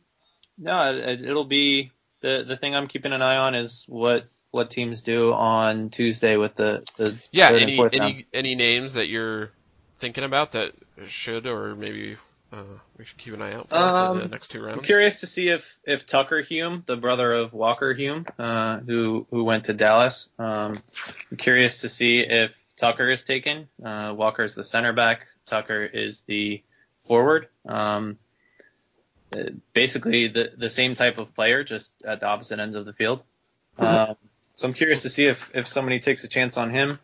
no, 0.58 0.94
it, 0.94 1.22
it'll 1.22 1.44
be 1.44 1.92
the 2.20 2.44
the 2.46 2.56
thing 2.56 2.74
I'm 2.74 2.88
keeping 2.88 3.12
an 3.12 3.22
eye 3.22 3.36
on 3.38 3.54
is 3.54 3.84
what 3.88 4.26
what 4.50 4.70
teams 4.70 5.02
do 5.02 5.32
on 5.32 5.90
Tuesday 5.90 6.36
with 6.36 6.54
the 6.56 6.84
the 6.96 7.18
Yeah, 7.32 7.48
third 7.48 7.62
and 7.62 7.72
any 7.72 7.74
fourth 7.74 7.92
any 7.92 7.98
round. 7.98 8.24
any 8.34 8.54
names 8.54 8.94
that 8.94 9.08
you're 9.08 9.50
thinking 9.98 10.24
about 10.24 10.52
that 10.52 10.72
should 11.06 11.46
or 11.46 11.74
maybe 11.74 12.16
uh, 12.52 12.62
we 12.98 13.04
should 13.04 13.18
keep 13.18 13.34
an 13.34 13.42
eye 13.42 13.54
out 13.54 13.68
for 13.68 13.74
for 13.74 14.18
the 14.18 14.24
Um, 14.24 14.30
next 14.30 14.48
two 14.52 14.58
rounds. 14.60 14.72
I'm 14.72 14.76
rounds? 14.78 14.86
curious 14.86 15.20
to 15.20 15.26
see 15.26 15.48
if 15.48 15.74
if 15.84 16.06
Tucker 16.06 16.40
Hume, 16.42 16.82
the 16.86 16.96
brother 16.96 17.32
of 17.32 17.52
Walker 17.52 17.92
Hume, 17.94 18.26
uh, 18.38 18.78
who 18.78 19.26
who 19.30 19.44
went 19.44 19.64
to 19.64 19.74
Dallas, 19.74 20.28
um, 20.38 20.78
I'm 21.30 21.36
curious 21.36 21.80
to 21.82 21.88
see 21.88 22.20
if 22.20 22.60
Tucker 22.76 23.08
is 23.10 23.24
taken. 23.24 23.68
Uh, 23.84 24.12
Walker 24.16 24.42
is 24.44 24.54
the 24.54 24.64
center 24.64 24.92
back. 24.92 25.26
Tucker 25.46 25.84
is 25.84 26.22
the 26.22 26.62
forward. 27.06 27.48
Um, 27.66 28.18
uh, 29.34 29.50
basically 29.72 30.28
the 30.28 30.52
the 30.56 30.70
same 30.70 30.94
type 30.94 31.18
of 31.18 31.34
player, 31.34 31.64
just 31.64 31.92
at 32.04 32.20
the 32.20 32.26
opposite 32.26 32.58
ends 32.60 32.76
of 32.76 32.84
the 32.84 32.92
field. 32.92 33.22
Um, 33.76 34.14
so 34.54 34.68
I'm 34.68 34.74
curious 34.74 35.02
to 35.02 35.08
see 35.08 35.24
if 35.26 35.50
if 35.52 35.66
somebody 35.66 35.98
takes 35.98 36.22
a 36.22 36.28
chance 36.28 36.56
on 36.56 36.70
him. 36.70 37.00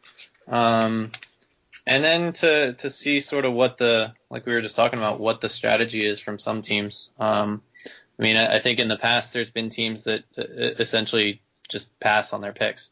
And 1.90 2.04
then 2.04 2.32
to 2.34 2.74
to 2.74 2.88
see 2.88 3.18
sort 3.18 3.44
of 3.44 3.52
what 3.52 3.76
the 3.76 4.12
like 4.30 4.46
we 4.46 4.52
were 4.52 4.60
just 4.60 4.76
talking 4.76 5.00
about 5.00 5.18
what 5.18 5.40
the 5.40 5.48
strategy 5.48 6.06
is 6.06 6.20
from 6.20 6.38
some 6.38 6.62
teams. 6.62 7.10
Um, 7.18 7.62
I 7.84 8.22
mean, 8.22 8.36
I, 8.36 8.56
I 8.56 8.58
think 8.60 8.78
in 8.78 8.86
the 8.86 8.96
past 8.96 9.32
there's 9.32 9.50
been 9.50 9.70
teams 9.70 10.04
that 10.04 10.22
uh, 10.38 10.42
essentially 10.78 11.42
just 11.68 11.98
pass 11.98 12.32
on 12.32 12.42
their 12.42 12.52
picks. 12.52 12.90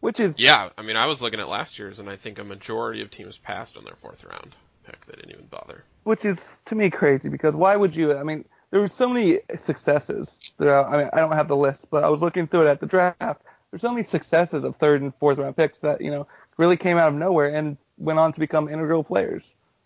Which 0.00 0.18
is 0.18 0.38
Yeah, 0.38 0.70
I 0.78 0.82
mean, 0.82 0.96
I 0.96 1.04
was 1.04 1.20
looking 1.20 1.40
at 1.40 1.48
last 1.48 1.78
year's, 1.78 2.00
and 2.00 2.08
I 2.08 2.16
think 2.16 2.38
a 2.38 2.44
majority 2.44 3.02
of 3.02 3.10
teams 3.10 3.36
passed 3.36 3.76
on 3.76 3.84
their 3.84 3.96
fourth 3.96 4.24
round 4.24 4.56
pick. 4.86 5.04
They 5.04 5.16
didn't 5.16 5.32
even 5.32 5.46
bother. 5.48 5.84
which 6.04 6.24
is 6.24 6.54
to 6.66 6.74
me 6.74 6.88
crazy 6.88 7.28
because 7.28 7.54
why 7.54 7.76
would 7.76 7.94
you? 7.94 8.16
I 8.16 8.22
mean, 8.22 8.46
there 8.70 8.80
were 8.80 8.88
so 8.88 9.10
many 9.10 9.40
successes 9.56 10.38
throughout. 10.56 10.86
I 10.86 10.96
mean, 10.96 11.10
I 11.12 11.18
don't 11.18 11.32
have 11.32 11.48
the 11.48 11.56
list, 11.56 11.88
but 11.90 12.02
I 12.02 12.08
was 12.08 12.22
looking 12.22 12.46
through 12.46 12.66
it 12.66 12.70
at 12.70 12.80
the 12.80 12.86
draft. 12.86 13.42
There's 13.70 13.82
so 13.82 13.90
many 13.90 14.04
successes 14.04 14.64
of 14.64 14.76
third 14.76 15.02
and 15.02 15.14
fourth 15.16 15.36
round 15.36 15.54
picks 15.54 15.80
that 15.80 16.00
you 16.00 16.10
know 16.10 16.26
really 16.56 16.78
came 16.78 16.96
out 16.96 17.08
of 17.08 17.14
nowhere 17.14 17.54
and 17.54 17.76
went 17.98 18.18
on 18.18 18.32
to 18.32 18.40
become 18.40 18.68
integral 18.68 19.04
players. 19.04 19.42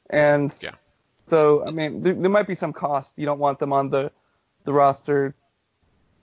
And 0.09 0.53
Yeah. 0.61 0.73
so, 1.29 1.67
I 1.67 1.71
mean, 1.71 2.03
there, 2.03 2.15
there 2.15 2.31
might 2.31 2.47
be 2.47 2.55
some 2.55 2.73
cost. 2.73 3.15
You 3.17 3.27
don't 3.27 3.39
want 3.39 3.59
them 3.59 3.73
on 3.73 3.91
the 3.91 4.11
the 4.65 4.73
roster, 4.73 5.35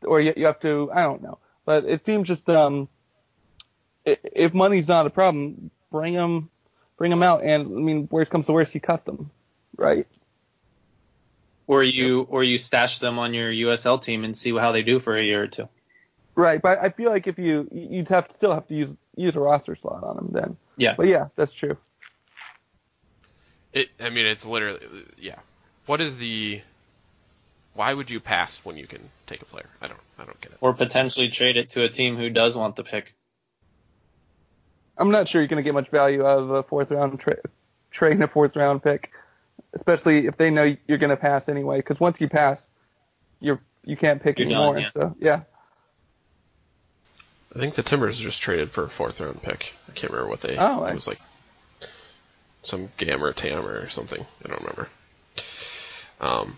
or 0.03 0.21
you, 0.21 0.33
you 0.37 0.45
have 0.45 0.59
to. 0.59 0.91
I 0.93 1.03
don't 1.03 1.23
know, 1.23 1.39
but 1.65 1.85
it 1.85 2.05
seems 2.05 2.27
just 2.27 2.49
um, 2.49 2.87
if 4.05 4.53
money's 4.53 4.87
not 4.87 5.05
a 5.05 5.09
problem, 5.09 5.71
bring 5.91 6.13
them, 6.13 6.49
bring 6.97 7.09
them 7.09 7.23
out. 7.23 7.43
And 7.43 7.65
I 7.65 7.79
mean, 7.79 8.07
worst 8.11 8.31
comes 8.31 8.45
to 8.45 8.53
worst, 8.53 8.75
you 8.75 8.81
cut 8.81 9.05
them, 9.05 9.31
right? 9.75 10.07
Or 11.65 11.83
you 11.83 12.21
or 12.29 12.43
you 12.43 12.57
stash 12.57 12.99
them 12.99 13.19
on 13.19 13.33
your 13.33 13.51
USL 13.51 14.01
team 14.01 14.23
and 14.23 14.37
see 14.37 14.55
how 14.55 14.71
they 14.71 14.83
do 14.83 14.99
for 14.99 15.17
a 15.17 15.23
year 15.23 15.43
or 15.43 15.47
two. 15.47 15.67
Right, 16.35 16.61
but 16.61 16.79
I 16.79 16.89
feel 16.89 17.09
like 17.09 17.27
if 17.27 17.39
you 17.39 17.67
you'd 17.71 18.09
have 18.09 18.27
to 18.27 18.33
still 18.33 18.53
have 18.53 18.67
to 18.67 18.75
use 18.75 18.95
use 19.17 19.35
a 19.35 19.39
roster 19.39 19.75
slot 19.75 20.03
on 20.03 20.15
them 20.15 20.29
then. 20.31 20.57
Yeah. 20.77 20.93
But 20.95 21.07
yeah, 21.07 21.27
that's 21.35 21.53
true. 21.53 21.77
It. 23.73 23.89
I 23.99 24.09
mean, 24.09 24.25
it's 24.25 24.45
literally 24.45 24.79
yeah. 25.17 25.39
What 25.85 26.01
is 26.01 26.17
the? 26.17 26.61
Why 27.73 27.93
would 27.93 28.09
you 28.09 28.19
pass 28.19 28.63
when 28.63 28.77
you 28.77 28.87
can 28.87 29.09
take 29.27 29.41
a 29.41 29.45
player? 29.45 29.67
I 29.81 29.87
don't. 29.87 29.99
I 30.17 30.25
don't 30.25 30.39
get 30.41 30.51
it. 30.53 30.57
Or 30.61 30.73
potentially 30.73 31.29
trade 31.29 31.57
it 31.57 31.71
to 31.71 31.83
a 31.83 31.89
team 31.89 32.15
who 32.17 32.29
does 32.29 32.55
want 32.55 32.75
the 32.75 32.83
pick. 32.83 33.13
I'm 34.97 35.11
not 35.11 35.27
sure 35.27 35.41
you're 35.41 35.47
going 35.47 35.57
to 35.57 35.63
get 35.63 35.73
much 35.73 35.89
value 35.89 36.25
out 36.25 36.39
of 36.39 36.49
a 36.49 36.63
fourth 36.63 36.89
round 36.91 37.19
tra- 37.19 37.37
trading 37.91 38.23
a 38.23 38.27
fourth 38.27 38.55
round 38.55 38.81
pick, 38.81 39.11
especially 39.73 40.25
if 40.25 40.37
they 40.37 40.49
know 40.49 40.75
you're 40.87 40.97
going 40.97 41.11
to 41.11 41.17
pass 41.17 41.49
anyway. 41.49 41.77
Because 41.77 41.99
once 41.99 42.19
you 42.19 42.27
pass, 42.27 42.67
you're 43.39 43.61
you 43.85 43.95
can't 43.95 44.21
pick 44.21 44.39
You're 44.39 44.49
done, 44.49 44.75
anymore. 44.75 44.79
yeah. 44.79 44.89
So 44.89 45.15
yeah, 45.19 45.41
I 47.57 47.59
think 47.59 47.73
the 47.75 47.81
Timbers 47.83 48.19
just 48.19 48.41
traded 48.41 48.71
for 48.71 48.83
a 48.85 48.89
fourth 48.89 49.19
round 49.19 49.41
pick. 49.41 49.73
I 49.89 49.91
can't 49.93 50.11
remember 50.13 50.29
what 50.29 50.41
they. 50.41 50.57
Oh, 50.57 50.83
I- 50.83 50.91
it 50.91 50.93
was 50.93 51.07
like 51.07 51.19
some 52.61 52.89
GAM 52.97 53.23
or 53.23 53.33
TAM 53.33 53.65
or 53.65 53.89
something. 53.89 54.23
I 54.43 54.47
don't 54.47 54.59
remember. 54.59 54.89
Um, 56.19 56.57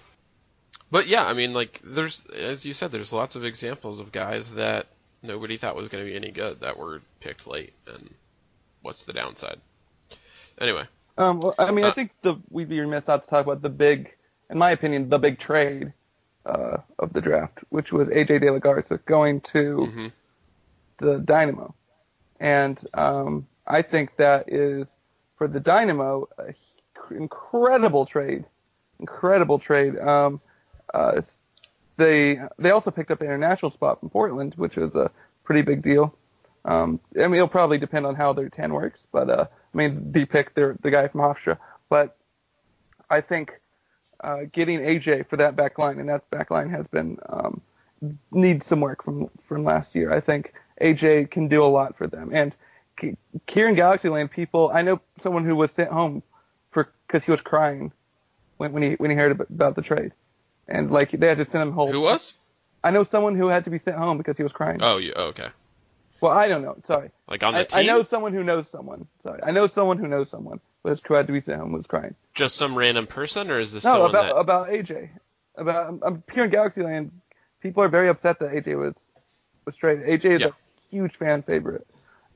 but 0.92 1.08
yeah, 1.08 1.24
I 1.24 1.34
mean, 1.34 1.54
like 1.54 1.80
there's 1.84 2.24
as 2.36 2.66
you 2.66 2.74
said, 2.74 2.92
there's 2.92 3.14
lots 3.14 3.36
of 3.36 3.46
examples 3.46 4.00
of 4.00 4.12
guys 4.12 4.52
that 4.54 4.88
nobody 5.24 5.58
thought 5.58 5.76
was 5.76 5.88
going 5.90 6.04
to 6.04 6.10
be 6.10 6.16
any 6.18 6.32
good 6.32 6.60
that 6.62 6.78
were 6.78 7.02
picked 7.22 7.48
late. 7.48 7.74
And 7.88 8.10
what's 8.82 9.04
the 9.06 9.14
downside? 9.14 9.60
Anyway, 10.60 10.84
Um, 11.18 11.40
well, 11.40 11.56
I 11.58 11.72
mean, 11.72 11.86
I 11.86 11.90
Uh, 11.90 11.94
think 11.94 12.12
the 12.24 12.36
we'd 12.50 12.68
be 12.70 12.80
remiss 12.80 13.08
not 13.08 13.24
to 13.24 13.30
talk 13.30 13.46
about 13.46 13.62
the 13.62 13.70
big, 13.70 14.14
in 14.50 14.58
my 14.58 14.72
opinion, 14.72 15.10
the 15.10 15.18
big 15.20 15.40
trade 15.40 15.94
uh, 16.46 16.78
of 16.98 17.14
the 17.14 17.22
draft, 17.22 17.60
which 17.70 17.92
was 17.94 18.10
AJ 18.10 18.40
De 18.42 18.52
La 18.52 18.58
Garza 18.60 18.98
going 19.06 19.40
to 19.54 19.86
hmm 19.86 20.08
the 21.00 21.20
Dynamo, 21.20 21.74
and 22.40 22.80
um, 22.94 23.48
I 23.68 23.82
think 23.82 24.16
that 24.18 24.52
is 24.52 24.88
for 25.38 25.48
the 25.48 25.60
Dynamo 25.60 26.28
a 26.38 26.50
h- 26.50 26.56
incredible 27.12 28.06
trade, 28.06 28.46
incredible 29.00 29.60
trade. 29.60 29.98
Um, 29.98 30.42
uh, 30.94 31.22
they 31.98 32.40
they 32.58 32.72
also 32.72 32.92
picked 32.92 33.12
up 33.12 33.22
an 33.22 33.28
international 33.28 33.72
spot 33.72 34.00
from 34.00 34.10
Portland, 34.10 34.54
which 34.56 34.76
was 34.76 34.96
a 34.96 35.12
pretty 35.44 35.62
big 35.62 35.82
deal. 35.82 36.16
Um, 36.66 37.00
I 37.16 37.28
mean, 37.28 37.36
it'll 37.36 37.48
probably 37.48 37.78
depend 37.78 38.06
on 38.06 38.16
how 38.16 38.34
their 38.34 38.50
10 38.50 38.74
works, 38.74 39.08
but 39.12 39.30
uh, 39.30 39.48
I 39.74 39.78
mean, 39.78 40.12
they 40.12 40.26
picked 40.26 40.56
their, 40.56 40.78
the 40.82 40.92
guy 40.92 41.08
from 41.08 41.22
Hofstra, 41.22 41.58
but 41.90 42.18
I 43.10 43.22
think 43.22 43.54
uh, 44.24 44.42
getting 44.52 44.80
AJ 44.80 45.30
for 45.30 45.38
that 45.38 45.56
back 45.56 45.80
line, 45.80 46.00
and 46.00 46.10
that 46.10 46.30
back 46.30 46.52
line 46.52 46.70
has 46.70 46.86
been 46.88 47.18
um, 47.30 47.62
needs 48.32 48.66
some 48.66 48.82
work 48.82 49.04
from 49.04 49.30
from 49.48 49.64
last 49.64 49.96
year. 49.96 50.14
I 50.14 50.20
think 50.20 50.54
AJ 50.82 51.32
can 51.32 51.48
do 51.48 51.64
a 51.64 51.66
lot 51.68 51.98
for 51.98 52.08
them, 52.08 52.32
and 52.34 52.56
K- 52.98 53.18
Kieran 53.48 53.76
Galaxyland 53.76 54.32
people. 54.32 54.72
I 54.74 54.82
know 54.82 55.02
someone 55.20 55.46
who 55.46 55.56
was 55.56 55.72
sent 55.72 55.92
home 55.92 56.24
for 56.72 56.92
because 57.08 57.24
he 57.24 57.32
was 57.32 57.42
crying 57.42 57.92
when 58.58 58.72
when 58.74 58.84
he 58.84 58.92
when 58.94 59.10
he 59.12 59.18
heard 59.18 59.32
about, 59.32 59.76
the 59.76 59.82
trade, 59.82 60.14
and 60.68 60.92
like 60.92 61.12
they 61.12 61.28
had 61.28 61.38
to 61.38 61.46
send 61.46 61.62
him 61.64 61.72
home. 61.72 61.92
who 61.92 62.02
was? 62.02 62.36
I 62.84 62.92
know 62.92 63.04
someone 63.04 63.36
who 63.36 63.48
had 63.48 63.66
to 63.66 63.70
be 63.70 63.78
sent 63.78 63.98
home 63.98 64.18
because 64.18 64.38
he 64.38 64.44
was 64.44 64.54
crying. 64.54 64.80
Oh, 64.82 64.98
you, 64.98 65.14
oh, 65.16 65.26
okay. 65.26 65.50
Well, 66.22 66.32
I 66.32 66.48
don't 66.48 66.62
know. 66.62 66.78
Sorry. 66.86 67.12
Like 67.28 67.44
on 67.44 67.54
the 67.54 67.60
I, 67.60 67.64
team? 67.64 67.80
I 67.80 67.84
know 67.84 68.04
someone 68.04 68.34
who 68.34 68.44
knows 68.44 68.70
someone. 68.70 69.08
Sorry, 69.24 69.42
I 69.44 69.52
know 69.52 69.68
someone 69.68 69.98
who 69.98 70.08
knows 70.08 70.30
someone 70.30 70.60
who 70.84 70.90
has 70.90 71.02
had 71.10 71.28
to 71.28 71.34
be 71.34 71.40
sent 71.42 71.60
home 71.60 71.74
was 71.74 71.88
crying. 71.88 72.16
Just 72.36 72.56
some 72.56 72.78
random 72.78 73.08
person, 73.08 73.52
or 73.52 73.60
is 73.60 73.72
this 73.72 73.84
No, 73.84 73.92
someone 73.94 74.10
about 74.12 74.34
that? 74.34 74.36
about 74.36 74.70
AJ. 74.70 75.10
About 75.56 75.88
um, 75.88 75.96
um, 75.96 76.02
I'm, 76.04 76.14
I'm 76.14 76.24
here 76.34 76.46
in 76.46 76.52
Galaxyland. 76.52 77.12
People 77.62 77.84
are 77.84 77.90
very 77.90 78.08
upset 78.10 78.40
that 78.40 78.52
AJ 78.52 78.78
was 78.78 78.94
was 79.66 79.76
traded. 79.76 80.08
AJ 80.08 80.26
is 80.32 80.42
Yeah. 80.42 80.48
a 80.48 80.54
huge 80.90 81.18
fan 81.18 81.44
favorite, 81.44 81.88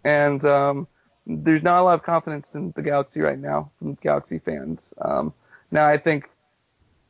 and 0.04 0.43
um, 0.45 0.88
there's 1.26 1.64
not 1.64 1.80
a 1.80 1.84
lot 1.84 1.95
of 1.95 2.04
confidence 2.04 2.54
in 2.56 2.72
the 2.76 2.82
Galaxy 2.82 3.22
right 3.22 3.39
now 3.39 3.72
from 3.80 3.95
Galaxy 3.95 4.39
fans. 4.39 4.93
Um, 4.99 5.34
now 5.72 5.88
I 5.88 5.97
think 5.97 6.30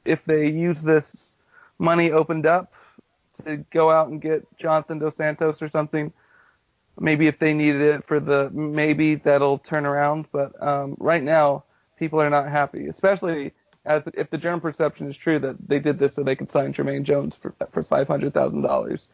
if 0.05 0.23
they 0.25 0.49
use 0.49 0.81
this 0.81 1.37
money 1.79 2.11
opened 2.11 2.45
up 2.45 2.73
to 3.43 3.57
go 3.71 3.89
out 3.89 4.09
and 4.09 4.21
get 4.21 4.45
Jonathan 4.57 4.99
Dos 4.99 5.15
Santos 5.15 5.61
or 5.61 5.69
something, 5.69 6.13
maybe 6.99 7.27
if 7.27 7.39
they 7.39 7.53
needed 7.53 7.81
it 7.81 8.05
for 8.05 8.19
the 8.19 8.49
maybe 8.51 9.15
that'll 9.15 9.57
turn 9.57 9.85
around. 9.85 10.27
But 10.31 10.51
um, 10.61 10.95
right 10.99 11.23
now, 11.23 11.63
people 11.97 12.21
are 12.21 12.29
not 12.29 12.49
happy, 12.49 12.87
especially 12.87 13.53
as 13.85 14.03
if 14.13 14.29
the 14.29 14.37
German 14.37 14.61
perception 14.61 15.09
is 15.09 15.17
true 15.17 15.39
that 15.39 15.55
they 15.67 15.79
did 15.79 15.99
this 15.99 16.13
so 16.13 16.23
they 16.23 16.35
could 16.35 16.51
sign 16.51 16.73
Jermaine 16.73 17.03
Jones 17.03 17.35
for 17.41 17.53
for 17.71 17.83
five 17.83 18.07
hundred 18.07 18.33
thousand 18.33 18.63
uh, 18.63 18.67
dollars. 18.67 19.07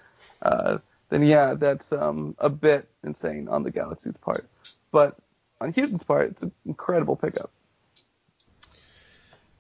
Then 1.10 1.24
yeah, 1.24 1.56
that's 1.56 1.92
um, 1.92 2.36
a 2.40 2.50
bit 2.50 2.88
insane 3.04 3.48
on 3.48 3.64
the 3.64 3.72
Galaxy's 3.72 4.18
part. 4.18 4.48
But 4.92 5.18
on 5.60 5.74
Houston's 5.74 6.04
part, 6.04 6.32
it's 6.32 6.44
an 6.44 6.52
incredible 6.66 7.16
pickup. 7.16 7.52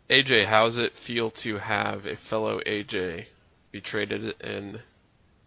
AJ, 0.10 0.46
how's 0.46 0.78
it 0.78 0.96
feel 0.96 1.30
to 1.32 1.58
have 1.58 2.06
a 2.06 2.16
fellow 2.16 2.60
AJ 2.66 3.26
be 3.72 3.82
traded 3.82 4.42
in 4.42 4.80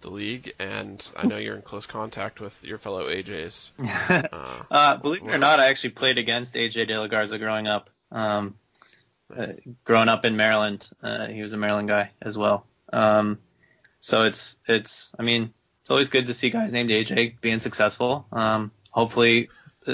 the 0.02 0.10
league? 0.10 0.54
And 0.58 1.04
I 1.16 1.26
know 1.26 1.36
you're 1.36 1.56
in 1.56 1.62
close 1.62 1.86
contact 1.86 2.40
with 2.40 2.62
your 2.64 2.78
fellow 2.78 3.08
AJs. 3.08 3.72
Uh, 4.32 4.62
uh, 4.70 4.96
believe 4.96 5.22
it 5.22 5.34
or 5.34 5.38
not, 5.38 5.58
I 5.60 5.68
actually 5.68 5.90
played 5.90 6.18
against 6.18 6.54
AJ 6.54 6.88
De 6.88 6.98
La 6.98 7.06
Garza 7.06 7.38
growing 7.38 7.66
up. 7.66 7.90
Um, 8.10 8.54
uh, 9.34 9.46
growing 9.84 10.08
up 10.08 10.24
in 10.24 10.36
Maryland, 10.36 10.88
uh, 11.02 11.26
he 11.26 11.42
was 11.42 11.52
a 11.52 11.56
Maryland 11.56 11.88
guy 11.88 12.10
as 12.20 12.36
well. 12.36 12.66
Um, 12.92 13.38
so 14.00 14.24
it's 14.24 14.58
it's 14.66 15.12
I 15.18 15.22
mean 15.22 15.54
it's 15.82 15.90
always 15.90 16.08
good 16.08 16.28
to 16.28 16.34
see 16.34 16.48
guys 16.50 16.72
named 16.72 16.90
AJ 16.90 17.40
being 17.40 17.58
successful. 17.58 18.24
Um, 18.30 18.70
hopefully 18.92 19.48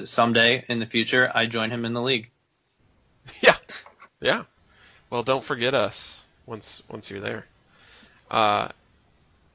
someday 0.04 0.64
in 0.68 0.80
the 0.80 0.86
future 0.86 1.30
I 1.34 1.46
join 1.46 1.70
him 1.70 1.86
in 1.86 1.94
the 1.94 2.02
league. 2.02 2.30
yeah, 3.40 3.56
yeah. 4.20 4.44
Well, 5.08 5.22
don't 5.22 5.44
forget 5.44 5.74
us 5.74 6.24
once 6.46 6.82
once 6.90 7.10
you're 7.10 7.22
there. 7.22 7.46
Uh, 8.30 8.68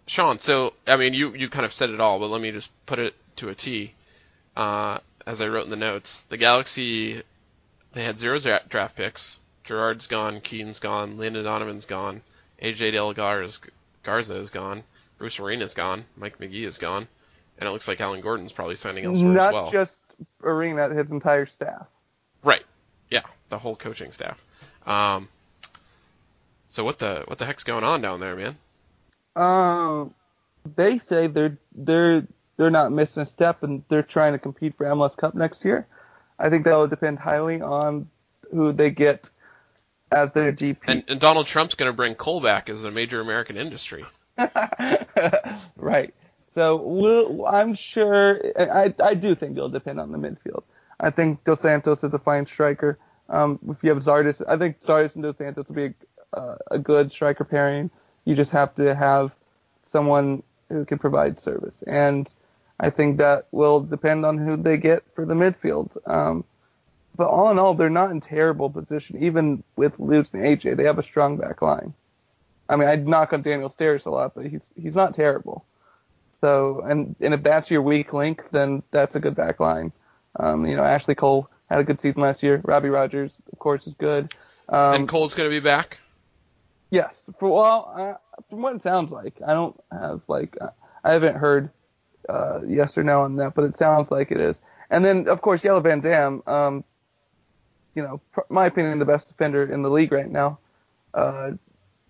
Sean, 0.07 0.39
so 0.39 0.71
I 0.88 0.97
mean, 0.97 1.13
you 1.13 1.36
you 1.36 1.49
kind 1.49 1.65
of 1.65 1.73
said 1.73 1.91
it 1.91 2.01
all, 2.01 2.19
but 2.19 2.29
let 2.29 2.41
me 2.41 2.51
just 2.51 2.71
put 2.88 2.97
it 2.97 3.13
to 3.38 3.49
a 3.49 3.55
T. 3.55 3.93
Uh, 4.55 4.97
as 5.27 5.39
I 5.39 5.47
wrote 5.47 5.65
in 5.65 5.69
the 5.69 5.75
notes, 5.75 6.25
the 6.29 6.38
Galaxy 6.38 7.21
they 7.93 8.03
had 8.03 8.17
zero 8.17 8.39
draft 8.67 8.95
picks. 8.95 9.39
Gerrard's 9.63 10.07
gone, 10.07 10.41
Keaton's 10.41 10.79
gone, 10.79 11.17
Landon 11.17 11.45
Donovan's 11.45 11.86
gone, 11.86 12.21
AJ 12.61 12.93
Del 12.93 13.13
Garza 13.13 14.36
is 14.36 14.49
gone, 14.49 14.84
Bruce 15.18 15.39
Arena's 15.39 15.74
gone, 15.74 16.05
Mike 16.16 16.39
Magee 16.39 16.66
is 16.66 16.78
gone, 16.78 17.07
and 17.57 17.68
it 17.68 17.72
looks 17.72 17.88
like 17.88 18.01
Alan 18.01 18.22
Gordon's 18.22 18.51
probably 18.51 18.76
signing 18.76 19.05
elsewhere 19.05 19.34
Not 19.34 19.47
as 19.47 19.53
well. 19.53 19.64
Not 19.64 19.72
just 19.72 19.97
Arena, 20.41 20.93
his 20.93 21.11
entire 21.11 21.45
staff. 21.45 21.88
Right. 22.43 22.64
Yeah, 23.09 23.24
the 23.49 23.57
whole 23.57 23.76
coaching 23.76 24.11
staff. 24.11 24.39
Um, 24.86 25.30
so 26.68 26.84
what 26.84 26.99
the 26.99 27.24
what 27.28 27.38
the 27.38 27.45
heck's 27.45 27.64
going 27.64 27.84
on 27.84 28.01
down 28.01 28.20
there, 28.20 28.36
man? 28.36 28.57
Um, 29.36 30.14
they 30.76 30.97
say 30.99 31.28
they're 31.28 31.57
they're 31.74 32.28
they're 32.57 32.72
not 32.72 32.91
missing 32.91 33.24
a 33.24 33.26
step 33.26 33.64
and 33.64 33.84
they're 33.89 34.03
trying 34.03 34.34
to 34.34 34.39
compete 34.39 34.76
for 34.78 34.86
MLS 34.88 35.16
Cup 35.16 35.36
next 35.36 35.66
year. 35.66 35.88
I 36.39 36.49
think 36.49 36.66
that 36.66 36.76
will 36.76 36.88
depend 36.88 37.20
highly 37.20 37.61
on 37.61 38.09
who 38.51 38.74
they 38.74 38.91
get 38.91 39.30
as 40.11 40.32
their 40.32 40.51
DP. 40.51 40.78
And, 40.88 41.03
and 41.07 41.20
Donald 41.20 41.47
Trump's 41.47 41.76
going 41.76 41.91
to 41.91 41.95
bring 41.95 42.16
coal 42.16 42.41
back 42.41 42.70
as 42.70 42.84
a 42.84 42.91
major 42.91 43.22
American 43.22 43.57
industry. 43.57 44.05
right. 45.77 46.14
So 46.53 46.76
we'll, 46.77 47.45
I'm 47.45 47.73
sure. 47.73 48.39
I 48.57 48.93
I 49.03 49.14
do 49.15 49.35
think 49.35 49.57
it'll 49.57 49.69
depend 49.69 49.99
on 49.99 50.11
the 50.11 50.18
midfield. 50.18 50.64
I 50.99 51.10
think 51.10 51.43
Dos 51.43 51.61
Santos 51.61 52.03
is 52.03 52.14
a 52.14 52.19
fine 52.19 52.45
striker. 52.45 52.97
Um, 53.30 53.60
if 53.69 53.84
you 53.84 53.89
have 53.89 54.03
Zardes, 54.03 54.41
I 54.47 54.57
think 54.57 54.81
Zardes 54.81 55.15
and 55.15 55.23
Dos 55.23 55.38
Santos 55.38 55.68
will 55.68 55.76
be 55.76 55.93
a, 56.34 56.38
uh, 56.38 56.57
a 56.72 56.80
good 56.80 57.11
striker 57.11 57.43
pairing. 57.43 57.89
You 58.26 58.35
just 58.35 58.51
have 58.51 58.76
to 58.76 58.93
have 58.93 59.31
someone 59.84 60.43
who 60.69 60.85
can 60.85 60.99
provide 60.99 61.39
service, 61.39 61.84
and 61.88 62.30
I 62.80 62.89
think 62.89 63.18
that 63.18 63.47
will 63.51 63.80
depend 63.81 64.26
on 64.26 64.38
who 64.38 64.57
they 64.57 64.77
get 64.77 65.03
for 65.15 65.26
the 65.26 65.34
midfield. 65.34 65.89
Um, 66.05 66.43
but 67.15 67.27
all 67.27 67.51
in 67.51 67.60
all, 67.60 67.73
they're 67.76 67.89
not 67.89 68.11
in 68.11 68.22
terrible 68.22 68.69
position. 68.69 69.23
Even 69.23 69.64
with 69.76 69.99
losing 69.99 70.41
AJ, 70.41 70.77
they 70.77 70.85
have 70.85 70.99
a 70.99 71.03
strong 71.03 71.38
back 71.38 71.61
line. 71.61 71.93
I 72.69 72.76
mean, 72.76 72.88
I'd 72.88 73.07
knock 73.07 73.34
on 73.34 73.41
Daniel 73.41 73.69
Steres 73.69 74.06
a 74.06 74.10
lot, 74.10 74.34
but 74.35 74.45
he's 74.45 74.72
he's 74.76 74.95
not 74.95 75.15
terrible. 75.15 75.65
So, 76.41 76.81
and 76.81 77.15
and 77.22 77.34
if 77.34 77.44
that's 77.44 77.69
your 77.69 77.81
weak 77.81 78.14
link, 78.14 78.44
then 78.52 78.84
that's 78.91 79.15
a 79.15 79.19
good 79.19 79.35
back 79.35 79.60
line. 79.60 79.91
Um, 80.40 80.65
you 80.65 80.76
know, 80.76 80.84
Ashley 80.84 81.15
Cole 81.15 81.49
had 81.69 81.80
a 81.80 81.84
good 81.84 82.02
season 82.02 82.22
last 82.22 82.44
year. 82.44 82.61
Robbie 82.64 82.90
Rogers, 82.90 83.31
of 83.52 83.60
course, 83.60 83.88
is 83.88 83.94
good. 83.94 84.34
Um, 84.69 84.95
and 84.95 85.10
Cole's 85.10 85.34
going 85.34 85.49
to 85.49 85.56
be 85.56 85.60
back. 85.60 85.99
Yes, 86.90 87.30
for 87.40 87.49
well, 87.49 87.94
uh, 87.98 88.40
from 88.49 88.61
what 88.61 88.76
it 88.76 88.81
sounds 88.81 89.11
like, 89.11 89.35
I 89.45 89.53
don't 89.53 89.80
have 89.91 90.22
like 90.27 90.57
uh, 90.61 90.69
I 91.03 91.14
haven't 91.14 91.35
heard 91.35 91.69
uh, 92.30 92.60
yes 92.68 92.98
or 92.98 93.03
no 93.03 93.22
on 93.22 93.35
that, 93.38 93.56
but 93.56 93.65
it 93.65 93.77
sounds 93.77 94.11
like 94.11 94.31
it 94.31 94.40
is. 94.40 94.61
And 94.90 95.03
then 95.03 95.27
of 95.27 95.41
course 95.41 95.61
Jelle 95.61 95.81
Van 95.81 96.02
Damme, 96.02 96.44
um, 96.45 96.84
you 97.95 98.03
know, 98.03 98.22
pr- 98.31 98.41
my 98.49 98.68
opinion, 98.68 98.99
the 98.99 99.06
best 99.06 99.27
defender 99.27 99.72
in 99.72 99.81
the 99.81 99.90
league 99.90 100.11
right 100.11 100.30
now, 100.30 100.60
uh, 101.14 101.52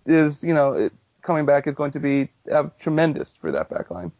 is 0.06 0.42
you 0.42 0.54
know 0.54 0.72
it, 0.74 0.92
coming 1.22 1.46
back 1.46 1.66
is 1.66 1.74
going 1.74 1.92
to 1.92 2.00
be 2.00 2.28
uh, 2.50 2.64
tremendous 2.80 3.32
for 3.40 3.52
that 3.52 3.68
back 3.70 3.90
line. 3.90 4.12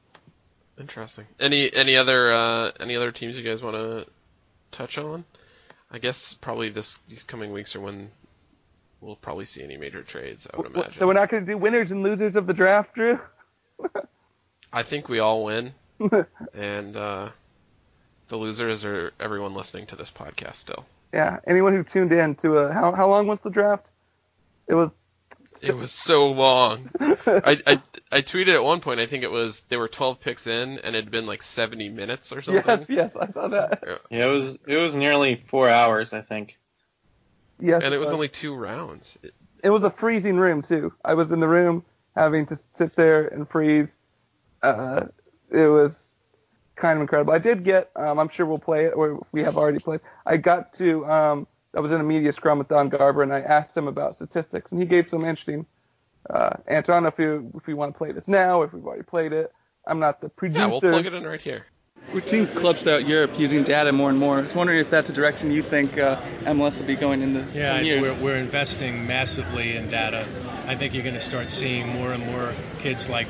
Interesting. 0.79 1.27
Any 1.39 1.73
any 1.73 1.97
other 1.97 2.33
uh, 2.33 2.71
any 2.81 2.97
other 2.97 3.13
teams 3.13 3.37
you 3.37 3.45
guys 3.45 3.63
want 3.63 3.77
to 3.77 4.07
touch 4.73 4.99
on? 4.99 5.25
I 5.91 5.99
guess 5.99 6.37
probably 6.41 6.71
this 6.71 6.99
these 7.09 7.23
coming 7.23 7.53
weeks 7.53 7.77
are 7.77 7.81
when 7.81 8.11
we'll 9.01 9.17
probably 9.17 9.45
see 9.45 9.63
any 9.63 9.77
major 9.77 10.03
trades. 10.03 10.47
I 10.53 10.57
would 10.57 10.67
imagine. 10.67 10.93
So 10.95 11.07
we're 11.07 11.13
not 11.13 11.31
going 11.31 11.47
to 11.47 11.53
do 11.53 11.59
winners 11.59 11.91
and 11.91 12.03
losers 12.03 12.35
of 12.35 12.47
the 12.47 12.55
draft, 12.55 12.95
Drew. 12.95 13.19
I 14.73 14.83
think 14.83 15.09
we 15.09 15.21
all 15.21 15.45
win, 15.45 15.75
and 16.55 16.97
uh, 16.97 17.29
the 18.29 18.37
losers 18.37 18.85
are 18.85 19.13
everyone 19.21 19.55
listening 19.55 19.87
to 19.89 19.97
this 19.97 20.11
podcast 20.11 20.57
still. 20.57 20.85
yeah. 21.13 21.39
Anyone 21.47 21.75
who 21.77 21.85
tuned 21.85 22.11
in 22.13 22.35
to 22.37 22.59
a 22.59 22.73
how 22.73 22.91
how 22.93 23.09
long 23.09 23.29
was 23.29 23.39
the 23.41 23.51
draft? 23.51 23.91
It 24.67 24.75
was. 24.75 24.91
It 25.63 25.77
was 25.77 25.93
so 25.93 26.31
long. 26.33 26.91
I, 27.01 27.59
I 27.67 27.83
I 28.11 28.23
tweeted 28.23 28.55
at 28.55 28.63
one 28.65 28.81
point. 28.81 29.01
I 29.01 29.07
think 29.07 29.23
it 29.23 29.31
was 29.31 29.63
there 29.69 29.79
were 29.79 29.89
12 29.89 30.21
picks 30.21 30.47
in, 30.47 30.79
and 30.79 30.97
it 30.97 31.05
had 31.05 31.11
been 31.11 31.27
like 31.27 31.43
70 31.43 31.89
minutes 31.91 32.33
or 32.33 32.43
something. 32.43 32.87
Yes, 32.89 33.15
yes, 33.15 33.17
I 33.17 33.27
saw 33.29 33.49
that. 33.49 33.83
Yeah, 34.11 34.27
it 34.27 34.31
was 34.31 34.59
it 34.67 34.77
was 34.77 34.95
nearly 34.97 35.43
four 35.49 35.69
hours, 35.69 36.13
I 36.13 36.21
think. 36.23 36.59
Yes, 37.61 37.83
And 37.85 37.95
it 37.95 37.99
was 37.99 38.11
uh, 38.11 38.15
only 38.15 38.29
two 38.29 38.55
rounds. 38.55 39.17
It- 39.23 39.35
it 39.63 39.71
was 39.71 39.83
a 39.83 39.91
freezing 39.91 40.37
room 40.37 40.61
too. 40.61 40.93
I 41.03 41.15
was 41.15 41.33
in 41.33 41.41
the 41.41 41.49
room 41.49 41.87
having 42.15 42.45
to 42.47 42.59
sit 42.75 42.95
there 42.97 43.27
and 43.29 43.49
freeze. 43.49 43.89
Uh, 44.63 45.07
it 45.51 45.67
was 45.69 46.15
kind 46.77 46.99
of 46.99 47.01
incredible. 47.01 47.33
I 47.33 47.39
did 47.39 47.65
get, 47.65 47.91
um, 47.97 48.19
I'm 48.19 48.29
sure 48.29 48.45
we'll 48.45 48.59
play 48.59 48.85
it, 48.85 48.91
or 48.91 49.25
we 49.33 49.43
have 49.43 49.57
already 49.57 49.79
played. 49.79 50.01
I 50.27 50.37
got 50.37 50.75
to, 50.75 51.07
um, 51.07 51.47
I 51.77 51.81
was 51.81 51.93
in 51.93 52.01
a 52.01 52.05
media 52.05 52.33
scrum 52.33 52.59
with 52.59 52.69
Don 52.69 52.89
Garber, 52.89 53.23
and 53.23 53.33
I 53.33 53.41
asked 53.41 53.77
him 53.77 53.89
about 53.89 54.17
statistics, 54.17 54.73
and 54.73 54.81
he 54.81 54.87
gave 54.87 55.09
some 55.11 55.25
interesting. 55.25 55.67
Uh, 56.29 56.57
answer. 56.67 56.93
I 56.93 56.97
don't 56.97 57.03
know 57.03 57.11
if 57.11 57.19
you 57.19 57.51
if 57.55 57.67
we 57.67 57.75
want 57.75 57.93
to 57.93 57.99
play 57.99 58.11
this 58.13 58.27
now, 58.27 58.63
if 58.63 58.73
we've 58.73 58.87
already 58.87 59.03
played 59.03 59.35
it. 59.35 59.53
I'm 59.87 59.99
not 59.99 60.23
the 60.23 60.31
producer. 60.31 60.61
Yeah, 60.61 60.67
we'll 60.69 60.81
plug 60.81 61.05
it 61.05 61.13
in 61.13 61.25
right 61.25 61.41
here. 61.41 61.67
We've 62.13 62.27
seen 62.27 62.47
clubs 62.47 62.83
throughout 62.83 63.07
Europe 63.07 63.39
using 63.39 63.63
data 63.63 63.93
more 63.93 64.11
and 64.11 64.19
more. 64.19 64.39
I 64.39 64.43
was 64.43 64.55
wondering 64.55 64.79
if 64.79 64.91
that's 64.91 65.11
a 65.11 65.13
direction 65.13 65.51
you 65.51 65.63
think 65.63 65.99
uh, 65.99 66.21
MLS 66.43 66.79
will 66.79 66.87
be 66.87 66.97
going 66.97 67.23
in 67.23 67.35
the 67.35 67.45
yeah, 67.55 67.81
years. 67.81 68.03
We're, 68.03 68.15
we're 68.15 68.37
investing 68.37 69.07
massively 69.07 69.77
in 69.77 69.89
data. 69.91 70.27
I 70.67 70.77
think 70.77 70.95
you're 70.95 71.03
going 71.03 71.15
to 71.15 71.21
start 71.21 71.51
seeing 71.51 71.89
more 71.89 72.13
and 72.13 72.25
more 72.27 72.55
kids 72.79 73.09
like 73.09 73.27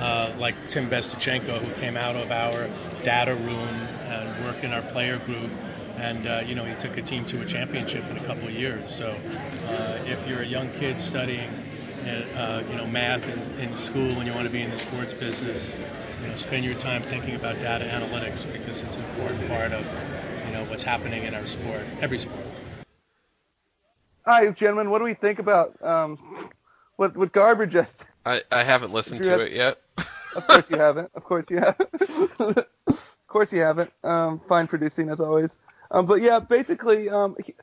uh, 0.00 0.32
like 0.38 0.54
Tim 0.68 0.88
Bezbatchenko, 0.88 1.58
who 1.58 1.72
came 1.80 1.96
out 1.96 2.16
of 2.16 2.30
our 2.30 2.68
data 3.02 3.34
room 3.34 3.68
and 4.08 4.44
worked 4.44 4.62
in 4.62 4.72
our 4.72 4.82
player 4.82 5.18
group. 5.18 5.50
And 6.00 6.26
uh, 6.26 6.42
you 6.46 6.54
know 6.54 6.64
he 6.64 6.74
took 6.76 6.96
a 6.96 7.02
team 7.02 7.24
to 7.26 7.40
a 7.40 7.44
championship 7.44 8.08
in 8.10 8.16
a 8.16 8.24
couple 8.24 8.48
of 8.48 8.54
years. 8.54 8.90
So 8.90 9.16
uh, 9.68 9.98
if 10.06 10.26
you're 10.26 10.40
a 10.40 10.46
young 10.46 10.70
kid 10.70 11.00
studying 11.00 11.50
uh, 12.38 12.62
you 12.70 12.76
know, 12.76 12.86
math 12.86 13.28
in, 13.28 13.68
in 13.68 13.74
school 13.74 14.08
and 14.08 14.26
you 14.26 14.32
want 14.32 14.46
to 14.46 14.52
be 14.52 14.62
in 14.62 14.70
the 14.70 14.76
sports 14.76 15.12
business, 15.12 15.76
you 16.22 16.28
know, 16.28 16.34
spend 16.34 16.64
your 16.64 16.74
time 16.74 17.02
thinking 17.02 17.34
about 17.34 17.60
data 17.60 17.84
analytics 17.84 18.50
because 18.52 18.82
it's 18.82 18.96
an 18.96 19.04
important 19.04 19.46
part 19.48 19.72
of, 19.72 19.84
you 20.46 20.52
know, 20.52 20.64
what's 20.64 20.82
happening 20.82 21.24
in 21.24 21.34
our 21.34 21.46
sport, 21.46 21.82
every 22.00 22.18
sport. 22.18 22.44
Hi, 24.24 24.48
gentlemen. 24.50 24.90
What 24.90 24.98
do 24.98 25.04
we 25.04 25.14
think 25.14 25.38
about 25.38 25.82
um, 25.82 26.18
what 26.96 27.16
what 27.16 27.32
Garber 27.32 27.66
just? 27.66 27.94
I, 28.26 28.42
I 28.52 28.62
haven't 28.62 28.92
listened 28.92 29.22
to 29.22 29.30
have, 29.30 29.40
it 29.40 29.52
yet. 29.52 29.78
of 30.36 30.46
course 30.46 30.70
you 30.70 30.76
haven't. 30.78 31.10
Of 31.14 31.24
course 31.24 31.50
you 31.50 31.58
haven't. 31.58 31.90
of 32.38 33.06
course 33.26 33.52
you 33.52 33.60
haven't. 33.60 33.90
Um, 34.04 34.40
fine 34.48 34.66
producing 34.66 35.08
as 35.08 35.20
always. 35.20 35.56
Um, 35.90 36.06
but 36.06 36.20
yeah, 36.20 36.38
basically, 36.38 37.08
um, 37.08 37.36
he, 37.44 37.54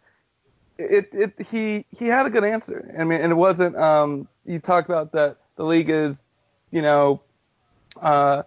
it, 0.78 1.10
it 1.14 1.34
he 1.48 1.86
he 1.92 2.08
had 2.08 2.26
a 2.26 2.30
good 2.30 2.44
answer. 2.44 2.94
I 2.98 3.04
mean, 3.04 3.22
and 3.22 3.32
it 3.32 3.36
wasn't. 3.36 3.76
Um, 3.78 4.28
you 4.46 4.60
talked 4.60 4.90
about 4.90 5.12
that 5.14 5.38
the 5.56 5.64
league 5.64 5.90
is, 5.90 6.22
you 6.72 6.82
know, 6.82 7.22
uh, 8.02 8.44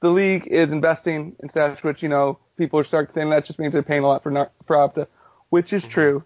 the 0.00 0.10
league 0.10 0.46
is 0.46 0.72
investing 0.72 1.36
in 1.40 1.48
stats, 1.48 1.82
which 1.82 2.02
you 2.02 2.08
know 2.08 2.38
people 2.56 2.78
are 2.78 2.84
starting 2.84 3.12
saying 3.14 3.30
that 3.30 3.44
just 3.44 3.58
means 3.58 3.72
they're 3.72 3.82
paying 3.82 4.04
a 4.04 4.06
lot 4.06 4.22
for 4.22 4.50
for 4.66 4.76
Opta, 4.76 5.06
which 5.50 5.72
is 5.72 5.82
mm-hmm. 5.82 5.90
true. 5.90 6.24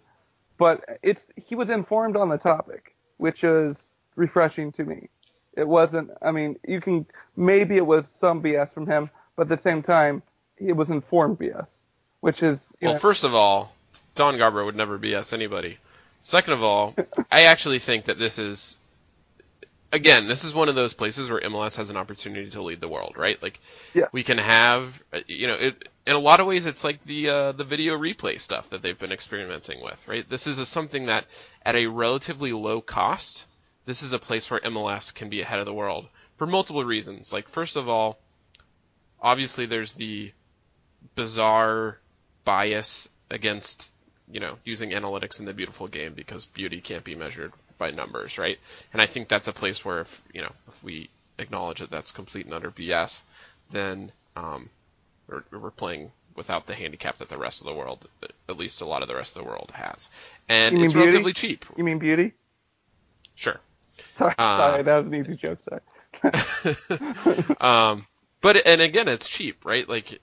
But 0.59 0.85
it's 1.02 1.27
he 1.36 1.55
was 1.55 1.70
informed 1.70 2.16
on 2.16 2.28
the 2.28 2.39
topic, 2.39 2.94
which 3.16 3.44
is 3.44 3.97
refreshing 4.16 4.72
to 4.72 4.85
me. 4.85 5.09
It 5.56 5.66
wasn't. 5.66 6.10
I 6.22 6.31
mean, 6.31 6.59
you 6.66 6.81
can 6.81 7.06
maybe 7.36 7.77
it 7.77 7.86
was 7.86 8.06
some 8.09 8.43
BS 8.43 8.72
from 8.72 8.86
him, 8.86 9.10
but 9.36 9.51
at 9.51 9.56
the 9.56 9.62
same 9.62 9.82
time, 9.82 10.22
it 10.59 10.74
was 10.74 10.90
informed 10.90 11.39
BS, 11.39 11.68
which 12.21 12.43
is. 12.43 12.61
well, 12.81 12.95
know, 12.95 12.99
first 12.99 13.25
of 13.25 13.35
all, 13.35 13.73
Don 14.15 14.39
Garber 14.39 14.65
would 14.65 14.77
never 14.77 14.99
BS 14.99 15.33
anybody. 15.33 15.79
Second 16.23 16.53
of 16.53 16.63
all, 16.63 16.95
I 17.31 17.45
actually 17.45 17.79
think 17.79 18.07
that 18.07 18.19
this 18.19 18.39
is 18.39 18.77
again, 19.93 20.29
this 20.29 20.45
is 20.45 20.55
one 20.55 20.69
of 20.69 20.75
those 20.75 20.95
places 20.95 21.31
where 21.31 21.41
MLS 21.41 21.77
has 21.77 21.91
an 21.91 21.97
opportunity 21.97 22.51
to 22.51 22.63
lead 22.63 22.81
the 22.81 22.89
world, 22.89 23.15
right? 23.17 23.43
Like 23.43 23.59
yes. 23.95 24.11
we 24.13 24.23
can 24.23 24.39
have, 24.39 24.93
you 25.27 25.47
know, 25.47 25.55
it, 25.55 25.89
in 26.07 26.15
a 26.15 26.19
lot 26.19 26.41
of 26.41 26.47
ways, 26.47 26.67
it's 26.67 26.85
like 26.85 27.05
the 27.05 27.29
uh, 27.29 27.53
the 27.53 27.65
video 27.65 27.97
replay 27.97 28.41
stuff 28.41 28.71
that 28.71 28.83
they've 28.83 28.99
been 28.99 29.13
experimenting 29.13 29.83
with, 29.83 30.01
right? 30.07 30.29
This 30.29 30.47
is 30.47 30.59
a, 30.59 30.67
something 30.67 31.07
that 31.07 31.25
at 31.65 31.77
a 31.77 31.87
relatively 31.87 32.53
low 32.53 32.81
cost, 32.81 33.47
this 33.87 34.03
is 34.03 34.13
a 34.13 34.19
place 34.19 34.51
where 34.51 34.61
MLS 34.61 35.15
can 35.15 35.29
be 35.29 35.41
ahead 35.41 35.59
of 35.59 35.67
the 35.67 35.75
world 35.75 36.09
for 36.37 36.47
multiple 36.47 36.85
reasons. 36.85 37.33
Like 37.33 37.49
first 37.49 37.77
of 37.77 37.89
all, 37.89 38.19
obviously 39.21 39.67
there's 39.67 39.95
the 39.95 40.33
bizarre 41.15 41.99
bias 42.45 43.09
against 43.31 43.91
you 44.31 44.41
know 44.41 44.57
using 44.65 44.91
analytics 44.91 45.39
in 45.39 45.47
the 45.47 45.53
beautiful 45.53 45.89
game 45.89 46.15
because 46.15 46.47
beauty 46.47 46.81
can't 46.81 47.05
be 47.05 47.15
measured 47.15 47.53
by 47.79 47.91
numbers, 47.91 48.39
right? 48.39 48.59
And 48.93 49.03
I 49.03 49.07
think 49.07 49.29
that's 49.29 49.49
a 49.49 49.53
place 49.53 49.85
where 49.85 50.01
if 50.01 50.21
you 50.33 50.43
know 50.43 50.53
if 50.69 50.85
we 50.85 51.11
acknowledge 51.39 51.81
that 51.81 51.91
that's 51.91 52.12
complete 52.12 52.45
and 52.45 52.55
utter 52.55 52.71
BS, 52.71 53.23
then 53.73 54.12
um, 54.37 54.71
we're, 55.29 55.43
we're 55.59 55.71
playing 55.71 56.12
without 56.37 56.67
the 56.67 56.75
handicap 56.75 57.19
that 57.19 57.29
the 57.29 57.39
rest 57.39 57.61
of 57.61 57.67
the 57.67 57.75
world, 57.75 58.09
at 58.49 58.57
least 58.57 58.81
a 58.81 58.87
lot 58.87 59.03
of 59.03 59.09
the 59.09 59.15
rest 59.15 59.37
of 59.37 59.43
the 59.43 59.49
world 59.49 59.73
has, 59.75 60.09
and 60.49 60.77
it's 60.79 60.93
beauty? 60.93 61.07
relatively 61.07 61.33
cheap. 61.33 61.65
You 61.77 61.85
mean 61.85 61.99
beauty? 61.99 62.35
Sure. 63.35 63.59
Sorry, 64.15 64.35
uh, 64.39 64.59
sorry, 64.59 64.83
that 64.83 64.97
was 64.97 65.07
an 65.09 65.15
easy 65.15 65.37
joke. 65.37 65.59
Sorry. 65.62 65.81
um, 67.61 68.07
but 68.41 68.57
and 68.67 68.81
again, 68.81 69.09
it's 69.09 69.29
cheap, 69.29 69.65
right? 69.65 69.89
Like 69.89 70.21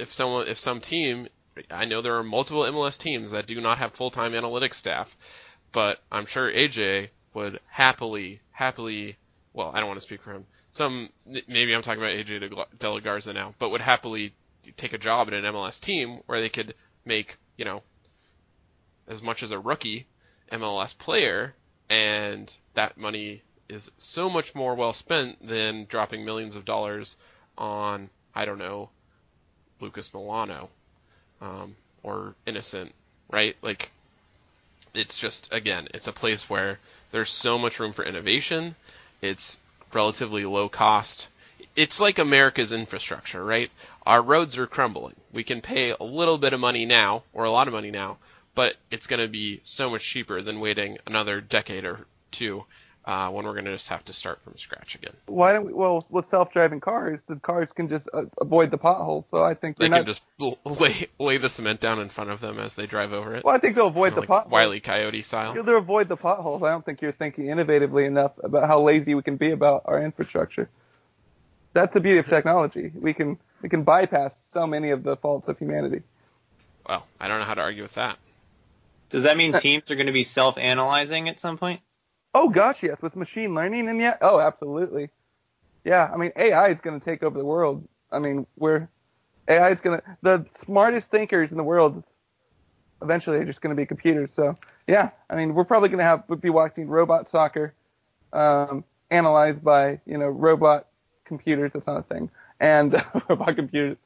if 0.00 0.12
someone, 0.12 0.48
if 0.48 0.58
some 0.58 0.80
team, 0.80 1.28
I 1.70 1.84
know 1.84 2.00
there 2.00 2.16
are 2.16 2.22
multiple 2.22 2.62
MLS 2.62 2.98
teams 2.98 3.30
that 3.32 3.46
do 3.46 3.60
not 3.60 3.78
have 3.78 3.94
full 3.94 4.10
time 4.10 4.32
analytics 4.32 4.74
staff, 4.74 5.16
but 5.72 5.98
I'm 6.10 6.26
sure 6.26 6.50
AJ 6.50 7.10
would 7.34 7.60
happily, 7.68 8.40
happily, 8.52 9.16
well, 9.52 9.70
I 9.74 9.78
don't 9.78 9.88
want 9.88 9.98
to 10.00 10.06
speak 10.06 10.22
for 10.22 10.32
him. 10.32 10.46
Some, 10.70 11.10
maybe 11.48 11.74
I'm 11.74 11.82
talking 11.82 12.02
about 12.02 12.14
AJ 12.14 12.78
De 12.78 12.90
La 12.90 13.00
Garza 13.00 13.32
now, 13.32 13.54
but 13.58 13.70
would 13.70 13.80
happily 13.80 14.34
take 14.76 14.92
a 14.92 14.98
job 14.98 15.28
at 15.28 15.34
an 15.34 15.44
MLS 15.44 15.80
team 15.80 16.20
where 16.26 16.40
they 16.40 16.48
could 16.48 16.74
make, 17.04 17.36
you 17.56 17.64
know, 17.64 17.82
as 19.06 19.22
much 19.22 19.42
as 19.42 19.50
a 19.50 19.58
rookie 19.58 20.06
MLS 20.52 20.96
player, 20.96 21.54
and 21.88 22.56
that 22.74 22.96
money 22.96 23.42
is 23.68 23.90
so 23.98 24.28
much 24.28 24.54
more 24.54 24.74
well 24.74 24.92
spent 24.92 25.46
than 25.46 25.86
dropping 25.88 26.24
millions 26.24 26.56
of 26.56 26.64
dollars 26.64 27.16
on, 27.56 28.10
I 28.34 28.44
don't 28.44 28.58
know, 28.58 28.90
Lucas 29.80 30.08
Melano 30.10 30.68
um, 31.40 31.76
or 32.02 32.34
Innocent, 32.46 32.92
right? 33.30 33.56
Like, 33.62 33.90
it's 34.94 35.18
just 35.18 35.48
again, 35.52 35.88
it's 35.94 36.06
a 36.08 36.12
place 36.12 36.48
where 36.48 36.78
there's 37.12 37.30
so 37.30 37.58
much 37.58 37.78
room 37.78 37.92
for 37.92 38.04
innovation. 38.04 38.76
It's 39.22 39.56
relatively 39.94 40.44
low 40.44 40.68
cost. 40.68 41.28
It's 41.76 42.00
like 42.00 42.18
America's 42.18 42.72
infrastructure, 42.72 43.44
right? 43.44 43.70
Our 44.04 44.22
roads 44.22 44.58
are 44.58 44.66
crumbling. 44.66 45.14
We 45.32 45.44
can 45.44 45.60
pay 45.60 45.90
a 45.90 46.02
little 46.02 46.38
bit 46.38 46.52
of 46.52 46.60
money 46.60 46.84
now, 46.84 47.22
or 47.32 47.44
a 47.44 47.50
lot 47.50 47.68
of 47.68 47.74
money 47.74 47.90
now, 47.90 48.18
but 48.54 48.74
it's 48.90 49.06
going 49.06 49.20
to 49.20 49.28
be 49.28 49.60
so 49.62 49.90
much 49.90 50.02
cheaper 50.02 50.42
than 50.42 50.60
waiting 50.60 50.98
another 51.06 51.40
decade 51.40 51.84
or 51.84 52.06
two 52.32 52.64
uh, 53.10 53.28
when 53.28 53.44
we're 53.44 53.54
going 53.54 53.64
to 53.64 53.72
just 53.72 53.88
have 53.88 54.04
to 54.04 54.12
start 54.12 54.40
from 54.44 54.56
scratch 54.56 54.94
again. 54.94 55.12
Why 55.26 55.52
don't 55.52 55.66
we? 55.66 55.72
Well, 55.72 56.06
with 56.10 56.28
self-driving 56.28 56.78
cars, 56.78 57.18
the 57.26 57.34
cars 57.34 57.72
can 57.72 57.88
just 57.88 58.08
uh, 58.14 58.26
avoid 58.40 58.70
the 58.70 58.78
potholes. 58.78 59.26
So 59.28 59.42
I 59.42 59.54
think 59.54 59.78
they 59.78 59.86
can 59.86 60.04
not... 60.04 60.06
just 60.06 60.22
lay 60.64 61.08
lay 61.18 61.36
the 61.36 61.48
cement 61.48 61.80
down 61.80 61.98
in 61.98 62.08
front 62.08 62.30
of 62.30 62.40
them 62.40 62.60
as 62.60 62.76
they 62.76 62.86
drive 62.86 63.12
over 63.12 63.34
it. 63.34 63.44
Well, 63.44 63.52
I 63.52 63.58
think 63.58 63.74
they'll 63.74 63.88
avoid 63.88 64.14
the 64.14 64.20
like 64.20 64.28
potholes. 64.28 64.52
Wiley 64.52 64.78
Coyote 64.78 65.22
style. 65.22 65.54
They'll 65.54 65.76
avoid 65.76 66.06
the 66.06 66.16
potholes. 66.16 66.62
I 66.62 66.70
don't 66.70 66.84
think 66.84 67.02
you're 67.02 67.10
thinking 67.10 67.46
innovatively 67.46 68.06
enough 68.06 68.30
about 68.44 68.68
how 68.68 68.80
lazy 68.80 69.16
we 69.16 69.22
can 69.22 69.36
be 69.36 69.50
about 69.50 69.82
our 69.86 70.00
infrastructure. 70.00 70.70
That's 71.72 71.92
the 71.92 72.00
beauty 72.00 72.18
of 72.18 72.26
technology. 72.26 72.92
We 72.94 73.12
can 73.12 73.38
we 73.60 73.68
can 73.68 73.82
bypass 73.82 74.36
so 74.52 74.68
many 74.68 74.90
of 74.90 75.02
the 75.02 75.16
faults 75.16 75.48
of 75.48 75.58
humanity. 75.58 76.02
Well, 76.88 77.04
I 77.18 77.26
don't 77.26 77.40
know 77.40 77.46
how 77.46 77.54
to 77.54 77.60
argue 77.60 77.82
with 77.82 77.94
that. 77.94 78.18
Does 79.08 79.24
that 79.24 79.36
mean 79.36 79.52
teams 79.58 79.90
are 79.90 79.96
going 79.96 80.06
to 80.06 80.12
be 80.12 80.22
self-analyzing 80.22 81.28
at 81.28 81.40
some 81.40 81.58
point? 81.58 81.80
Oh 82.34 82.48
gosh, 82.48 82.82
yes, 82.82 83.02
with 83.02 83.16
machine 83.16 83.54
learning 83.54 83.88
and 83.88 84.00
yeah, 84.00 84.16
oh 84.20 84.40
absolutely. 84.40 85.10
Yeah, 85.84 86.10
I 86.12 86.16
mean 86.16 86.32
AI 86.36 86.68
is 86.68 86.80
going 86.80 86.98
to 86.98 87.04
take 87.04 87.22
over 87.22 87.38
the 87.38 87.44
world. 87.44 87.88
I 88.12 88.18
mean, 88.18 88.46
we're 88.56 88.88
AI 89.48 89.70
is 89.70 89.80
going 89.80 90.00
to 90.00 90.16
the 90.22 90.46
smartest 90.64 91.10
thinkers 91.10 91.50
in 91.50 91.56
the 91.56 91.64
world 91.64 92.04
eventually 93.02 93.38
are 93.38 93.44
just 93.44 93.60
going 93.60 93.74
to 93.74 93.80
be 93.80 93.86
computers. 93.86 94.32
So 94.34 94.56
yeah, 94.86 95.10
I 95.28 95.36
mean, 95.36 95.54
we're 95.54 95.64
probably 95.64 95.88
going 95.88 95.98
to 95.98 96.04
have 96.04 96.24
be 96.40 96.50
watching 96.50 96.88
robot 96.88 97.28
soccer 97.28 97.74
um, 98.32 98.84
analyzed 99.10 99.62
by 99.62 100.00
you 100.06 100.18
know 100.18 100.28
robot 100.28 100.86
computers. 101.24 101.72
That's 101.74 101.86
not 101.86 101.98
a 101.98 102.02
thing, 102.02 102.30
and 102.58 102.92
robot 103.28 103.56
computers. 103.56 103.96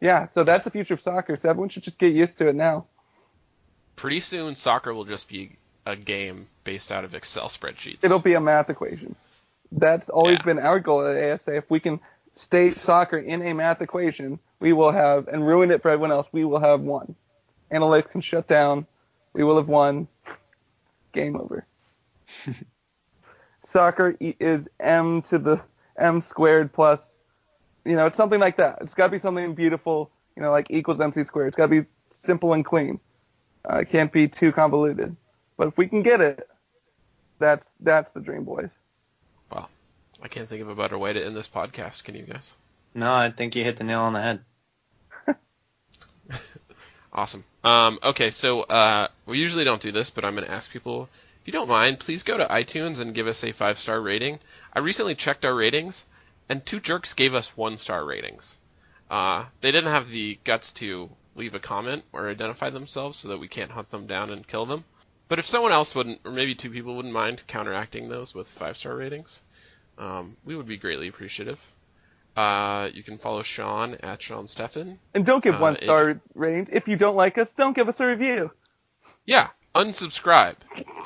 Yeah, 0.00 0.28
so 0.30 0.44
that's 0.44 0.64
the 0.64 0.70
future 0.70 0.94
of 0.94 1.00
soccer. 1.00 1.38
So 1.40 1.48
everyone 1.48 1.68
should 1.68 1.82
just 1.82 1.98
get 1.98 2.14
used 2.14 2.38
to 2.38 2.48
it 2.48 2.54
now. 2.54 2.86
Pretty 3.96 4.20
soon, 4.20 4.54
soccer 4.54 4.94
will 4.94 5.04
just 5.04 5.28
be 5.28 5.58
a 5.86 5.96
game 5.96 6.48
based 6.64 6.92
out 6.92 7.04
of 7.04 7.14
Excel 7.14 7.48
spreadsheets. 7.48 7.98
It'll 8.02 8.20
be 8.20 8.34
a 8.34 8.40
math 8.40 8.70
equation. 8.70 9.14
That's 9.72 10.08
always 10.08 10.38
yeah. 10.38 10.44
been 10.44 10.58
our 10.58 10.80
goal 10.80 11.06
at 11.06 11.32
ASA. 11.32 11.56
If 11.56 11.70
we 11.70 11.80
can 11.80 12.00
state 12.34 12.80
soccer 12.80 13.18
in 13.18 13.42
a 13.42 13.52
math 13.52 13.80
equation, 13.80 14.38
we 14.58 14.72
will 14.72 14.90
have, 14.90 15.28
and 15.28 15.46
ruin 15.46 15.70
it 15.70 15.82
for 15.82 15.90
everyone 15.90 16.12
else, 16.12 16.28
we 16.32 16.44
will 16.44 16.60
have 16.60 16.80
won. 16.80 17.14
Analytics 17.72 18.10
can 18.10 18.20
shut 18.20 18.46
down. 18.46 18.86
We 19.32 19.44
will 19.44 19.56
have 19.56 19.68
won. 19.68 20.08
Game 21.12 21.36
over. 21.36 21.66
soccer 23.64 24.16
is 24.20 24.68
m 24.78 25.22
to 25.22 25.38
the 25.38 25.60
m 25.96 26.20
squared 26.20 26.72
plus, 26.72 27.00
you 27.84 27.96
know, 27.96 28.06
it's 28.06 28.16
something 28.16 28.40
like 28.40 28.56
that. 28.56 28.78
It's 28.80 28.94
got 28.94 29.06
to 29.06 29.12
be 29.12 29.18
something 29.18 29.54
beautiful, 29.54 30.10
you 30.36 30.42
know, 30.42 30.50
like 30.50 30.66
equals 30.70 31.00
mc 31.00 31.24
squared. 31.24 31.48
It's 31.48 31.56
got 31.56 31.66
to 31.66 31.82
be 31.82 31.86
simple 32.10 32.52
and 32.52 32.64
clean. 32.64 33.00
Uh, 33.68 33.78
it 33.78 33.90
can't 33.90 34.12
be 34.12 34.26
too 34.26 34.52
convoluted. 34.52 35.16
But 35.60 35.68
if 35.68 35.76
we 35.76 35.88
can 35.88 36.02
get 36.02 36.22
it, 36.22 36.48
that's 37.38 37.66
that's 37.80 38.10
the 38.12 38.20
dream, 38.20 38.44
boys. 38.44 38.70
Wow, 39.52 39.68
I 40.22 40.28
can't 40.28 40.48
think 40.48 40.62
of 40.62 40.70
a 40.70 40.74
better 40.74 40.96
way 40.96 41.12
to 41.12 41.22
end 41.22 41.36
this 41.36 41.48
podcast. 41.48 42.02
Can 42.02 42.14
you 42.14 42.22
guys? 42.22 42.54
No, 42.94 43.12
I 43.12 43.30
think 43.30 43.54
you 43.54 43.62
hit 43.62 43.76
the 43.76 43.84
nail 43.84 44.00
on 44.00 44.14
the 44.14 44.22
head. 44.22 44.40
Awesome. 47.12 47.44
Um, 47.62 47.98
okay, 48.02 48.30
so 48.30 48.62
uh, 48.62 49.08
we 49.26 49.38
usually 49.38 49.64
don't 49.64 49.82
do 49.82 49.92
this, 49.92 50.08
but 50.08 50.24
I'm 50.24 50.34
going 50.34 50.46
to 50.46 50.50
ask 50.50 50.70
people 50.70 51.10
if 51.42 51.46
you 51.46 51.52
don't 51.52 51.68
mind, 51.68 52.00
please 52.00 52.22
go 52.22 52.38
to 52.38 52.46
iTunes 52.46 52.98
and 52.98 53.14
give 53.14 53.26
us 53.26 53.44
a 53.44 53.52
five 53.52 53.76
star 53.76 54.00
rating. 54.00 54.38
I 54.72 54.78
recently 54.78 55.14
checked 55.14 55.44
our 55.44 55.54
ratings, 55.54 56.06
and 56.48 56.64
two 56.64 56.80
jerks 56.80 57.12
gave 57.12 57.34
us 57.34 57.54
one 57.54 57.76
star 57.76 58.06
ratings. 58.06 58.56
Uh, 59.10 59.46
they 59.60 59.72
didn't 59.72 59.92
have 59.92 60.08
the 60.08 60.38
guts 60.44 60.72
to 60.72 61.10
leave 61.34 61.54
a 61.54 61.60
comment 61.60 62.04
or 62.14 62.30
identify 62.30 62.70
themselves, 62.70 63.18
so 63.18 63.28
that 63.28 63.40
we 63.40 63.48
can't 63.48 63.72
hunt 63.72 63.90
them 63.90 64.06
down 64.06 64.30
and 64.30 64.48
kill 64.48 64.64
them. 64.64 64.84
But 65.30 65.38
if 65.38 65.46
someone 65.46 65.70
else 65.70 65.94
wouldn't, 65.94 66.20
or 66.24 66.32
maybe 66.32 66.56
two 66.56 66.70
people 66.70 66.96
wouldn't 66.96 67.14
mind 67.14 67.44
counteracting 67.46 68.08
those 68.08 68.34
with 68.34 68.48
five 68.48 68.76
star 68.76 68.96
ratings, 68.96 69.40
um, 69.96 70.36
we 70.44 70.56
would 70.56 70.66
be 70.66 70.76
greatly 70.76 71.06
appreciative. 71.06 71.60
Uh, 72.36 72.88
you 72.92 73.04
can 73.04 73.16
follow 73.16 73.42
Sean 73.42 73.94
at 74.02 74.20
Sean 74.20 74.46
Steffen. 74.46 74.98
And 75.14 75.24
don't 75.24 75.42
give 75.42 75.54
Uh, 75.54 75.58
one 75.60 75.76
star 75.80 76.20
ratings. 76.34 76.68
If 76.72 76.88
you 76.88 76.96
don't 76.96 77.14
like 77.14 77.38
us, 77.38 77.48
don't 77.52 77.76
give 77.76 77.88
us 77.88 78.00
a 78.00 78.06
review. 78.06 78.50
Yeah, 79.24 79.50
unsubscribe. 79.74 80.56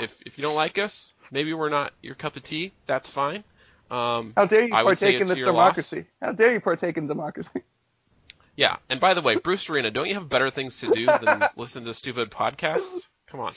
If 0.01 0.15
if 0.25 0.39
you 0.39 0.43
don't 0.43 0.55
like 0.55 0.79
us, 0.79 1.13
maybe 1.31 1.53
we're 1.53 1.69
not 1.69 1.93
your 2.01 2.15
cup 2.15 2.37
of 2.37 2.45
tea. 2.45 2.73
That's 2.87 3.11
fine. 3.11 3.45
Um, 3.91 4.33
How 4.37 4.47
dare 4.47 4.63
you 4.65 4.71
partake 4.73 5.21
in 5.21 5.29
this 5.29 5.37
your 5.37 5.53
loss. 5.53 5.75
democracy? 5.77 6.07
How 6.23 6.33
dare 6.33 6.53
you 6.55 6.61
partake 6.61 6.97
in 6.97 7.07
democracy? 7.07 7.63
yeah, 8.57 8.77
and 8.89 8.99
by 9.01 9.13
the 9.13 9.21
way, 9.21 9.37
Bruce 9.37 9.69
Arena, 9.69 9.91
don't 9.91 10.09
you 10.09 10.15
have 10.15 10.31
better 10.31 10.51
things 10.51 10.81
to 10.81 10.91
do 10.95 11.05
than 11.05 11.43
listen 11.59 11.85
to 11.85 11.93
stupid 11.93 12.31
podcasts? 12.31 13.07
Come 13.27 13.41
on. 13.41 13.55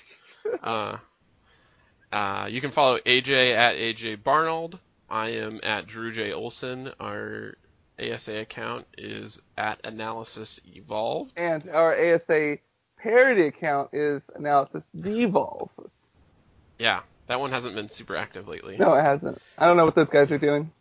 Uh, 0.61 0.97
uh, 2.11 2.47
you 2.49 2.61
can 2.61 2.71
follow 2.71 2.97
AJ 3.05 3.55
at 3.55 3.75
AJ 3.75 4.23
Barnold. 4.23 4.79
I 5.09 5.29
am 5.29 5.59
at 5.63 5.87
Drew 5.87 6.11
J 6.11 6.33
Olson. 6.33 6.91
Our 6.99 7.55
ASA 7.99 8.35
account 8.35 8.85
is 8.97 9.39
at 9.57 9.79
Analysis 9.83 10.59
Evolved. 10.65 11.33
And 11.37 11.67
our 11.69 11.95
ASA 11.95 12.57
parody 12.97 13.47
account 13.47 13.89
is 13.93 14.21
analysis 14.35 14.83
devolve. 14.99 15.69
Yeah, 16.77 17.01
that 17.27 17.39
one 17.39 17.51
hasn't 17.51 17.75
been 17.75 17.89
super 17.89 18.15
active 18.15 18.47
lately. 18.47 18.77
No, 18.77 18.93
it 18.93 19.03
hasn't. 19.03 19.41
I 19.57 19.67
don't 19.67 19.77
know 19.77 19.85
what 19.85 19.95
those 19.95 20.09
guys 20.09 20.31
are 20.31 20.37
doing. 20.37 20.71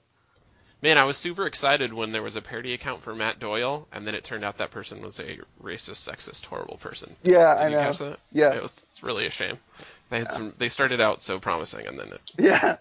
Man, 0.82 0.98
I 0.98 1.04
was 1.04 1.16
super 1.16 1.46
excited 1.46 1.92
when 1.92 2.12
there 2.12 2.22
was 2.22 2.36
a 2.36 2.42
parody 2.42 2.74
account 2.74 3.02
for 3.02 3.14
Matt 3.14 3.40
Doyle, 3.40 3.88
and 3.92 4.06
then 4.06 4.14
it 4.14 4.24
turned 4.24 4.44
out 4.44 4.58
that 4.58 4.70
person 4.70 5.00
was 5.02 5.18
a 5.18 5.38
racist, 5.62 6.06
sexist, 6.06 6.44
horrible 6.44 6.76
person. 6.76 7.16
Yeah, 7.22 7.54
Did 7.56 7.62
I 7.62 7.68
you 7.68 7.76
know. 7.76 7.82
catch 7.82 7.98
that? 7.98 8.18
Yeah. 8.30 8.54
It 8.54 8.62
was 8.62 8.72
it's 8.82 9.02
really 9.02 9.26
a 9.26 9.30
shame. 9.30 9.58
They 10.10 10.18
had 10.18 10.32
some. 10.32 10.54
They 10.58 10.68
started 10.68 11.00
out 11.00 11.22
so 11.22 11.40
promising, 11.40 11.86
and 11.86 11.98
then 11.98 12.08
it 12.08 12.20
Yeah, 12.38 12.76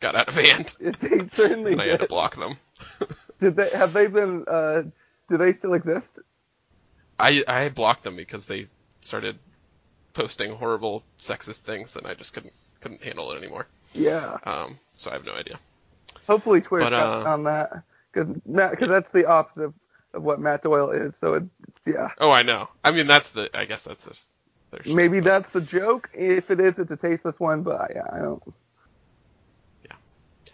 got 0.00 0.16
out 0.16 0.28
of 0.28 0.34
hand, 0.34 0.74
they 0.80 1.26
certainly 1.28 1.72
and 1.72 1.80
I 1.80 1.86
had 1.86 2.00
to 2.00 2.06
block 2.08 2.36
them. 2.36 2.58
Did 3.40 3.56
they 3.56 3.70
have 3.70 3.92
they 3.92 4.08
been? 4.08 4.44
Uh, 4.46 4.82
do 5.28 5.36
they 5.38 5.52
still 5.52 5.74
exist? 5.74 6.18
I 7.18 7.42
I 7.46 7.68
blocked 7.68 8.02
them 8.04 8.16
because 8.16 8.46
they 8.46 8.66
started 8.98 9.38
posting 10.14 10.52
horrible, 10.56 11.04
sexist 11.18 11.60
things, 11.60 11.94
and 11.96 12.06
I 12.06 12.14
just 12.14 12.34
couldn't 12.34 12.52
couldn't 12.80 13.02
handle 13.02 13.30
it 13.32 13.38
anymore. 13.38 13.66
Yeah. 13.94 14.36
Um, 14.44 14.78
so 14.98 15.10
I 15.10 15.14
have 15.14 15.24
no 15.24 15.32
idea. 15.34 15.58
Hopefully, 16.30 16.60
Twitter's 16.60 16.90
But, 16.90 16.94
uh, 16.94 17.24
on 17.26 17.44
that 17.44 17.82
because 18.12 18.28
because 18.32 18.88
that's 18.88 19.10
the 19.10 19.26
opposite 19.26 19.64
of, 19.64 19.74
of 20.14 20.22
what 20.22 20.38
Matt 20.40 20.62
Doyle 20.62 20.90
is. 20.90 21.16
So 21.16 21.34
it's 21.34 21.48
yeah. 21.86 22.10
Oh, 22.18 22.30
I 22.30 22.42
know. 22.42 22.68
I 22.84 22.92
mean, 22.92 23.08
that's 23.08 23.30
the. 23.30 23.50
I 23.52 23.64
guess 23.64 23.84
that's 23.84 24.04
just. 24.04 24.28
Their 24.70 24.84
shit, 24.84 24.94
Maybe 24.94 25.20
but- 25.20 25.24
that's 25.42 25.52
the 25.52 25.60
joke. 25.60 26.08
If 26.14 26.52
it 26.52 26.60
is, 26.60 26.78
it's 26.78 26.92
a 26.92 26.96
tasteless 26.96 27.40
one. 27.40 27.62
But 27.64 27.90
yeah, 27.94 28.06
I 28.12 28.18
don't. 28.18 28.42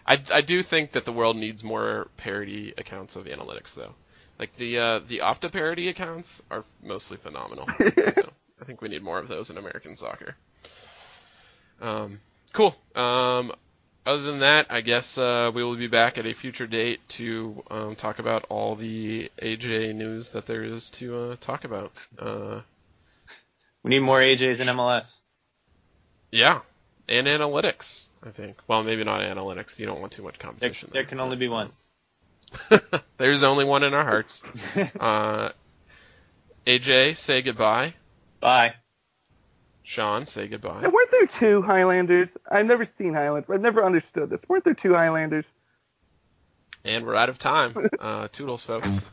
I, 0.07 0.23
I 0.31 0.41
do 0.41 0.63
think 0.63 0.93
that 0.93 1.05
the 1.05 1.11
world 1.11 1.35
needs 1.35 1.63
more 1.63 2.07
parody 2.15 2.73
accounts 2.77 3.15
of 3.17 3.25
analytics, 3.25 3.75
though. 3.75 3.93
Like 4.39 4.55
the 4.55 4.77
uh, 4.77 4.99
the 5.07 5.19
Opta 5.19 5.51
parody 5.51 5.89
accounts 5.89 6.41
are 6.49 6.63
mostly 6.81 7.17
phenomenal. 7.17 7.67
so 8.13 8.31
I 8.61 8.65
think 8.65 8.81
we 8.81 8.87
need 8.87 9.03
more 9.03 9.19
of 9.19 9.27
those 9.27 9.49
in 9.49 9.57
American 9.57 9.95
soccer. 9.95 10.35
Um, 11.81 12.21
cool. 12.53 12.75
Um, 12.95 13.51
other 14.07 14.23
than 14.23 14.39
that, 14.39 14.67
I 14.69 14.81
guess 14.81 15.17
uh, 15.17 15.51
we 15.53 15.63
will 15.63 15.75
be 15.75 15.87
back 15.87 16.17
at 16.17 16.25
a 16.25 16.33
future 16.33 16.65
date 16.67 16.99
to 17.09 17.63
um, 17.69 17.95
talk 17.95 18.19
about 18.19 18.45
all 18.49 18.75
the 18.75 19.29
AJ 19.41 19.93
news 19.95 20.29
that 20.31 20.45
there 20.47 20.63
is 20.63 20.89
to 20.91 21.17
uh, 21.17 21.35
talk 21.41 21.63
about. 21.65 21.91
Uh, 22.17 22.61
We 23.83 23.89
need 23.89 23.99
more 23.99 24.19
AJs 24.19 24.59
in 24.61 24.67
MLS. 24.67 25.19
yeah, 26.31 26.61
and 27.07 27.27
analytics. 27.27 28.07
I 28.23 28.31
think. 28.31 28.57
Well, 28.67 28.83
maybe 28.83 29.03
not 29.03 29.21
analytics. 29.21 29.77
You 29.79 29.85
don't 29.85 30.01
want 30.01 30.13
too 30.13 30.23
much 30.23 30.39
There, 30.39 30.49
competition. 30.49 30.89
there 30.91 31.05
can 31.05 31.19
only 31.19 31.37
be 31.37 31.47
one. 31.47 31.71
There's 33.17 33.43
only 33.43 33.65
one 33.65 33.83
in 33.83 33.93
our 33.93 34.03
hearts. 34.03 34.41
Uh, 34.99 35.51
AJ, 36.65 37.15
say 37.17 37.41
goodbye. 37.41 37.93
Bye. 38.41 38.75
Sean, 39.87 40.25
say 40.25 40.49
goodbye. 40.49 40.81
Now, 40.81 40.89
weren't 40.89 41.11
there 41.11 41.27
two 41.27 41.61
Highlanders? 41.61 42.35
I've 42.51 42.65
never 42.65 42.83
seen 42.83 43.13
Highlanders. 43.13 43.49
I've 43.49 43.61
never 43.61 43.85
understood 43.85 44.29
this. 44.29 44.41
Weren't 44.49 44.65
there 44.65 44.73
two 44.73 44.93
Highlanders? 44.93 45.45
And 46.83 47.05
we're 47.05 47.15
out 47.15 47.29
of 47.29 47.37
time. 47.39 47.73
Uh, 48.01 48.27
toodles, 48.27 48.65
folks. 48.65 49.05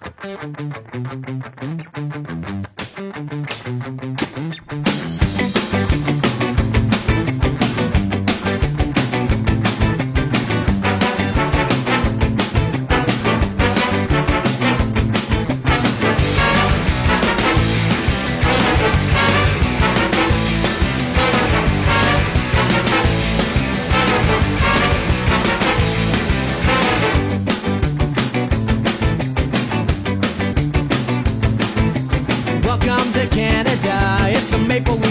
Maple. 34.74 35.03